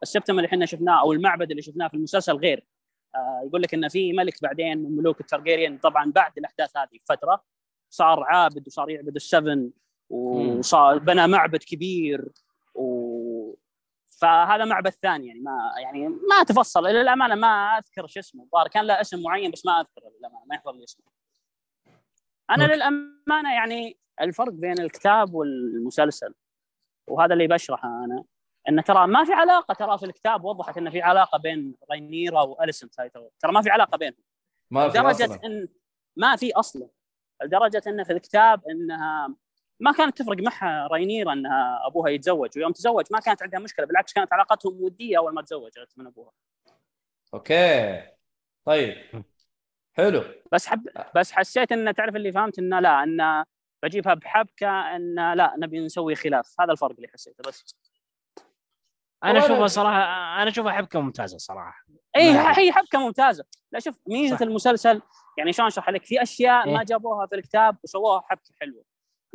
السبتم 0.04 0.36
اللي 0.38 0.46
إحنا 0.46 0.66
شفناه 0.66 1.00
أو 1.00 1.12
المعبد 1.12 1.50
اللي 1.50 1.62
شفناه 1.62 1.88
في 1.88 1.94
المسلسل 1.94 2.32
غير. 2.32 2.66
آه 3.14 3.42
يقول 3.46 3.62
لك 3.62 3.74
إن 3.74 3.88
في 3.88 4.12
ملك 4.12 4.42
بعدين 4.42 4.78
من 4.78 4.96
ملوك 4.96 5.20
الترجيريان 5.20 5.78
طبعا 5.78 6.12
بعد 6.12 6.32
الأحداث 6.38 6.76
هذه 6.76 6.98
بفترة 7.04 7.44
صار 7.90 8.22
عابد 8.24 8.66
وصار 8.66 8.90
يعبد 8.90 9.14
السفن 9.16 9.70
وصار 10.10 10.98
بنى 10.98 11.26
معبد 11.26 11.62
كبير 11.62 12.28
و 12.74 13.54
فهذا 14.20 14.64
معبد 14.64 14.90
ثاني 14.90 15.26
يعني 15.26 15.40
ما 15.40 15.72
يعني 15.82 16.08
ما 16.08 16.42
تفصل. 16.48 16.86
للامانه 16.86 17.34
ما 17.34 17.78
أذكر 17.78 18.06
شو 18.06 18.20
اسمه. 18.20 18.42
الظاهر 18.44 18.68
كان 18.68 18.84
له 18.86 19.00
اسم 19.00 19.22
معين 19.22 19.50
بس 19.50 19.66
ما 19.66 19.72
اذكره 19.80 20.12
للامانه 20.18 20.44
ما 20.46 20.54
يحضر 20.54 20.72
لي 20.72 20.84
اسمه. 20.84 21.06
أنا 22.50 22.64
okay. 22.64 22.74
للأمانة 22.74 23.54
يعني 23.54 23.98
الفرق 24.20 24.52
بين 24.52 24.78
الكتاب 24.80 25.34
والمسلسل 25.34 26.34
وهذا 27.08 27.32
اللي 27.32 27.46
بشرحه 27.46 28.04
أنا. 28.04 28.24
ان 28.68 28.84
ترى 28.84 29.06
ما 29.06 29.24
في 29.24 29.32
علاقة 29.32 29.74
ترى 29.74 29.98
في 29.98 30.06
الكتاب 30.06 30.44
وضحت 30.44 30.78
ان 30.78 30.90
في 30.90 31.02
علاقة 31.02 31.38
بين 31.38 31.74
رينيرا 31.92 32.42
واليسنت 32.42 33.00
هاي 33.00 33.10
ترى 33.40 33.52
ما 33.52 33.62
في 33.62 33.70
علاقة 33.70 33.98
بينهم. 33.98 34.22
ما 34.70 34.88
في 34.88 34.98
لدرجة 34.98 35.24
أصلا. 35.24 35.40
إن 35.44 35.68
ما 36.16 36.36
في 36.36 36.52
أصلا. 36.52 36.88
لدرجة 37.42 37.82
إن 37.86 38.04
في 38.04 38.12
الكتاب 38.12 38.62
انها 38.68 39.34
ما 39.80 39.92
كانت 39.92 40.18
تفرق 40.18 40.42
معها 40.42 40.88
رينيرا 40.92 41.32
انها 41.32 41.86
أبوها 41.86 42.10
يتزوج. 42.10 42.50
ويوم 42.56 42.72
تزوج 42.72 43.04
ما 43.10 43.20
كانت 43.20 43.42
عندها 43.42 43.60
مشكلة 43.60 43.86
بالعكس 43.86 44.12
كانت 44.12 44.32
علاقتهم 44.32 44.82
ودية 44.82 45.18
أول 45.18 45.34
ما 45.34 45.42
تزوجت 45.42 45.92
من 45.96 46.06
أبوها. 46.06 46.32
okay. 47.34 48.02
طيب. 48.64 49.24
حلو. 49.96 50.24
بس 50.52 50.66
حب 50.66 50.88
بس 51.14 51.32
حسيت 51.32 51.72
إن 51.72 51.94
تعرف 51.94 52.16
اللي 52.16 52.32
فهمت 52.32 52.58
إنه 52.58 52.80
لا 52.80 53.02
إن 53.02 53.44
بجيبها 53.82 54.14
بحبكة 54.14 54.96
إن 54.96 55.34
لا 55.34 55.54
نبي 55.58 55.80
نسوي 55.80 56.14
خلاف. 56.14 56.54
هذا 56.60 56.72
الفرق 56.72 56.94
اللي 56.96 57.08
حسيته 57.08 57.48
بس. 57.48 57.76
أنا 59.24 59.38
اشوفها 59.38 59.66
صراحة 59.66 60.42
أنا 60.42 60.50
اشوفها 60.50 60.72
حبكة 60.72 61.00
ممتازة 61.00 61.38
صراحة 61.38 61.84
اي 62.16 62.30
هي 62.58 62.72
حبكة 62.72 62.98
ممتازة 62.98 63.44
لا 63.72 63.80
شوف 63.80 63.98
ميزة 64.08 64.36
صح. 64.36 64.42
المسلسل 64.42 65.02
يعني 65.38 65.52
شلون 65.52 65.66
أشرح 65.66 65.90
لك 65.90 66.04
في 66.04 66.22
أشياء 66.22 66.66
إيه. 66.68 66.74
ما 66.74 66.84
جابوها 66.84 67.26
في 67.26 67.34
الكتاب 67.34 67.76
وسووها 67.84 68.20
حبكة 68.20 68.50
حلوة 68.60 68.84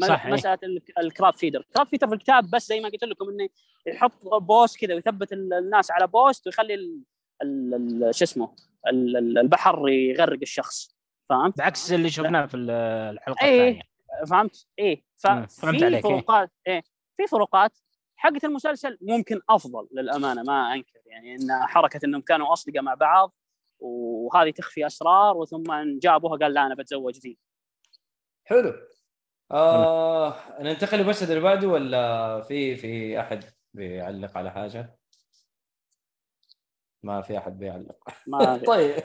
صح، 0.01 0.25
إيه. 0.25 0.33
مسألة 0.33 0.59
ال- 0.63 0.81
ال 0.99 1.06
Crab 1.06 1.33
Feeder 1.33 1.59
ال 1.59 1.65
Crab 1.65 1.87
Feeder 1.87 2.07
في 2.07 2.13
الكتاب 2.13 2.49
بس 2.49 2.67
زي 2.67 2.79
ما 2.79 2.89
قلت 2.89 3.03
لكم 3.03 3.29
إنه 3.29 3.49
يحط 3.87 4.27
post 4.27 4.79
كذا 4.79 4.95
ويثبت 4.95 5.33
ال- 5.33 5.53
الناس 5.53 5.91
على 5.91 6.07
post 6.07 6.47
ويخلي 6.47 6.75
شو 8.11 8.23
اسمه 8.23 8.55
ال- 8.87 9.17
ال- 9.17 9.37
البحر 9.37 9.89
يغرق 9.89 10.39
الشخص 10.41 10.95
فهمت؟ 11.29 11.57
بعكس 11.57 11.93
اللي 11.93 12.09
شفناه 12.09 12.45
في 12.45 12.57
ال- 12.57 12.71
الحلقة 13.13 13.45
إيه. 13.45 13.61
الثانية 13.69 13.81
فهمت؟ 14.29 14.67
إيه 14.79 15.03
ففي 15.17 15.85
إيه. 15.85 16.01
فروقات 16.01 16.51
إيه 16.67 16.81
في 17.17 17.27
فروقات 17.27 17.77
حقة 18.19 18.39
المسلسل 18.43 18.97
ممكن 19.01 19.41
أفضل 19.49 19.87
للأمانة 19.91 20.43
ما 20.43 20.73
أنكر. 20.73 20.99
يعني 21.05 21.35
إن 21.35 21.67
حركة 21.67 21.99
إنهم 22.05 22.21
كانوا 22.21 22.53
أصدقاء 22.53 22.81
مع 22.81 22.93
بعض 22.93 23.33
وهذه 23.79 24.51
تخفي 24.51 24.85
أسرار 24.87 25.37
وثم 25.37 25.99
جابوها 25.99 26.37
قال 26.37 26.53
لا 26.53 26.65
أنا 26.65 26.75
بتزوج 26.75 27.17
ذي. 27.17 27.37
حلو. 28.45 28.73
آه 29.51 30.35
ننتقل 30.59 30.97
للمشهد 30.97 31.29
اللي 31.29 31.41
بعده 31.41 31.67
ولا 31.67 32.41
في 32.41 32.75
في 32.75 33.19
أحد 33.19 33.43
بيعلق 33.73 34.37
على 34.37 34.51
حاجة؟ 34.51 34.95
ما 37.03 37.21
في 37.21 37.37
أحد 37.37 37.57
بيعلق. 37.59 37.97
ما 38.27 38.57
طيب. 38.67 38.95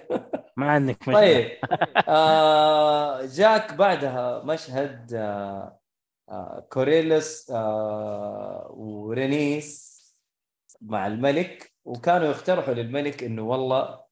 ما 0.56 0.70
عندك 0.70 1.08
مشكلة. 1.08 1.14
طيب. 1.14 1.58
آه 2.08 3.26
جاك 3.26 3.74
بعدها 3.74 4.42
مشهد 4.44 5.14
آه 5.14 5.18
آه 5.20 5.83
كوريلس 6.68 7.50
آه 7.50 8.68
ورينيس 8.76 9.94
مع 10.80 11.06
الملك. 11.06 11.72
وكانوا 11.84 12.26
يقترحوا 12.28 12.74
للملك 12.74 13.22
إنه 13.24 13.42
والله 13.42 14.04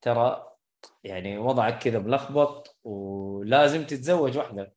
ترى 0.00 0.52
يعني 1.04 1.38
وضعك 1.38 1.78
كذا 1.82 1.98
ملخبط 1.98 2.76
ولازم 2.84 3.86
تتزوج 3.86 4.38
واحدة. 4.38 4.74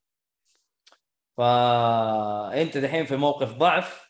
فانت 1.37 2.77
دحين 2.77 3.05
في 3.05 3.15
موقف 3.15 3.53
ضعف 3.53 4.09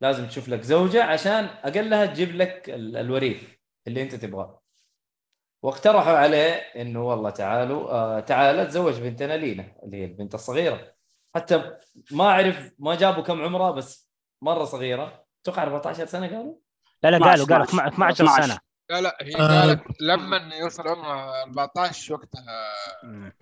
لازم 0.00 0.26
تشوف 0.28 0.48
لك 0.48 0.62
زوجة 0.62 1.04
عشان 1.04 1.44
اقلها 1.44 2.06
تجيب 2.06 2.34
لك 2.34 2.70
ال- 2.70 2.96
الوريث 2.96 3.42
اللي 3.86 4.02
أنت 4.02 4.14
تبغاه. 4.14 4.62
واقترحوا 5.62 6.12
عليه 6.12 6.52
إنه 6.54 7.08
والله 7.08 7.30
تعالوا 7.30 7.90
آه 7.90 8.20
تعال 8.20 8.68
تزوج 8.68 9.00
بنتنا 9.00 9.36
لينا 9.36 9.76
اللي 9.82 9.96
هي 9.96 10.04
البنت 10.04 10.34
الصغيرة. 10.34 10.95
حتى 11.36 11.72
ما 12.10 12.24
أعرف 12.24 12.72
ما 12.78 12.94
جابوا 12.94 13.22
كم 13.22 13.42
عمرها 13.42 13.70
بس 13.70 14.08
مرة 14.42 14.64
صغيرة 14.64 15.24
أتوقع 15.42 15.62
14 15.62 16.06
سنة 16.06 16.26
قالوا 16.26 16.54
لا 17.02 17.10
لا 17.10 17.16
12 17.16 17.44
قالوا 17.44 17.46
قالوا 17.66 17.88
12 17.88 18.12
12 18.24 18.46
سنة 18.46 18.58
لا 18.90 19.00
لا 19.00 19.16
هي 19.22 19.34
آه. 19.36 19.60
قالت 19.60 19.82
لما 20.00 20.54
يوصل 20.54 20.88
عمره 20.88 21.42
14 21.42 22.14
وقتها 22.14 22.72
مم. 23.04 23.32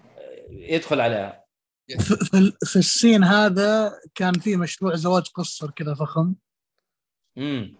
يدخل 0.50 1.00
عليها 1.00 1.44
في, 1.88 2.16
في, 2.16 2.36
ال- 2.38 2.56
في 2.64 2.76
السين 2.76 3.24
هذا 3.24 3.92
كان 4.14 4.32
في 4.32 4.56
مشروع 4.56 4.94
زواج 4.94 5.28
قصر 5.34 5.70
كذا 5.70 5.94
فخم 5.94 6.34
امم 7.38 7.76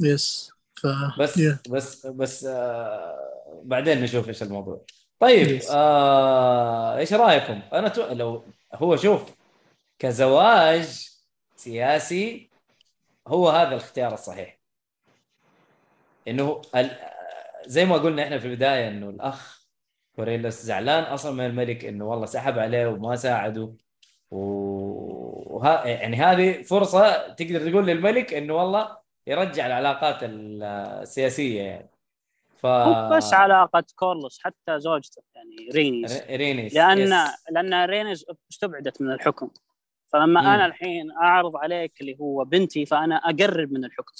يس 0.00 0.50
ف 0.80 0.86
بس 1.18 1.36
يا. 1.38 1.58
بس 1.70 2.06
بس 2.06 2.44
آه 2.44 3.60
بعدين 3.64 4.02
نشوف 4.02 4.28
إيش 4.28 4.42
الموضوع 4.42 4.84
طيب 5.20 5.60
Yes. 5.62 5.70
آه 5.70 6.96
إيش 6.98 7.12
رأيكم؟ 7.12 7.60
أنا 7.72 7.88
تو... 7.88 8.06
لو 8.12 8.44
هو 8.74 8.96
شوف 8.96 9.34
كزواج 9.98 11.08
سياسي 11.56 12.52
هو 13.28 13.48
هذا 13.48 13.68
الاختيار 13.68 14.14
الصحيح 14.14 14.58
إنه. 16.28 16.62
زي 17.66 17.84
ما 17.84 17.96
قلنا 17.96 18.22
إحنا 18.24 18.38
في 18.38 18.46
البداية 18.46 18.88
إنه 18.88 19.08
الأخ 19.10 19.66
كوريلوس 20.16 20.54
زعلان 20.62 21.02
أصلا 21.04 21.32
من 21.32 21.46
الملك 21.46 21.84
إنه 21.84 22.04
والله 22.04 22.26
سحب 22.26 22.58
عليه 22.58 22.86
وما 22.86 23.16
ساعده 23.16 23.74
و- 24.30 25.64
يعني 25.84 26.16
هذه 26.16 26.62
فرصة 26.62 27.28
تقدر 27.34 27.70
تقول 27.70 27.86
للملك 27.86 28.34
إنه 28.34 28.54
والله 28.54 28.98
يرجع 29.26 29.66
العلاقات 29.66 30.18
السياسية 30.22 31.62
يعني 31.62 31.90
ف 32.64 32.66
مو 32.66 33.08
بس 33.16 33.34
علاقة 33.34 33.84
كورلوس 33.96 34.38
حتى 34.42 34.78
زوجته 34.80 35.22
يعني 35.34 35.68
رينيز. 35.74 36.22
ر- 36.22 36.26
رينيس 36.36 36.74
لأن 36.74 36.98
يس. 36.98 37.12
لأن 37.50 37.84
رينيز 37.84 38.24
استبعدت 38.52 39.02
من 39.02 39.12
الحكم. 39.12 39.50
فلما 40.12 40.40
مم. 40.40 40.46
أنا 40.46 40.66
الحين 40.66 41.10
أعرض 41.12 41.56
عليك 41.56 42.00
اللي 42.00 42.16
هو 42.20 42.44
بنتي 42.44 42.86
فأنا 42.86 43.16
أقرب 43.16 43.72
من 43.72 43.84
الحكم. 43.84 44.12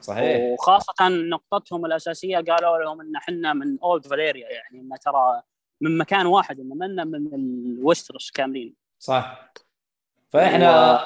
صحيح. 0.00 0.40
وخاصة 0.40 1.08
نقطتهم 1.08 1.86
الأساسية 1.86 2.38
قالوا 2.38 2.78
لهم 2.78 3.00
إن 3.00 3.16
إحنا 3.16 3.52
من 3.52 3.78
Old 3.82 4.06
Valyria 4.06 4.48
يعني 4.50 4.80
إن 4.80 4.98
ترى 5.04 5.42
من 5.80 5.98
مكان 5.98 6.26
واحد 6.26 6.60
إن 6.60 6.68
منا 6.68 7.04
من 7.04 7.34
الوسترس 7.34 8.30
كاملين. 8.30 8.74
صح. 8.98 9.52
فإحنا 10.28 10.92
و- 10.94 10.98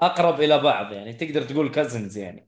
أقرب 0.00 0.40
إلى 0.40 0.58
بعض 0.58 0.92
يعني 0.92 1.12
تقدر 1.12 1.42
تقول 1.42 1.68
cousins 1.68 2.18
يعني. 2.18 2.47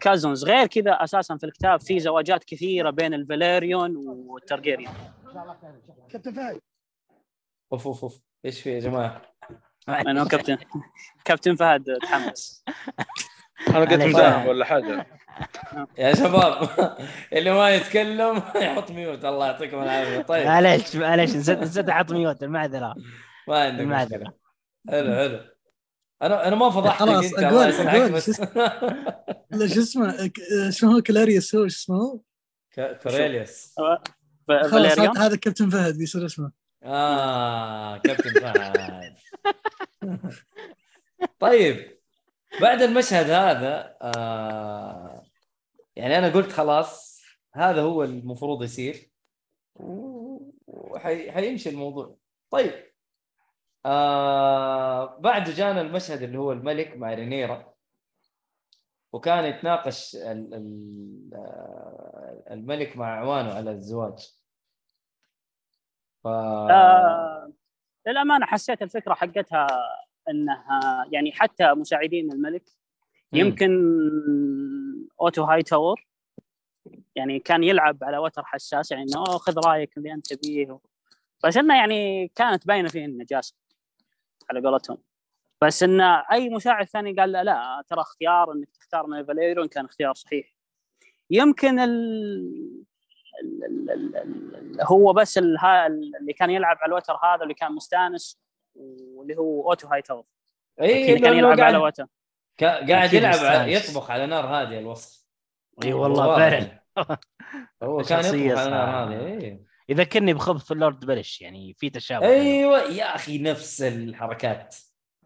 cousins. 0.00 0.44
غير 0.44 0.66
كذا 0.66 0.92
أساسا 0.92 1.36
في 1.36 1.46
الكتاب 1.46 1.80
في 1.80 2.00
زواجات 2.00 2.44
كثيرة 2.44 2.90
بين 2.90 3.14
الفاليريون 3.14 3.96
والترجيريون 3.96 4.92
كابتن 6.10 6.32
فهد. 6.32 6.60
أوف 7.72 7.86
أوف 7.86 8.02
أوف. 8.02 8.20
إيش 8.44 8.60
في 8.60 8.74
يا 8.74 8.80
جماعة؟ 8.80 9.22
لأنه 9.88 10.28
كابتن. 10.28 10.58
كابتن 11.24 11.56
فهد 11.56 11.98
تحمس. 12.02 12.64
أنا 13.68 13.78
قلت. 13.78 13.92
مداهم 13.92 14.46
ولا 14.46 14.64
حاجة. 14.64 15.06
يا 15.98 16.14
شباب 16.14 16.68
اللي 17.32 17.50
ما 17.50 17.70
يتكلم 17.70 18.42
يحط 18.56 18.90
mute. 18.90 19.24
الله 19.24 19.46
يعطيكم 19.46 19.82
العافية. 19.82 20.22
طيب. 20.22 20.46
معليش 20.46 20.96
معليش. 20.96 21.36
نسيت 21.36 21.58
نسيت 21.58 21.88
أحط 21.88 22.12
mute. 22.12 22.42
المعذرة. 22.42 22.94
ما 23.48 23.62
عندك. 23.62 23.84
مشكلة. 23.84 24.32
حلو 24.90 25.14
حلو. 25.14 25.57
أنا 26.22 26.48
أنا 26.48 26.56
ما 26.56 26.70
فضحتك 26.70 26.98
خلاص، 26.98 27.32
أقول. 27.34 28.12
بس. 28.12 28.40
لا 29.50 29.66
شو 29.66 29.80
اسمه 29.80 30.26
ك- 30.26 30.40
اسمه 30.68 31.00
كلاريوس؟ 31.00 31.54
هو 31.54 31.60
شو 31.60 31.66
اسمه؟ 31.66 32.20
ك- 32.76 32.98
كوريليوس. 33.02 33.74
خلاص 34.48 34.70
فاليريون 34.70 35.08
هذا- 35.18 35.26
هذا 35.26 35.36
كابتن 35.36 35.70
فهد 35.70 35.98
بيصير 35.98 36.26
اسمه. 36.26 36.52
آه 36.82 37.98
كابتن 37.98 38.30
فهد. 38.40 39.14
طيب 41.40 41.98
بعد 42.60 42.82
المشهد 42.82 43.30
هذا 43.30 43.96
آه 44.02 45.22
يعني 45.96 46.18
أنا 46.18 46.28
قلت 46.28 46.52
خلاص 46.52 47.22
هذا 47.54 47.80
هو 47.82 48.04
المفروض 48.04 48.62
يصير. 48.62 49.10
وحيمشي 50.66 51.68
الموضوع. 51.70 52.16
طيب 52.50 52.72
آه 53.86 55.18
بعد 55.20 55.50
جانا 55.50 55.80
المشهد 55.80 56.22
اللي 56.22 56.38
هو 56.38 56.52
الملك 56.52 56.96
مع 56.96 57.14
رينيرا 57.14 57.74
وكان 59.12 59.44
يتناقش 59.44 60.16
آه، 60.16 60.34
الملك 62.50 62.96
مع 62.96 63.14
اعوانه 63.14 63.54
على 63.54 63.70
الزواج 63.70 64.18
ف... 66.24 66.26
آه 66.26 67.52
للأمانة 68.06 68.46
حسيت 68.46 68.82
الفكرة 68.82 69.14
حقتها 69.14 69.66
إنها 70.30 71.04
يعني 71.12 71.32
حتى 71.32 71.74
مساعدين 71.74 72.32
الملك. 72.32 72.62
يمكن 73.32 73.70
أوتو 75.20 75.44
هاي 75.44 75.62
تاور 75.62 76.06
يعني 77.16 77.38
كان 77.38 77.64
يلعب 77.64 78.04
على 78.04 78.18
وتر 78.18 78.44
حساس 78.44 78.90
يعني 78.90 79.02
انه 79.02 79.18
"أوه، 79.18 79.38
خذ 79.38 79.58
رأيك 79.66 79.98
اللي 79.98 80.12
أنت 80.12 80.32
تبيه 80.34 80.78
بس 81.44 81.56
إنه 81.56 81.76
يعني 81.76 82.28
كانت 82.28 82.66
باينة 82.66 82.88
فيه 82.88 83.04
النجاسه 83.04 83.54
على 84.50 84.60
قولتهم 84.60 84.98
بس 85.62 85.82
إن 85.82 86.00
أي 86.00 86.48
مساعد 86.48 86.86
ثاني 86.86 87.12
قال 87.12 87.32
لا, 87.32 87.44
لا 87.44 87.84
ترى 87.88 88.00
اختيار 88.00 88.52
إنك 88.52 88.68
تختار 88.70 89.06
من 89.06 89.24
فاليريون 89.24 89.68
كان 89.68 89.84
اختيار 89.84 90.14
صحيح 90.14 90.54
يمكن 91.30 91.78
ال... 91.78 92.84
ال... 93.44 93.64
ال... 93.64 93.90
ال... 93.90 94.16
ال... 94.16 94.82
هو 94.82 95.12
بس 95.12 95.38
ال... 95.38 95.58
اللي 96.20 96.32
كان 96.32 96.50
يلعب 96.50 96.76
على 96.80 96.88
الوتر 96.88 97.14
هذا 97.24 97.42
اللي 97.42 97.54
كان 97.54 97.72
مستانس 97.72 98.40
واللي 99.14 99.36
هو 99.36 99.70
أوتو 99.70 99.88
هاي 99.88 100.02
تاور 100.02 100.24
اي 100.80 101.08
اللي 101.08 101.20
كان 101.20 101.36
يلعب 101.36 101.58
قاعد 101.58 101.74
على 101.74 101.78
وتر 101.78 102.06
قاعد 102.60 103.12
يلعب 103.12 103.34
على. 103.34 103.72
يطبخ 103.72 104.10
على 104.10 104.26
نار 104.26 104.46
هادية 104.46 104.78
الوصف 104.78 105.26
اي 105.84 105.92
والله. 105.92 106.36
فعلا 106.36 106.82
هو 107.82 108.02
كان 108.02 108.24
يطبخ 108.24 108.60
على 108.60 108.70
نار. 108.70 108.88
هادية 108.88 109.26
إيه. 109.26 109.67
يذكرني 109.88 110.34
بخبث 110.34 110.64
في 110.64 110.70
اللورد 110.70 111.04
بيليش 111.04 111.40
يعني 111.40 111.74
في 111.74 111.90
تشابه 111.90 112.26
أيوه 112.26 112.78
يا 112.82 113.14
أخي 113.14 113.38
نفس 113.38 113.82
الحركات. 113.82 114.76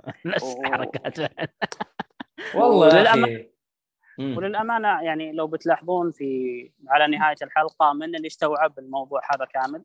نفس. 0.24 0.56
الحركات. 0.56 1.18
والله 2.54 2.88
يا 2.88 3.12
وللأمانة-. 3.12 3.52
وللأمانة 4.18 5.02
يعني 5.02 5.32
لو 5.32 5.46
بتلاحظون 5.46 6.10
في 6.10 6.70
على 6.88 7.16
نهاية 7.16 7.36
الحلقة 7.42 7.92
من 7.92 8.16
اللي 8.16 8.26
استوعب 8.26 8.78
الموضوع 8.78 9.20
هذا 9.34 9.44
كامل؟ 9.44 9.84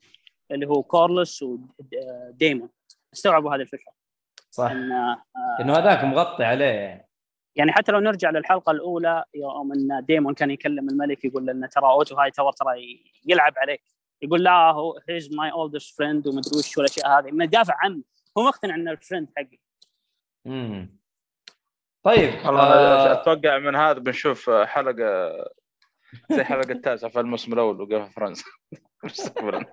اللي 0.51 0.67
هو 0.67 0.83
كورلس 0.83 1.43
وديمون 1.43 2.69
استوعبوا 3.13 3.55
هذه 3.55 3.61
الفكرة. 3.61 3.91
صح. 4.51 4.71
إن 4.71 4.91
آه، 4.91 5.23
إنه 5.61 5.77
هذاك 5.77 6.03
مغطي 6.03 6.43
عليه. 6.43 6.65
يعني 6.65 7.07
يعني 7.55 7.71
حتى 7.71 7.91
لو 7.91 7.99
نرجع 7.99 8.29
للحلقة 8.29 8.71
الأولى 8.71 9.23
يوم 9.35 9.73
إن 9.73 10.05
ديمون 10.05 10.33
كان 10.33 10.51
يكلم 10.51 10.89
الملك 10.89 11.25
يقول 11.25 11.45
له 11.45 11.51
انه 11.51 11.67
ترى 11.67 11.85
أوتو 11.85 12.15
هاي 12.15 12.31
تاور 12.31 12.51
ترى 12.51 12.99
يلعب 13.25 13.53
عليك. 13.57 13.81
يقول 14.21 14.43
لا 14.43 14.71
هو 14.71 14.99
he's 15.09 15.35
my 15.35 15.51
oldest 15.51 15.97
friend 15.97 16.27
ومدري 16.27 16.57
وش 16.57 16.77
والاشياء 16.77 17.19
هذه 17.19 17.29
انه 17.29 17.45
دافع 17.45 17.75
عنه. 17.77 18.01
هو 18.37 18.43
مقتنع 18.43 18.75
انه 18.75 18.91
ال 18.91 18.97
friend 18.97 19.29
حقي 19.37 19.59
مم. 20.45 20.97
طيب 22.03 22.45
والله 22.45 22.63
آه، 22.63 23.11
أتوقع 23.13 23.57
من 23.57 23.75
هذا 23.75 23.99
بنشوف 23.99 24.49
حلقة 24.49 25.31
زي 26.31 26.43
حلقة 26.43 26.71
التاسعة 26.71 27.09
في 27.11 27.19
الموسم 27.19 27.53
الأول 27.53 27.81
وقف 27.81 28.15
فرنسا. 28.15 28.45
مستقبلا 29.03 29.65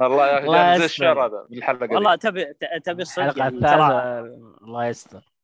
والله 0.00 0.26
يا 0.28 0.38
أخي 0.68 0.78
زي. 0.78 0.84
الشعر 0.84 1.26
هذا 1.26 1.46
بالحلقة. 1.50 1.94
والله 1.94 2.14
تبي 2.14 2.54
تبي 2.84 3.02
الصدق 3.02 3.38
يعني 3.38 3.58
الله 4.62 4.86
يستر. 4.86 5.34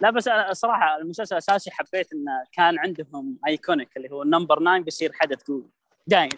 لا 0.00 0.10
بس 0.10 0.28
أنا 0.28 0.52
صراحة 0.52 0.96
المسلسل 0.96 1.34
الاساسي 1.34 1.70
حبيت 1.70 2.12
إنه 2.12 2.44
كان 2.52 2.78
عندهم 2.78 3.38
iconic 3.46 3.96
اللي 3.96 4.10
هو 4.10 4.22
ال 4.22 4.27
number 4.27 4.60
9 4.60 4.78
بيصير 4.78 5.12
حدث 5.14 5.42
قوي. 5.42 5.64
دايم. 6.06 6.28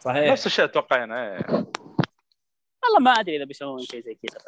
صحيح. 0.00 0.32
نفس 0.32 0.46
الشيء 0.46 0.64
اتوقعنا 0.64 1.32
إيه. 1.32 1.46
والله 2.82 2.98
ما 3.00 3.10
أدري 3.10 3.36
إذا 3.36 3.44
بيسوون 3.44 3.78
شيء 3.78 4.02
زي 4.04 4.14
كذا 4.14 4.38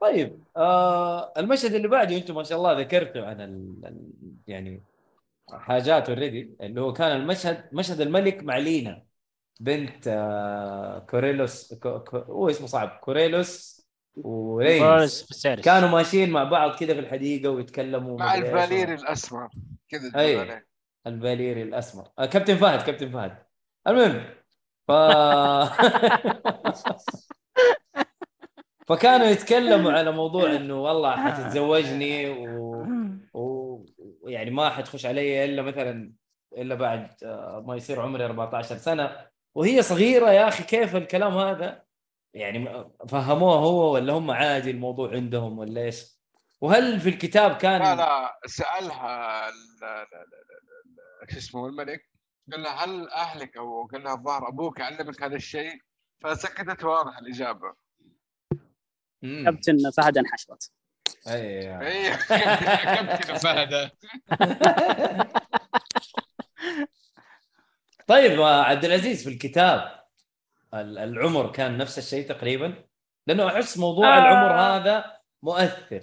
طيب 0.00 0.42
آه 0.56 1.32
المشهد 1.36 1.74
اللي 1.74 1.88
بعده 1.88 2.16
أنتم 2.16 2.34
ما 2.34 2.42
شاء 2.42 2.58
الله 2.58 2.80
ذكرتوا 2.80 3.26
عن 3.26 3.40
ال... 3.40 3.74
ال... 3.84 4.10
يعني 4.46 4.82
حاجات 5.52 6.08
already 6.08 6.56
اللي 6.60 6.80
هو 6.80 6.92
كان 6.92 7.16
المشهد 7.16 7.68
مشهد 7.72 8.00
الملك 8.00 8.42
مع 8.42 8.58
لينا 8.58 9.02
بنت 9.60 10.08
آه 10.08 10.98
كوريلوس 10.98 11.74
كو... 11.74 11.98
كو... 11.98 12.16
هو 12.16 12.50
اسمه 12.50 12.66
صعب 12.66 12.88
كوريلوس 12.88 13.78
ورينز. 14.16 15.46
كانوا 15.64 15.88
ماشيين 15.88 16.30
مع 16.30 16.44
بعض 16.44 16.78
كذا 16.78 16.94
في 16.94 17.00
الحديقة 17.00 17.50
ويتكلموا 17.50 18.18
مع. 18.18 18.34
الفاليري 18.34 18.94
الأسمر 18.94 19.48
كذا 19.88 20.10
الفاليري 21.06 21.62
الأسمر. 21.62 22.08
آه 22.18 22.26
كابتن 22.26 22.56
فهد 22.56 22.82
كابتن 22.82 23.10
فهد. 23.10 23.38
المهم 23.86 24.24
ف 24.88 24.92
فكانوا 28.88 29.26
يتكلموا 29.26 29.92
على 29.92 30.10
موضوع 30.12 30.56
إنه 30.56 30.82
والله 30.82 31.16
حتتزوجني 31.16 32.28
و... 32.30 32.86
و... 33.34 33.84
ويعني 34.22 34.50
ما 34.50 34.70
حتخش 34.70 35.06
علي 35.06 35.44
إلا 35.44 35.62
مثلا 35.62 36.12
إلا 36.56 36.74
بعد 36.74 37.10
آه، 37.24 37.64
ما 37.66 37.76
يصير 37.76 38.00
عمري 38.00 38.24
14 38.24 38.76
سنة. 38.76 39.26
وهي 39.54 39.82
صغيرة 39.82 40.30
يا 40.30 40.48
أخي 40.48 40.64
كيف 40.64 40.96
الكلام 40.96 41.38
هذا؟ 41.38 41.82
يعني 42.34 42.84
فهموه 43.08 43.54
هو 43.54 43.94
ولا 43.94 44.12
هم 44.12 44.30
عادي 44.30 44.70
الموضوع 44.70 45.10
عندهم 45.10 45.58
ولا 45.58 45.80
إيش؟ 45.80 46.18
وهل 46.60 47.00
في 47.00 47.08
الكتاب 47.08 47.56
كان 47.56 47.82
لا 47.82 47.94
لا 47.96 48.38
سألها 48.46 49.48
ال- 49.48 49.84
ال- 49.84 50.14
ال- 50.14 50.34
ال- 50.34 50.47
شو 51.30 51.38
اسمه 51.38 51.66
الملك 51.66 52.08
قال 52.52 52.62
لها 52.62 52.84
هل 52.84 53.10
أهلك 53.10 53.56
أو 53.56 53.86
قال 53.86 54.04
لها 54.04 54.14
الظاهر 54.14 54.48
أبوك 54.48 54.80
علمك 54.80 55.22
هذا 55.22 55.36
الشيء؟ 55.36 55.80
فسكتت 56.24 56.84
واضح 56.84 57.18
الإجابة. 57.18 57.74
كابتن 59.22 59.90
فهد 59.90 60.18
انحشرت. 60.18 60.72
أيوه 61.28 61.80
أيوه 61.80 62.16
كابتن 62.94 63.34
فهد. 63.38 63.90
طيب 68.06 68.40
عبد 68.42 68.84
العزيز 68.84 69.24
في 69.24 69.28
الكتاب 69.34 70.04
ال- 70.74 70.98
العمر 70.98 71.52
كان 71.52 71.78
نفس 71.78 71.98
الشيء 71.98 72.28
تقريبا؟ 72.28 72.84
لأنه 73.26 73.46
أحس 73.48 73.78
موضوع 73.78 74.16
آه. 74.16 74.18
العمر 74.20 74.52
هذا 74.60 75.18
مؤثر. 75.42 76.00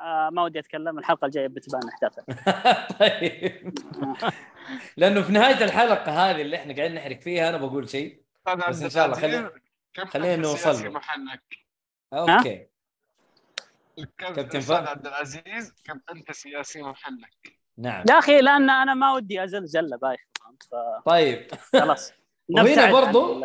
آه 0.00 0.30
ما 0.32 0.42
ودي 0.44 0.58
أتكلم 0.58 0.98
الحلقة 0.98 1.24
الجاية 1.26 1.46
بتبان 1.46 1.80
احداثها 1.88 2.24
طيب. 3.00 3.74
لأنه 4.96 5.22
في 5.22 5.32
نهاية 5.32 5.64
الحلقة 5.64 6.30
هذه 6.30 6.40
اللي 6.42 6.56
إحنا 6.56 6.74
قاعدين 6.76 6.94
نحرق 6.96 7.20
فيها 7.20 7.48
أنا 7.48 7.56
بقول 7.56 7.88
شيء 7.88 8.22
بس 8.68 8.82
إن 8.82 8.90
شاء 8.90 9.04
الله 9.06 9.16
خلينا 9.16 9.50
أنت 9.98 10.16
نوصل. 10.46 10.88
محلك 10.88 11.42
أوكي. 12.12 12.66
كابتن 14.18 14.60
فهد. 14.60 14.86
عبد 14.86 15.06
العزيز 15.06 15.74
كم 15.84 16.00
أنت 16.14 16.32
سياسي 16.32 16.82
محلك 16.82 17.58
نعم. 17.78 18.04
يا 18.10 18.18
أخي 18.18 18.40
لأن 18.40 18.70
أنا 18.70 18.94
ما 18.94 19.12
ودي 19.12 19.44
أزل 19.44 19.66
زله 19.66 19.96
بايخ 19.96 20.20
فهمت؟ 20.44 20.68
طيب. 21.06 21.54
فخلاص 21.54 22.12
وهنا 22.48 22.92
برضو 22.92 23.44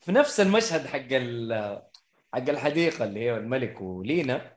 في 0.00 0.12
نفس 0.12 0.40
المشهد 0.40 0.86
حق 0.86 0.98
ال- 1.12 1.82
حق 2.34 2.48
الحديقة 2.48 3.04
اللي 3.04 3.20
هي 3.20 3.36
الملك 3.36 3.80
ولينا 3.80 4.55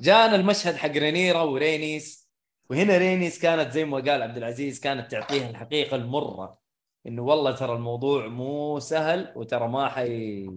جانا 0.00 0.36
المشهد 0.36 0.74
حق 0.76 0.90
رينيرا 0.90 1.42
ورينيس. 1.42 2.30
وهنا 2.70 2.98
رينيس 2.98 3.38
كانت 3.42 3.72
زي 3.72 3.84
ما 3.84 3.96
قال 3.96 4.22
عبد 4.22 4.36
العزيز 4.36 4.80
كانت 4.80 5.10
تعطيها 5.10 5.50
الحقيقة 5.50 5.96
المرة. 5.96 6.58
إنه 7.06 7.22
والله 7.22 7.52
ترى 7.52 7.72
الموضوع 7.72 8.26
مو 8.26 8.78
سهل 8.78 9.32
وترى 9.36 9.68
ما 9.68 9.88
حي 9.88 10.50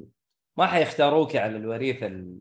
ما 0.58 0.68
حيختاروك 0.68 1.36
على 1.36 1.58
الوريث 1.58 2.04
ال- 2.04 2.40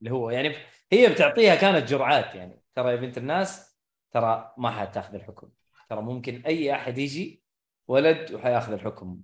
اللي 0.00 0.10
هو 0.10 0.30
يعني 0.30 0.54
هي 0.92 1.08
بتعطيها 1.08 1.54
كانت 1.54 1.88
جرعات 1.88 2.34
يعني. 2.34 2.62
ترى 2.74 2.90
يا 2.90 2.96
بنت 2.96 3.18
الناس 3.18 3.76
ترى 4.12 4.54
ما 4.58 4.70
حتاخذ 4.70 5.14
الحكم. 5.14 5.48
ترى 5.90 6.02
ممكن 6.02 6.42
أي 6.46 6.72
أحد 6.74 6.98
يجي 6.98 7.42
ولد 7.88 8.32
وحياخذ 8.32 8.72
الحكم. 8.72 9.20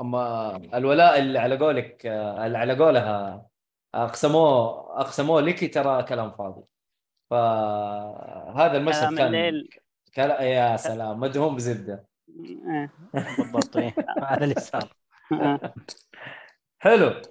أما 0.00 0.56
الولاء 0.74 1.18
اللي 1.18 1.38
على 1.38 1.56
قولك 1.58 2.06
اللي 2.06 2.58
على 2.58 2.74
قولها 2.78 3.46
أقسموه 3.94 5.00
أقسموه 5.00 5.40
لك 5.40 5.74
ترى 5.74 6.02
كلام 6.02 6.30
فاضي 6.30 6.62
فهذا 7.30 8.76
المشهد 8.76 9.14
كان 9.16 9.26
الليل 9.26 9.68
كلا... 10.14 10.40
يا 10.42 10.76
سلام 10.76 11.20
مدهون 11.20 11.56
بزبدة 11.56 12.06
إيه. 12.28 12.90
بالضبط. 13.14 13.76
هذا 14.22 14.44
اللي 14.44 14.54
صار. 14.54 14.94
حلو 16.78 17.22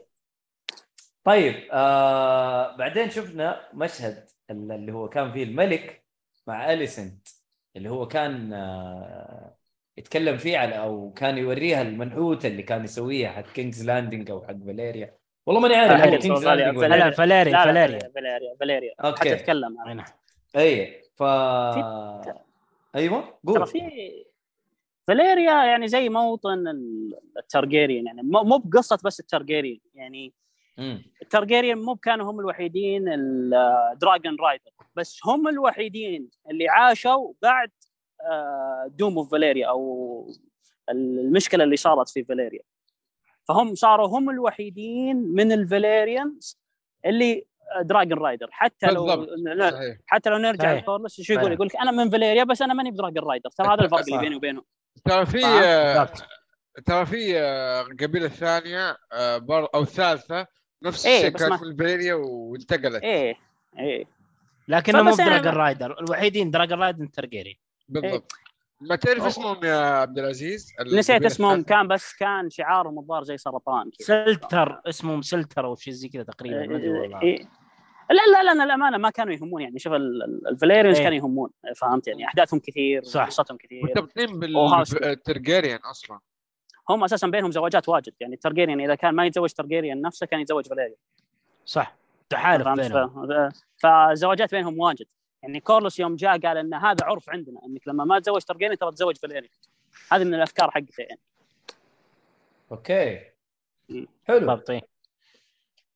طيب 1.24 1.56
آه 1.72 2.76
بعدين 2.78 3.10
شفنا 3.10 3.70
مشهد 3.74 4.30
ال- 4.50 4.72
اللي 4.72 4.92
هو 4.92 5.10
كان 5.10 5.32
فيه 5.34 5.44
الملك 5.44 6.06
مع 6.48 6.74
أليسنت 6.74 7.28
اللي 7.76 7.90
هو 7.90 8.08
كان 8.08 8.54
آه 8.54 9.56
يتكلم 9.98 10.38
فيه 10.38 10.58
على 10.58 10.80
أو 10.80 11.14
كان 11.14 11.38
يوريها 11.38 11.82
المنحوته 11.82 12.48
اللي 12.48 12.64
كان 12.64 12.84
يسويها 12.84 13.32
حق 13.32 13.42
كينجز 13.42 13.86
لاندنج 13.86 14.32
أو 14.32 14.42
حق 14.48 14.52
فاليريا 14.54 15.18
والله 15.46 15.62
ماني 15.62 15.76
عارف 15.76 15.92
لا 16.26 16.96
لا 16.96 17.12
فاليريا 17.12 17.52
لا 17.52 17.66
فاليريا 17.66 18.00
فاليريا 18.16 18.56
فاليريا 18.60 18.94
okay. 19.06 19.20
حتى 19.20 19.34
اتكلم 19.34 19.80
عنها. 19.80 19.94
هنا. 19.94 20.06
أي 20.56 21.02
ف 21.16 21.24
أيوه 22.96 23.22
ترى 23.48 23.56
قول 23.56 23.68
في 23.68 24.26
فاليريا 25.08 25.52
يعني 25.66 25.88
زي 25.88 26.10
موطن 26.10 26.68
ال- 26.68 27.18
التارجيريان 27.38 28.06
يعني 28.06 28.22
مو 28.22 28.44
مو 28.44 28.58
بقصة 28.58 29.00
بس 29.06 29.20
التارجيريان 29.20 29.80
يعني 29.94 30.34
مم. 30.78 31.04
التارجيريان 31.22 31.78
مو 31.78 31.96
كانوا 31.96 32.32
هم 32.32 32.40
الوحيدين 32.40 33.04
ال 33.14 33.31
dragon 33.31 34.36
rider 34.40 34.72
بس 34.96 35.20
هم 35.26 35.48
الوحيدين 35.48 36.30
اللي 36.50 36.68
عاشوا 36.70 37.34
بعد 37.42 37.72
doom 38.88 39.18
of 39.18 39.32
فاليريا 39.32 39.68
أو 39.68 40.28
المشكلة 40.90 41.64
اللي 41.64 41.76
صارت 41.76 42.10
في 42.10 42.24
فاليريا 42.24 42.62
فهم 43.48 43.76
صاروا 43.76 44.08
هم 44.08 44.30
الوحيدين 44.30 45.18
من 45.18 45.52
الفاليريانز 45.52 46.60
اللي 47.06 47.46
dragon 47.82 48.18
rider 48.18 48.48
حتى 48.52 48.88
لو 48.88 49.08
صحيح. 49.08 49.98
حتى 50.06 50.30
لو 50.30 50.38
نرجع. 50.38 50.74
لكورلس 50.74 51.22
شو 51.22 51.34
يقول. 51.34 51.52
يقول 51.52 51.68
لك 51.68 51.76
أنا 51.76 51.92
من 51.92 52.10
فاليريا 52.10 52.44
بس 52.44 52.62
أنا 52.62 52.74
ماني 52.74 52.92
ب 52.92 52.96
dragon 52.96 53.24
rider 53.24 53.50
ترى 53.50 53.68
هذا 53.68 53.84
الفرق 53.84 54.00
اللي. 54.00 54.18
بيني 54.18 54.36
وبينهم 54.36 54.64
ترى 55.06 55.26
في؟ 55.26 55.46
آه،. 55.46 56.10
ترى 56.86 57.06
في 57.06 57.40
آه، 57.40 57.82
قبيلة 57.82 58.28
ثانية 58.28 58.98
آه، 59.14 59.38
بر 59.38 59.68
أو 59.76 59.86
ثالثة 59.86 60.48
نفس 60.84 61.06
إيه، 61.06 61.18
الشيء 61.18 61.34
بس 61.34 61.44
كانت 61.44 61.54
في 61.54 61.66
الفاليريا 61.66 62.14
وانتقلت. 62.14 63.04
إيه 63.04 63.36
إيه. 63.80 64.06
لكنه 64.68 65.02
مو 65.02 65.12
ب 65.12 65.18
dragon 65.18 65.54
rider 65.54 66.00
الوحيدين 66.00 66.52
dragon 66.52 66.80
rider 66.80 67.06
ترجيري 67.06 67.60
بالضبط. 67.90 68.34
ما 68.90 68.96
تعرف. 68.96 69.24
اسمهم 69.26 69.64
يا 69.64 69.76
عبد 69.76 70.20
العزيز 70.20 70.74
نسيت 70.94 71.26
اسمهم؟ 71.26 71.62
كان 71.64 71.88
بس 71.88 72.14
كان 72.14 72.50
شعارهم 72.50 73.00
الظاهر 73.00 73.24
زي 73.24 73.38
سرطان. 73.38 73.92
سلتر 74.00 74.82
اسمهم 74.86 75.22
سلتر 75.22 75.66
أو 75.66 75.76
شيء 75.76 75.94
زي 75.94 76.10
كذا 76.10 76.24
تقريبا 76.24 76.66
ما 76.68 76.76
أدري 76.76 76.90
والله. 76.90 77.20
لا 78.10 78.42
لا 78.44 78.54
لا 78.54 78.64
الامانه 78.64 78.98
ما 78.98 79.10
كانوا 79.10 79.34
يهمون 79.34 79.62
يعني 79.62 79.80
شوف 79.80 79.94
ال- 79.94 80.24
ال- 80.24 80.48
الفاليريانز 80.48 80.98
إيه. 80.98 81.04
كانوا 81.04 81.18
يهمون 81.18 81.50
فهمت 81.76 82.08
يعني 82.08 82.26
أحداثهم 82.26 82.60
كثير 82.60 83.04
صح. 83.04 83.26
قصتهم 83.26 83.58
كثير 83.58 83.84
مرتبطين. 83.84 84.40
بالترجيريان 84.40 85.80
أصلا 85.80 86.20
هم 86.90 87.04
أساسا 87.04 87.28
بينهم 87.28 87.52
زواجات 87.52 87.90
واجد 87.90 88.14
يعني 88.20 88.34
الترجيريان 88.34 88.82
إذا 88.82 88.96
كان 88.96 89.16
ما 89.16 89.26
يتزوج 89.26 89.52
ترجيريان 89.52 90.02
نفسه 90.02 90.26
كان 90.26 90.40
يتزوج 90.40 90.68
فاليريان 90.68 90.96
صح 91.66 91.96
تحالف 92.30 92.64
فهمت؟ 92.64 92.80
بينهم 92.82 93.28
ف- 93.28 93.54
فالزواجات 93.78 94.52
بينهم 94.56 94.80
واجد 94.80 95.06
يعني 95.44 95.60
كورلوس 95.60 96.00
يوم 96.00 96.16
جاء 96.16 96.40
قال 96.40 96.58
إن 96.58 96.74
هذا 96.74 97.06
عرف 97.06 97.30
عندنا 97.30 97.66
إنك 97.66 97.88
لما 97.88 98.04
ما 98.04 98.20
تزوج 98.20 98.42
ترجيريان 98.42 98.78
ترى 98.78 98.92
تتزوج 98.92 99.18
فاليريان 99.18 99.50
هذه 100.12 100.24
من 100.24 100.34
الأفكار 100.34 100.72
حقته 100.72 101.02
يعني. 101.02 101.20
okay. 102.72 103.20
حلو. 104.24 104.40
بالضبط. 104.40 104.72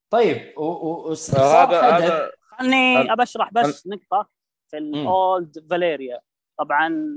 طيب 0.10 0.58
و... 0.58 0.64
و... 0.64 1.12
وص- 1.12 1.32
صار 1.32 1.76
هذا 1.76 2.32
خلني 2.42 3.14
اشرح 3.24 3.54
بس 3.54 3.88
نقطة 3.88 4.30
في. 4.68 4.78
ال 4.78 5.00
old 5.00 5.68
فاليريا. 5.70 6.20
طبعا 6.58 7.14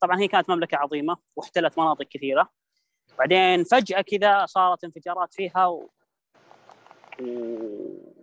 طبعا 0.00 0.20
هي 0.20 0.28
كانت 0.28 0.50
مملكة 0.50 0.76
عظيمة 0.76 1.16
واحتلت 1.36 1.78
مناطق 1.78 2.04
كثيرة. 2.04 2.50
بعدين 3.18 3.64
فجأة 3.64 4.00
كذا 4.00 4.46
صارت 4.46 4.84
انفجارات 4.84 5.34
فيها 5.34 5.66
و... 5.66 5.90
و... 7.20 7.26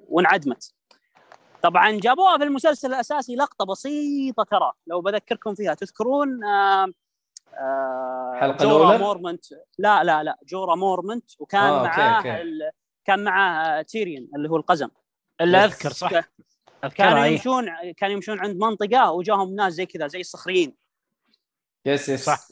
وانعدمت. 0.09 0.73
طبعا 1.69 1.91
جابوها 1.91 2.37
في 2.37 2.43
المسلسل 2.43 2.87
الأساسي 2.87 3.35
لقطة 3.35 3.65
بسيطة 3.65 4.43
ترى 4.43 4.71
لو 4.87 5.01
بذكركم 5.01 5.55
فيها. 5.55 5.73
تذكرون 5.73 6.43
آه 6.43 6.87
آه 7.53 8.31
الحلقة 8.35 8.65
جورا؟ 8.65 8.97
مورمنت. 8.97 9.45
لا 9.77 10.03
لا 10.03 10.23
لا 10.23 10.37
جورا 10.47 10.75
مورمنت. 10.75 11.31
وكان 11.39 11.63
آه، 11.63 11.79
okay، 11.79 11.87
معاه 11.87 12.17
okay. 12.17 12.41
ال... 12.41 12.71
كان 13.05 13.23
معاه 13.23 13.81
تيريون 13.81 14.27
اللي 14.35 14.49
هو 14.49 14.55
القزم. 14.57 14.89
الا 15.41 15.65
بس- 15.65 15.73
اذكر 15.73 15.89
صح 15.89 16.09
كانوا 16.95 17.23
إيه. 17.23 17.31
يمشون 17.31 17.91
كانوا 17.97 18.15
يمشون 18.15 18.39
عند 18.39 18.57
منطقة 18.57 19.11
وجاهم 19.11 19.55
ناس 19.55 19.73
زي 19.73 19.85
كذا 19.85 20.07
زي 20.07 20.19
الصخريين. 20.19 20.75
yes 21.85 22.09
yes. 22.09 22.25
صح. 22.25 22.47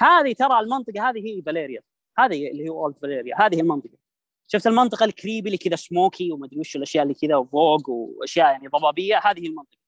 هذه 0.00 0.32
ترى 0.32 0.60
المنطقة 0.60 1.08
هذه 1.10 1.18
هي 1.26 1.42
فاليريا 1.42 1.80
هذه 2.18 2.50
اللي 2.50 2.68
هو 2.68 2.84
old 2.84 2.98
فاليريا 2.98 3.36
هذه 3.46 3.60
المنطقة. 3.60 3.99
شفت 4.52 4.66
المنطقة 4.66 5.04
ال 5.04 5.10
creepy 5.10 5.48
اللي 5.48 5.58
كذا 5.58 5.76
سموكي 5.76 6.32
ومدري 6.32 6.60
وش 6.60 6.76
الأشياء 6.76 7.02
اللي 7.02 7.14
كذا 7.14 7.36
وفوق 7.36 7.88
وأشياء 7.88 8.52
يعني 8.52 8.68
ضبابية 8.68 9.20
هذه 9.24 9.46
المنطقة. 9.46 9.78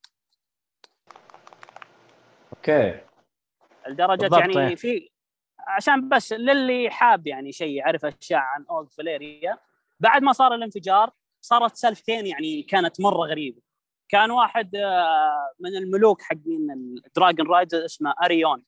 okay. 2.56 3.00
لدرجة 3.88 4.38
يعني 4.38 4.68
إيه. 4.68 4.74
في 4.74 5.08
عشان 5.58 6.08
بس 6.08 6.32
للي 6.32 6.90
حاب 6.90 7.26
يعني 7.26 7.52
شيء 7.52 7.76
يعرف 7.76 8.04
أشياء 8.04 8.40
عن 8.40 8.64
old 8.70 8.92
فاليريا 8.92 9.58
بعد 10.00 10.22
ما 10.22 10.32
صار 10.32 10.54
الانفجار 10.54 11.10
صارت 11.40 11.76
سالفتين 11.76 12.26
يعني 12.26 12.62
كانت 12.62 13.00
مرة 13.00 13.26
غريبة. 13.26 13.62
كان 14.08 14.30
واحد 14.30 14.76
آه، 14.76 15.52
من 15.60 15.76
الملوك 15.76 16.22
حقين 16.22 16.70
ال 17.06 17.12
dragon 17.12 17.46
rider 17.46 17.84
اسمه 17.84 18.14
اريون 18.24 18.62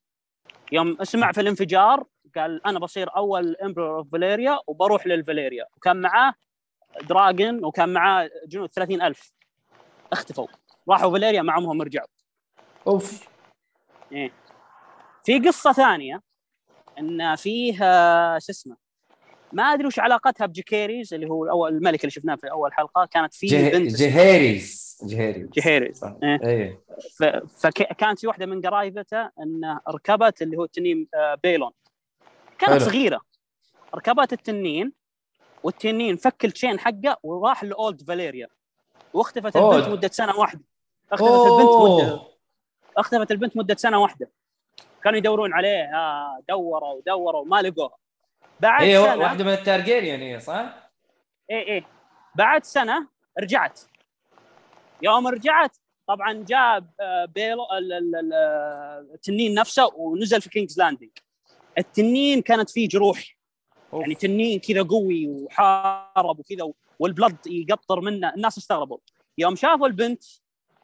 يوم 0.72 1.05
سمع 1.05 1.32
في 1.32 1.40
الانفجار 1.40 2.07
قال 2.39 2.66
أنا 2.66 2.78
بصير 2.78 3.16
أول 3.16 3.57
emperor 3.57 3.98
of 3.98 4.12
فاليريا 4.12 4.59
وبروح 4.66 5.07
للفاليريا. 5.07 5.66
وكان 5.76 6.01
معاه 6.01 6.35
dragon 7.02 7.64
وكان 7.64 7.89
معاه 7.93 8.30
جنود 8.47 8.70
30000 8.72 9.32
اختفوا. 10.12 10.47
راحوا 10.89 11.12
فاليريا 11.12 11.43
ما 11.42 11.52
عمرهم 11.55 11.82
رجعوا. 11.82 12.09
أوف. 12.87 13.28
إيه. 14.12 14.30
في 15.24 15.39
قصة 15.39 15.72
ثانية 15.72 16.22
إن 16.99 17.37
فيه 17.37 17.72
شو 18.39 18.53
اسمه 18.53 18.76
ما 19.53 19.62
أدري 19.62 19.87
وش 19.87 19.99
علاقتها 19.99 20.47
بجيكيريز 20.47 21.14
اللي 21.14 21.30
هو 21.30 21.47
اول 21.47 21.74
الملك 21.74 22.01
اللي 22.01 22.11
شفناه 22.11 22.35
في 22.35 22.51
أول 22.51 22.72
حلقة 22.72 23.07
كانت 23.07 23.35
في 23.35 23.47
جه... 23.47 23.70
بنت 23.78 23.97
جهيريز. 23.97 24.99
جهيريز. 25.05 25.51
جهيريز. 25.51 25.99
صح. 25.99 26.16
إيه. 26.22 26.41
إيه. 26.45 26.80
فكانت 27.59 28.18
في 28.18 28.26
واحدة 28.26 28.47
من 28.47 28.61
قرايبته 28.61 29.30
انه 29.41 29.80
ركبت 29.89 30.43
اللي 30.43 30.57
هو 30.57 30.66
تنين 30.66 31.09
آه، 31.14 31.39
بيلون. 31.43 31.70
كانت 32.59 32.72
حلو. 32.72 32.78
صغيرة. 32.90 33.20
ركبت 33.94 34.32
التنين 34.32 34.92
والتنين 35.62 36.16
فك 36.16 36.44
التشين 36.44 36.78
حقه 36.80 37.16
وراح 37.22 37.64
لأولد 37.64 38.02
فاليريا. 38.02 38.48
واختفت 39.14 39.57
أوه. 39.57 39.76
البنت 39.76 39.88
مدة 39.88 40.09
سنة 40.09 40.36
واحدة. 40.36 40.61
اختفت 41.12 41.30
البنت 41.30 41.70
مدة 41.82 42.20
اختفت 42.96 43.30
البنت 43.30 43.57
مدة 43.57 43.76
سنة 43.76 43.98
واحدة. 44.02 44.30
كانوا 45.05 45.18
يدورون 45.18 45.52
عليها 45.52 46.26
دوروا 46.48 46.92
ودوروا 46.92 47.44
ما 47.44 47.62
لقوها 47.62 47.96
بعد 48.61 48.82
هي 48.82 48.96
سنة 49.02 49.12
إيه، 49.12 49.18
واحدة 49.18 49.44
من 49.44 49.52
التارجيريان 49.52 50.20
هي 50.20 50.40
صح؟ 50.40 50.90
إيه 51.50 51.66
إيه. 51.66 51.86
بعد 52.34 52.64
سنة 52.64 53.09
رجعت. 53.40 53.80
يوم 55.02 55.26
رجعت 55.26 55.76
طبعا 56.07 56.32
جاب 56.48 56.90
آه، 57.00 57.24
بيلو 57.24 57.64
ال- 57.78 57.92
ال- 57.92 58.16
ال- 58.16 58.32
آه، 58.34 59.07
التنين 59.14 59.55
نفسه 59.55 59.90
ونزل 59.94 60.40
في 60.42 60.48
كينجز 60.50 60.78
لاندنج 60.78 61.11
التنين 61.78 62.42
كانت 62.42 62.70
فيه 62.70 62.88
جروح. 62.88 63.36
أوف. 63.92 64.02
يعني 64.02 64.14
تنين 64.14 64.58
كذا 64.58 64.82
قوي 64.82 65.26
وحارب 65.28 66.38
وكذا 66.38 66.72
وال 66.98 67.09
blood 67.09 67.36
يقطر 67.46 68.00
منه. 68.00 68.34
الناس 68.34 68.58
استغربوا. 68.58 68.98
يوم 69.38 69.56
شافوا 69.56 69.86
البنت 69.86 70.24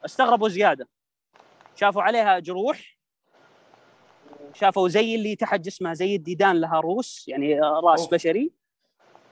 استغربوا 0.05 0.49
زيادة. 0.49 0.89
شافوا 1.77 2.03
عليها 2.03 2.39
جروح. 2.39 2.99
شافوا 4.55 4.89
زي 4.89 5.15
اللي 5.15 5.37
تحت 5.37 5.61
جسمها 5.61 5.95
زي 5.95 6.17
الديدان 6.17 6.61
لها 6.61 6.81
روس 6.81 7.29
يعني 7.29 7.61
راس 7.61 8.01
أوف. 8.01 8.11
بشري. 8.11 8.53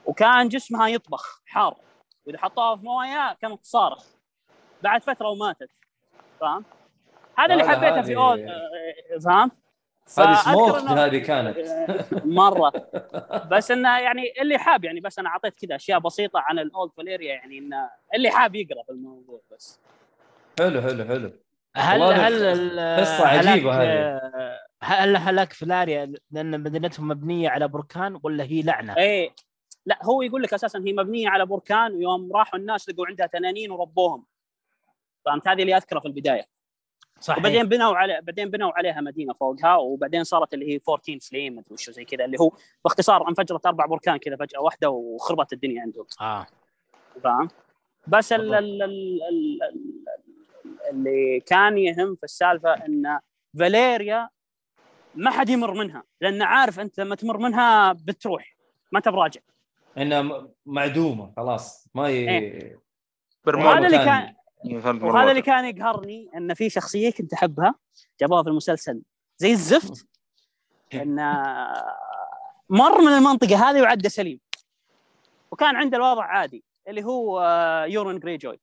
وكان 0.05 0.47
جسمها 0.47 0.87
يطبخ 0.87 1.41
حار. 1.45 1.77
وإذا 2.25 2.37
حطوها 2.37 2.75
في 2.75 2.83
موية 2.83 3.33
كانت 3.41 3.61
تصارخ 3.61 4.05
بعد 4.83 5.03
فترة 5.03 5.29
وماتت. 5.29 5.69
فاهم؟ 6.41 6.65
هذا 7.37 7.53
اللي 7.53 7.67
حبيته 7.69 8.01
في 8.01 8.15
اول 8.15 8.47
فاهم؟ 9.25 9.51
هذه 10.17 10.35
سموكد 10.35 10.87
إنه- 10.87 10.91
هذه 10.91 11.17
كانت. 11.17 11.57
مرة. 12.25 12.71
بس 13.51 13.71
إنه 13.71 13.99
يعني 13.99 14.23
اللي 14.41 14.57
حاب 14.57 14.83
يعني 14.85 14.99
بس 14.99 15.19
أنا 15.19 15.29
أعطيت 15.29 15.53
كذا 15.65 15.75
أشياء 15.75 15.99
بسيطة 15.99 16.39
عن 16.39 16.59
الاولد 16.59 16.91
فاليريا 16.97 17.33
يعني 17.33 17.57
إنه 17.57 17.89
اللي 18.15 18.29
حاب 18.29 18.55
يقرأ 18.55 18.83
في 18.83 18.91
الموضوع 18.91 19.41
بس. 19.51 19.79
حلو 20.59 20.81
حلو 20.81 21.03
حلو. 21.05 21.31
هل 21.75 22.03
هل 22.03 22.79
عجيبة 23.21 23.71
هلاك- 23.71 23.81
هذه. 23.81 24.19
هل 24.83 25.17
هلاك 25.17 25.53
فلاريا 25.53 26.13
لأن 26.31 26.63
مدينتهم 26.63 27.07
مبنية 27.07 27.49
على 27.49 27.67
بركان 27.67 28.19
ولا 28.23 28.43
هي 28.43 28.61
لعنة؟ 28.61 28.97
إيه. 28.97 29.29
لا 29.85 29.99
هو 30.03 30.21
يقول 30.21 30.43
لك 30.43 30.53
أساسا 30.53 30.79
هي 30.85 30.93
مبنية 30.93 31.29
على 31.29 31.45
بركان 31.45 31.93
ويوم 31.95 32.31
راحوا 32.35 32.59
الناس 32.59 32.89
لقوا 32.89 33.07
عندها 33.07 33.25
تنانين 33.27 33.71
وربوهم. 33.71 34.25
فهمت؟ 35.25 35.47
هذه 35.47 35.61
اللي 35.61 35.77
اذكره 35.77 35.99
في 35.99 36.07
البداية. 36.07 36.45
صحيح. 37.19 37.39
وبعدين 37.39 37.63
بنوا 37.69 37.95
على 37.97 38.19
بعدين 38.23 38.49
بنوا 38.49 38.71
عليها 38.75 39.01
مدينة 39.01 39.33
فوقها 39.33 39.75
وبعدين 39.75 40.23
صارت 40.23 40.53
اللي 40.53 40.73
هي 40.73 40.79
14 40.89 41.19
فليم 41.19 41.55
مدري 41.55 41.73
وشو 41.73 41.91
زي 41.91 42.05
كذا 42.05 42.25
اللي 42.25 42.37
هو 42.39 42.51
باختصار 42.83 43.29
انفجرت 43.29 43.65
أربع 43.65 43.85
بركان 43.85 44.17
كذا 44.17 44.35
فجأة 44.35 44.59
واحدة 44.59 44.89
وخربت 44.89 45.53
الدنيا 45.53 45.81
عندهم. 45.81 46.05
آه. 46.21 46.47
فاهم 47.23 47.47
بس 48.07 48.33
ال 48.33 48.53
ال 48.53 48.83
ال 48.83 49.21
ال 49.23 49.61
ال 49.63 50.05
اللي 50.91 51.39
كان 51.39 51.77
يهم 51.77 52.15
في 52.15 52.23
السالفة 52.23 52.73
إن 52.73 53.19
فاليريا 53.59 54.29
ما 55.15 55.31
حد 55.31 55.49
يمر 55.49 55.73
منها 55.73 56.03
لأن 56.21 56.41
عارف 56.41 56.79
أنت 56.79 56.99
لما 56.99 57.15
تمر 57.15 57.37
منها 57.37 57.93
بتروح 57.93 58.55
ما 58.91 58.97
انت 58.99 59.09
براجع 59.09 59.41
إنها 59.97 60.47
معدومة 60.65 61.33
خلاص 61.37 61.87
ما 61.95 62.09
ي... 62.09 62.29
إيه. 62.29 62.79
وهذا 63.47 63.85
اللي 63.85 63.97
كان- 63.97 64.35
وهذا 64.65 65.31
اللي. 65.31 65.41
كان 65.41 65.65
يقهرني 65.65 66.29
إن 66.35 66.53
في 66.53 66.69
شخصية 66.69 67.11
كنت 67.11 67.33
أحبها 67.33 67.75
جابوها 68.21 68.43
في 68.43 68.49
المسلسل. 68.49 69.01
زي 69.37 69.51
الزفت. 69.51 70.07
إن 70.93 71.15
مر 72.69 73.01
من 73.01 73.07
المنطقة 73.07 73.69
هذه 73.69 73.81
وعدى 73.81 74.09
سليم. 74.09 74.39
وكان 75.51 75.75
عنده 75.75 75.97
الوضع 75.97 76.23
عادي 76.23 76.63
اللي 76.87 77.03
هو 77.03 77.39
آه، 77.39 77.85
يورون 77.85 78.19
جري 78.19 78.37
جوي 78.37 78.59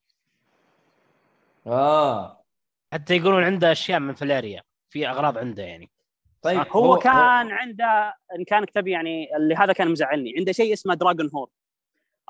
آه. 1.66 2.44
حتى 2.92 3.16
يقولون 3.16 3.44
عنده 3.44 3.72
أشياء 3.72 4.00
من 4.00 4.14
فاليريا. 4.14 4.62
في 4.90 5.08
أغراض 5.08 5.38
عنده 5.38 5.62
يعني. 5.62 5.90
طيب 6.42 6.66
هو, 6.70 6.98
كان 6.98 7.50
عنده 7.50 8.14
إن 8.38 8.44
كانك 8.44 8.70
تبي 8.70 8.90
يعني 8.90 9.36
اللي 9.36 9.54
هذا 9.54 9.72
كان 9.72 9.90
مزعلني. 9.90 10.34
عنده 10.38 10.52
شيء 10.52 10.72
اسمه 10.72 10.94
dragon 10.94 11.30
horn 11.34 11.48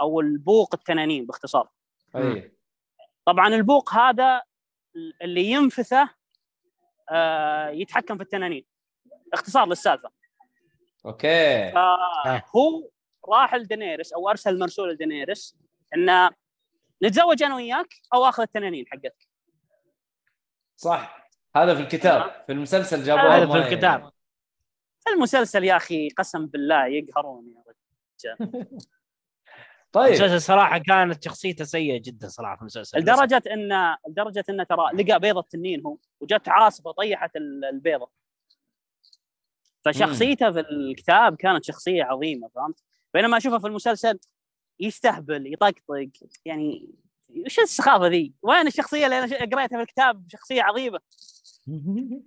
أو 0.01 0.21
البوق 0.21 0.75
التنانين 0.75 1.27
باختصار. 1.27 1.69
اي 2.17 2.56
طبعا 3.27 3.49
البوق 3.49 3.95
هذا 3.95 4.43
اللي 5.23 5.45
ينفثه 5.45 6.11
آه، 7.11 7.69
يتحكم 7.69 8.17
في 8.17 8.23
التنانين. 8.23 8.65
اختصار 9.33 9.67
للسالفة. 9.67 10.11
okay. 11.07 11.73
فهو 11.73 12.91
راح 13.29 13.55
لدينيرس 13.55 14.13
أو 14.13 14.31
أرسل 14.31 14.59
مرسول 14.59 14.91
لدينيرس 14.93 15.57
إنه 15.95 16.31
نتزوج 17.03 17.43
أنا 17.43 17.55
وياك 17.55 17.95
أو 18.15 18.25
آخذ 18.25 18.43
التنانين 18.43 18.87
حقتك. 18.87 19.29
صح. 20.77 21.29
هذا 21.57 21.75
في 21.75 21.81
الكتاب. 21.81 22.45
في 22.47 22.53
المسلسل 22.53 23.03
جابوه 23.03 23.37
هذا 23.37 23.47
في 23.47 23.59
الكتاب. 23.59 24.13
المسلسل 25.09 25.65
يا 25.65 25.77
أخي 25.77 26.09
قسم 26.09 26.47
بالله 26.47 26.87
يقهرون 26.87 27.55
يا 27.57 27.65
رجال. 28.37 28.67
طيب 29.97 30.07
المسلسل 30.07 30.41
صراحة 30.41 30.79
كانت 30.79 31.25
شخصيته 31.25 31.65
سيئة 31.65 32.01
جدا 32.05 32.29
صراحة 32.29 32.57
في 32.57 32.61
المسلسل 32.63 32.99
لدرجة 32.99 33.43
ان 33.53 33.97
لدرجة 34.09 34.45
انه 34.51 34.65
ترى 34.65 34.91
لقى 34.95 35.21
بيضة 35.21 35.43
تنين 35.51 35.87
هو 35.87 35.97
وجت 36.21 36.49
عاصفة 36.49 36.93
طيحت 36.93 37.37
ال- 37.37 37.65
البيضة 37.65 38.11
فشخصيته 39.85 40.53
في 40.53 40.61
الكتاب 40.61 41.37
كانت 41.37 41.65
شخصية 41.65 42.05
عظيمة 42.05 42.49
فهمت؟ 42.49 42.81
بينما 43.15 43.37
أشوفه 43.37 43.59
في 43.59 43.67
المسلسل 43.67 44.19
يستهبل 44.81 45.53
يطقطق 45.53 46.11
يعني 46.45 46.95
وش 47.47 47.59
السخافة 47.59 48.07
ذي؟ 48.07 48.35
وين 48.43 48.67
الشخصية 48.67 49.05
اللي 49.05 49.19
أنا 49.19 49.27
قريتها 49.27 49.77
في 49.77 49.83
الكتاب 49.83 50.27
شخصية 50.29 50.63
عظيمة؟ 50.63 51.01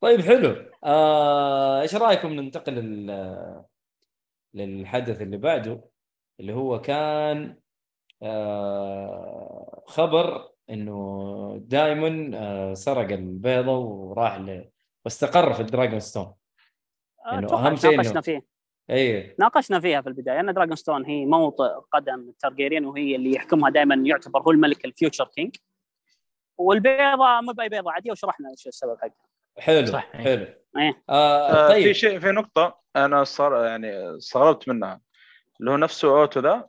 طيب 0.00 0.20
حلو 0.20 0.70
آه، 0.84 1.80
إيش 1.80 1.94
رأيكم 1.94 2.32
ننتقل 2.32 2.72
لل... 2.72 3.64
للحدث 4.54 5.22
اللي 5.22 5.36
بعده 5.36 5.93
اللي 6.40 6.52
هو 6.52 6.80
كان 6.80 7.56
آه، 8.22 9.82
خبر 9.86 10.48
إنه 10.70 11.58
دايمون 11.62 12.34
آه، 12.34 12.74
سرق 12.74 13.12
البيضة 13.12 13.78
وراح 13.78 14.38
ل... 14.38 14.70
واستقر 15.04 15.52
في 15.52 15.60
الدراجون 15.60 16.00
ستون 16.00 16.34
إنه 17.32 17.46
أتوقع 17.46 17.66
أهم 17.66 17.76
شيء 17.76 17.96
ناقشنا 17.96 18.20
فيه. 18.20 18.46
اي 18.90 19.36
ناقشنا 19.38 19.80
فيها 19.80 20.00
في 20.00 20.08
البداية 20.08 20.40
ان 20.40 20.54
دراجون 20.54 20.76
ستون 20.76 21.04
هي 21.04 21.26
موطئ 21.26 21.74
قدم 21.92 22.28
التارجيريان 22.28 22.84
وهي 22.84 23.16
اللي 23.16 23.34
يحكمها 23.34 23.70
دائما 23.70 23.94
يعتبر 23.94 24.42
هو 24.42 24.50
الملك 24.50 24.84
ال 24.84 24.90
future 24.90 25.24
king. 25.24 25.56
والبيضة 26.58 27.40
مو 27.40 27.52
بأي 27.52 27.68
بيضة 27.68 27.92
عاديه 27.92 28.10
وشرحنا 28.10 28.50
وش 28.50 28.66
السبب 28.66 28.96
حقها. 28.98 29.28
حلو 29.58 29.86
صح. 29.86 30.12
حلو. 30.12 30.46
إيه. 30.78 31.02
آه 31.08 31.50
آه، 31.50 31.68
طيب. 31.68 31.82
في 31.82 31.94
شيء 31.94 32.18
في 32.18 32.30
نقطة 32.30 32.80
أنا 32.96 33.24
صار 33.24 33.64
يعني 33.64 34.16
استغربت 34.16 34.68
منها. 34.68 35.00
اللي 35.60 35.70
هو 35.70 35.76
نفسه 35.76 36.08
أوتو 36.20 36.40
ذا 36.40 36.64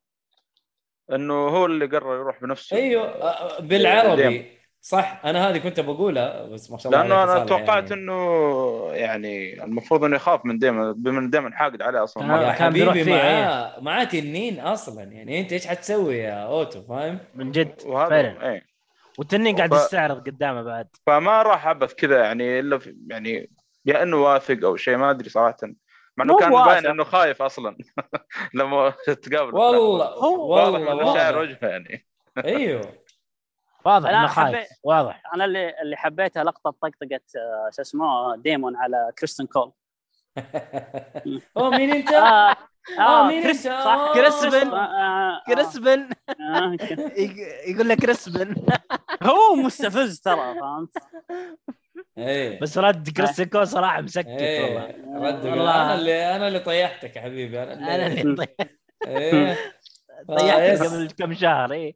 إنه 1.11 1.33
هو 1.33 1.65
اللي 1.65 1.85
قرر 1.85 2.15
يروح 2.15 2.41
بنفسه. 2.41 2.77
أيوه 2.77 3.03
آه، 3.07 3.59
بالعربي. 3.61 4.27
ديم. 4.27 4.45
صح 4.81 5.21
أنا 5.25 5.49
هذه 5.49 5.57
كنت 5.57 5.79
بقولها 5.79 6.45
بس 6.45 6.71
ما 6.71 6.77
شاء 6.77 6.91
الله 6.93 7.03
لأنه 7.03 7.15
عليك 7.15 7.29
أنا 7.31 7.41
يا 7.41 7.47
صالح 7.47 7.59
توقعت 7.65 7.89
يعني. 7.91 8.01
إنه 8.01 8.89
يعني 8.93 9.63
المفروض 9.63 10.03
إنه 10.03 10.15
يخاف 10.15 10.45
من 10.45 10.57
ديما 10.59 10.91
بما 10.91 11.19
إن 11.19 11.29
ديما 11.29 11.51
حاقد 11.55 11.81
عليه 11.81 12.03
أصلا. 12.03 12.23
كان- 12.23 12.65
يا 12.65 12.69
بيروح 12.69 12.93
حبيبي 12.93 13.11
معاه 13.11 13.79
معاه 13.79 14.03
تنين 14.03 14.59
أصلا. 14.59 15.03
يعني 15.03 15.39
أنت 15.39 15.53
إيش 15.53 15.67
حتسوي 15.67 16.17
يا 16.17 16.33
أوتو 16.45 16.81
فاهم؟ 16.81 17.19
من 17.35 17.51
جد 17.51 17.73
وهذا 17.85 18.09
فعلا. 18.09 18.49
إيه. 18.53 18.65
والتنين 19.17 19.55
قاعد 19.55 19.73
ف- 19.73 19.77
يستعرض 19.77 20.25
قدامه 20.29 20.61
بعد. 20.63 20.87
فما 21.07 21.41
راح 21.41 21.67
عبث 21.67 21.93
كذا 21.93 22.23
يعني 22.23 22.59
إلا 22.59 22.77
في 22.77 22.95
يعني 23.07 23.49
يا 23.85 24.03
إنه 24.03 24.17
واثق 24.23 24.65
أو 24.65 24.75
شيء 24.75 24.97
ما 24.97 25.09
أدري 25.11 25.29
صراحة. 25.29 25.57
مع 26.17 26.25
إنه 26.25 26.33
مو 26.33 26.39
كان. 26.39 26.51
باين 26.51 26.85
إنه 26.87 27.03
خايف 27.03 27.41
أصلا. 27.41 27.77
لما 28.53 28.89
تقابل 29.05 29.55
والله 29.55 30.05
هو- 30.05 30.53
والله 30.55 30.95
واضح. 30.95 31.37
وجهة 31.37 31.57
يعني. 31.61 32.07
أيوه. 32.45 32.93
واضح 33.85 34.09
أنا 34.09 34.19
إنه 34.19 34.27
خايف. 34.27 34.67
واضح. 34.83 35.21
أنا 35.35 35.45
اللي 35.45 35.81
اللي 35.81 35.95
حبيتها 35.97 36.43
لقطة 36.43 36.69
طقطقه 36.71 37.19
آه، 37.37 37.69
شو 37.75 37.81
اسمه 37.81 38.35
ديمون 38.35 38.75
على 38.75 39.11
كريستن 39.19 39.45
كول. 39.45 39.71
اوه 41.57 41.69
مين 41.69 41.91
أنت؟ 41.91 42.11
آه 42.13 42.55
آه، 42.99 43.27
مين 43.27 43.43
أنت؟ 43.47 43.57
صح. 43.67 44.11
كريسبن. 44.13 44.67
آه، 44.73 45.41
كريسبن. 45.47 46.09
يقول 47.67 47.89
لك 47.89 47.97
كريسبن. 47.99 48.55
هو 49.23 49.55
مستفز 49.55 50.19
ترى 50.21 50.55
فهمت؟ 50.59 50.89
إيه. 52.17 52.59
بس 52.59 52.77
رد 52.77 53.09
كريستن 53.09 53.43
كول 53.43 53.67
صراحة 53.67 54.01
مسكت 54.01 54.27
إيه. 54.27 54.63
والله. 54.63 54.87
رد 55.27 55.45
والله. 55.45 55.81
أنا 55.81 55.95
اللي 55.95 56.35
أنا 56.35 56.47
اللي 56.47 56.59
طيحتك 56.59 57.15
يا 57.15 57.21
حبيبي. 57.21 57.63
أنا 57.63 57.73
اللي, 57.73 57.95
أنا 57.95 58.21
اللي 58.21 58.35
طي- 58.35 58.67
إيه. 59.07 59.57
طيحت. 60.27 60.59
يس. 60.81 60.81
قبل 60.81 61.11
كم 61.11 61.33
شهر 61.33 61.71
إيه. 61.73 61.95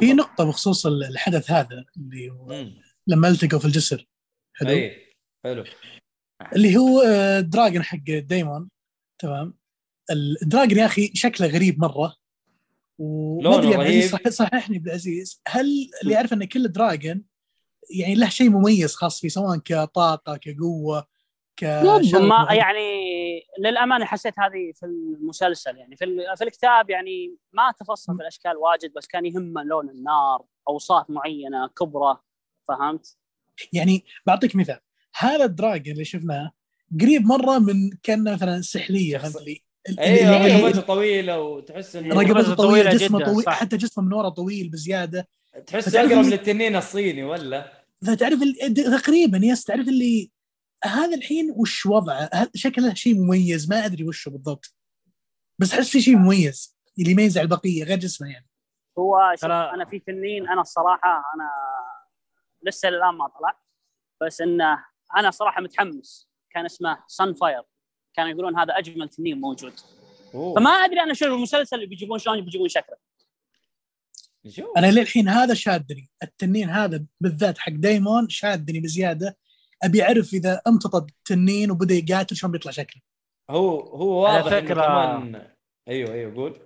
في 0.00 0.12
نقطة 0.12 0.44
بخصوص 0.44 0.86
الحدث 0.86 1.50
هذا 1.50 1.84
اللي 1.96 2.30
هو. 2.30 2.66
لما 3.06 3.28
التقوا 3.28 3.58
في 3.60 3.64
الجسر. 3.64 4.08
حلو؟ 4.54 4.68
إيه. 4.70 5.10
حلو. 5.44 5.64
اللي 6.56 6.76
هو 6.76 7.00
آه، 7.06 7.40
dragon 7.40 7.82
حق 7.82 7.98
دايمون 8.08 8.68
تمام؟ 9.18 9.54
ال 10.42 10.47
dragon 10.47 10.78
يا 10.78 10.86
أخي 10.86 11.10
شكله 11.14 11.46
غريب 11.46 11.80
مرة. 11.80 12.16
وما 12.98 13.54
أدري 13.58 13.70
يا 13.70 13.76
عبد. 13.78 14.86
العزيز 14.86 15.42
هل 15.48 15.66
اللي 16.02 16.14
يعرف 16.14 16.32
إن 16.32 16.44
كل 16.44 16.68
dragon 16.68 17.24
يعني 17.90 18.14
له 18.14 18.28
شيء 18.28 18.50
مميز 18.50 18.94
خاص 18.94 19.20
فيه 19.20 19.28
سواء 19.28 19.58
كطاقة 19.58 20.36
كقوة 20.36 21.06
كشغل 21.56 22.22
ما؟ 22.22 22.46
يعني 22.50 23.02
للأمانة 23.58 24.04
حسيت 24.04 24.34
هذه 24.38 24.72
في 24.74 24.86
المسلسل 24.86 25.76
يعني 25.76 25.96
في, 25.96 26.04
ال- 26.04 26.36
في 26.36 26.44
الكتاب 26.44 26.90
يعني 26.90 27.36
ما 27.52 27.72
تفصل 27.80 28.16
في 28.16 28.22
الأشكال 28.22 28.56
واجد 28.56 28.92
بس 28.96 29.06
كان 29.06 29.26
يهمه 29.26 29.62
لون 29.62 29.90
النار 29.90 30.44
أوصاف 30.68 31.10
معينة 31.10 31.66
كبرة 31.78 32.22
فهمت؟ 32.68 33.16
يعني 33.72 34.04
بعطيك 34.26 34.56
مثال 34.56 34.80
هذا 35.18 35.44
الدراجون 35.44 35.92
اللي 35.92 36.04
شفناه 36.04 36.52
قريب 37.00 37.22
مرة 37.26 37.58
من 37.58 37.90
كان 38.02 38.32
مثلا 38.34 38.60
سحلية 38.60 39.18
فهمت 39.18 39.42
لي 39.42 39.62
أيوه 39.98 40.46
رقبته 40.66 40.80
طويلة 40.80 41.40
وتحس 41.40 41.96
إنه 41.96 42.14
رقبته 42.14 42.32
رقبته 42.32 42.54
طويلة 42.54 42.82
طويلة 42.82 42.90
جسمه 42.90 43.18
جداً، 43.18 43.32
طويل 43.32 43.44
صح. 43.44 43.52
حتى 43.60 43.76
جسمه 43.76 44.04
من 44.04 44.12
ورا 44.12 44.28
طويل 44.28 44.68
بزيادة 44.68 45.28
تحس 45.66 45.94
أقرب 45.94 46.24
للتنين 46.24 46.76
الصيني 46.76 47.24
ولا؟ 47.24 47.84
فتعرف 48.06 48.42
ال- 48.42 48.74
تقريبا 49.02 49.38
yes 49.42 49.64
تعرف 49.64 49.88
اللي 49.88 50.30
هذا 50.84 51.14
الحين 51.14 51.54
وش 51.56 51.86
وضعه؟ 51.86 52.30
هل- 52.32 52.50
شكله 52.54 52.94
شيء 52.94 53.14
مميز 53.14 53.68
ما 53.70 53.84
أدري 53.86 54.04
وشه 54.04 54.30
بالضبط. 54.30 54.74
بس 55.58 55.72
أحس 55.74 55.88
في 55.90 56.00
شيء 56.02 56.16
مميز 56.16 56.76
اللي 56.98 57.10
يميز 57.10 57.38
على 57.38 57.44
البقية 57.44 57.84
غير 57.84 57.98
جسمه 57.98 58.28
يعني. 58.30 58.46
هو 58.98 59.34
ترى- 59.40 59.44
أنا 59.74 59.84
في 59.84 59.98
تنين 59.98 60.48
أنا 60.48 60.60
الصراحة 60.60 61.08
أنا 61.34 61.50
لسه 62.62 62.88
الان 62.88 63.14
ما 63.14 63.28
طلع. 63.28 63.60
بس 64.22 64.40
انه 64.40 64.84
أنا 65.16 65.30
صراحة 65.30 65.60
متحمس. 65.60 66.28
كان 66.50 66.64
اسمه 66.64 67.04
Sunfyre 67.08 67.62
كانوا 68.14 68.30
يقولون 68.30 68.58
هذا 68.58 68.78
أجمل 68.78 69.08
تنين 69.08 69.40
موجود. 69.40 69.72
أوه. 70.34 70.54
فما 70.54 70.70
أدري 70.70 71.00
أنا 71.00 71.14
شو 71.14 71.24
المسلسل 71.24 71.76
اللي 71.76 71.86
بيجيبون 71.86 72.18
شلون 72.18 72.40
بيجيبون 72.40 72.68
شكله. 72.68 72.96
نشوف 74.46 74.66
أنا 74.76 74.90
للحين 74.90 75.28
هذا 75.28 75.54
شادني 75.54 76.10
التنين 76.22 76.70
هذا 76.70 77.04
بالذات 77.20 77.58
حق 77.58 77.72
دايمون 77.72 78.28
شادني 78.28 78.80
بزيادة 78.80 79.36
أبي 79.82 80.02
أعرف 80.02 80.32
إذا 80.34 80.60
امتطط 80.66 81.10
تنين 81.24 81.70
وبدأ 81.70 81.94
يقاتل 81.94 82.36
شلون 82.36 82.52
بيطلع 82.52 82.72
شكله 82.72 83.02
هو 83.50 83.80
هو 83.80 84.26
على 84.26 84.42
واضح 84.42 84.52
إنه 84.56 84.68
فكرة- 84.68 84.72
كمان 84.72 85.46
أيوه 85.88 86.12
أيوه 86.14 86.34
قول 86.34 86.60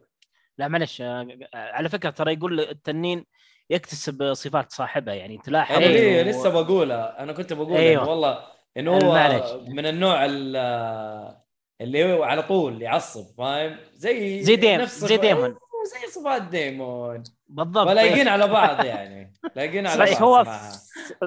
لا 0.59 0.69
معلش 0.69 1.01
آه، 1.01 1.29
على 1.55 1.89
فكرة 1.89 2.11
ترى 2.11 2.33
يقول 2.33 2.61
التنين 2.61 3.25
يكتسب 3.71 4.33
صفات 4.35 4.73
صاحبه 4.73 5.13
يعني 5.13 5.39
تلاحظ 5.39 5.77
إنه- 5.79 6.27
لسه 6.27 6.49
بقولها 6.49 7.23
أنا 7.23 7.33
كنت 7.33 7.53
بقول 7.53 7.73
أيوه. 7.77 7.89
أيوه. 8.03 8.09
والله 8.09 8.39
إنه 8.77 8.91
هو 8.97 8.99
معلش. 9.15 9.53
من 9.69 9.87
النوع 9.87 10.25
ال- 10.25 11.37
اللي 11.81 12.13
هو 12.13 12.23
على 12.23 12.43
طول 12.43 12.83
يعصب 12.83 13.35
فاهم 13.39 13.77
زي 13.95 14.43
زي 14.43 14.57
ديم- 14.57 14.81
نفس 14.81 15.05
زي 15.05 15.17
ديمون. 15.17 15.45
أيوه، 15.45 15.59
زي 16.01 16.11
صفات 16.13 16.43
ديمون 16.43 17.23
بالضبط. 17.49 17.87
ولايقين 17.87 18.29
على 18.35 18.47
بعض 18.49 18.85
يعني. 18.85 19.33
لايقين 19.57 19.87
على 19.87 20.03
بس 20.03 20.11
بعض 20.13 20.23
هو 20.23 20.45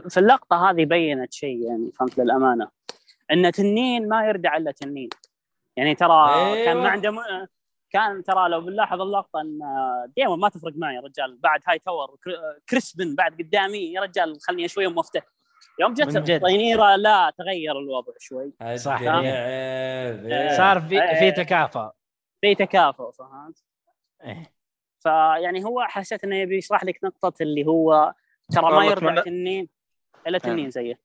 في 0.10 0.20
اللقطة 0.20 0.70
هذه 0.70 0.86
بينت 0.86 1.34
شيء 1.34 1.68
يعني 1.68 1.92
فهمت؟ 2.00 2.18
للأمانة. 2.18 2.68
إن 3.32 3.52
تنين 3.52 4.08
ما 4.10 4.26
يردع 4.28 4.58
إلا 4.58 4.72
تنين. 4.72 5.10
يعني 5.78 5.96
ترى 5.96 6.34
أيوة. 6.36 6.66
كان 6.66 6.78
ما 6.78 6.90
عنده 6.90 7.12
م... 7.12 7.18
كان 7.92 8.24
ترى 8.24 8.50
لو 8.50 8.62
بنلاحظ 8.62 9.02
اللقطة 9.02 9.42
إن 9.42 9.60
ديمون 10.18 10.40
ما 10.40 10.50
تفرق 10.50 10.74
معي 10.76 10.96
يا 10.96 11.02
رجال. 11.02 11.38
بعد 11.38 11.62
هاي 11.68 11.80
تاور 11.80 12.16
كر- 12.24 12.60
كريسبن 12.70 13.16
بعد 13.16 13.34
قدامي 13.42 13.78
يا 13.94 14.02
رجال 14.02 14.38
خلني 14.42 14.68
شوي 14.68 14.88
مفتح 14.88 15.22
يوم 15.80 15.94
جت. 15.94 16.30
الطينيره 16.30 16.96
لا 16.96 17.34
تغير 17.38 17.80
الوضع 17.80 18.14
شوي. 18.20 18.54
صح. 18.78 19.00
الدنيا. 19.00 19.34
آه. 19.36 20.58
صار 20.58 20.82
في 20.82 21.02
إيه. 21.04 21.20
في 21.20 21.32
تكافؤ. 21.44 21.90
في 22.42 22.56
تكافؤ 22.56 23.12
فهمت؟ 23.12 23.64
إيه. 24.24 24.59
فيعني 25.00 25.66
هو 25.66 25.82
حسيت 25.82 26.24
إنه 26.24 26.36
يبي 26.36 26.58
يشرح 26.58 26.84
لك 26.84 27.00
نقطة 27.04 27.34
اللي 27.44 27.66
هو 27.68 28.14
ترى 28.52 28.62
ما 28.72 28.96
أتمنى- 28.96 29.24
تنين 29.24 29.70
إلا 30.28 30.38
تنين 30.38 30.70
زيه. 30.70 31.00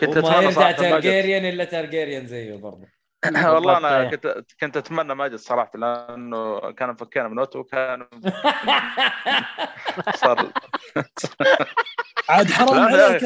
كنت 0.00 0.16
وما 0.16 0.28
أتمنى 0.28 0.44
يرجع 0.44 0.70
تارجيريان 0.72 1.44
إلا 1.44 1.64
تارجيريان 1.64 2.26
زيه 2.26 2.56
برضه 2.56 2.86
والله 3.54 3.76
أنا 3.76 4.02
بالضبط. 4.04 4.26
كنت 4.26 4.44
كنت 4.60 4.76
أتمنى 4.76 5.14
ماجد 5.14 5.34
صراحة 5.34 5.70
لأنه 5.74 6.72
كان 6.72 6.88
مفكينا 6.90 7.28
من 7.28 7.38
اوتو 7.38 7.58
وكان 7.58 8.08
صار 10.14 10.52
عاد 12.28 12.50
حرام 12.50 12.78
عليك 12.78 13.24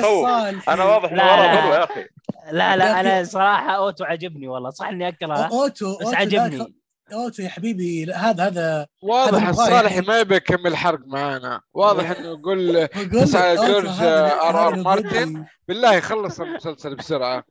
أنا 0.69 0.85
واضح 0.85 1.13
إنه 1.13 1.23
والله 1.31 1.47
لا. 1.53 1.61
حلو 1.61 1.73
يا 1.75 1.85
أخي. 1.85 2.07
لا 2.53 2.77
لا 2.77 3.01
أنا 3.01 3.25
صراحة 3.25 3.71
أوتو 3.71 4.05
عجبني 4.05 4.49
والله 4.49 4.71
صح 4.71 4.87
إني 4.89 5.09
اكرهه 5.09 5.47
أوتو 5.63 5.99
بس 5.99 6.15
عجبني. 6.15 6.75
اوتو 7.13 7.43
يا 7.43 7.49
حبيبي 7.49 8.05
لا، 8.05 8.31
هذا 8.31 8.47
هذا 8.47 8.87
واضح 9.03 9.49
الصالحي 9.49 10.01
مغاير. 10.01 10.09
ما 10.09 10.21
يبي 10.21 10.37
يكمل 10.37 10.77
حرق 10.77 11.01
معانا. 11.07 11.61
واضح 11.75 12.11
إنه 12.19 12.29
يقول 12.29 12.77
أوتو 12.77 13.67
جورج 13.67 13.87
هذا 13.87 14.51
لو 14.53 14.83
مارتن. 14.83 15.45
بالله 15.69 16.01
خلص 16.01 16.41
المسلسل 16.41 16.97
بسرعة. 16.97 17.45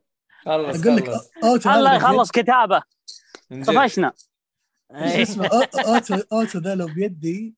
خلص 0.44 0.80
أقول 0.80 0.96
لك 0.96 1.10
اوتو 1.44 1.70
الله 1.70 1.94
يخلص 1.94 2.30
كتابه. 2.30 2.82
طفشنا. 3.66 4.12
إيه. 4.94 5.22
اسمه؟ 5.22 5.46
اوتو 5.86 6.16
اوتو 6.32 6.58
ذا 6.58 6.74
لو 6.74 6.86
بيدي 6.86 7.54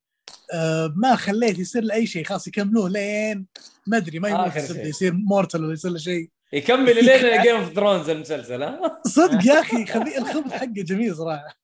آه 0.52 0.92
ما 0.96 1.16
خليت 1.16 1.58
يصير 1.58 1.82
له 1.82 1.94
اي 1.94 2.06
شيء 2.06 2.24
خلاص 2.24 2.46
يكملوه 2.46 2.88
لين 2.88 3.46
ما 3.86 3.96
أدري 3.96 4.18
ما 4.18 4.28
يموت 4.28 4.56
يصير, 4.56 5.12
immortal 5.12 5.64
ولا 5.64 5.72
يصير 5.72 5.90
له 5.90 5.98
شيء. 5.98 6.30
يكمل 6.52 7.04
لين 7.04 7.42
Game 7.42 7.56
of 7.56 7.72
Thrones 7.72 8.10
المسلسل 8.10 8.62
ها؟ 8.62 9.00
صدق 9.06 9.46
يا 9.46 9.60
أخي 9.60 9.86
خبي 9.86 10.18
الخبث 10.18 10.52
حقه 10.52 10.66
جميل 10.66 11.16
صراحة. 11.16 11.63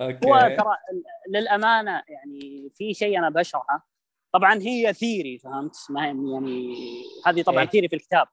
أوكي. 0.00 0.26
هو 0.26 0.38
ترى 0.38 0.76
للأمانة 1.28 2.02
يعني 2.08 2.70
في 2.74 2.94
شيء 2.94 3.18
أنا 3.18 3.30
بشرحه. 3.30 3.88
طبعا 4.34 4.54
هي 4.62 4.92
theory 4.92 5.38
فهمت؟ 5.38 5.76
ما 5.90 6.06
يعني 6.06 6.74
هذه 7.26 7.42
طبعا 7.42 7.62
إيه. 7.62 7.68
theory 7.68 7.88
في 7.88 7.96
الكتاب. 7.96 8.26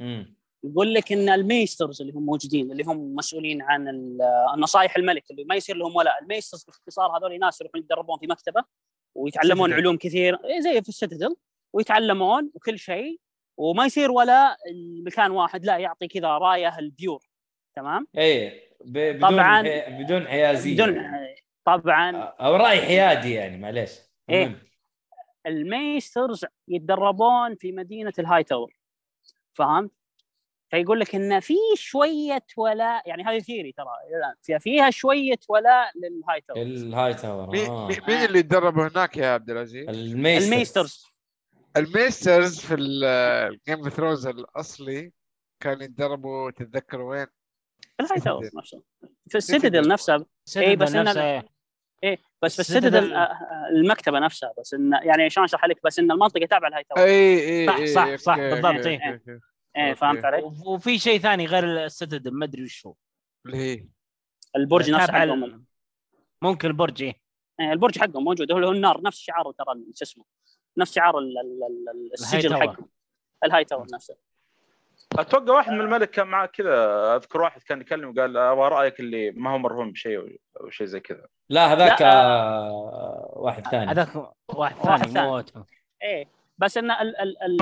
مم. 0.00 0.36
يقول 0.64 0.94
لك 0.94 1.12
إن 1.12 1.28
ال 1.28 1.36
maesters 1.36 2.00
اللي 2.00 2.12
هم 2.12 2.26
موجودين 2.26 2.72
اللي 2.72 2.84
هم 2.84 3.14
مسؤولين 3.14 3.62
عن 3.62 3.88
ال- 3.88 4.18
النصائح 4.54 4.96
الملك 4.96 5.30
اللي 5.30 5.44
ما 5.44 5.54
يصير 5.54 5.76
لهم 5.76 5.96
ولا 5.96 6.20
ال 6.22 6.27
maesters 6.27 6.64
باختصار 6.64 7.18
هذول 7.18 7.38
ناس 7.38 7.60
يروحون 7.60 7.80
يتدربون 7.80 8.18
في 8.18 8.26
مكتبة 8.26 8.64
ويتعلمون. 9.14 9.72
علوم 9.72 9.96
كثير. 9.96 10.44
إيه 10.44 10.60
زي 10.60 10.82
في 10.82 10.88
ال 10.88 10.94
Citadel 10.94 11.36
ويتعلمون 11.72 12.50
وكل 12.54 12.78
شيء. 12.78 13.20
وما 13.58 13.86
يصير 13.86 14.10
ولا 14.10 14.56
المكان 14.70 15.30
واحد 15.30 15.64
لا 15.64 15.78
يعطي 15.78 16.08
كذا 16.08 16.28
رأيه 16.28 16.78
ال 16.78 16.86
pure. 16.86 17.24
تمام؟ 17.76 18.06
إيه. 18.18 18.69
بدون 18.84 19.30
طبعاً. 19.30 19.62
بدون 19.88 20.28
انحيازية 20.28 20.74
بدون 20.84 21.02
طبعا 21.64 22.16
أو 22.16 22.56
رأي 22.56 22.80
حيادي 22.82 23.32
يعني 23.34 23.56
معليش 23.58 23.90
إيه. 24.30 24.44
المهم. 24.44 24.60
ال 25.46 25.57
maesters 25.57 26.44
يتدربون 26.68 27.54
في 27.56 27.72
مدينة 27.72 28.12
ال 28.18 28.44
Hightower 28.44 28.72
فهمت؟ 29.54 29.90
فيقول 30.70 31.00
لك 31.00 31.14
إن 31.14 31.40
في 31.40 31.54
شوية 31.76 32.44
ولاء 32.56 33.08
يعني 33.08 33.22
هذه 33.24 33.38
theory 33.38 33.72
ترى 33.72 33.86
في- 34.42 34.58
فيها 34.58 34.90
شوية 34.90 35.38
ولاء 35.48 35.90
للهاي 35.96 36.40
تاور 36.40 36.62
الهاي 36.62 37.14
تاور 37.14 37.50
مين 37.50 37.66
آه. 37.70 37.86
مين- 37.88 38.24
اللي 38.24 38.38
يتدربوا 38.38 38.88
هناك 38.88 39.16
يا 39.16 39.26
عبد 39.26 39.50
العزيز؟ 39.50 39.88
ال 39.88 39.95
maesters 39.95 40.52
ال 40.52 40.58
maesters 40.58 41.04
ال 41.76 41.85
maesters 41.85 42.60
في 42.60 42.74
ال 42.74 42.95
Game 42.95 43.78
of 43.84 43.88
Thrones 43.88 44.26
الأصلي 44.26 45.12
كانوا 45.62 45.82
يتدربوا 45.82 46.50
تتذكروا 46.50 47.10
وين؟ 47.10 47.26
في 47.80 48.04
ال 48.04 48.20
Hightower. 48.20 48.50
نفسه 48.54 48.82
في 49.28 49.38
ال 49.38 49.44
Citadel 49.44 49.88
نفسها 49.88 50.24
إيه 50.56 50.76
بس 50.76 50.92
إن- 50.92 50.96
نفسه 50.96 51.42
إيه 52.04 52.18
بس 52.42 52.54
في 52.54 52.60
ال 52.60 52.63
Citadel- 52.63 52.86
ال 52.86 52.89
Citadel 52.89 53.12
آه، 53.12 53.18
آه، 53.18 53.68
المكتبة 53.72 54.18
نفسها 54.18 54.52
بس 54.58 54.74
ان 54.74 54.92
يعني 54.92 55.30
شلون 55.30 55.44
أشرح 55.44 55.64
لك 55.64 55.80
بس 55.84 55.98
ان 55.98 56.10
المنطقة 56.10 56.46
تابعة 56.46 56.68
لل 56.68 56.84
Hightower 56.84 57.06
اي 57.06 57.60
اي 57.60 57.66
صح، 57.66 58.04
اي 58.04 58.16
صح، 58.16 58.16
صح، 58.16 58.32
أوكي، 58.38 58.50
بالضبط، 58.50 58.86
إيه. 58.86 59.12
أوكي. 59.12 59.40
إيه 59.76 59.94
فهمت 59.94 60.16
أوكي. 60.24 60.26
علي؟ 60.36 60.42
وف- 60.42 60.66
وفي 60.66 60.98
شيء 60.98 61.18
ثاني 61.20 61.46
غير 61.46 61.84
السيتادل 61.84 62.30
ما 62.34 62.44
أدري 62.44 62.62
وش 62.64 62.86
هو 62.86 62.94
اللي 63.46 63.56
هي 63.56 63.86
البرج 64.56 64.90
نفسه 64.90 65.12
حقهم 65.12 65.64
ممكن 66.42 66.68
البرج 66.68 67.02
إيه. 67.02 67.14
إيه، 67.60 67.72
البرج 67.72 67.98
حقهم 67.98 68.24
موجود 68.24 68.52
هو 68.52 68.70
النار 68.72 69.02
نفس 69.02 69.18
شعار 69.18 69.52
ترى 69.52 69.74
شو 69.94 70.02
اسمه 70.04 70.24
نفس 70.76 70.94
شعار 70.94 71.18
ال- 71.18 71.38
ال- 71.38 71.88
ال- 71.90 72.12
السجن 72.12 72.48
تاور. 72.48 72.60
حقهم 72.60 72.88
الهاي 73.44 73.64
تاور 73.64 73.86
نفسه 73.94 74.16
أتوقع 75.18 75.54
واحد 75.54 75.72
من 75.72 75.80
الملك 75.80 76.10
كان 76.10 76.26
معاه 76.26 76.46
كذا 76.46 76.74
أذكر 77.16 77.40
واحد 77.40 77.62
كان 77.62 77.80
يكلم 77.80 78.08
وقال 78.10 78.36
أبغى 78.36 78.68
رأيك 78.68 79.00
اللي 79.00 79.30
ما 79.30 79.50
هو 79.50 79.58
مرهون 79.58 79.92
بشيء 79.92 80.40
أو 80.60 80.70
شيء 80.70 80.86
زي 80.86 81.00
كذا 81.00 81.26
لا 81.48 81.72
هذاك 81.72 82.02
آه، 82.02 83.32
واحد 83.36 83.66
ثاني 83.66 83.90
هذاك 83.90 84.08
واحد 84.48 84.76
ثاني. 84.76 85.20
مو. 85.56 85.64
إيه 86.02 86.26
بس 86.58 86.78
إن 86.78 86.90
ال 86.90 87.16
ال 87.20 87.42
ال. 87.42 87.56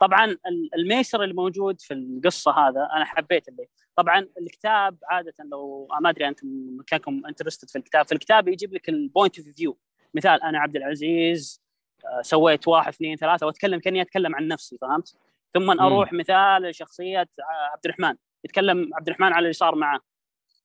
طبعا 0.00 0.24
ال- 0.24 0.70
ال 0.74 0.80
maester 0.80 1.22
اللي 1.22 1.34
موجود 1.34 1.80
في 1.80 1.94
القصة 1.94 2.50
هذا 2.52 2.88
أنا 2.96 3.04
حبيت 3.04 3.48
اللي 3.48 3.66
طبعا 3.96 4.28
الكتاب 4.40 4.96
عادة 5.10 5.34
لو 5.52 5.88
ما 6.02 6.10
أدري 6.10 6.28
أنتم 6.28 6.48
كانكم 6.86 7.22
interested 7.26 7.70
في 7.70 7.76
الكتاب 7.78 8.06
في 8.06 8.12
الكتاب 8.12 8.48
يجيب 8.48 8.74
لك 8.74 8.88
ال 8.88 8.96
point 8.96 9.38
of 9.38 9.48
view 9.48 9.78
مثال 10.14 10.42
أنا 10.42 10.58
عبد 10.60 10.76
العزيز 10.76 11.62
آه، 12.04 12.22
سويت 12.22 12.68
واحد 12.68 12.88
اثنين 12.92 13.16
ثلاثة 13.16 13.46
وأتكلم 13.46 13.80
كأني 13.80 14.02
أتكلم 14.02 14.34
عن 14.36 14.48
نفسي 14.48 14.78
فهمت؟ 14.80 15.14
ثم 15.54 15.80
أروح 15.80 16.12
مثال 16.12 16.74
شخصيه 16.74 17.28
عبد 17.72 17.84
الرحمن 17.84 18.16
يتكلم 18.44 18.90
عبد 18.94 19.08
الرحمن 19.08 19.32
على 19.32 19.42
اللي 19.42 19.52
صار 19.52 19.74
معه 19.74 20.00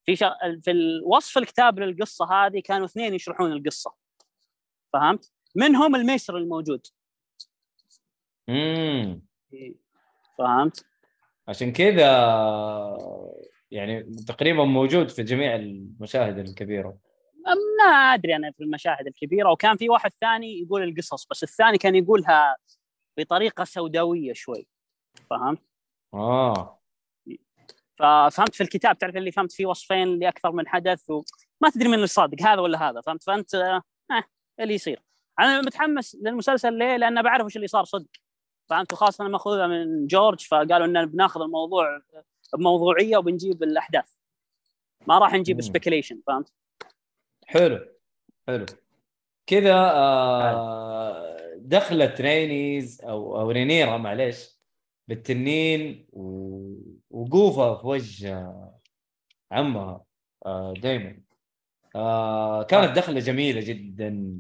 في 0.05 0.15
شغ... 0.15 0.33
في 0.61 0.71
الوصف 0.71 1.37
الكتاب 1.37 1.79
للقصة 1.79 2.25
هذه 2.25 2.61
كانوا 2.65 2.85
اثنين 2.85 3.13
يشرحون 3.13 3.51
القصة. 3.51 3.93
فهمت؟ 4.93 5.31
منهم 5.55 5.95
الميسر 5.95 6.37
الموجود. 6.37 6.87
امم 8.49 9.21
فهمت؟ 10.37 10.85
عشان 11.47 11.71
كذا 11.73 12.07
يعني 13.71 14.03
تقريبا 14.27 14.63
موجود 14.63 15.09
في 15.09 15.23
جميع 15.23 15.55
المشاهد 15.55 16.37
الكبيرة. 16.37 16.97
ما 17.79 17.83
أدري 17.85 18.35
أنا 18.35 18.51
في 18.51 18.63
المشاهد 18.63 19.07
الكبيرة. 19.07 19.51
وكان 19.51 19.77
في 19.77 19.89
واحد 19.89 20.11
ثاني 20.21 20.59
يقول 20.61 20.83
القصص 20.83 21.27
بس 21.31 21.43
الثاني 21.43 21.77
كان 21.77 21.95
يقولها 21.95 22.55
بطريقة 23.17 23.63
سوداوية 23.63 24.33
شوي. 24.33 24.67
فهمت؟ 25.29 25.59
آه 26.13 26.79
ففهمت 27.99 28.55
في 28.55 28.63
الكتاب 28.63 28.97
تعرف 28.97 29.15
اللي 29.15 29.31
فهمت 29.31 29.51
في 29.51 29.65
وصفين 29.65 30.19
لأكثر 30.19 30.51
من 30.51 30.67
حدث 30.67 31.09
وما 31.09 31.69
تدري 31.73 31.87
من 31.87 31.93
اللي 31.93 32.07
صادق 32.07 32.41
هذا 32.41 32.61
ولا 32.61 32.89
هذا 32.89 33.01
فهمت 33.01 33.23
فأنت 33.23 33.55
آه 33.55 33.81
اللي 34.59 34.73
يصير 34.73 35.01
أنا 35.39 35.61
متحمس 35.61 36.17
للمسلسل 36.21 36.73
ليه؟ 36.73 36.97
لأن 36.97 37.21
بعرف 37.21 37.45
وش 37.45 37.55
اللي 37.55 37.67
صار 37.67 37.83
صدق 37.83 38.09
فهمت 38.69 38.93
وخاصه 38.93 39.21
أنا 39.21 39.31
ماخذها 39.31 39.67
من 39.67 40.07
جورج 40.07 40.41
فقالوا 40.41 40.85
إن 40.85 41.05
بناخذ 41.05 41.41
الموضوع 41.41 42.01
بموضوعية 42.53 43.17
وبنجيب 43.17 43.63
الأحداث 43.63 44.13
ما 45.07 45.19
راح 45.19 45.33
نجيب. 45.33 45.61
speculation 45.61 46.21
فهمت؟ 46.27 46.53
حلو 47.47 47.85
حلو 48.47 48.65
كذا 49.47 49.75
آه 49.75 51.37
دخلت 51.57 52.21
رينيز 52.21 53.01
أو 53.01 53.39
أو 53.39 53.51
رينيرا 53.51 53.97
معليش 53.97 54.56
بالتنين 55.07 56.07
و... 56.13 56.57
وقوفه 57.09 57.77
في 57.77 57.87
وجه 57.87 58.53
عمها 59.51 60.03
آه 60.45 60.73
دايما. 60.73 61.21
آه 61.95 62.63
كانت 62.63 62.95
دخلة 62.95 63.19
جميلة 63.19 63.61
جدا. 63.61 64.39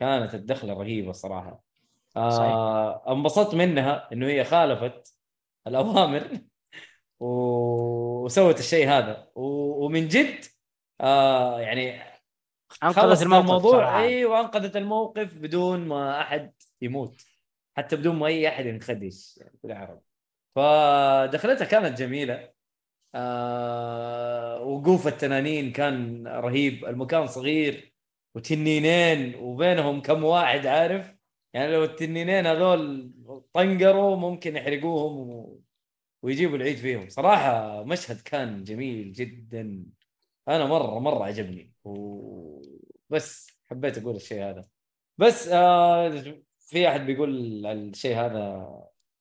كانت 0.00 0.34
الدخلة 0.34 0.74
رهيبة 0.74 1.12
صراحة. 1.12 1.62
آه 2.16 3.12
انبسطت 3.12 3.54
منها 3.54 4.08
إنه 4.12 4.26
هي 4.26 4.44
خالفت 4.44 5.16
الأوامر 5.66 6.38
وسوت 7.20 8.58
الشيء 8.58 8.88
هذا. 8.88 9.28
ومن 9.34 10.08
جد 10.08 10.44
يعني 11.60 12.00
أنقذت 12.82 13.22
الموضوع. 13.22 14.00
إيوه 14.00 14.40
أنقذت 14.40 14.76
الموقف 14.76 15.38
بدون 15.38 15.80
ما 15.88 16.20
أحد 16.20 16.52
يموت. 16.82 17.33
حتى 17.76 17.96
بدون 17.96 18.16
ما 18.16 18.26
أي 18.26 18.48
أحد 18.48 18.66
ينخدش 18.66 19.36
يعني 19.38 19.58
بالعرب. 19.62 20.02
فدخلتها 20.56 21.64
كانت 21.64 21.98
جميلة. 21.98 22.54
آه 23.14 24.60
وقوف 24.62 25.06
التنانين 25.06 25.72
كان 25.72 26.28
رهيب. 26.28 26.84
المكان 26.84 27.26
صغير 27.26 27.94
وتنينين 28.34 29.34
وبينهم 29.34 30.02
كم 30.02 30.24
واحد 30.24 30.66
عارف؟ 30.66 31.14
يعني 31.54 31.72
لو 31.72 31.84
التنينين 31.84 32.46
هذول 32.46 33.12
طنقروا 33.52 34.16
ممكن 34.16 34.56
يحرقوهم 34.56 35.30
و... 35.30 35.60
ويجيبوا 36.22 36.56
العيد 36.56 36.76
فيهم. 36.76 37.08
صراحة 37.08 37.84
مشهد 37.84 38.20
كان 38.20 38.64
جميل 38.64 39.12
جدا. 39.12 39.84
أنا 40.48 40.66
مرة 40.66 40.98
مرة 40.98 41.24
عجبني. 41.24 41.72
وبس 41.84 43.46
حبيت 43.70 43.98
أقول 43.98 44.16
الشيء 44.16 44.42
هذا. 44.42 44.64
بس 45.18 45.48
آه 45.48 46.08
في 46.66 46.88
أحد 46.88 47.06
بيقول 47.06 47.66
الشيء 47.66 48.16
هذا 48.16 48.70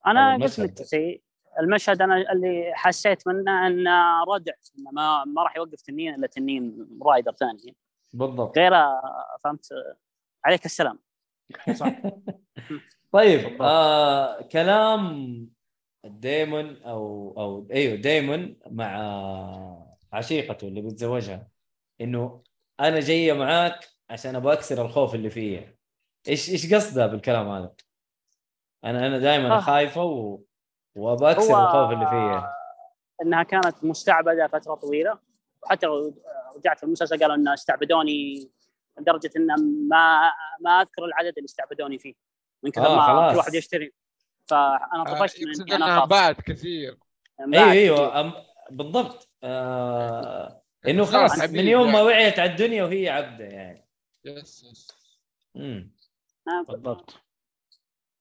أنا 0.07 0.33
قلت 0.35 0.83
شيء. 0.83 1.21
المشهد 1.59 2.01
أنا 2.01 2.31
اللي 2.31 2.71
حسيت 2.75 3.27
منه 3.27 3.67
إنه 3.67 4.23
ردع 4.23 4.53
إنه 4.79 4.91
ما 4.91 5.25
ما 5.25 5.43
راح 5.43 5.55
يوقف 5.57 5.81
تنين 5.81 6.15
إلا 6.15 6.27
تنين 6.27 6.87
rider 7.01 7.31
ثاني. 7.31 7.75
بالضبط. 8.13 8.57
غيره 8.57 9.01
فهمت؟ 9.43 9.69
عليك 10.45 10.65
السلام. 10.65 10.99
صح. 11.73 11.93
طيب. 13.13 13.61
آه 13.61 14.41
كلام 14.41 15.47
ديمون 16.05 16.77
أو 16.81 17.33
أو 17.37 17.67
أيوه 17.71 17.95
ديمون 17.95 18.59
مع 18.71 18.87
عشيقته 20.13 20.67
اللي 20.67 20.81
بيتزوجها 20.81 21.47
إنه 22.01 22.43
أنا 22.79 22.99
جاية 22.99 23.33
معاك 23.33 23.87
عشان 24.09 24.35
أبغى 24.35 24.53
أكسر 24.53 24.85
الخوف 24.85 25.15
اللي 25.15 25.29
فيا 25.29 25.75
إيش 26.27 26.49
إيش 26.49 26.73
قصدها 26.73 27.07
بالكلام 27.07 27.49
هذا؟ 27.49 27.75
أنا 28.83 29.07
أنا 29.07 29.19
دائما 29.19 29.57
آه. 29.57 29.59
خايفة 29.59 30.03
و... 30.03 30.39
اكسر 30.97 31.55
هو 31.55 31.63
الخوف 31.63 31.91
اللي 31.93 32.07
فيا 32.09 32.49
إنها 33.21 33.43
كانت 33.43 33.83
مستعبدة 33.83 34.47
فتره 34.47 34.75
طويلة 34.75 35.19
وحتى 35.63 35.85
لو 35.85 36.15
رجعت 36.57 36.77
في 36.77 36.83
المسلسل 36.83 37.19
قالوا 37.19 37.35
انه 37.35 37.53
استعبدوني 37.53 38.49
لدرجة 38.99 39.31
انه 39.35 39.55
ما 39.89 40.31
ما 40.59 40.81
أذكر 40.81 41.05
العدد 41.05 41.33
اللي 41.37 41.45
استعبدوني 41.45 41.99
فيه 41.99 42.13
من 42.63 42.71
كثر 42.71 42.85
آه، 42.85 42.95
ما 42.95 43.07
خلاص. 43.07 43.31
كل 43.31 43.37
واحد 43.37 43.53
يشتري 43.53 43.93
فأنا 44.45 45.03
آه، 45.07 45.13
طفشت 45.13 45.43
من 45.43 45.47
يقصد 45.47 45.61
إني 45.61 45.75
أنا 45.75 46.05
كثير 46.05 46.05
بعد 46.05 46.35
أيوه 46.35 46.55
كثير. 46.55 46.97
أيوه 47.71 48.19
أم... 48.21 48.33
بالضبط 48.71 49.29
آه... 49.43 50.63
إنه 50.87 51.05
خلاص 51.05 51.39
من 51.39 51.67
يوم 51.67 51.87
ما 51.87 51.93
يعني. 51.93 52.03
وعيت 52.03 52.39
على 52.39 52.51
الدنيا 52.51 52.83
وهي 52.83 53.09
عبدة 53.09 53.45
يعني 53.45 53.87
يس 54.25 54.63
يس 54.63 54.87
امم 55.55 55.91
آه، 55.91 56.02
بالضبط. 56.67 57.21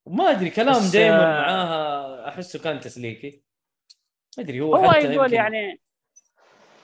ما 0.07 0.31
أدري 0.31 0.49
كلام 0.49 0.75
بس، 0.75 0.91
دائما 0.91 1.15
آه، 1.23 1.41
معاها 1.41 2.27
أحسه 2.29 2.59
كان 2.59 2.79
تسليكي. 2.79 3.43
ما 4.37 4.43
أدري 4.43 4.61
هو, 4.61 4.75
هو 4.75 4.91
حتى 4.91 4.99
يقول 5.13 5.25
يمكن- 5.25 5.33
يعني 5.35 5.79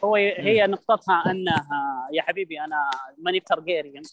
هو 0.04 0.16
هي 0.16 0.68
نقطتها 0.68 1.24
أنها 1.32 2.08
يا 2.14 2.22
حبيبي 2.22 2.62
أنا 2.62 2.90
ماني 3.18 3.40
بترجيريان 3.40 4.04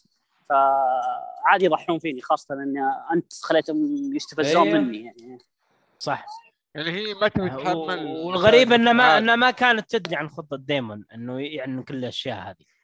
فعادي 0.49 1.65
يضحون 1.65 1.99
فيني 1.99 2.21
خاصة 2.21 2.55
إن 2.55 2.73
أنت 3.13 3.33
خليتهم 3.43 4.15
يستفزون 4.15 4.67
أيوه. 4.67 4.79
مني 4.79 5.05
يعني. 5.05 5.37
صح. 5.99 6.25
يعني 6.75 6.89
هي 6.91 7.13
ما 7.13 7.27
تبي 7.27 7.49
تتحمل 7.49 8.05
والغريب 8.05 8.71
انه 8.73 8.93
ما. 8.93 9.17
انه 9.17 9.35
ما 9.35 9.51
كانت 9.51 9.89
تدري 9.95 10.15
عن 10.15 10.29
خطة 10.29 10.57
ديمون 10.57 11.05
إنه 11.13 11.41
يعني 11.41 11.83
كل 11.83 11.95
الأشياء 11.95 12.37
هذه. 12.37 12.55
آه 12.59 12.76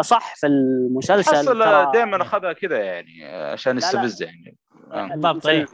صح 0.00 0.36
في 0.36 0.46
المسلسل 0.46 1.36
حصل 1.36 1.58
دائما 1.92 2.22
أخذها 2.22 2.52
كذا 2.52 2.78
يعني 2.78 3.24
عشان. 3.24 3.76
يستفز 3.76 4.22
يعني. 4.22 4.56
آه. 4.92 5.06
بالضبط، 5.06 5.42
في, 5.42 5.50
إيه. 5.50 5.66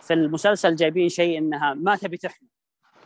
في 0.00 0.14
المسلسل 0.14 0.76
جايبين 0.76 1.08
شيء 1.08 1.38
إنها 1.38 1.74
ما 1.74 1.96
تبي 1.96 2.16
تحمل. 2.16 2.48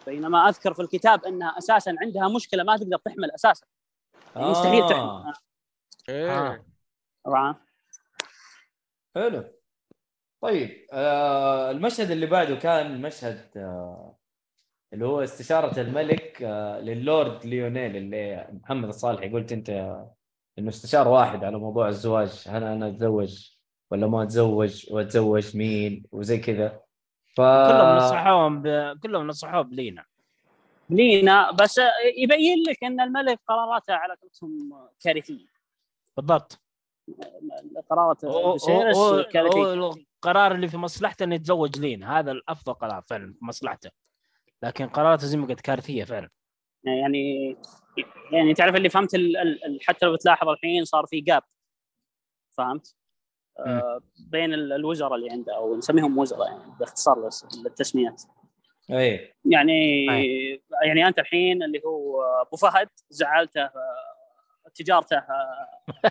بينما 0.07 0.49
أذكر 0.49 0.75
في 0.75 0.83
الكتاب 0.83 1.25
إنها 1.25 1.59
أساسا 1.59 1.97
عندها 2.03 2.29
مشكلة 2.29 2.63
ما 2.63 2.77
تقدر 2.77 2.97
تحمل 2.97 3.31
أساسا. 3.35 3.67
يعني 4.37 4.51
مستحيل 4.51 4.83
آه. 4.83 4.89
تحمل. 4.89 5.33
إيه. 6.09 6.65
طبعا. 7.25 7.55
حلو. 9.15 9.45
طيب 10.41 10.87
آه 10.93 11.71
المشهد 11.71 12.11
اللي 12.11 12.27
بعده 12.27 12.55
كان 12.55 13.03
مشهد 13.03 13.51
آه 13.57 14.14
اللي 14.95 15.07
هو 15.07 15.23
استشارة 15.23 15.81
الملك 15.81 16.43
آه 16.43 16.81
للورد 16.81 17.47
ليونيل 17.47 17.97
اللي 17.97 18.49
محمد 18.53 18.89
الصالحي 18.89 19.29
قلت 19.29 19.53
أنت 19.53 19.71
إنه 20.59 20.69
استشار 20.69 21.09
واحد 21.09 21.45
على 21.45 21.59
موضوع 21.59 21.89
الزواج. 21.89 22.45
هل 22.49 22.65
أنا 22.65 22.89
أتزوج 22.89 23.51
ولا 23.91 24.07
ما 24.07 24.23
أتزوج؟ 24.23 24.87
وأتزوج 24.91 25.57
مين؟ 25.57 26.05
وزي 26.13 26.39
كذا. 26.39 26.81
ف 27.35 27.41
كلهم 27.41 27.97
نصحوهم 27.97 28.63
ب... 28.63 28.99
كلهم 29.03 29.27
نصحوه 29.27 29.63
بلينا. 29.63 30.05
لينا 30.91 31.51
بس 31.51 31.81
يبين 32.17 32.63
لك 32.69 32.85
إن 32.85 33.01
الملك 33.01 33.41
قراراته 33.49 33.95
على 33.95 34.15
قولتهم 34.23 34.89
كارثية. 35.05 35.47
بالضبط. 36.17 36.61
قرارات 37.91 38.25
القرار 38.25 39.15
اللي 40.55 40.69
في 40.69 40.77
مصلحته 40.77 41.25
إنه 41.25 41.35
يتزوج 41.35 41.79
لين 41.79 42.05
هذا 42.05 42.33
الأفضل 42.33 42.75
قرار 42.75 43.03
فعلا 43.03 43.35
في 43.39 43.45
مصلحته. 43.45 43.91
لكن 44.65 44.89
قراراته 44.89 45.27
زي 45.27 45.39
ما 45.39 45.47
قلت 45.47 45.61
كارثية 45.61 46.05
فعلا. 46.05 46.31
يعني 46.85 47.57
يعني 48.33 48.55
تعرف 48.55 48.77
اللي 48.77 48.89
فهمت 48.89 49.15
ال 49.15 49.37
ال 49.37 49.79
حتى 49.83 50.07
لو 50.07 50.13
بتلاحظ 50.15 50.49
الحين 50.49 50.85
صار 50.85 51.07
في 51.07 51.21
جاب 51.21 51.43
فهمت؟ 52.57 52.97
آه 53.59 54.01
بين 54.31 54.55
ال- 54.55 54.73
الوزراء 54.73 55.15
اللي 55.15 55.31
عنده 55.31 55.57
أو 55.57 55.77
نسميهم 55.77 56.19
وزراء 56.19 56.49
يعني 56.49 56.73
باختصار 56.81 57.31
للتسميات. 57.65 58.23
أي. 58.91 59.35
يعني 59.45 60.05
يعني 60.85 61.09
أنت 61.09 61.19
الحين 61.19 61.63
اللي 61.63 61.83
هو 61.87 62.23
أبو 62.23 62.57
فهد 62.57 62.89
زعلته 63.11 63.71
تجارته 64.75 65.23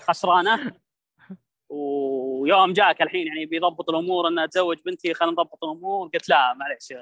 خسرانة. 0.02 0.74
ويوم 1.70 2.74
جاك 2.74 3.02
الحين 3.02 3.28
يعني 3.28 3.46
بيضبط 3.46 3.90
الأمور 3.90 4.28
إنه 4.28 4.46
تزوج 4.46 4.78
بنتي 4.86 5.14
خلينا 5.14 5.32
نضبط 5.34 5.64
الأمور. 5.64 6.08
قلت 6.08 6.30
لا 6.30 6.54
معليش 6.54 6.94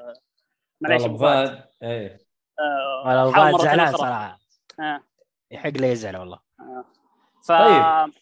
معليش 0.81 1.01
والله 1.01 1.15
أبو 1.15 1.17
فهد. 1.17 1.47
فهد. 1.47 1.69
اي 1.83 2.19
آه، 2.59 3.03
ولا 3.05 3.11
حاول 3.11 3.29
الغاد 3.29 3.53
مرة 3.53 3.63
زعلان. 3.63 3.91
صراحة. 3.91 4.39
آه، 4.79 5.01
يحق 5.51 5.69
له 5.69 5.87
يزعل 5.87 6.17
والله. 6.17 6.39
ف 7.43 7.51
طيب. 7.51 8.13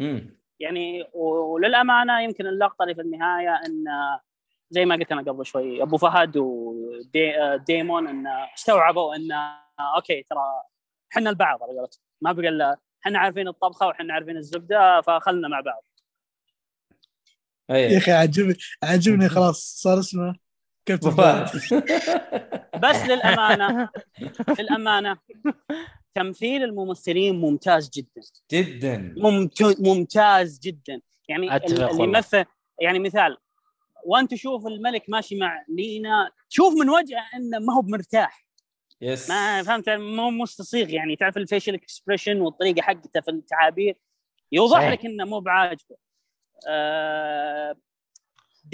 امم 0.00 0.38
يعني 0.60 1.04
وللأمانة 1.14 2.20
يمكن 2.20 2.46
اللقطة 2.46 2.82
اللي 2.82 2.94
في 2.94 3.00
النهاية 3.00 3.60
إن 3.66 3.84
زي 4.70 4.84
ما 4.84 4.94
قلت 4.94 5.12
أنا 5.12 5.22
قبل 5.22 5.46
شوي 5.46 5.82
أبو 5.82 5.96
فهد 5.96 6.36
وديمون 6.36 8.08
إن 8.08 8.26
استوعبوا 8.26 9.14
إن 9.16 9.28
أوكي 9.96 10.22
ترى 10.22 10.40
إحنا 11.12 11.30
البعض 11.30 11.62
على 11.62 11.72
قولتهم. 11.78 12.02
ما 12.20 12.32
بقى 12.32 12.48
الا 12.48 12.76
إحنا 13.06 13.18
عارفين 13.18 13.48
الطبخة 13.48 13.86
وإحنا 13.86 14.14
عارفين 14.14 14.36
الزبدة 14.36 15.00
فخلنا 15.00 15.48
مع 15.48 15.60
بعض. 15.60 15.84
يا 17.70 17.74
اي 17.76 17.98
أخي 17.98 18.12
عجبني 18.12 18.56
عجبني 18.82 19.28
خلاص 19.28 19.74
صار 19.82 19.98
اسمه 19.98 20.36
كابتن 20.86 21.08
وفاء 21.08 21.44
فهد 21.46 21.82
بس 22.82 22.96
للأمانة 23.06 23.88
للأمانة 24.58 25.16
تمثيل 26.14 26.62
الممثلين 26.64 27.40
ممتاز 27.40 27.90
جدا. 27.90 28.22
جدا. 28.52 29.14
ممت- 29.16 29.80
ممتاز 29.80 30.58
جدا. 30.58 31.00
يعني 31.28 31.56
اللي. 31.56 32.04
يمثل 32.04 32.44
يعني 32.80 32.98
مثال 32.98 33.36
وأنت 34.06 34.30
تشوف 34.30 34.66
الملك 34.66 35.04
ماشي 35.08 35.36
مع 35.36 35.64
لينا 35.68 36.30
تشوف 36.50 36.74
من 36.74 36.90
وجهه 36.90 37.22
إنه 37.34 37.58
ما 37.58 37.74
هو 37.74 37.82
بمرتاح. 37.82 38.44
yes. 39.00 39.30
ما 39.30 39.62
فهمت؟ 39.62 39.88
مو 39.90 40.30
مستسيغ 40.30 40.90
يعني. 40.90 41.16
تعرف 41.16 41.36
ال 41.36 41.41
facial 41.41 41.74
expression 41.74 42.40
والطريقة 42.40 42.82
حقته 42.82 43.20
في 43.20 43.30
التعابير؟ 43.30 43.96
يوضح 44.52 44.76
صحيح. 44.78 44.92
لك 44.92 45.04
إنه 45.06 45.24
مو 45.24 45.40
بعاجبه. 45.40 45.96
آه 46.68 47.76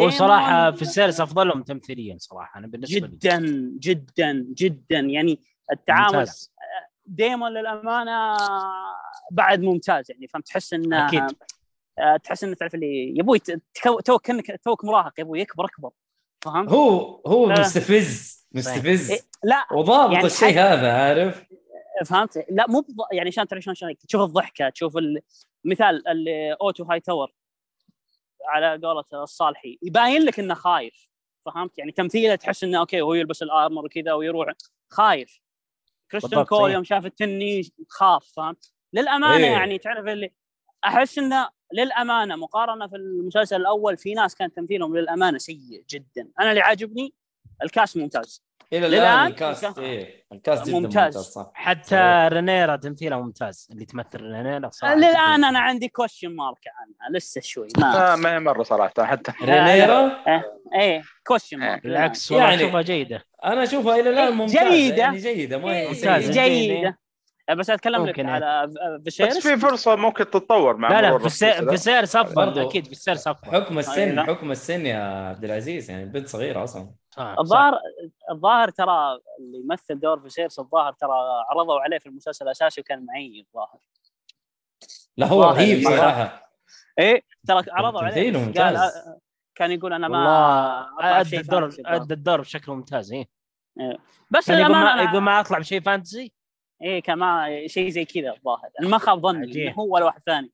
هو 0.01 0.11
صراحة 0.11 0.59
ديمون 0.65 0.75
في 0.77 0.83
ال 0.83 0.88
series 0.88 1.21
أفضلهم 1.21 1.63
تمثيليا 1.63 2.17
صراحة 2.19 2.59
أنا 2.59 2.67
بالنسبة 2.67 3.07
لي 3.07 3.17
جدا 3.17 3.39
جدا 3.81 4.47
جدا 4.55 4.99
يعني 4.99 5.41
التعامل 5.73 6.17
ممتاز 6.19 6.53
ديمون 7.07 7.53
للأمانة 7.53 8.37
بعد 9.31 9.61
ممتاز 9.61 10.11
يعني 10.11 10.29
فهمت 10.29 10.47
تحس 10.47 10.73
إنه 10.75 11.09
أكيد. 11.09 11.23
آه، 11.99 12.17
تحس 12.17 12.45
إنه 12.45 12.55
تعرف 12.55 12.75
اللي 12.75 13.15
يا 13.17 13.23
أبوي 13.23 13.39
توك 14.05 14.23
كأنك 14.27 14.61
توك 14.65 14.85
مراهق 14.85 15.13
يا 15.19 15.25
أبوي 15.25 15.41
يكبر 15.41 15.65
أكبر 15.65 15.91
فهمت؟ 16.45 16.69
هو 16.73 17.21
هو 17.27 17.49
لا. 17.49 17.61
مستفز 17.61 18.47
مستفز 18.53 19.11
إيه، 19.11 19.21
لا 19.45 19.67
وضابط 19.73 20.13
يعني 20.13 20.27
الشيء 20.27 20.55
حتى- 20.55 20.59
هذا 20.59 20.93
عارف 20.93 21.45
فهمت؟ 22.07 22.45
لا 22.51 22.67
مو 22.69 22.81
بض... 22.81 22.95
يعني 23.13 23.29
عشان 23.29 23.49
تعرف 23.49 23.63
شلون 23.65 23.75
شلون 23.75 23.97
تشوف 24.09 24.23
الضحكة 24.23 24.69
تشوف 24.69 24.97
ال... 24.97 25.21
مثال 25.65 26.09
الاوتو 26.09 26.85
هاي 26.85 27.01
تاور 27.01 27.33
على 28.49 28.87
قولة 28.87 29.05
الصالحي 29.13 29.79
يبين 29.83 30.23
لك 30.23 30.39
إنه 30.39 30.55
خايف 30.55 31.09
فهمت؟ 31.47 31.79
يعني 31.79 31.93
تمثيله 31.93 32.35
تحس 32.35 32.65
إنه 32.65 32.79
okay 32.79 33.01
هو 33.01 33.15
يلبس 33.15 33.43
ال 33.43 33.50
armor 33.50 33.85
وكذا 33.85 34.13
ويروح 34.13 34.53
خايف 34.91 35.41
كريستيان 36.11 36.31
بالضبط، 36.31 36.49
كول 36.49 36.69
إيه. 36.69 36.75
يوم 36.75 36.85
شاف 36.85 37.07
التنين 37.07 37.63
خاف 37.89 38.33
فهمت؟ 38.37 38.73
للأمانة 38.93 39.45
إيه. 39.45 39.53
يعني 39.53 39.79
تعرف 39.79 40.07
اللي 40.07 40.33
أحس 40.85 41.19
إنه 41.19 41.49
للأمانة 41.73 42.37
مقارنة 42.37 42.87
في 42.87 42.97
المسلسل 42.97 43.57
الأول 43.57 43.97
في 43.97 44.15
ناس 44.15 44.35
كان 44.35 44.53
تمثيلهم 44.53 44.97
للأمانة 44.97 45.39
سيء 45.39 45.85
جدا 45.91 46.29
أنا 46.41 46.51
اللي 46.51 46.61
عاجبني 46.61 47.15
ال 47.63 47.69
cast 47.69 47.97
ممتاز 47.97 48.45
إلى 48.73 48.87
الآن 48.87 49.27
ال 49.27 49.34
cast 49.34 49.65
ال 49.65 49.67
cast- 49.67 49.79
إيه 49.79 50.25
ال 50.33 50.40
cast 50.40 50.69
جدا 50.69 50.79
ممتاز. 50.79 50.97
ممتاز, 51.17 51.17
صح 51.33 51.51
حتى 51.55 51.83
صحيح. 51.89 52.29
رينيرا 52.33 52.77
تمثيلها 52.77 53.19
ممتاز 53.19 53.69
اللي 53.73 53.85
تمثل 53.85 54.21
رينيرا 54.23 54.71
صراحة 54.73 54.95
للآن 54.95 55.11
جداً. 55.39 55.49
أنا 55.49 55.59
عندي 55.61 55.89
question 55.89 56.29
mark 56.37 56.59
عنها 56.77 57.19
لسه 57.19 57.41
شوي 57.41 57.69
ما 57.79 58.13
آه 58.13 58.17
ما 58.17 58.35
هي 58.35 58.41
مرة 58.41 58.63
صراحة 58.63 59.05
حتى 59.05 59.33
رينيرا 59.45 60.13
إيه 60.75 61.03
question 61.27 61.59
mark 61.59 61.83
بالعكس 61.83 62.33
والله 62.33 62.49
يعني- 62.51 62.63
أشوفها 62.63 62.83
جيدة 62.83 63.25
أنا 63.45 63.63
أشوفها 63.63 64.01
إلى 64.01 64.11
الآن 64.11 64.33
ممتازة 64.33 64.71
جيدة. 64.71 64.97
يعني 64.97 65.19
جيدة 65.19 65.59
ما 65.59 65.77
هي 65.77 65.89
ممتازة. 65.89 66.33
سيئة. 66.33 66.49
جيدة 66.49 66.99
بس 67.51 67.71
أتكلم 67.71 68.07
لك 68.07 68.19
إيه. 68.19 68.27
على 68.27 68.67
بس 68.67 69.03
فيشيرس 69.17 69.47
في 69.47 69.57
فرصة 69.57 69.97
ممكن 69.97 70.25
تتطور 70.25 70.77
مع 70.77 70.89
لا 70.89 71.01
لا 71.03 71.09
مرور 71.09 71.21
في 71.21 71.27
ال 71.27 71.30
series 71.30 71.49
السلسلة. 71.49 71.69
في 71.69 71.75
ال 71.75 71.81
series 71.81 72.17
أفضل 72.17 72.35
برضو. 72.35 72.69
أكيد 72.69 72.87
في 72.87 72.93
ال 72.93 72.98
series 72.98 73.29
أفضل 73.29 73.51
حكم 73.53 73.79
السن 73.79 74.15
لا. 74.15 74.23
حكم 74.25 74.51
السن 74.51 74.87
يا 74.87 74.99
عبد 75.29 75.45
العزيز 75.45 75.91
يعني 75.91 76.03
البنت 76.03 76.29
صغيرة 76.29 76.65
أصلا 76.65 76.83
صح، 76.83 76.89
صح. 76.89 76.95
الظاهر 77.19 77.79
الظاهر 78.31 78.71
ترى 78.71 79.21
اللي 79.39 79.59
يمثل 79.59 80.01
دور 80.01 80.21
فيشيرس 80.21 80.59
الظاهر 80.59 80.93
ترى 80.93 81.13
عرضوا 81.51 81.81
عليه 81.81 81.99
في 81.99 82.07
المسلسل 82.07 82.45
الاساسي 82.45 82.81
وكان 82.81 83.07
معي 83.07 83.45
الظاهر. 83.49 83.79
لا 85.17 85.27
هو 85.27 85.43
رهيب 85.45 85.79
من- 85.79 85.85
صراحة. 85.97 86.53
إيه 86.99 87.23
ترى 87.49 87.65
عرضوا 87.71 88.01
عليه. 88.01 88.15
تمثيله 88.15 88.39
قال 88.39 88.47
ممتاز. 88.47 88.93
كان 89.55 89.71
يقول 89.73 89.93
أنا 89.93 90.09
ما 90.09 91.21
أدى 91.21 91.41
الدور. 91.41 91.71
أدى 91.87 92.15
الدور 92.15 92.41
بشكل 92.41 92.73
ممتاز 92.73 93.13
إيه. 93.13 93.29
بس 94.31 94.47
كان 94.47 94.59
يقول 94.59 94.71
للامانه 94.71 94.97
ما 94.97 95.07
أنا- 95.07 95.11
يقول 95.11 95.23
ما 95.23 95.41
أطلع 95.41 95.59
بشيء 95.59 95.81
fantasy؟ 95.81 96.33
إيه 96.83 97.03
كان 97.03 97.19
ما 97.19 97.47
شيء 97.67 97.89
زي 97.89 98.05
كذا 98.05 98.33
الظاهر. 98.37 98.71
أنا 98.81 98.89
ما 98.89 98.99
خاب 98.99 99.21
ظني 99.21 99.75
هو 99.79 99.95
ولا 99.95 100.05
واحد 100.05 100.21
ثاني. 100.23 100.53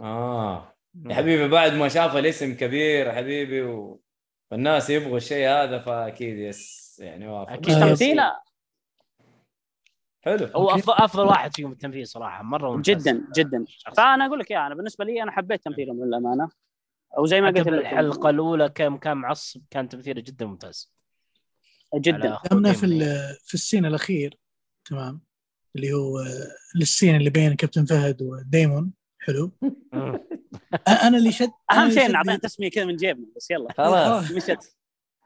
آه. 0.00 0.74
يا 1.06 1.14
حبيبي 1.14 1.48
بعد 1.48 1.72
ما 1.72 1.88
شاف 1.88 2.16
الاسم 2.16 2.54
كبير 2.56 3.12
حبيبي 3.12 3.62
و... 3.62 4.00
والناس 4.50 4.90
يبغوا 4.90 5.16
الشيء 5.16 5.48
هذا 5.48 5.78
فأكيد 5.78 6.38
يس 6.38 6.96
يعني 7.02 7.28
وافق 7.28 7.52
أكيد. 7.52 7.74
آه، 7.74 7.88
تمثيله 7.88 8.40
حلو. 10.20 10.46
هو. 10.46 10.70
افضل 10.70 10.92
أفضل 10.92 11.26
واحد 11.26 11.56
فيهم 11.56 11.72
التمثيل 11.72 12.06
صراحة 12.06 12.42
مرة 12.42 12.76
ممتاز. 12.76 13.08
جدا 13.08 13.24
جدا. 13.36 13.64
فأنا 13.96 14.26
أقول 14.26 14.38
لك 14.38 14.50
يا 14.50 14.66
أنا 14.66 14.74
بالنسبة 14.74 15.04
لي 15.04 15.22
أنا 15.22 15.30
حبيت 15.30 15.64
تمثيلهم 15.64 16.04
للأمانة. 16.04 16.48
أو 17.18 17.26
زي 17.26 17.40
ما 17.40 17.48
قلت 17.48 17.68
الحلقة 17.68 18.30
الأولى 18.30 18.68
كان 18.68 18.98
كان 18.98 19.16
معصب 19.16 19.62
كان 19.70 19.88
تمثيله 19.88 20.20
جدا 20.20 20.46
ممتاز. 20.46 20.92
جدا. 21.94 22.38
لأن 22.52 22.72
في 22.72 22.86
في 23.44 23.54
السين 23.54 23.86
الأخير 23.86 24.38
تمام 24.84 25.20
اللي 25.76 25.92
هو 25.92 26.18
آه، 26.18 26.54
السين 26.76 27.16
اللي 27.16 27.30
بين 27.30 27.56
كابتن 27.56 27.84
فهد 27.84 28.22
وديمون. 28.22 28.92
حلو 29.24 29.52
أنا 30.88 31.18
اللي 31.18 31.32
شد 31.32 31.50
أهم 31.72 31.90
شيء 31.90 32.10
نعطينا 32.10 32.36
تسمية 32.36 32.70
كذا 32.70 32.84
من 32.84 32.96
جيبنا 32.96 33.26
بس 33.36 33.50
يلا 33.50 33.72
خلاص 33.72 34.30
مشت 34.30 34.76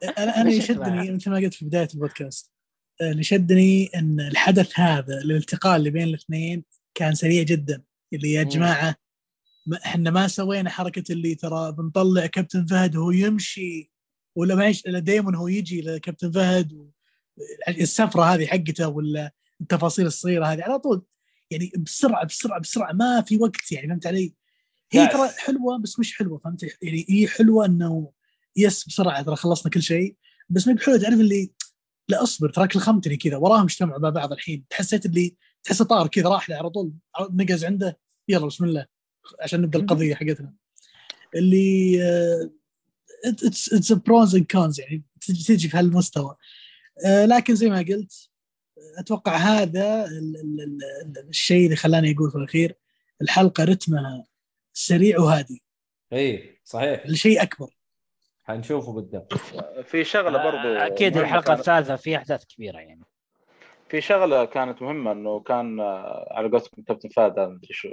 أنا 0.03 0.41
أنا 0.41 0.41
اللي 0.41 0.61
شدني؟ 0.61 1.11
مثل 1.11 1.29
ما 1.31 1.37
قلت 1.37 1.53
في 1.53 1.65
بداية 1.65 1.87
البودكاست 1.93 2.51
اللي 3.01 3.23
شدني 3.23 3.89
إن 3.95 4.19
الحدث 4.19 4.79
هذا 4.79 5.17
الالتقاء 5.21 5.75
اللي 5.77 5.89
بين 5.89 6.03
الاثنين 6.03 6.63
كان 6.95 7.15
سريع 7.15 7.43
جدا 7.43 7.81
اللي 8.13 8.33
يا. 8.33 8.43
جماعة 8.43 8.95
ما 9.65 9.77
إحنا 9.85 10.11
ما 10.11 10.27
سوينا 10.27 10.69
حركة 10.69 11.11
اللي 11.11 11.35
ترى 11.35 11.71
بنطلع 11.71 12.25
كابتن 12.25 12.65
فهد 12.65 12.95
وهو 12.95 13.11
يمشي 13.11 13.91
ولا 14.35 14.55
معيش 14.55 14.83
دايما 14.87 15.37
هو 15.37 15.47
يجي 15.47 15.81
لكابتن 15.81 16.31
فهد. 16.31 16.89
السفرة 17.67 18.23
هذه 18.23 18.45
حقته 18.45 18.87
ولا 18.87 19.31
التفاصيل 19.61 20.05
الصغيرة 20.05 20.45
هذه 20.45 20.63
على 20.63 20.79
طول 20.79 21.05
يعني 21.51 21.71
بسرعة 21.77 22.25
بسرعة 22.25 22.59
بسرعة 22.59 22.93
ما 22.93 23.21
في 23.21 23.37
وقت 23.37 23.71
يعني 23.71 23.87
فهمت 23.87 24.07
علي؟ 24.07 24.33
هي. 24.91 25.07
ترى 25.07 25.29
حلوة 25.37 25.79
بس 25.79 25.99
مش 25.99 26.17
حلوة 26.17 26.37
فهمت 26.37 26.63
يعني 26.81 27.05
هي 27.09 27.27
حلوة 27.27 27.65
إنه 27.65 28.11
يس 28.55 28.87
بسرعة 28.87 29.21
ترى 29.21 29.35
خلصنا 29.35 29.71
كل 29.71 29.81
شيء 29.81 30.15
بس 30.49 30.67
ما 30.67 30.73
بحلوة 30.73 30.97
تعرف 30.97 31.19
اللي 31.19 31.51
لا 32.09 32.23
أصبر 32.23 32.49
تراك 32.49 32.75
الخمتني 32.75 33.17
كذا 33.17 33.37
وراهم 33.37 33.63
اجتمعوا 33.63 33.99
مع 33.99 34.09
بعض 34.09 34.31
الحين 34.31 34.65
تحسيت 34.69 35.05
اللي 35.05 35.35
تحسه 35.63 35.85
طار 35.85 36.07
كذا 36.07 36.29
راح 36.29 36.49
له 36.49 36.55
على 36.55 36.69
طول 36.69 36.93
نقز 37.31 37.65
عنده 37.65 37.99
يلا 38.27 38.45
بسم 38.45 38.65
الله 38.65 38.85
عشان 39.41 39.61
نبدأ 39.61 39.79
القضية 39.79 40.15
حقتنا 40.15 40.53
اللي 41.35 41.99
its 43.25 43.91
pros 43.91 44.35
and 44.35 44.45
cons 44.51 44.79
يعني 44.79 45.03
تجي 45.21 45.43
تجي 45.43 45.69
في 45.69 45.77
هالمستوى 45.77 46.35
آه، 47.05 47.25
لكن 47.25 47.55
زي 47.55 47.69
ما 47.69 47.77
قلت 47.77 48.28
أتوقع 48.99 49.31
هذا 49.35 50.05
ال- 50.05 50.35
ال- 50.35 50.61
ال- 50.61 51.29
الشيء 51.29 51.65
اللي 51.65 51.75
خلاني 51.75 52.13
أقول 52.15 52.31
في 52.31 52.37
الأخير 52.37 52.75
الحلقة 53.21 53.63
رتمها 53.63 54.23
سريع 54.73 55.19
وهادي. 55.19 55.63
إي 56.13 56.59
صحيح. 56.63 57.05
الشيء 57.05 57.41
أكبر. 57.41 57.67
حنشوفه 58.43 58.95
قدام 58.95 59.25
في 59.83 60.03
شغلة 60.03 60.43
برضو 60.43 60.67
أكيد 60.67 61.17
الحلقة 61.17 61.53
الثالثة 61.53 61.95
في 61.95 62.17
أحداث 62.17 62.45
كبيرة 62.45 62.77
يعني. 62.77 63.03
في 63.89 64.01
شغلة 64.01 64.45
كانت 64.45 64.81
مهمة 64.81 65.11
إنه 65.11 65.39
كان 65.39 65.79
آه، 65.79 66.27
على 66.31 66.49
قولتكم 66.49 66.81
كابتن 66.81 67.09
فهد 67.09 67.39
هذا 67.39 67.47
مدري 67.49 67.73
شو. 67.73 67.89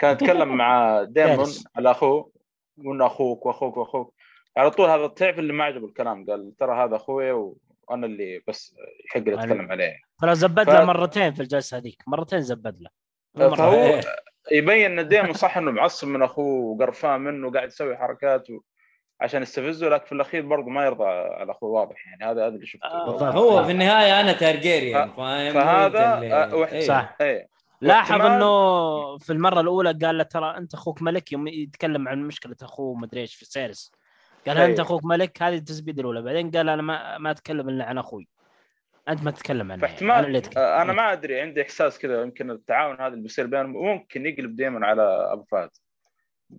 كان 0.00 0.12
يتكلم 0.12 0.56
مع 0.56 1.02
ديمون. 1.16 1.48
على 1.76 1.90
أخوه 1.90 2.32
وانه 2.78 3.06
أخوك 3.06 3.46
وأخوك 3.46 3.76
وأخوك. 3.76 4.14
على 4.56 4.70
طول 4.70 4.90
هذا 4.90 5.06
تعرف 5.06 5.38
اللي 5.38 5.52
ما 5.52 5.64
عجبه 5.64 5.86
الكلام 5.86 6.26
قال 6.26 6.56
ترى 6.56 6.84
هذا 6.84 6.96
أخوي 6.96 7.52
وأنا 7.90 8.06
اللي 8.06 8.42
بس 8.48 8.74
يحق 9.06 9.20
لي 9.20 9.34
أتكلم 9.34 9.70
عليه 9.72 9.96
ترى 10.20 10.34
زبد 10.34 10.66
ف- 10.66 10.68
له 10.74 10.84
مرتين 10.84 11.32
في 11.34 11.42
الجلسة 11.42 11.76
هذيك 11.76 12.02
مرتين 12.06 12.40
زبد 12.40 12.80
له 12.80 12.90
مرة 13.48 13.54
فهو 13.56 13.80
واحدة. 13.92 14.16
يبين 14.52 14.98
إن 14.98 15.08
ديمون 15.08 15.32
صح 15.44 15.56
إنه 15.56 15.70
معصب 15.70 16.08
من 16.08 16.22
أخوه 16.22 16.64
وقرفان 16.64 17.20
منه 17.20 17.48
وقاعد 17.48 17.68
يسوي 17.68 17.96
حركات 17.96 18.50
و... 18.50 18.60
عشان 19.20 19.42
يستفزه 19.42 19.88
لكن 19.88 20.04
في 20.06 20.12
الأخير 20.12 20.46
برضه 20.46 20.66
ما 20.70 20.84
يرضى 20.84 21.04
على 21.04 21.52
أخوه 21.52 21.70
واضح 21.70 22.06
يعني 22.06 22.24
هذا 22.32 22.46
هذا 22.46 22.54
اللي 22.54 22.66
شفته 22.66 22.86
آه،. 22.86 23.30
هو 23.30 23.64
في 23.64 23.70
النهاية 23.72 24.20
أنا 24.20 24.32
تارجيريان 24.32 25.10
فاهم 25.12 25.52
فهذا 25.54 26.14
وأنت 26.14 26.24
اللي- 26.24 26.54
وح- 26.62 26.72
إيه. 26.72 26.80
صح. 26.86 27.16
إيه 27.20 27.48
لاحظ 27.80 28.20
إنه 28.20 29.18
في 29.18 29.32
المرة 29.32 29.60
الأولى 29.60 29.92
قال 30.02 30.18
له 30.18 30.22
ترى 30.24 30.56
أنت 30.56 30.74
أخوك 30.74 31.02
ملك 31.02 31.32
يوم 31.32 31.48
يتكلم 31.48 32.08
عن 32.08 32.22
مشكلة 32.22 32.56
أخوه 32.62 32.94
مدري 32.94 33.20
إيش 33.20 33.34
في 33.34 33.44
سيرس 33.44 33.92
قال. 34.46 34.58
أنت 34.58 34.80
أخوك 34.80 35.04
ملك؟ 35.04 35.42
هذه 35.42 35.56
التسبيد 35.56 35.98
الاولى 35.98 36.22
بعدين 36.22 36.50
قال 36.50 36.68
أنا 36.68 36.82
ما 36.82 37.18
ما 37.18 37.30
أتكلم 37.30 37.68
إلا 37.68 37.84
عن 37.84 37.98
أخوي. 37.98 38.28
أنت 39.08 39.22
ما 39.22 39.30
تتكلم 39.30 39.72
عنه. 39.72 39.80
يعني. 39.80 39.80
فاحتمال 39.80 40.16
أنا 40.16 40.26
اللي 40.26 40.42
آه، 40.56 40.82
أنا 40.82 40.92
ما 40.92 41.12
أدري 41.12 41.40
عندي 41.40 41.62
إحساس 41.62 41.98
كذا 41.98 42.22
يمكن 42.22 42.50
التعاون 42.50 42.96
هذا 42.96 43.06
اللي 43.06 43.22
بيصير 43.22 43.46
بينهم 43.46 43.72
ممكن 43.72 44.26
يقلب 44.26 44.56
دائما 44.56 44.86
على 44.86 45.02
أبو 45.32 45.44
فهد. 45.44 45.70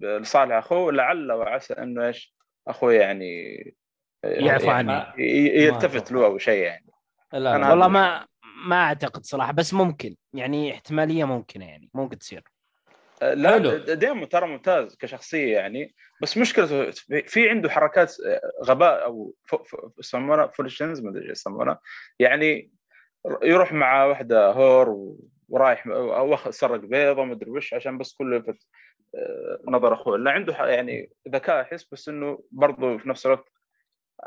لصالح 0.02 0.56
أخوه 0.56 0.92
لعل 0.92 1.32
وعسى 1.32 1.74
إنه 1.74 2.08
إيش؟ 2.08 2.36
أخوه 2.68 2.94
يعني 2.94 3.58
يعفو 4.24 4.66
يعني 4.66 5.04
يلتفت. 5.64 6.12
له 6.12 6.26
أو 6.26 6.38
شيء 6.38 6.64
يعني. 6.64 6.86
لا 7.34 7.56
أنا. 7.56 7.70
والله 7.70 7.88
ما 7.88 8.26
ما 8.66 8.76
أعتقد 8.76 9.24
صراحة 9.26 9.52
بس 9.54 9.74
ممكن. 9.74 10.16
يعني 10.34 10.74
احتمالية 10.74 11.26
ممكنة 11.26 11.66
يعني 11.66 11.90
ممكن 11.94 12.18
تصير. 12.18 12.40
آه، 12.40 12.61
لا. 13.22 13.94
ديمون 13.94 14.26
ترى 14.26 14.48
ممتاز 14.48 14.96
كشخصية 14.98 15.54
يعني. 15.54 15.96
بس 16.22 16.38
مشكلته 16.38 16.92
في- 17.28 17.50
عنده 17.50 17.70
حركات 17.70 18.16
آه، 18.26 18.42
غباء 18.64 19.04
أو 19.04 19.34
يسمونها 20.00 20.48
فولشنز 20.48 21.02
ما 21.02 21.10
أدري 21.10 21.22
إيش 21.24 21.32
يسمونها 21.32 21.80
يعني 22.20 22.72
يروح 23.44 23.74
مع 23.74 24.06
واحدة 24.06 24.52
whore 24.52 25.16
ورايح 25.50 25.88
أو 25.88 26.36
سرق 26.50 26.80
بيضة 26.80 27.24
ما 27.24 27.34
أدري 27.34 27.52
وش 27.52 27.74
عشان 27.74 27.98
بس 27.98 28.14
كله 28.14 28.36
يلفت 28.36 28.68
آه، 29.16 29.60
نظر 29.68 29.94
أخوه. 29.94 30.18
لا 30.18 30.32
عنده 30.32 30.54
يعني 30.66 31.10
ذكاء 31.30 31.62
أحس 31.62 31.88
بس 31.92 32.10
إنه 32.10 32.44
برضه 32.52 32.98
في 32.98 33.10
نفس 33.10 33.26
الوقت 33.26 33.50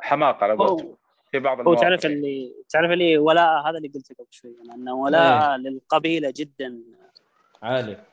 حماقة 0.02 0.44
على 0.44 0.52
قولته 0.54 0.98
في 1.30 1.38
بعض 1.38 1.68
هو 1.68 1.74
تعرف. 1.74 2.06
اللي 2.06 2.52
تعرف 2.68 2.90
اللي 2.90 3.18
ولاء 3.18 3.68
هذا 3.68 3.76
اللي 3.76 3.88
قلته 3.88 4.14
قبل 4.18 4.26
شوي 4.30 4.54
يعني 4.68 4.80
إنه 4.82 4.94
ولاء 4.94 5.56
للقبيلة 5.56 6.32
جدا. 6.36 6.80
عالي. 7.62 8.04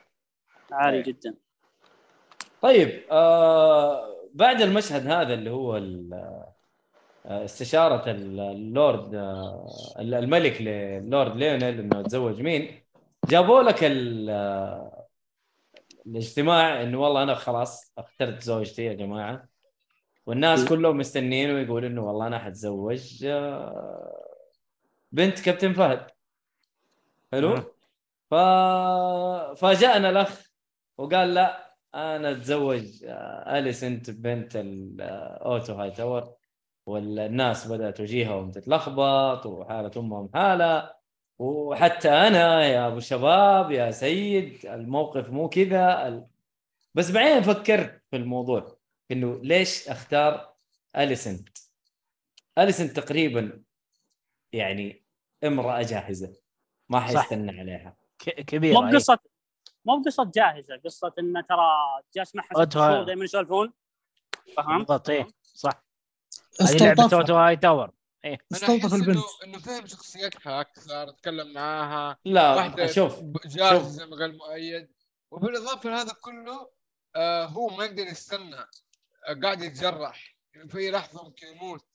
عالي 0.71 0.97
إيه. 0.97 1.03
جدا 1.03 1.35
طيب 2.61 3.01
آه 3.11 4.15
بعد 4.33 4.61
المشهد 4.61 5.07
هذا 5.07 5.33
اللي 5.33 5.49
هو 5.49 5.75
آه، 7.25 7.45
استشارة 7.45 8.11
ال- 8.11 8.39
اللورد 8.39 9.15
آه، 9.15 9.67
الملك 9.99 10.61
للورد 10.61 11.35
ليونيل 11.35 11.79
إنه 11.79 11.99
يتزوج 11.99 12.41
مين 12.41 12.81
جابوا 13.29 13.61
لك 13.61 13.83
آه، 13.83 15.07
الاجتماع 16.05 16.81
إنه 16.81 17.01
والله 17.01 17.23
أنا 17.23 17.35
خلاص 17.35 17.93
اخترت 17.97 18.41
زوجتي 18.43 18.85
يا 18.85 18.93
جماعة 18.93 19.47
والناس 20.25 20.65
كلهم 20.65 20.97
مستنين 20.97 21.51
ويقول 21.51 21.85
إنه 21.85 22.07
والله 22.07 22.27
أنا 22.27 22.39
حتزوج 22.39 23.25
بنت 25.11 25.39
كابتن 25.39 25.73
فهد 25.73 26.07
حلو 27.31 27.49
مم. 27.55 27.63
ف... 28.31 28.35
فجاءنا 29.59 30.09
الأخ 30.09 30.50
وقال 30.97 31.33
لا 31.33 31.75
أنا 31.95 32.31
أتزوج 32.31 33.03
آه، 33.03 33.59
اليسنت 33.59 34.09
بنت 34.09 34.55
الأوتو 34.55 35.73
هاي 35.73 35.91
تاور؟ 35.91 36.33
والناس 36.85 37.67
بدأت 37.67 37.99
وجيههم 38.01 38.51
تتلخبط 38.51 39.45
وحالة 39.45 39.91
أمهم 39.97 40.29
حالة. 40.33 40.93
وحتى 41.39 42.09
أنا 42.09 42.65
يا 42.65 42.87
أبو 42.87 42.99
شباب 42.99 43.71
يا 43.71 43.91
سيد 43.91 44.65
الموقف 44.65 45.29
مو 45.29 45.49
كذا. 45.49 46.07
ال... 46.07 46.27
بس 46.93 47.11
بعدين 47.11 47.41
فكرت 47.41 48.01
في 48.11 48.15
الموضوع 48.17 48.77
إنه 49.11 49.39
ليش 49.43 49.87
أختار 49.89 50.53
اليسنت 50.97 51.49
اليسنت 52.57 52.99
تقريبا 52.99 53.63
يعني 54.53 55.05
امرأة 55.43 55.81
جاهزة 55.81 56.33
ما 56.89 56.99
حيستنى 56.99 57.59
عليها. 57.59 57.97
كبيرة 58.19 58.81
مو 58.81 58.87
إيه. 58.87 58.91
مو 59.85 60.01
بقصة 60.01 60.31
جاهزة 60.35 60.77
قصة 60.85 61.13
إنه 61.19 61.41
ترى 61.41 61.67
جالس 62.15 62.35
معها 62.35 62.69
شهور 62.73 63.03
دائما 63.03 63.23
يسولفون؟ 63.23 63.73
فهمت؟ 64.57 64.87
بالضبط 64.87 65.09
إيه 65.09 65.27
صح. 65.43 65.83
هذه 66.61 66.77
لعبة 66.77 67.03
اوتو 67.03 67.15
استلطفها 67.15 67.47
هاي 67.47 67.55
تاور 67.55 67.91
أنا 68.25 68.37
استلطف 68.51 68.85
احس 68.85 68.93
البنت. 68.93 69.17
إنه 69.17 69.23
انه 69.43 69.59
فهم 69.59 69.85
شخصيتها 69.85 70.61
أكثر 70.61 71.09
تكلم 71.09 71.53
معاها. 71.53 72.17
لا 72.25 72.55
واحدة 72.55 72.87
شوف 72.87 73.19
جاهزة 73.45 73.89
زي 73.89 74.05
ما 74.05 74.17
قال 74.17 74.37
مؤيد 74.37 74.91
وبالاضافه 75.31 75.89
لهذا 75.89 76.13
كله 76.21 76.69
آه 77.15 77.45
هو 77.45 77.67
ما 77.67 77.85
يقدر 77.85 78.03
يستنى 78.03 78.55
آه 78.55 79.39
قاعد 79.43 79.61
يتجرح. 79.61 80.37
في 80.69 80.77
اي 80.77 80.91
لحظة 80.91 81.23
ممكن 81.23 81.47
يموت. 81.47 81.85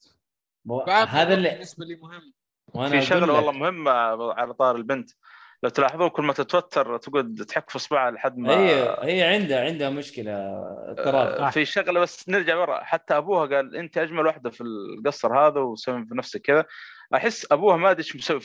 هذا 0.88 1.34
اللي 1.34 1.50
بالنسبة 1.50 1.84
لي 1.84 1.94
مهم. 1.94 2.34
وأنا 2.74 3.00
في 3.00 3.06
شغلة 3.06 3.32
والله 3.32 3.52
مهمة 3.52 3.90
على 4.32 4.54
طار 4.54 4.76
البنت. 4.76 5.10
لو 5.62 5.68
تلاحظون 5.70 6.08
كل 6.08 6.22
ما 6.22 6.32
تتوتر 6.32 6.96
تقعد 6.96 7.44
تحك 7.48 7.70
في 7.70 7.76
اصبعها 7.76 8.10
لحد 8.10 8.38
ما 8.38 8.58
هي 8.58 8.96
هي 9.02 9.22
عندها 9.22 9.64
عندها 9.64 9.90
مشكلة 9.90 10.32
اضطراب. 10.90 11.26
آه، 11.26 11.50
في 11.50 11.64
شغلة 11.64 12.00
بس 12.00 12.28
نرجع 12.28 12.56
ورا. 12.56 12.84
حتى 12.84 13.16
أبوها 13.16 13.46
قال 13.46 13.76
أنت 13.76 13.98
أجمل 13.98 14.26
واحدة 14.26 14.50
في 14.50 14.60
القصر 14.60 15.38
هذا 15.38 15.60
وسوي 15.60 16.06
في 16.06 16.14
نفسك 16.14 16.40
كذا. 16.40 16.64
أحس 17.14 17.52
أبوها 17.52 17.76
ما 17.76 17.90
أدري 17.90 18.02
إيش 18.02 18.16
مسوي 18.16 18.40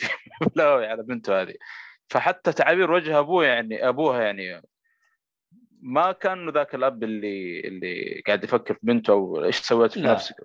بلاوي 0.56 0.88
على 0.92 1.04
بنته 1.04 1.42
هذه. 1.42 1.54
فحتى 2.08 2.54
تعابير 2.54 2.92
وجه 2.92 3.20
أبوه 3.20 3.46
يعني 3.46 3.88
أبوها 3.90 4.22
يعني 4.22 4.62
ما 5.82 6.12
كان 6.12 6.50
ذاك 6.50 6.76
الأب 6.76 7.04
اللي 7.04 7.60
اللي 7.60 8.24
قاعد 8.28 8.44
يفكر 8.44 8.74
في 8.74 8.80
بنته 8.84 9.12
أو 9.14 9.44
إيش 9.44 9.56
سويت 9.56 9.92
في 9.92 10.00
لا. 10.00 10.12
نفسك. 10.12 10.36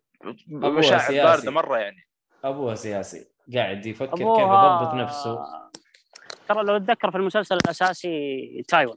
أبوها 0.53 0.71
مشاعر. 0.71 1.13
باردة 1.13 1.51
مرة 1.51 1.79
يعني. 1.79 2.07
أبوها 2.45 2.75
سياسي. 2.75 3.29
قاعد 3.55 3.87
يفكر 3.87 4.17
كيف 4.17 4.21
أبوها 4.27 4.83
يضبط 4.83 4.95
نفسه. 4.95 5.39
ترى 6.49 6.65
لو 6.65 6.79
تتذكر 6.79 7.11
في 7.11 7.17
المسلسل 7.17 7.57
الأساسي 7.57 8.65
تايوان. 8.69 8.97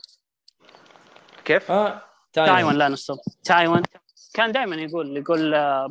كيف؟ 1.46 1.72
آه 1.72 2.02
تايوان. 2.34 2.76
لا 2.76 2.90
نصب 2.90 3.18
تايوان. 3.44 3.84
كان 4.34 4.52
دائما 4.52 4.76
يقول 4.76 5.18
يقول 5.18 5.54
آه، 5.54 5.90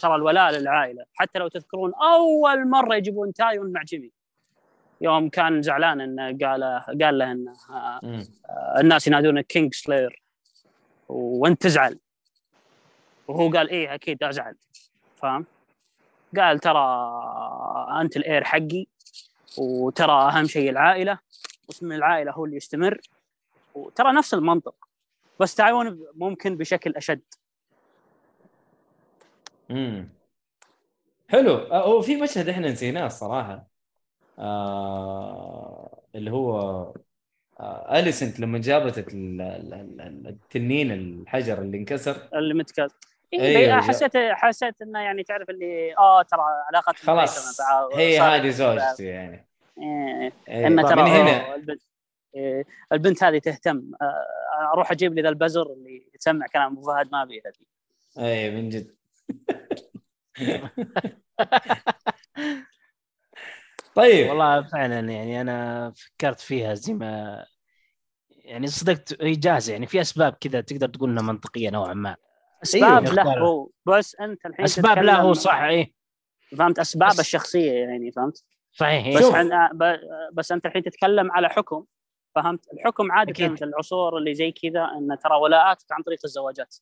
ترى 0.00 0.14
الولاء 0.14 0.50
للعائلة. 0.50 1.04
حتى 1.14 1.38
لو 1.38 1.48
تذكرون 1.48 1.92
أول 1.94 2.68
مرة 2.68 2.94
يجيبون 2.94 3.32
تايوين 3.32 3.72
مع 3.72 3.82
جيمي. 3.82 4.10
يوم 5.00 5.28
كان 5.28 5.62
زعلان 5.62 6.00
انه 6.00 6.24
قال 6.24 6.82
قال 7.02 7.18
له 7.18 7.32
انه 7.32 7.52
آه،. 7.70 8.00
آه، 8.04 8.80
الناس 8.80 9.06
ينادونك 9.06 9.46
Kingslayer. 9.46 10.22
وانت 11.08 11.62
تزعل. 11.62 11.98
وهو 13.28 13.50
قال 13.50 13.70
إيه 13.70 13.94
أكيد 13.94 14.22
أزعل. 14.22 14.56
فاهم؟ 15.16 15.46
قال 16.36 16.58
ترى 16.58 17.12
أنت 18.00 18.16
ال 18.16 18.22
heir 18.22 18.44
حقي. 18.44 18.86
وترى 19.58 20.12
أهم 20.12 20.46
شيء 20.46 20.70
العائلة 20.70 21.18
واسم 21.68 21.92
العائلة 21.92 22.32
هو 22.32 22.44
اللي 22.44 22.56
يستمر. 22.56 23.00
وترى 23.74 24.12
نفس 24.12 24.34
المنطق 24.34 24.74
بس 25.40 25.54
تعاون 25.54 26.06
ممكن 26.14 26.56
بشكل 26.56 26.96
أشد. 26.96 27.20
امم 29.70 30.08
حلو. 31.28 31.54
آه، 31.54 31.86
هو 31.86 32.02
في 32.02 32.16
مشهد 32.16 32.48
إحنا 32.48 32.70
نسيناه 32.70 33.06
الصراحة. 33.06 33.66
آه 34.38 35.98
اللي 36.14 36.30
هو 36.30 36.58
آه 37.60 37.98
أليسنت 37.98 38.40
لما 38.40 38.58
جابت 38.58 38.98
ال- 38.98 39.40
ال- 39.40 40.00
ال- 40.00 40.26
التنين 40.26 40.92
الحجر 40.92 41.58
اللي 41.62 41.78
انكسر. 41.78 42.28
اللي 42.34 42.54
متكلم 42.54 42.88
أيوة، 43.34 43.44
إيه 43.46 43.66
جا- 43.66 43.80
حسيت 43.80 44.16
حسيت 44.16 44.82
إنه 44.82 45.00
يعني 45.00 45.22
تعرف 45.22 45.50
اللي 45.50 45.94
آه 45.98 46.22
ترى 46.22 46.40
علاقة 46.68 46.92
خلاص 46.92 47.60
هي 47.94 48.20
هذه 48.20 48.50
زوجتي 48.50 49.04
يعني. 49.04 49.48
إيه. 49.78 50.32
إيه، 50.48 50.66
ان 50.66 50.82
ترى 50.82 51.02
من 51.02 51.10
هنا؟ 51.10 51.54
البنت 51.54 51.82
إيه 52.34 52.64
البنت 52.92 53.24
هذه 53.24 53.38
تهتم. 53.38 53.90
آه، 54.02 54.72
أروح 54.72 54.90
أجيب 54.90 55.14
لي 55.14 55.22
ذا 55.22 55.28
البزر 55.28 55.62
اللي 55.72 56.10
يسمع 56.14 56.46
كلام 56.46 56.72
أبو 56.72 56.82
فهد 56.82 57.08
ما 57.12 57.24
بي 57.24 57.42
هذه 57.46 57.66
اي 58.26 58.50
من 58.50 58.68
جد. 58.68 58.94
طيب. 63.94 64.28
والله 64.28 64.62
فعلا 64.62 65.00
يعني 65.00 65.40
أنا 65.40 65.90
فكرت 65.96 66.40
فيها 66.40 66.74
زي 66.74 66.94
ما 66.94 67.44
يعني 68.30 68.66
صدقت 68.66 69.22
هي 69.22 69.32
جاهزة 69.34 69.72
يعني. 69.72 69.86
في 69.86 70.00
أسباب 70.00 70.32
كذا 70.40 70.60
تقدر 70.60 70.88
تقول 70.88 71.10
إنها 71.10 71.22
منطقية 71.22 71.70
نوعا 71.70 71.94
ما. 71.94 72.16
أسباب 72.62 73.04
أيوه. 73.04 73.14
له 73.14 73.38
هو. 73.38 73.68
بس 73.86 74.14
أنت 74.20 74.46
الحين 74.46 74.64
أسباب 74.64 74.98
لا 74.98 75.12
تتكلم- 75.12 75.26
هو 75.26 75.32
صح 75.32 75.54
إيه. 75.60 75.92
فهمت؟ 76.58 76.78
أسباب 76.78 77.08
بس- 77.10 77.20
الشخصية 77.20 77.72
يعني 77.72 78.12
فهمت؟ 78.12 78.44
صحيح 78.72 79.06
إيه. 79.06 79.16
بس. 79.16 79.24
عن... 79.24 79.68
ب... 79.78 79.96
بس 80.32 80.52
أنت 80.52 80.66
الحين 80.66 80.82
تتكلم 80.82 81.32
على 81.32 81.48
حكم 81.48 81.84
فهمت؟ 82.34 82.66
الحكم 82.72 83.12
عاده 83.12 83.30
أكيد. 83.32 83.54
في 83.58 83.64
العصور 83.64 84.18
اللي 84.18 84.34
زي 84.34 84.52
كذا 84.52 84.84
إن 84.84 85.18
ترى 85.24 85.34
ولاءاتك 85.36 85.92
عن 85.92 86.02
طريق 86.02 86.18
الزواجات. 86.24 86.76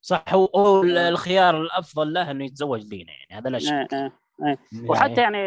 صح 0.00 0.24
هو, 0.28 0.44
هو 0.44 0.82
الخيار 0.82 1.60
الأفضل 1.62 2.12
له 2.12 2.30
إنه 2.30 2.44
يتزوج 2.44 2.82
لينا 2.82 3.12
يعني 3.12 3.40
هذا 3.40 3.50
لا 3.50 3.58
شك. 3.58 3.94
إيه 3.94 4.12
إيه. 4.46 4.58
وحتى 4.88 5.20
يعني 5.20 5.38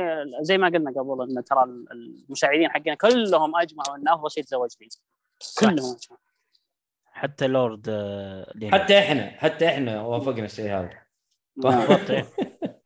زي 0.41 0.57
ما 0.57 0.67
قلنا 0.67 0.91
قبل 0.91 1.37
إن 1.37 1.43
ترى 1.43 1.63
المساعدين 1.91 2.69
حقنا 2.69 2.95
كلهم 2.95 3.55
أجمعوا 3.55 3.95
ان 3.95 4.07
افضل 4.07 4.31
شيء 4.31 4.43
تزوج 4.43 4.69
لي 4.81 4.87
كلهم 5.59 5.73
أجمعوا. 5.73 5.95
حتى 7.17 7.47
لورد 7.47 7.89
آه، 7.89 8.51
لينا. 8.55 8.73
حتى 8.83 8.99
إحنا 8.99 9.29
حتى 9.29 9.67
إحنا 9.67 10.01
وافقنا 10.01 10.45
الشيء 10.45 10.65
هذا 10.71 10.89
بالضبط 11.57 12.09
إيه. 12.11 12.25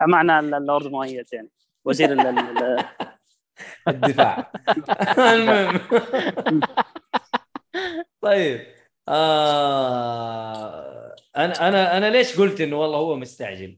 معنا 0.02 0.40
اللورد 0.40 0.88
مؤيد 0.88 1.26
يعني 1.34 1.50
وزير 1.86 2.12
ال- 2.14 2.20
ال- 2.20 2.40
ال- 2.40 2.86
الدفاع 3.88 4.52
المهم 5.34 5.80
طيب 8.22 8.68
آه 9.82 11.16
أنا 11.38 11.68
أنا 11.68 11.98
أنا 11.98 12.10
ليش 12.10 12.40
قلت 12.40 12.62
إنه 12.62 12.76
والله 12.80 12.98
هو 12.98 13.16
مستعجل؟ 13.16 13.78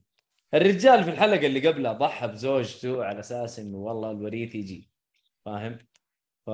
الرجال 0.54 1.04
في 1.04 1.10
الحلقة 1.10 1.46
اللي 1.48 1.68
قبلها 1.68 1.94
ضحى 1.94 2.28
بزوجته 2.28 3.04
على 3.06 3.20
أساس 3.20 3.60
إنه 3.60 3.78
والله 3.78 4.12
الوريث 4.12 4.56
يجي 4.56 4.90
فاهم؟ 5.46 5.78
ف 6.46 6.50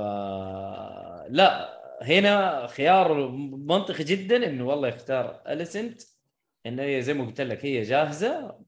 لا 1.30 1.80
هنا 2.02 2.68
خيار 2.68 3.28
منطقي 3.68 4.04
جدا 4.04 4.48
إنه 4.50 4.68
والله 4.68 4.88
يختار 4.88 5.42
أليسنت 5.48 6.02
إنه 6.66 6.84
هي 6.84 7.02
زي 7.02 7.14
ما 7.14 7.26
قلت 7.26 7.42
لك 7.42 7.66
هي 7.66 7.82
جاهزة 7.82 8.60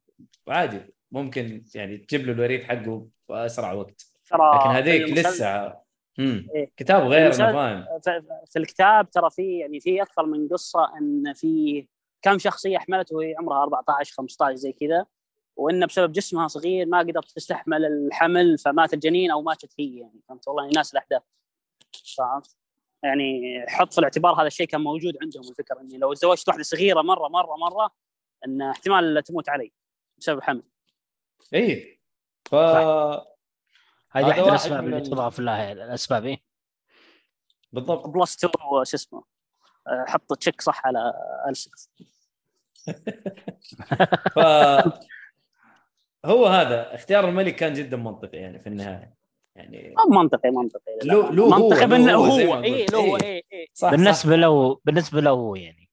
وعادي 0.47 0.81
ممكن 1.11 1.63
يعني 1.75 1.97
تجيب 1.97 2.25
له 2.25 2.33
الوريث 2.33 2.63
حقه 2.63 3.07
باسرع 3.29 3.71
وقت. 3.73 4.05
لكن 4.33 4.69
هذيك 4.69 5.01
المسل- 5.01 5.21
لسه 5.29 5.81
امم 6.19 6.47
إيه. 6.55 6.71
كتاب 6.77 7.01
غير 7.07 7.35
أنا 7.35 7.53
فاهم 7.53 7.85
في 8.45 8.59
الكتاب 8.59 9.09
ترى 9.09 9.29
في 9.29 9.57
يعني 9.59 9.79
في 9.79 10.01
أكثر 10.01 10.25
من 10.25 10.47
قصة 10.47 10.97
إن 10.97 11.33
في 11.33 11.87
كم 12.21 12.37
شخصية 12.39 12.77
حملته 12.77 13.15
وهي 13.15 13.35
عمرها 13.39 13.63
14 13.63 14.13
15 14.13 14.55
زي 14.55 14.71
كذا. 14.71 15.05
وان 15.55 15.85
بسبب 15.85 16.11
جسمها 16.11 16.47
صغير 16.47 16.85
ما 16.85 16.99
قدرت 16.99 17.31
تستحمل 17.31 17.85
الحمل 17.85 18.57
فمات 18.57 18.93
الجنين 18.93 19.31
أو 19.31 19.41
ماتت 19.41 19.73
هي 19.79 19.97
يعني. 19.99 20.21
فهمت 20.29 20.47
والله؟ 20.47 20.67
ناس 20.75 20.93
الأحداث. 20.93 21.21
فهمت؟ 22.17 22.55
يعني 23.03 23.63
حط 23.67 23.93
في 23.93 23.99
الاعتبار 23.99 24.33
هذا 24.41 24.47
الشيء 24.47 24.67
كان 24.67 24.81
موجود 24.81 25.17
عندهم 25.21 25.43
الفكرة 25.49 25.81
إني 25.81 25.97
لو 25.97 26.13
تزوجت 26.13 26.47
واحدة 26.49 26.63
صغيرة 26.63 27.01
مرة 27.01 27.27
مرة 27.27 27.55
مرة 27.55 27.91
إن 28.45 28.61
احتمال 28.61 29.23
تموت 29.23 29.49
علي 29.49 29.71
بسبب 30.17 30.37
الحمل 30.37 30.63
اي 31.53 31.99
ف 32.45 32.55
هذه 32.55 33.07
هذا 34.13 34.31
احد 34.31 34.39
الأسباب 34.39 34.85
اللي 34.85 34.97
ال- 34.97 35.03
تضاف 35.03 35.39
لها 35.39 35.71
الأسباب 35.71 36.25
إيه. 36.25 36.43
بالضبط. 37.71 38.07
plus 38.07 38.35
2 38.45 38.53
شو 38.63 38.81
اسمه 38.81 39.23
حط 40.07 40.33
check 40.33 40.61
صح 40.61 40.85
على 40.85 41.13
السكس 41.49 41.89
ف 44.35 44.39
هو 46.25 46.45
هذا 46.45 46.95
اختيار 46.95 47.29
الملك 47.29 47.55
كان 47.55 47.73
جدا 47.73 47.97
منطقي 47.97 48.37
يعني 48.37 48.59
في 48.59 48.67
النهاية. 48.67 49.20
يعني 49.55 49.93
منطقي 50.11 50.51
منطقي. 50.51 50.97
لو- 51.03 51.29
لو 51.29 51.43
هو- 51.43 51.49
منطقي 51.69 51.85
لو 51.85 51.87
من 51.97 52.09
هو 52.09 52.23
هو. 52.25 52.63
اي. 52.63 52.85
لو 52.93 52.99
هو 52.99 53.17
إيه. 53.17 53.23
اي 53.23 53.43
اي 53.53 53.67
صح 53.73 53.87
صح. 53.89 53.95
بالنسبة 53.95 54.35
له 54.35 54.79
بالنسبة 54.85 55.21
له 55.21 55.29
هو 55.29 55.55
يعني. 55.55 55.89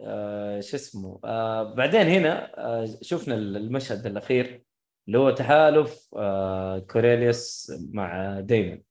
آه... 0.00 0.60
شو 0.60 0.76
اسمه؟ 0.76 1.20
آه... 1.24 1.74
بعدين 1.74 2.00
هنا 2.00 2.52
آه... 2.82 2.88
شفنا 3.02 3.34
المشهد 3.34 4.06
الأخير 4.06 4.62
اللي 5.06 5.18
هو 5.18 5.30
تحالف 5.30 6.08
آه... 6.16 6.78
كورليس 6.78 7.72
مع 7.92 8.40
ديمون. 8.40 8.82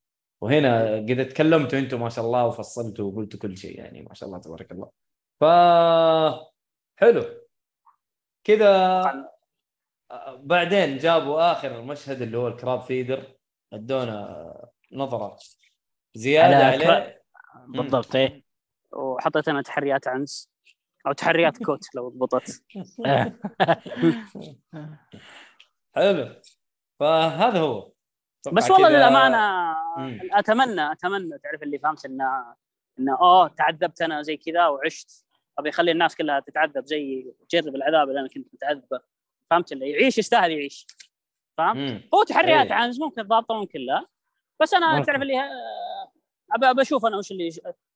وهنا 0.42 0.96
قد 0.98 1.28
تكلمتوا 1.30 1.80
أنتم 1.80 2.02
ما 2.02 2.10
شاء 2.10 2.26
الله 2.26 2.46
وفصلتوا 2.48 3.12
وقلتوا 3.12 3.40
كل 3.40 3.58
شيء 3.58 3.78
يعني 3.80 4.02
ما 4.02 4.14
شاء 4.14 4.30
الله 4.30 4.40
تبارك 4.42 4.72
الله. 4.72 4.90
ف 5.40 5.44
حلو. 6.98 7.45
كذا 8.46 9.02
بعدين 10.36 10.98
جابوا 10.98 11.52
آخر 11.52 11.82
مشهد 11.82 12.22
اللي 12.22 12.38
هو 12.38 12.48
الكراب 12.48 12.82
فيدر 12.82 13.36
ادونا 13.74 14.70
نظرة 14.92 15.38
زيادة 16.16 16.56
على 16.56 16.86
عليه. 16.86 17.22
بالضبط 17.68 18.16
إيه. 18.16 18.44
وحطيت 18.92 19.48
أنا 19.48 19.62
تحريات 19.62 20.08
عنس 20.08 20.52
أو 21.08 21.12
تحريات 21.12 21.64
كوت 21.64 21.96
لو 21.96 22.10
ضبطت. 22.10 22.64
حلو. 25.96 26.42
فهذا 27.00 27.60
هو. 27.60 27.92
بس 28.52 28.72
والله 28.72 28.90
للأمانة 28.90 29.76
مم. 29.98 30.20
اتمنى 30.32 30.92
أتمنى 30.92 31.40
تعرف 31.44 31.64
اللي 31.64 31.80
فهمت 31.80 32.06
انه 32.06 32.56
إنه 33.00 33.18
أوه 33.22 33.48
تعذبت 33.48 34.02
أنا 34.02 34.22
زي 34.22 34.38
كذا 34.38 34.68
وعشت. 34.68 35.25
ابي 35.60 35.69
اخلي 35.69 35.91
الناس 35.91 36.15
كلها 36.15 36.40
تتعذب 36.40 36.86
زي 36.86 37.34
تجرب 37.49 37.76
العذاب 37.76 38.10
اللي 38.10 38.19
أنا 38.19 38.27
كنت 38.27 38.48
متعذبه 38.53 38.99
فهمت 39.52 39.72
اللي 39.72 39.90
يعيش 39.90 40.18
يستاهل 40.18 40.52
يعيش 40.52 40.88
فهمت 41.57 41.91
مم. 41.91 42.02
هو 42.14 42.23
تحريات 42.23 42.68
إيه. 42.68 42.73
عنز 42.73 42.99
ممكن 42.99 43.22
ضابطه 43.22 43.56
ممكن 43.56 43.80
لا 43.80 44.06
بس 44.61 44.73
أنا. 44.73 45.03
تعرف 45.03 45.22
اللي 45.22 45.40
ابى 46.52 46.69
أبى 46.69 46.82
أشوف 46.82 47.06
أنا 47.06 47.18
وش 47.18 47.32
اللي 47.32 47.49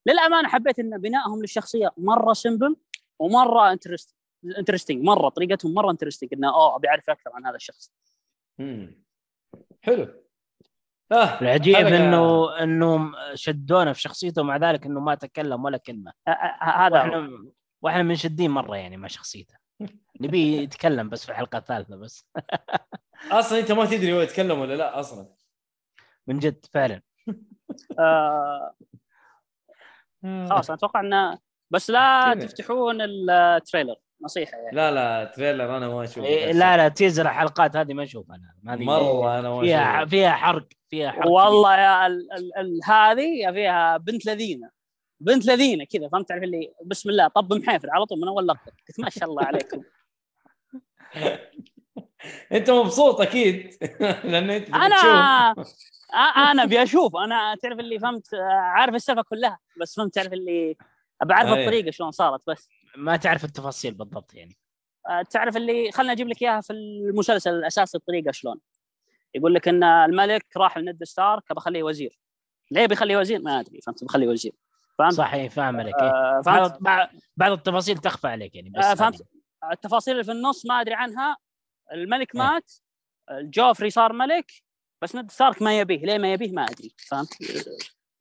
للأمانة 0.06 0.48
حبيت 0.48 0.80
إن 0.80 0.98
بنائهم 0.98 1.41
للشخصية 1.41 1.91
مرة 1.98 2.34
simple 2.34 2.76
ومرة 3.19 3.72
interest 3.72 4.16
interesting 4.58 5.04
مرة 5.03 5.30
طريقتهم 5.30 5.73
مرة 5.73 5.91
interesting 5.91 6.34
إنه 6.34 6.49
أوه 6.49 6.76
أبي 6.76 6.90
أعرف 6.90 7.10
أكثر 7.10 7.31
عن 7.34 7.45
هذا 7.45 7.56
الشخص 7.56 7.91
مم. 8.60 9.03
حلو 9.81 10.23
آه 11.11 11.41
العجيب 11.41 11.76
حلقة- 11.76 11.80
انه 11.94 12.56
إنه 12.64 13.11
شدونا 13.36 13.94
في 13.94 14.02
شخصيته 14.02 14.44
مع 14.44 14.57
ذلك 14.57 14.86
إنه 14.86 14.99
ما 14.99 15.15
تكلم 15.15 15.64
ولا 15.65 15.77
كلمة. 15.77 16.14
هذا. 16.61 16.98
وإحنا 16.99 17.45
وإحنا 17.81 18.03
منشدين 18.03 18.52
مرة 18.52 18.77
يعني 18.77 18.98
مع 18.98 19.07
شخصيته. 19.07 19.56
نبي 20.22 20.57
يتكلم 20.57 21.10
بس 21.10 21.26
في 21.26 21.31
الحلقة 21.31 21.57
الثالثه 21.57 21.95
بس. 21.95 22.26
أصلا 23.31 23.60
أنت 23.60 23.72
ما 23.72 23.86
تدري 23.86 24.14
هو 24.14 24.22
يتكلم 24.22 24.60
ولا 24.60 24.73
لا 24.76 24.99
أصلا. 24.99 25.26
من 26.27 26.40
جد 26.40 26.65
فعلا. 26.73 27.02
آه، 27.99 28.73
خلاص 30.23 30.72
أتوقع 30.72 30.99
انه 30.99 31.40
بس 31.72 31.90
لا. 31.90 32.34
تفتحون 32.41 32.98
ال 33.02 33.13
trailer 33.13 33.96
نصيحة 34.22 34.58
يعني. 34.58 34.76
لا 34.76 34.91
لا 34.91 35.32
trailer 35.36 35.78
أنا 35.78 35.88
ما 35.88 36.04
أشوف 36.04 36.26
إيه، 36.26 36.52
لا 36.52 36.78
لا 36.78 36.88
teaser 36.88 37.26
الحلقات 37.26 37.76
هذه 37.76 37.94
ما 37.94 38.04
أشوف 38.04 38.26
أنا 38.32 38.74
هذه 38.74 38.84
مرة 38.84 39.40
أنا 39.40 39.50
ما 39.50 39.62
فيها 39.62 40.06
فيها 40.06 40.32
حرق 40.32 40.68
فيها 40.90 41.12
حرق 41.12 41.28
والله 41.28 41.78
يا 41.78 42.08
ال 42.08 42.34
ال 42.34 42.58
ال 42.58 42.80
هذه 42.86 43.52
فيها 43.52 43.98
بنت 43.98 44.26
لذينة. 44.26 44.70
بنت 45.20 45.46
لذينة 45.46 45.86
كذا 45.86 46.10
فهمت 46.10 46.30
تعرف 46.30 46.44
اللي 46.44 46.74
بسم 46.86 47.10
الله 47.10 47.28
طب 47.28 47.54
محيفر 47.54 47.90
على 47.91 48.06
طول 48.06 48.20
من 48.22 48.28
أول 48.28 48.48
لقطة. 48.48 48.72
قلت 48.88 49.00
ما 49.00 49.10
شاء 49.10 49.30
الله 49.30 49.44
عليكم. 49.44 49.84
أنت 52.52 52.70
مبسوط 52.70 53.22
أكيد. 53.22 53.78
لأن 54.24 54.50
أنت 54.50 54.70
أنا 54.70 54.96
أنا 56.52 56.64
أبي 56.64 56.84
أشوف. 56.84 57.16
أنا 57.16 57.56
تعرف 57.56 57.80
اللي 57.80 58.00
فهمت 58.00 58.34
آه، 58.34 58.44
عارف 58.52 58.96
السالفه 58.96 59.22
كلها 59.22 59.60
بس 59.82 59.96
فهمت 59.96 60.16
تعرف 60.16 60.34
اللي 60.34 60.78
ابى 61.22 61.34
اعرف 61.34 61.50
أي. 61.50 61.62
الطريقة 61.64 61.91
شلون 61.91 62.12
صارت 62.12 62.41
بس. 62.48 62.70
ما 62.95 63.18
تعرف 63.18 63.44
التفاصيل 63.45 63.94
بالضبط 63.94 64.34
يعني. 64.34 64.57
آه، 65.10 65.22
تعرف 65.22 65.57
اللي 65.57 65.91
خلنا 65.91 66.11
أجيب 66.11 66.28
لك 66.28 66.41
إياها 66.41 66.61
في 66.61 66.74
المسلسل 66.74 67.49
الأساسي 67.53 67.98
الطريقة 67.98 68.32
شلون. 68.32 68.60
يقول 69.36 69.53
لك 69.53 69.68
إن 69.68 69.84
الملك 69.84 70.45
راح 70.57 70.78
لند 70.78 71.03
ستارك 71.03 71.53
بخليه 71.53 71.84
وزير. 71.84 72.20
ليه 72.72 72.86
بيخليه 72.86 73.18
وزير؟ 73.18 73.41
ما 73.41 73.60
أدري 73.60 73.82
فهمت 73.82 74.03
بخليه 74.03 74.28
وزير. 74.28 74.53
فهمت؟ 74.99 75.14
صحيح 75.14 75.52
فاهم 75.53 75.80
عليك 75.80 75.95
إيه. 75.95 76.10
آه، 76.10 76.41
فهمت؟ 76.45 76.78
بعض 76.82 77.10
بعض- 77.38 77.52
التفاصيل 77.52 77.98
تخفى 77.98 78.28
عليك 78.28 78.56
يعني 78.56 78.70
بس 78.70 78.86
آه،. 78.86 78.94
فهمت؟ 78.94 79.22
التفاصيل 79.72 80.14
اللي 80.14 80.24
في 80.24 80.32
النص 80.32 80.66
ما 80.66 80.82
أدري 80.82 80.94
عنها. 80.94 81.38
الملك 81.94 82.36
إيه. 82.36 82.41
مات 82.41 82.72
جوفري 83.32 83.90
صار 83.90 84.14
ملك 84.14 84.52
بس 85.02 85.16
ند 85.16 85.32
ستارك 85.32 85.61
ما 85.61 85.80
يبيه. 85.80 86.06
ليه 86.06 86.18
ما 86.18 86.34
يبيه؟ 86.34 86.52
ما 86.52 86.66
أدري 86.66 86.94
فهمت؟ 87.07 87.30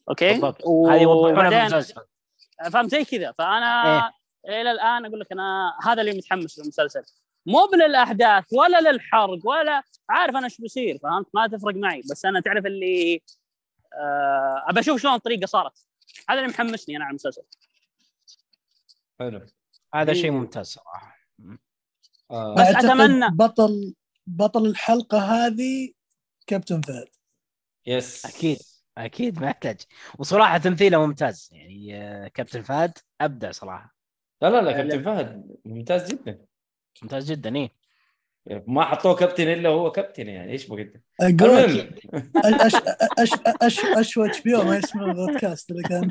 أوكي؟ 0.09 0.33
بالضبط. 0.33 0.67
هذه 0.67 1.03
يوضحونها 1.03 1.51
في 1.51 1.75
المسلسل. 1.75 2.01
فهمت؟ 2.73 2.91
زي 2.91 3.05
كذا. 3.05 3.33
فأنا 3.33 4.13
إلى 4.47 4.71
الآن 4.71 5.07
أقول 5.07 5.21
لك 5.21 5.33
أنا 5.33 5.79
هذا 5.85 6.01
اللي 6.01 6.13
متحمس 6.13 6.59
للمسلسل. 6.59 7.03
مو 7.47 7.71
للاحداث 7.75 8.45
ولا 8.53 8.91
للحرق 8.91 9.47
ولا 9.47 9.83
عارف 10.09 10.37
أنا 10.37 10.45
إيش 10.45 10.61
بيصير 10.61 10.99
فهمت؟ 11.03 11.27
ما 11.35 11.47
تفرق 11.47 11.75
معي 11.75 12.03
بس 12.11 12.25
أنا 12.25 12.41
تعرف 12.41 12.67
اللي 12.67 13.23
آه 13.95 14.65
أبى 14.69 14.81
أشوف 14.81 15.03
شلون 15.03 15.15
الطريقة 15.15 15.47
صارت. 15.47 15.87
هذا 16.31 16.39
اللي 16.39 16.51
محمسني 16.51 16.97
أنا 16.97 17.05
على 17.05 17.11
المسلسل. 17.11 17.43
حلو. 19.21 19.47
هذا 19.95 20.13
إيه. 20.13 20.23
شيء 20.23 20.31
ممتاز 20.31 20.67
صراحة. 20.67 21.17
آه. 22.31 22.55
بس 22.55 22.85
أتمنى. 22.85 23.27
بطل 23.31 23.95
بطل 24.27 24.67
الحلقة 24.67 25.19
هذه 25.19 25.93
كابتن 26.47 26.81
فهد. 26.81 27.09
يس. 27.87 28.27
أكيد 28.27 28.59
أكيد 28.99 29.41
ما 29.41 29.47
يحتاج. 29.47 29.81
وصراحة 30.19 30.59
تمثيله 30.59 31.07
ممتاز 31.07 31.49
يعني 31.53 32.03
آه، 32.03 32.29
كابتن 32.29 32.63
فهد 32.63 32.99
أبدع 33.21 33.51
صراحة. 33.51 33.98
لا 34.43 34.51
لا 34.51 34.61
لا 34.63 34.73
كابتن 34.73 35.03
فهد 35.03 35.57
ممتاز 35.65 36.11
جدا. 36.13 36.39
ممتاز 37.03 37.33
جدا 37.33 37.57
إيه. 37.57 37.73
ما 38.67 38.85
حطوه 38.85 39.15
كابتن 39.15 39.49
إلا 39.49 39.69
هو 39.69 39.91
كابتن 39.93 40.29
يعني 40.29 40.53
إيش 40.53 40.67
بغيت 40.67 40.93
أقول 41.21 41.51
المهم. 41.51 41.91
أش 42.37 42.75
أش 43.19 43.33
أش 43.63 43.81
أش 43.85 44.19
HBO 44.19 44.63
ما 44.63 44.77
يسمعون 44.77 45.11
البودكاست 45.11 45.71
اللي 45.71 45.83
كان. 45.83 46.11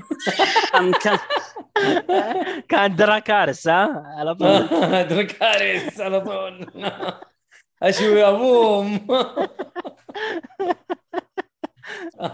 كان 2.70 2.96
دراكارس 2.96 3.68
ها؟ 3.68 4.04
على 4.18 4.36
طول. 4.36 4.68
دراكارس 5.16 6.02
على 6.02 6.22
طول. 6.22 6.72
اشوي 7.84 8.20
يا 8.20 8.32
boom 8.32 9.08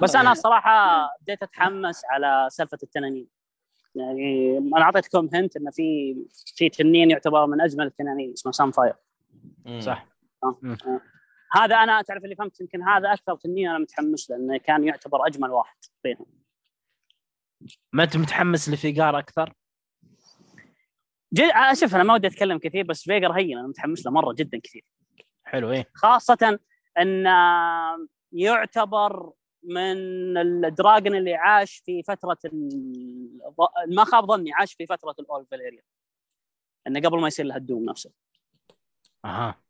بس 0.01 0.15
أنا 0.15 0.31
الصراحه 0.31 1.07
بديت 1.21 1.43
أتحمس 1.43 2.01
على 2.11 2.47
سالفة 2.51 2.77
التنانين. 2.83 3.27
يعني 3.95 4.57
أنا 4.57 4.81
اعطيتكم 4.81 5.29
hint 5.33 5.57
إنه 5.57 5.71
في 5.71 6.15
في 6.55 6.69
تنين 6.69 7.11
يعتبر 7.11 7.45
من 7.45 7.61
أجمل 7.61 7.85
التنانين 7.85 8.31
اسمه 8.31 8.51
سان 8.51 8.71
فاير 8.71 8.93
صح. 9.79 10.07
هذا 11.51 11.75
أنا 11.75 12.01
تعرف 12.01 12.23
اللي 12.23 12.35
فهمت 12.35 12.61
يمكن 12.61 12.83
هذا 12.83 13.13
أكثر 13.13 13.35
تنين 13.35 13.69
أنا 13.69 13.79
متحمس 13.79 14.29
له 14.29 14.37
لأنه 14.37 14.57
كان 14.57 14.83
يعتبر 14.83 15.27
أجمل 15.27 15.49
واحد 15.49 15.77
بينهم 16.03 16.25
ما 17.93 18.03
أنت 18.03 18.17
متحمس 18.17 18.69
لفيجر 18.69 19.19
أكثر؟ 19.19 19.53
جد 21.33 21.51
شوف 21.73 21.95
أنا 21.95 22.03
ما 22.03 22.13
ودي 22.13 22.27
أتكلم 22.27 22.57
كثير 22.57 22.83
بس 22.83 23.03
فيجر 23.03 23.31
هين 23.31 23.57
أنا 23.57 23.67
متحمس 23.67 24.05
له 24.05 24.11
مرة 24.11 24.33
جدا 24.33 24.59
كثير. 24.63 24.85
حلو 25.43 25.71
إيه. 25.71 25.85
خاصة 25.93 26.59
إن 26.97 27.25
يعتبر 28.31 29.31
من 29.63 30.37
الدراجون 30.37 31.15
اللي 31.15 31.33
عاش 31.35 31.81
في 31.85 32.03
فترة 32.03 32.37
ال- 32.45 33.39
ما 33.95 34.03
خاب 34.03 34.25
ظني 34.25 34.53
عاش 34.53 34.73
في 34.73 34.85
فترة 34.85 35.15
الأول 35.19 35.45
فاليريا 35.51 35.81
إنه 36.87 36.99
قبل 36.99 37.19
ما 37.21 37.27
يصير 37.27 37.45
له 37.45 37.55
الدوم 37.55 37.83
نفسه. 37.85 38.11
أها. 39.25 39.61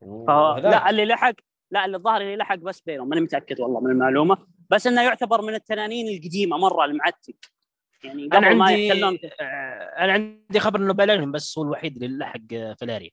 وهذاك- 0.00 0.64
لا 0.72 0.90
اللي 0.90 1.04
لحق 1.04 1.34
لا 1.70 1.84
اللي 1.84 1.96
الظاهر 1.96 2.20
اللي 2.20 2.36
لحق 2.36 2.54
بس 2.56 2.80
بينهم. 2.80 3.08
ماني 3.08 3.20
متأكد 3.20 3.60
والله 3.60 3.80
من 3.80 3.90
المعلومة. 3.90 4.46
بس 4.70 4.86
إنه 4.86 5.02
يعتبر 5.02 5.42
من 5.42 5.54
التنانين 5.54 6.16
القديمة 6.18 6.56
مرة 6.58 6.84
المعتق. 6.84 7.34
يعني 8.04 8.24
أنا 8.32 8.36
قبل 8.48 8.56
ما 8.56 8.64
عندي 8.64 8.86
يحتلون 8.88 9.18
آه، 9.40 9.44
أنا 10.04 10.12
عندي 10.12 10.60
خبر 10.60 10.80
إنه 10.80 10.92
بلالهم 10.94 11.32
بس 11.32 11.58
هو 11.58 11.64
الوحيد 11.64 12.02
اللي 12.02 12.18
لحق 12.18 12.40
آه، 12.52 12.74
فلاريا 12.80 13.10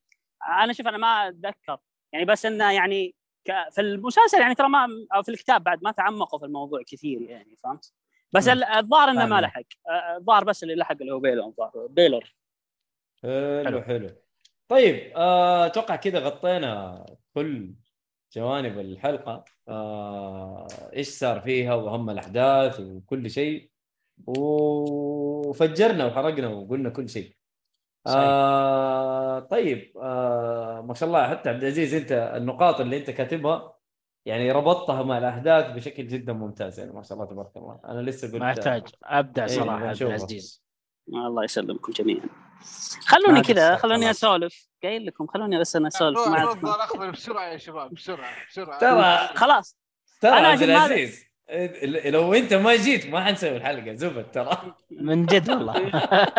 أنا 0.63 0.73
شوف 0.73 0.87
أنا 0.87 0.97
ما 0.97 1.27
أتذكر. 1.27 1.77
يعني 2.13 2.25
بس 2.25 2.45
إنه 2.45 2.71
يعني 2.71 3.15
في 3.45 3.81
المسلسل 3.81 4.41
يعني 4.41 4.55
ترى 4.55 4.69
ما 4.69 4.87
أو 5.15 5.23
في 5.23 5.29
الكتاب 5.29 5.63
بعد 5.63 5.83
ما 5.83 5.91
تعمقوا 5.91 6.39
في 6.39 6.45
الموضوع 6.45 6.81
كثير 6.87 7.21
يعني 7.21 7.55
فهمت؟ 7.55 7.93
بس 8.33 8.47
الظاهر 8.47 9.09
إنه 9.09 9.25
ما. 9.25 9.41
لحق. 9.41 9.61
آه، 9.89 10.17
الظاهر 10.17 10.43
بس 10.43 10.63
اللي 10.63 10.75
لحق 10.75 10.97
اللي 11.01 11.13
هو 11.13 11.19
بيلور 11.19 11.47
الظاهر. 11.47 11.87
بيلور 11.89 12.35
حلو 13.23 13.63
حلو. 13.65 13.81
حلو. 13.81 14.09
طيب 14.67 15.13
آه، 15.15 15.65
أتوقع 15.65 15.95
كذا 15.95 16.19
غطينا 16.19 17.05
كل 17.33 17.73
جوانب 18.35 18.79
الحلقة. 18.79 19.45
آه، 19.67 20.67
إيش 20.93 21.07
صار 21.09 21.41
فيها 21.41 21.73
واهم 21.73 22.09
الأحداث 22.09 22.79
وكل 22.79 23.29
شيء. 23.29 23.71
وفجرنا 24.27 26.05
وحرقنا 26.05 26.47
وقلنا 26.47 26.89
كل 26.89 27.09
شيء. 27.09 27.35
آه 28.07 29.39
طيب 29.39 29.97
آه 29.97 30.81
ما 30.87 30.93
شاء 30.93 31.09
الله. 31.09 31.29
حتى 31.29 31.49
عبد 31.49 31.63
العزيز 31.63 31.93
انت 31.93 32.11
النقاط 32.11 32.79
اللي 32.79 32.97
انت 32.97 33.09
كاتبها 33.09 33.73
يعني 34.25 34.51
ربطتها 34.51 35.03
مع 35.03 35.17
الاحداث 35.17 35.75
بشكل 35.75 36.07
جدا 36.07 36.33
ممتاز 36.33 36.79
يعني 36.79 36.91
ما 36.91 37.03
شاء 37.03 37.13
الله 37.13 37.29
تبارك 37.31 37.57
الله. 37.57 37.79
أنا 37.85 38.01
لسه 38.01 38.27
قلت 38.27 38.35
ما 38.35 38.49
يحتاج. 38.49 38.83
أبدع 39.03 39.43
إيه، 39.43 39.49
صراحة 39.49 39.87
عبد. 39.87 40.01
العزيز. 40.01 40.63
الله 41.09 41.43
يسلمكم 41.43 41.91
جميعا. 41.91 42.25
خلوني 43.05 43.41
كذا 43.41 43.75
خلوني. 43.75 44.09
أسولف. 44.09 44.67
قايل 44.83 45.05
لكم 45.05 45.27
خلوني 45.27 45.59
بس 45.59 45.75
أنا 45.75 45.87
أسولف. 45.87 46.27
معكم 46.27 46.59
ضل 46.61 46.69
اخضر 46.69 47.09
بسرعة 47.11 47.47
يا 47.47 47.57
شباب 47.57 47.93
بسرعة 47.93 48.31
بسرعة. 48.49 48.79
ترى 48.79 49.37
خلاص. 49.37 49.77
ترى 50.21 50.31
عبد 50.31 50.61
العزيز 50.61 51.30
لو 52.05 52.33
انت 52.33 52.53
ما 52.53 52.75
جيت 52.75 53.05
ما 53.07 53.23
حنسوي 53.25 53.57
الحلقة 53.57 53.93
زبد 53.93 54.31
ترى. 54.31 54.75
من 54.91 55.25
جد 55.25 55.49
والله. 55.49 55.91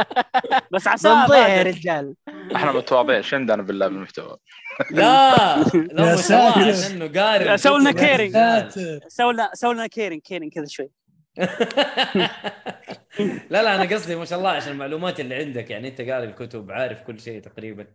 بس 0.73 0.89
عسى 0.89 1.09
يا. 1.09 1.63
رجال. 1.63 2.15
إحنا 2.57 2.73
متواضعين. 2.73 3.17
إيش 3.17 3.35
عندنا 3.35 3.63
بالله 3.63 3.89
بالمحتوى 3.89 4.37
لا 4.91 5.35
لا. 5.93 6.03
عشان 6.03 6.91
إنه 6.91 7.57
سووا 7.57 7.79
لنا. 7.79 7.93
كيرنج. 7.93 8.37
سووا 9.09 9.33
لنا 9.33 9.51
سووا 9.55 9.75
لنا 9.75 9.87
كيرنج 9.87 10.21
كيرنج 10.21 10.53
كذا 10.53 10.67
شوي. 10.67 10.91
لا 13.51 13.63
لا 13.63 13.75
أنا 13.77 13.95
قصدي 13.95 14.17
ما 14.17 14.25
شاء 14.25 14.39
الله 14.39 14.51
عشان 14.51 14.73
المعلومات 14.73 15.21
اللي 15.21 15.35
عندك. 15.35 15.71
يعني 15.71 15.89
أنت 15.89 16.01
قاري 16.01 16.25
الكتب 16.27 16.71
عارف 16.71 17.03
كل 17.03 17.21
شيء 17.21 17.41
تقريبا. 17.41 17.87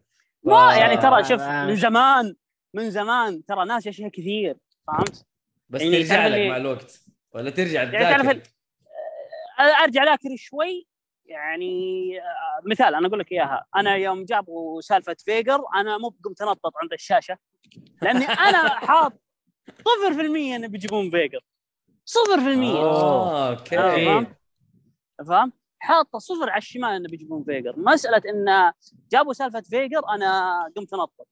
ما 0.44 0.70
ف- 0.72 0.78
يعني 0.78 0.98
ترى 0.98 1.24
شوف 1.24 1.42
ما- 1.42 1.66
من 1.66 1.76
زمان 1.76 2.34
من 2.74 2.92
زمان 2.92 3.46
ترى 3.46 3.66
ناس 3.66 3.88
اشياء 3.88 4.10
كثير 4.10 4.56
فهمت؟ 4.88 5.26
بس 5.70 5.82
يعني 5.82 6.04
ترجع 6.04 6.28
لك 6.28 6.50
مع 6.50 6.58
الوقت. 6.58 7.02
ولا 7.34 7.50
ترجع 7.50 7.84
يعني 7.84 7.98
تذاكر؟ 8.22 8.32
ال- 9.60 9.76
أرجع 9.84 10.04
ذاكر 10.04 10.36
شوي. 10.38 10.88
يعني 11.26 12.20
آه، 12.22 12.62
مثال 12.70 12.96
أنا 12.96 13.08
أقول 13.08 13.20
لك 13.20 13.32
إياها. 13.32 13.66
أنا 13.76 13.96
يوم 13.96 14.26
جابوا 14.26 14.82
سالفه 14.82 15.16
فيجر 15.20 15.60
أنا 15.76 15.98
مو 15.98 16.14
قمت 16.24 16.42
انطط 16.42 16.72
عند 16.82 16.94
الشاشة 16.94 17.38
لأني 18.02 18.26
أنا 18.26 18.70
حاط 18.70 19.14
0% 19.70 20.56
انه 20.56 20.68
بيجيبون 20.68 21.10
فيجر. 21.12 21.40
0% 22.06 22.76
آه 22.76 23.48
آه، 23.48 23.50
okay. 23.50 23.76
فاهم؟ 23.78 24.36
فاهم؟ 25.28 25.52
حاطه 25.80 26.20
صفر 26.20 26.50
على 26.50 26.58
الشمال 26.58 26.90
انه 26.90 27.10
بيجيبون 27.10 27.44
فيجر، 27.44 27.74
مسألة 27.80 28.22
انه 28.30 28.74
جابوا 29.12 29.34
سالفة 29.34 29.62
فيجر 29.62 30.10
أنا 30.10 30.60
قمت 30.78 30.94
أنطط. 30.94 31.28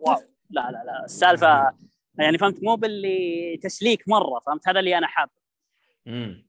واو. 0.00 0.16
لا 0.50 0.60
لا 0.70 0.82
لا. 0.86 1.04
السالفة 1.04 1.74
يعني 2.18 2.38
فهمت؟ 2.38 2.62
مو 2.62 2.76
باللي 2.76 3.56
تسليك 3.62 4.08
مرة 4.08 4.38
فهمت؟ 4.46 4.68
هذا 4.68 4.80
اللي 4.80 4.98
أنا 4.98 5.06
حاب 5.06 5.30
مم. 6.06 6.48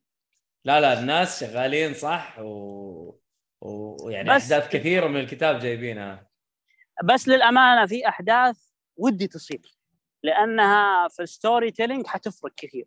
لا 0.65 0.81
لا 0.81 0.99
الناس 0.99 1.40
شغالين 1.44 1.94
صح 1.94 2.40
و... 2.40 3.15
ويعني 3.61 4.30
بس- 4.35 4.52
أحداث 4.52 4.69
كثيرة 4.69 5.07
من 5.07 5.19
الكتاب 5.19 5.60
جايبينها. 5.60 6.27
بس 7.03 7.27
للأمانة 7.27 7.85
في 7.85 8.07
أحداث 8.07 8.57
ودي 8.98 9.27
تصير 9.27 9.61
لأنها 10.23 11.07
في 11.07 11.22
ال 11.24 11.72
storytelling 11.72 12.08
حتفرق 12.07 12.52
كثير. 12.57 12.85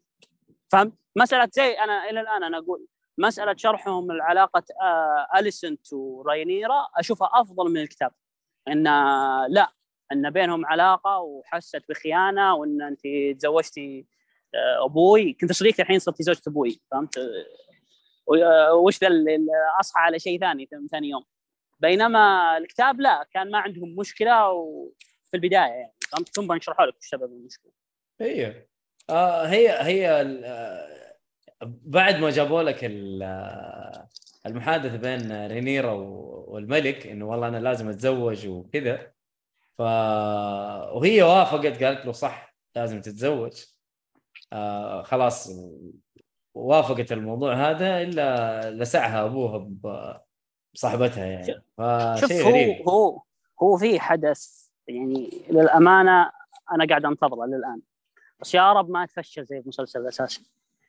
فهمت؟ 0.69 0.93
مسألة 1.17 1.49
زي 1.53 1.71
أنا 1.73 2.11
إلى 2.11 2.21
الآن 2.21 2.45
أنا 2.45 2.59
أقول 2.59 2.87
مسألة 3.19 3.55
شرحهم 3.57 4.11
العلاقة 4.11 4.65
آه 4.83 5.39
اليسنت 5.39 5.93
وراينيرا 5.93 6.87
أشوفها 6.97 7.31
أفضل 7.33 7.71
من 7.73 7.81
الكتاب. 7.81 8.13
إن 8.69 8.83
لا 9.49 9.69
أن 10.13 10.31
بينهم 10.31 10.67
علاقة 10.67 11.19
وحست 11.19 11.83
بخيانة 11.89 12.55
وأن 12.55 12.83
أنت 12.83 13.01
تزوجتي 13.41 14.07
آه، 14.55 14.85
أبوي. 14.85 15.33
كنت 15.33 15.53
صديقتي 15.53 15.83
الحين 15.83 15.99
صرتي 15.99 16.23
زوجة 16.23 16.43
أبوي 16.49 16.81
فهمت؟ 16.91 17.19
آه، 17.19 18.75
وش 18.75 19.01
ذا 19.01 19.09
أصحى 19.81 20.01
على 20.01 20.19
شيء 20.19 20.41
ثاني 20.41 20.69
ثاني 20.91 21.09
يوم. 21.09 21.25
بينما 21.81 22.57
الكتاب 22.59 23.01
لا 23.01 23.27
كان 23.33 23.51
ما 23.51 23.59
عندهم 23.59 23.97
مشكلة 23.97 24.51
وفي 24.51 25.35
البداية 25.35 25.59
يعني 25.71 25.93
فهمت؟ 26.13 26.29
ثم 26.29 26.47
بنشرحوا 26.47 26.87
لك 26.87 26.97
وش 26.97 27.07
سبب 27.07 27.33
المشكلة. 27.33 27.73
هي 28.21 28.67
آه 29.11 29.47
هي 29.47 29.69
هي 29.83 30.11
آه، 30.45 31.17
بعد 31.63 32.17
ما 32.21 32.31
جابوا 32.31 32.63
لك 32.63 32.79
ال- 32.85 34.07
المحادثة 34.47 34.97
بين 34.97 35.47
رينيرا 35.47 35.93
والملك 35.93 37.07
إنه 37.07 37.27
والله 37.29 37.49
أنا 37.49 37.57
لازم 37.57 37.89
أتزوج 37.89 38.47
وكذا 38.47 39.13
ف 39.79 39.81
وهي 40.93 41.23
وافقت 41.23 41.83
قالت 41.83 42.07
له 42.07 42.13
صح 42.13 42.57
لازم 42.77 43.01
تتزوج. 43.01 43.65
آه 44.53 45.03
خلاص 45.03 45.51
وافقت 46.55 47.13
الموضوع 47.13 47.55
هذا 47.71 48.03
إلا 48.03 48.71
لسعها 48.71 49.25
أبوها 49.25 49.69
بصاحبتها 50.75 51.25
يعني. 51.25 51.47
شوف 52.21 52.33
فشيء 52.33 52.45
هو 52.45 52.51
غريب. 52.51 52.89
هو 52.89 53.23
هو 53.63 53.77
في 53.77 54.01
حدث 54.01 54.67
يعني 54.89 55.43
للأمانة 55.51 56.31
أنا 56.73 56.87
قاعد 56.89 57.05
أنتظره 57.05 57.47
للآن. 57.47 57.81
بس 58.41 58.55
يا 58.55 58.73
رب 58.73 58.91
ما 58.91 59.07
تفشل 59.07 59.45
زي 59.45 59.59
المسلسل 59.59 60.01
الاساسي 60.01 60.45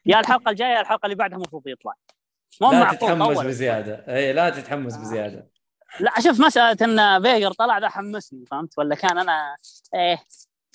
يا 0.06 0.20
الحلقة 0.20 0.50
الجاية 0.50 0.74
يا 0.76 0.82
الحلقة 0.82 1.06
اللي 1.06 1.16
بعدها 1.16 1.38
المفروض 1.38 1.68
يطلع. 1.68 1.94
مو 2.62 2.72
لا 2.72 2.94
تتحمس 2.94 3.40
بزيادة. 3.40 4.06
اي 4.16 4.34
لا 4.34 4.50
تتحمس 4.50 4.98
بزيادة. 4.98 5.48
لا 6.00 6.12
شوف 6.20 6.40
مساله 6.40 6.78
إن 6.82 7.22
فيجر 7.24 7.52
طلع 7.52 7.78
ذا 7.78 7.90
حمسني 7.90 8.46
فهمت؟ 8.46 8.78
ولا 8.78 8.96
كان 8.96 9.18
أنا 9.18 9.56
إيه 9.96 10.20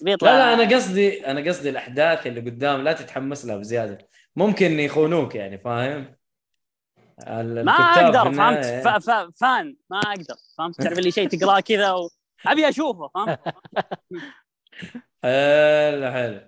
بيطلع. 0.03 0.31
لا 0.31 0.37
لا 0.39 0.63
أنا 0.63 0.77
قصدي 0.77 1.27
أنا 1.27 1.49
قصدي 1.51 1.71
الأحداث 1.71 2.27
اللي 2.27 2.41
قدام 2.41 2.81
لا 2.83 2.93
تتحمس 2.93 3.45
لها 3.45 3.57
بزيادة. 3.57 3.99
ممكن 4.37 4.81
يخونوك 4.81 5.35
يعني 5.35 5.59
فاهم؟ 5.59 6.17
ما 7.27 7.73
أقدر 7.73 8.33
فهمت؟ 8.35 8.65
النهاية- 8.65 8.89
ف- 8.89 9.11
ف- 9.11 9.31
fan 9.41 9.77
ما 9.91 9.99
أقدر 9.99 10.35
فهمت؟ 10.59 10.83
تعرف 10.83 10.99
اللي 10.99 11.11
شيء 11.11 11.29
تقراه 11.29 11.61
كذا 11.61 11.93
و... 11.93 12.09
أبي 12.47 12.69
أشوفه 12.69 13.09
فهمت؟ 13.15 13.39
حلو 15.23 16.13
حلو. 16.13 16.41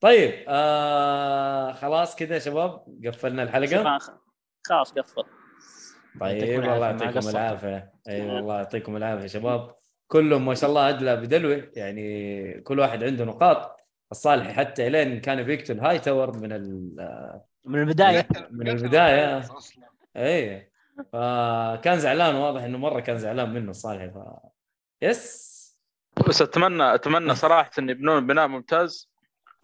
طيب 0.00 0.44
آه 0.48 1.72
خلاص 1.72 2.16
كذا 2.16 2.34
يا 2.34 2.38
شباب 2.38 2.84
قفلنا 3.06 3.42
الحلقة. 3.42 3.98
خلاص 4.68 4.92
قفل. 4.92 5.24
طيب 6.20 6.62
الله 6.62 6.86
يعطيكم. 6.86 7.28
العافية. 7.28 7.92
أي 8.08 8.30
والله 8.30 8.56
يعطيكم 8.56 8.96
العافية 8.96 9.26
شباب. 9.26 9.74
كلهم 10.06 10.44
ما 10.44 10.54
شاء 10.54 10.70
الله 10.70 10.88
ادلى 10.88 11.16
بدلوه 11.16 11.70
يعني 11.76 12.60
كل 12.60 12.78
واحد 12.78 13.04
عنده 13.04 13.24
نقاط. 13.24 13.80
الصالحي 14.12 14.52
حتى 14.52 14.86
إلين 14.86 15.20
كان 15.20 15.42
بيقتل 15.42 15.80
هاي 15.80 15.98
تاور 15.98 16.36
من 16.36 16.52
ال 16.52 16.96
من 17.64 17.80
البداية. 17.80 18.26
من 18.50 18.68
أصلاً. 19.38 19.84
اي 20.16 20.70
فكان 21.12 21.98
زعلان 21.98 22.34
واضح 22.34 22.62
إنه 22.62 22.78
مرة 22.78 23.00
كان 23.00 23.18
زعلان 23.18 23.54
منه 23.54 23.70
الصالحي 23.70 24.10
ف 24.10 24.14
yes. 25.02 25.54
بس 26.28 26.42
اتمنى 26.42 26.94
أتمنى 26.94 27.34
صراحة 27.34 27.70
إن 27.78 27.90
يبنون 27.90 28.26
بناء 28.26 28.46
ممتاز 28.46 29.10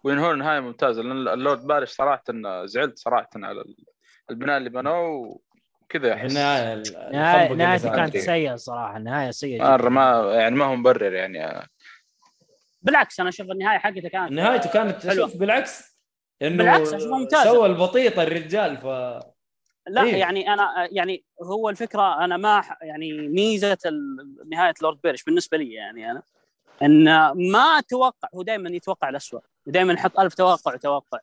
وينهون 0.03 0.37
نهاية 0.37 0.59
ممتازة 0.59 1.01
لأن 1.01 1.27
اللورد 1.27 1.67
فارس 1.67 1.91
صراحة 1.91 2.23
زعلت 2.65 2.97
صراحة 2.97 3.29
على 3.35 3.63
البناء 4.29 4.57
اللي 4.57 4.69
بنوه. 4.69 5.39
وكذا 5.95 6.13
أحس 6.13 6.31
النهايه 6.31 6.83
نهايته. 7.55 7.95
كانت. 7.95 8.17
سيئة 8.17 8.55
صراحة 8.55 8.97
النهاية 8.97 9.31
سيئة. 9.31 9.63
مره 9.63 9.89
ما 9.89 10.33
يعني 10.33 10.55
ما 10.55 10.65
هو 10.65 10.75
مبرر 10.75 11.13
يعني 11.13 11.69
بالعكس 12.81 13.19
أنا 13.19 13.29
أشوف 13.29 13.51
النهاية 13.51 13.77
حقته 13.77 14.09
كانت 14.09 14.31
نهايته 14.31 14.69
كانت. 14.69 15.13
شوف 15.13 15.37
بالعكس 15.37 15.97
إنه 16.41 16.57
بالعكس، 16.57 16.93
أشوفها 16.93 17.17
ممتازة. 17.17 17.43
سوى 17.43 17.65
البطيطة 17.65 18.23
الرجال 18.23 18.77
ف 18.77 18.85
لا 19.87 20.03
إيه. 20.03 20.15
يعني 20.15 20.53
أنا 20.53 20.87
يعني 20.91 21.23
هو 21.43 21.69
الفكرة 21.69 22.23
أنا 22.25 22.37
ما 22.37 22.63
يعني 22.81 23.27
ميزة 23.27 23.77
ال- 23.85 24.37
نهاية 24.49 24.73
لورد 24.81 24.99
بيرش 25.03 25.23
بالنسبة 25.23 25.57
لي 25.57 25.73
يعني 25.73 26.11
أنا 26.11 26.21
إن 26.83 27.03
ما 27.51 27.59
أتوقع 27.79 28.29
هو 28.35 28.41
دائما 28.41 28.69
يتوقع 28.69 29.09
الاسوء 29.09 29.41
ودائما 29.65 29.93
يحط 29.93 30.19
ألف 30.19 30.33
توقع 30.33 30.73
وتوقع 30.73 31.19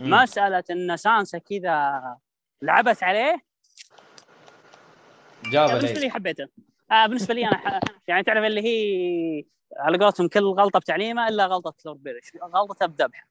مم. 0.00 0.10
مساله 0.10 0.64
إن 0.70 0.96
سانسا 0.96 1.38
كذا 1.38 2.02
لعبت 2.62 3.02
عليه 3.02 3.47
جاب 5.44 5.68
بالنسبة 5.68 6.00
لي 6.00 6.10
حبيته. 6.10 6.48
آه 6.92 7.06
بالنسبة 7.06 7.34
لي 7.34 7.46
أنا 7.46 7.56
ح... 7.56 7.80
يعني 8.08 8.22
تعرف 8.22 8.44
اللي 8.44 8.62
هي 8.62 9.44
على 9.76 9.98
قولتهم 9.98 10.28
كل 10.28 10.44
غلطة 10.44 10.78
بتعليمه 10.78 11.28
إلا 11.28 11.46
غلطة 11.46 11.74
لورد 11.84 12.02
بيرش 12.02 12.32
غلطته 12.54 12.86
بذبح 12.86 13.28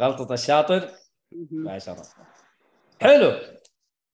غلطة 0.00 0.34
الشاطر. 0.34 0.88
عشرة 1.66 2.02
حلو. 3.02 3.32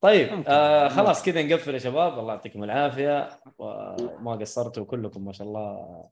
طيب 0.00 0.44
آه 0.46 0.88
خلاص 0.88 1.22
كذا 1.22 1.42
نقفل 1.42 1.74
يا 1.74 1.78
شباب. 1.78 2.18
الله 2.18 2.32
يعطيكم 2.32 2.64
العافية. 2.64 3.40
وما 3.58 4.32
قصرتوا 4.32 4.84
كلكم 4.84 5.24
ما 5.24 5.32
شاء 5.32 5.46
الله. 5.46 6.04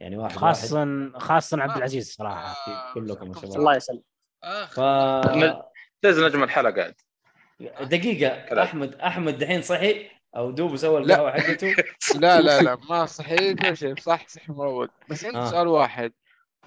يعني 0.00 0.16
واحد 0.16 0.34
واحد. 0.34 0.38
خاصه 0.38 1.12
خاصه 1.18 1.62
عبد 1.62 1.76
العزيز 1.76 2.14
صراحة. 2.14 2.72
آه، 2.72 2.94
كلكم 2.94 3.28
يا 3.28 3.34
شباب. 3.34 3.56
الله 3.56 3.76
يسلمك. 3.76 4.02
آخ. 4.44 4.74
ف... 4.74 4.80
تز 6.02 6.20
نجم 6.20 6.42
الحلقة. 6.42 6.72
قاعد 6.72 6.94
دقيقة. 7.88 8.46
كلام. 8.48 8.64
احمد 8.64 8.94
أحمد 8.94 9.38
دحين 9.38 9.62
صحي. 9.62 10.10
أو 10.36 10.50
دوب 10.50 10.76
سوى 10.76 10.98
القهوة 11.00 11.30
حقته. 11.32 11.74
لا 12.20 12.40
لا 12.40 12.62
لا 12.62 12.78
ما 12.90 13.06
صحيح 13.18 13.52
كل 13.52 13.76
شيء 13.76 13.94
صح 14.00 14.28
صح 14.28 14.48
مروق 14.48 14.88
بس 15.08 15.24
عندي 15.24 15.38
آه. 15.38 15.46
سؤال 15.50 15.68
واحد. 15.68 16.12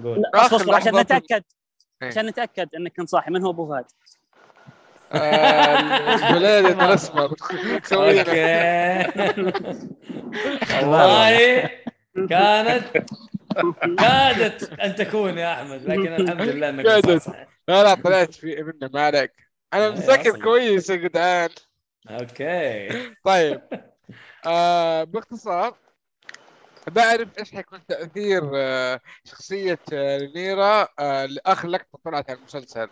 قول. 0.04 0.24
أصبر 0.36 0.76
عشان 0.76 0.96
نتأكد. 1.00 1.44
إيه. 2.02 2.08
عشان 2.08 2.26
نتأكد 2.26 2.70
إنك 2.76 2.94
كنت 2.98 3.10
صاحي. 3.10 3.32
من 3.32 3.44
هو 3.44 3.50
أبو 3.52 3.68
فهد؟ 3.74 3.86
آه، 5.12 6.16
البليد 6.30 6.66
الاسمر 6.82 7.26
okay. 7.94 8.24
والله 10.84 11.70
كانت 12.30 12.84
كادت 14.00 14.74
أن 14.80 14.96
تكون 14.96 15.38
يا 15.38 15.54
أحمد 15.54 15.82
لكن 15.86 16.08
الحمد 16.16 16.42
لله 16.42 16.70
إنك 16.70 16.86
كادت. 16.86 17.22
صح. 17.22 17.34
لا 17.68 17.84
لا 17.84 17.94
طلعت 17.94 18.34
في 18.34 18.64
منه 18.64 18.90
ما 18.94 19.02
عليك. 19.06 19.32
أنا 19.74 19.86
إيه، 19.86 19.92
مذاكر. 19.92 20.44
كويس 20.44 20.90
يا 20.90 20.96
جدعان 20.96 21.50
okay. 22.10 22.88
طيب. 23.24 23.62
آه 24.46 25.04
باختصار 25.04 25.78
بعرف 26.88 27.40
إيش 27.40 27.52
حيكون 27.52 27.86
تأثير 27.86 28.52
آه 28.56 29.00
شخصية 29.26 29.80
آه 29.94 30.18
نيرا 30.36 30.88
آه 31.00 31.26
لاخر 31.26 31.68
لقطه 31.68 32.00
طلعت 32.06 32.30
على 32.30 32.40
المسلسل 32.40 32.90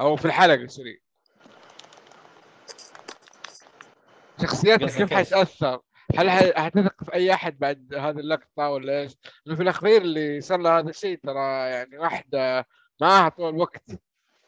أو 0.00 0.16
في 0.16 0.24
الحلقة 0.24 0.66
سوري. 0.66 1.02
شخصيتها 4.42 4.86
كيف؟ 4.86 5.12
حتأثر؟ 5.14 5.80
هل 6.18 6.30
حتثق 6.56 7.04
في 7.04 7.14
أي 7.14 7.34
أحد 7.34 7.58
بعد 7.58 7.94
هذه 7.94 8.18
اللقطة 8.18 8.68
ولا 8.70 9.00
إيش؟ 9.00 9.12
لأنه 9.44 9.56
في 9.56 9.62
الأخير 9.62 10.02
اللي 10.02 10.40
صار 10.40 10.58
له 10.58 10.78
هذا 10.78 10.90
الشيء 10.90 11.18
ترى 11.24 11.70
يعني 11.70 11.98
واحدة 11.98 12.66
معاها 13.00 13.28
طول 13.28 13.54
الوقت. 13.54 13.82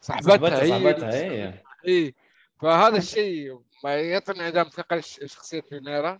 صاحبتها 0.01 0.27
صاحبتها 0.37 0.61
هي. 0.63 0.67
صاحبتها 0.69 1.09
اللي- 1.09 1.47
اي 1.47 1.63
اي 1.87 2.15
فهذا 2.61 2.97
الشيء 2.97 3.61
ما 3.83 3.95
يعطيني 3.95 4.43
عدم 4.43 4.63
ثقه 4.63 4.95
لش- 4.95 5.19
شخصيه 5.25 5.63
نيرا 5.71 6.19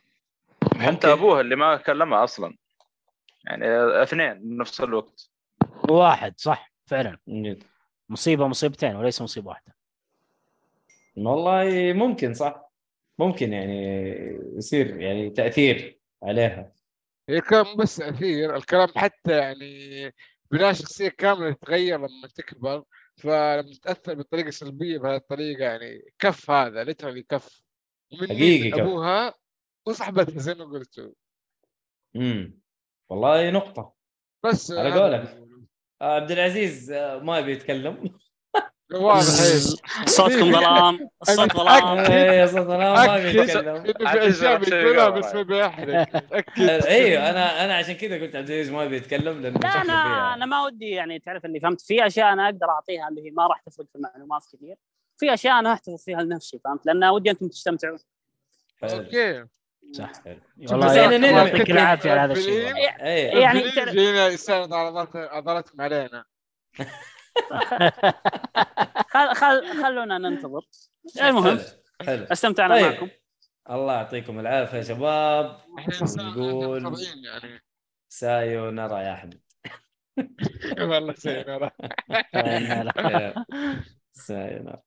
ممكن. 0.64 0.80
حتى 0.82 1.14
ابوها 1.14 1.42
اللي 1.42 1.56
ما 1.56 1.78
كلمها 1.78 2.24
أصلا. 2.24 2.58
يعني 3.46 3.66
اثنين 4.04 4.34
بنفس 4.34 4.82
الوقت. 4.82 5.30
واحد 5.90 6.34
صح 6.40 6.72
فعلا. 6.86 7.18
مصيبة 8.10 8.48
مصيبتين 8.48 8.96
وليس 8.96 9.22
مصيبة 9.22 9.48
واحدة. 9.48 9.76
والله 11.18 11.94
ممكن 11.94 12.34
صح. 12.34 12.72
ممكن 13.20 13.54
يعني 13.54 14.06
يصير 14.58 15.00
يعني 15.00 15.30
تأثير 15.30 16.00
عليها. 16.24 16.72
هي 17.30 17.42
كان 17.42 17.66
بس 17.78 17.96
تأثير. 17.96 18.56
الكلام 18.56 18.88
حتى 18.96 19.38
يعني 19.38 20.14
بناء 20.52 20.74
شخصية 20.74 21.10
كاملة 21.10 21.52
تتغير 21.54 21.98
لما 21.98 22.28
تكبر. 22.36 22.84
فلما 23.18 23.62
تتأثر 23.74 24.14
بطريقه 24.14 24.50
سلبيه 24.50 24.98
بهذه 24.98 25.16
الطريقة 25.16 25.64
يعني 25.64 26.14
كف 26.20 26.52
هذا 26.52 26.84
ليترالي 26.84 27.24
كف 27.24 27.64
ومن 28.14 28.28
حقيقي. 28.28 28.82
أبوها 28.82 29.34
وصاحبتها 29.88 30.40
زي 30.48 30.54
ما 30.54 30.66
قلتوا 30.66 31.12
امم 32.16 32.60
والله 33.10 33.50
نقطة 33.52 33.94
بس 34.46 34.72
على 34.72 35.02
قولك. 35.02 35.48
آه، 36.02 36.16
عبد 36.16 36.32
العزيز 36.32 36.92
آه، 36.92 37.18
ما 37.20 37.40
يبي 37.40 37.52
يتكلم. 37.52 37.98
صوتكم 40.06 40.52
ظلام 40.52 41.10
الصوت 41.22 41.54
ظلام. 41.58 41.98
إيه 41.98 42.46
صوت 42.46 42.68
أنا 42.70 43.08
ما 43.08 43.18
يبي 43.18 43.44
أكد. 43.44 43.50
يتكلم 43.50 43.76
انه 43.76 44.12
في 44.12 44.30
اشياء 44.30 44.58
بيقولها 44.58 45.10
بس 45.10 45.36
ما. 45.36 45.42
بيحرق. 45.42 46.08
أيوه 46.88 47.30
أنا 47.30 47.66
أنا 47.66 47.78
عشان 47.78 47.94
كذا 47.96 48.16
قلت 48.16 48.36
عبد 48.36 48.50
العزيز 48.50 48.70
ما 48.72 48.84
يبي 48.84 48.96
يتكلم 48.98 49.42
لأنه 49.42 49.60
لا 49.60 49.70
أنا 49.70 49.84
فيها. 49.84 50.34
أنا 50.34 50.46
ما 50.46 50.66
ودي 50.66 50.90
يعني 50.90 51.20
تعرف 51.20 51.46
اللي 51.46 51.60
فهمت. 51.60 51.82
في 51.82 52.08
أشياء 52.08 52.34
أنا 52.34 52.46
أقدر 52.46 52.70
أعطيها 52.70 53.08
اللي 53.10 53.26
هي 53.26 53.32
ما 53.32 53.48
راح 53.48 53.62
تفرق 53.62 53.86
في 53.86 53.96
المعلومات 53.96 54.42
كثير. 54.54 54.76
في 55.18 55.34
أشياء 55.34 55.60
أنا 55.60 55.74
أحتفظ 55.74 56.04
فيها 56.04 56.22
لنفسي 56.22 56.60
فهمت؟ 56.64 56.86
لأن 56.86 57.04
ودي 57.04 57.32
أنتم 57.32 57.48
تستمتعون. 57.48 58.00
okay. 58.84 59.46
صح 59.92 60.12
حلو. 60.26 60.40
والله. 60.72 60.96
يعطيك 60.96 61.72
العافية 61.72 62.12
على 62.12 62.20
هذا 62.22 62.34
الشيء. 62.34 62.76
إيه. 62.76 63.40
يعني 63.42 63.64
جينا 63.92 64.28
يستند 64.28 64.74
على 64.74 65.08
عضلاتكم 65.16 65.82
علينا. 65.82 66.26
خل 69.10 69.34
خل 69.34 69.84
خلونا 69.84 70.18
ننتظر. 70.18 70.62
المهم 71.22 71.44
حلو. 71.58 71.60
حلو. 72.02 72.26
استمتعنا 72.32 72.76
طيب. 72.76 72.86
معكم. 72.92 73.10
الله 73.70 73.94
يعطيكم 73.94 74.40
العافية 74.40 74.78
يا 74.78 74.84
شباب. 74.84 75.60
نقول- 76.18 76.98
يعني. 77.26 77.62
sayonara 78.10 79.04
يا 79.04 79.14
أحمد. 79.14 79.42
والله 80.80 81.14
سينا 81.14 81.72
سايو 84.14 84.82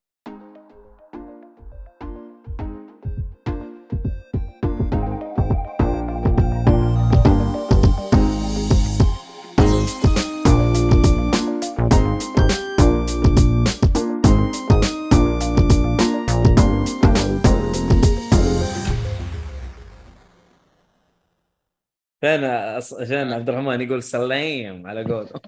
فين 22.25 22.45
عشان 22.45 23.33
عبد 23.33 23.49
الرحمن 23.49 23.81
يقول 23.81 24.03
سلام 24.03 24.87
على 24.87 25.05
قوله. 25.05 25.41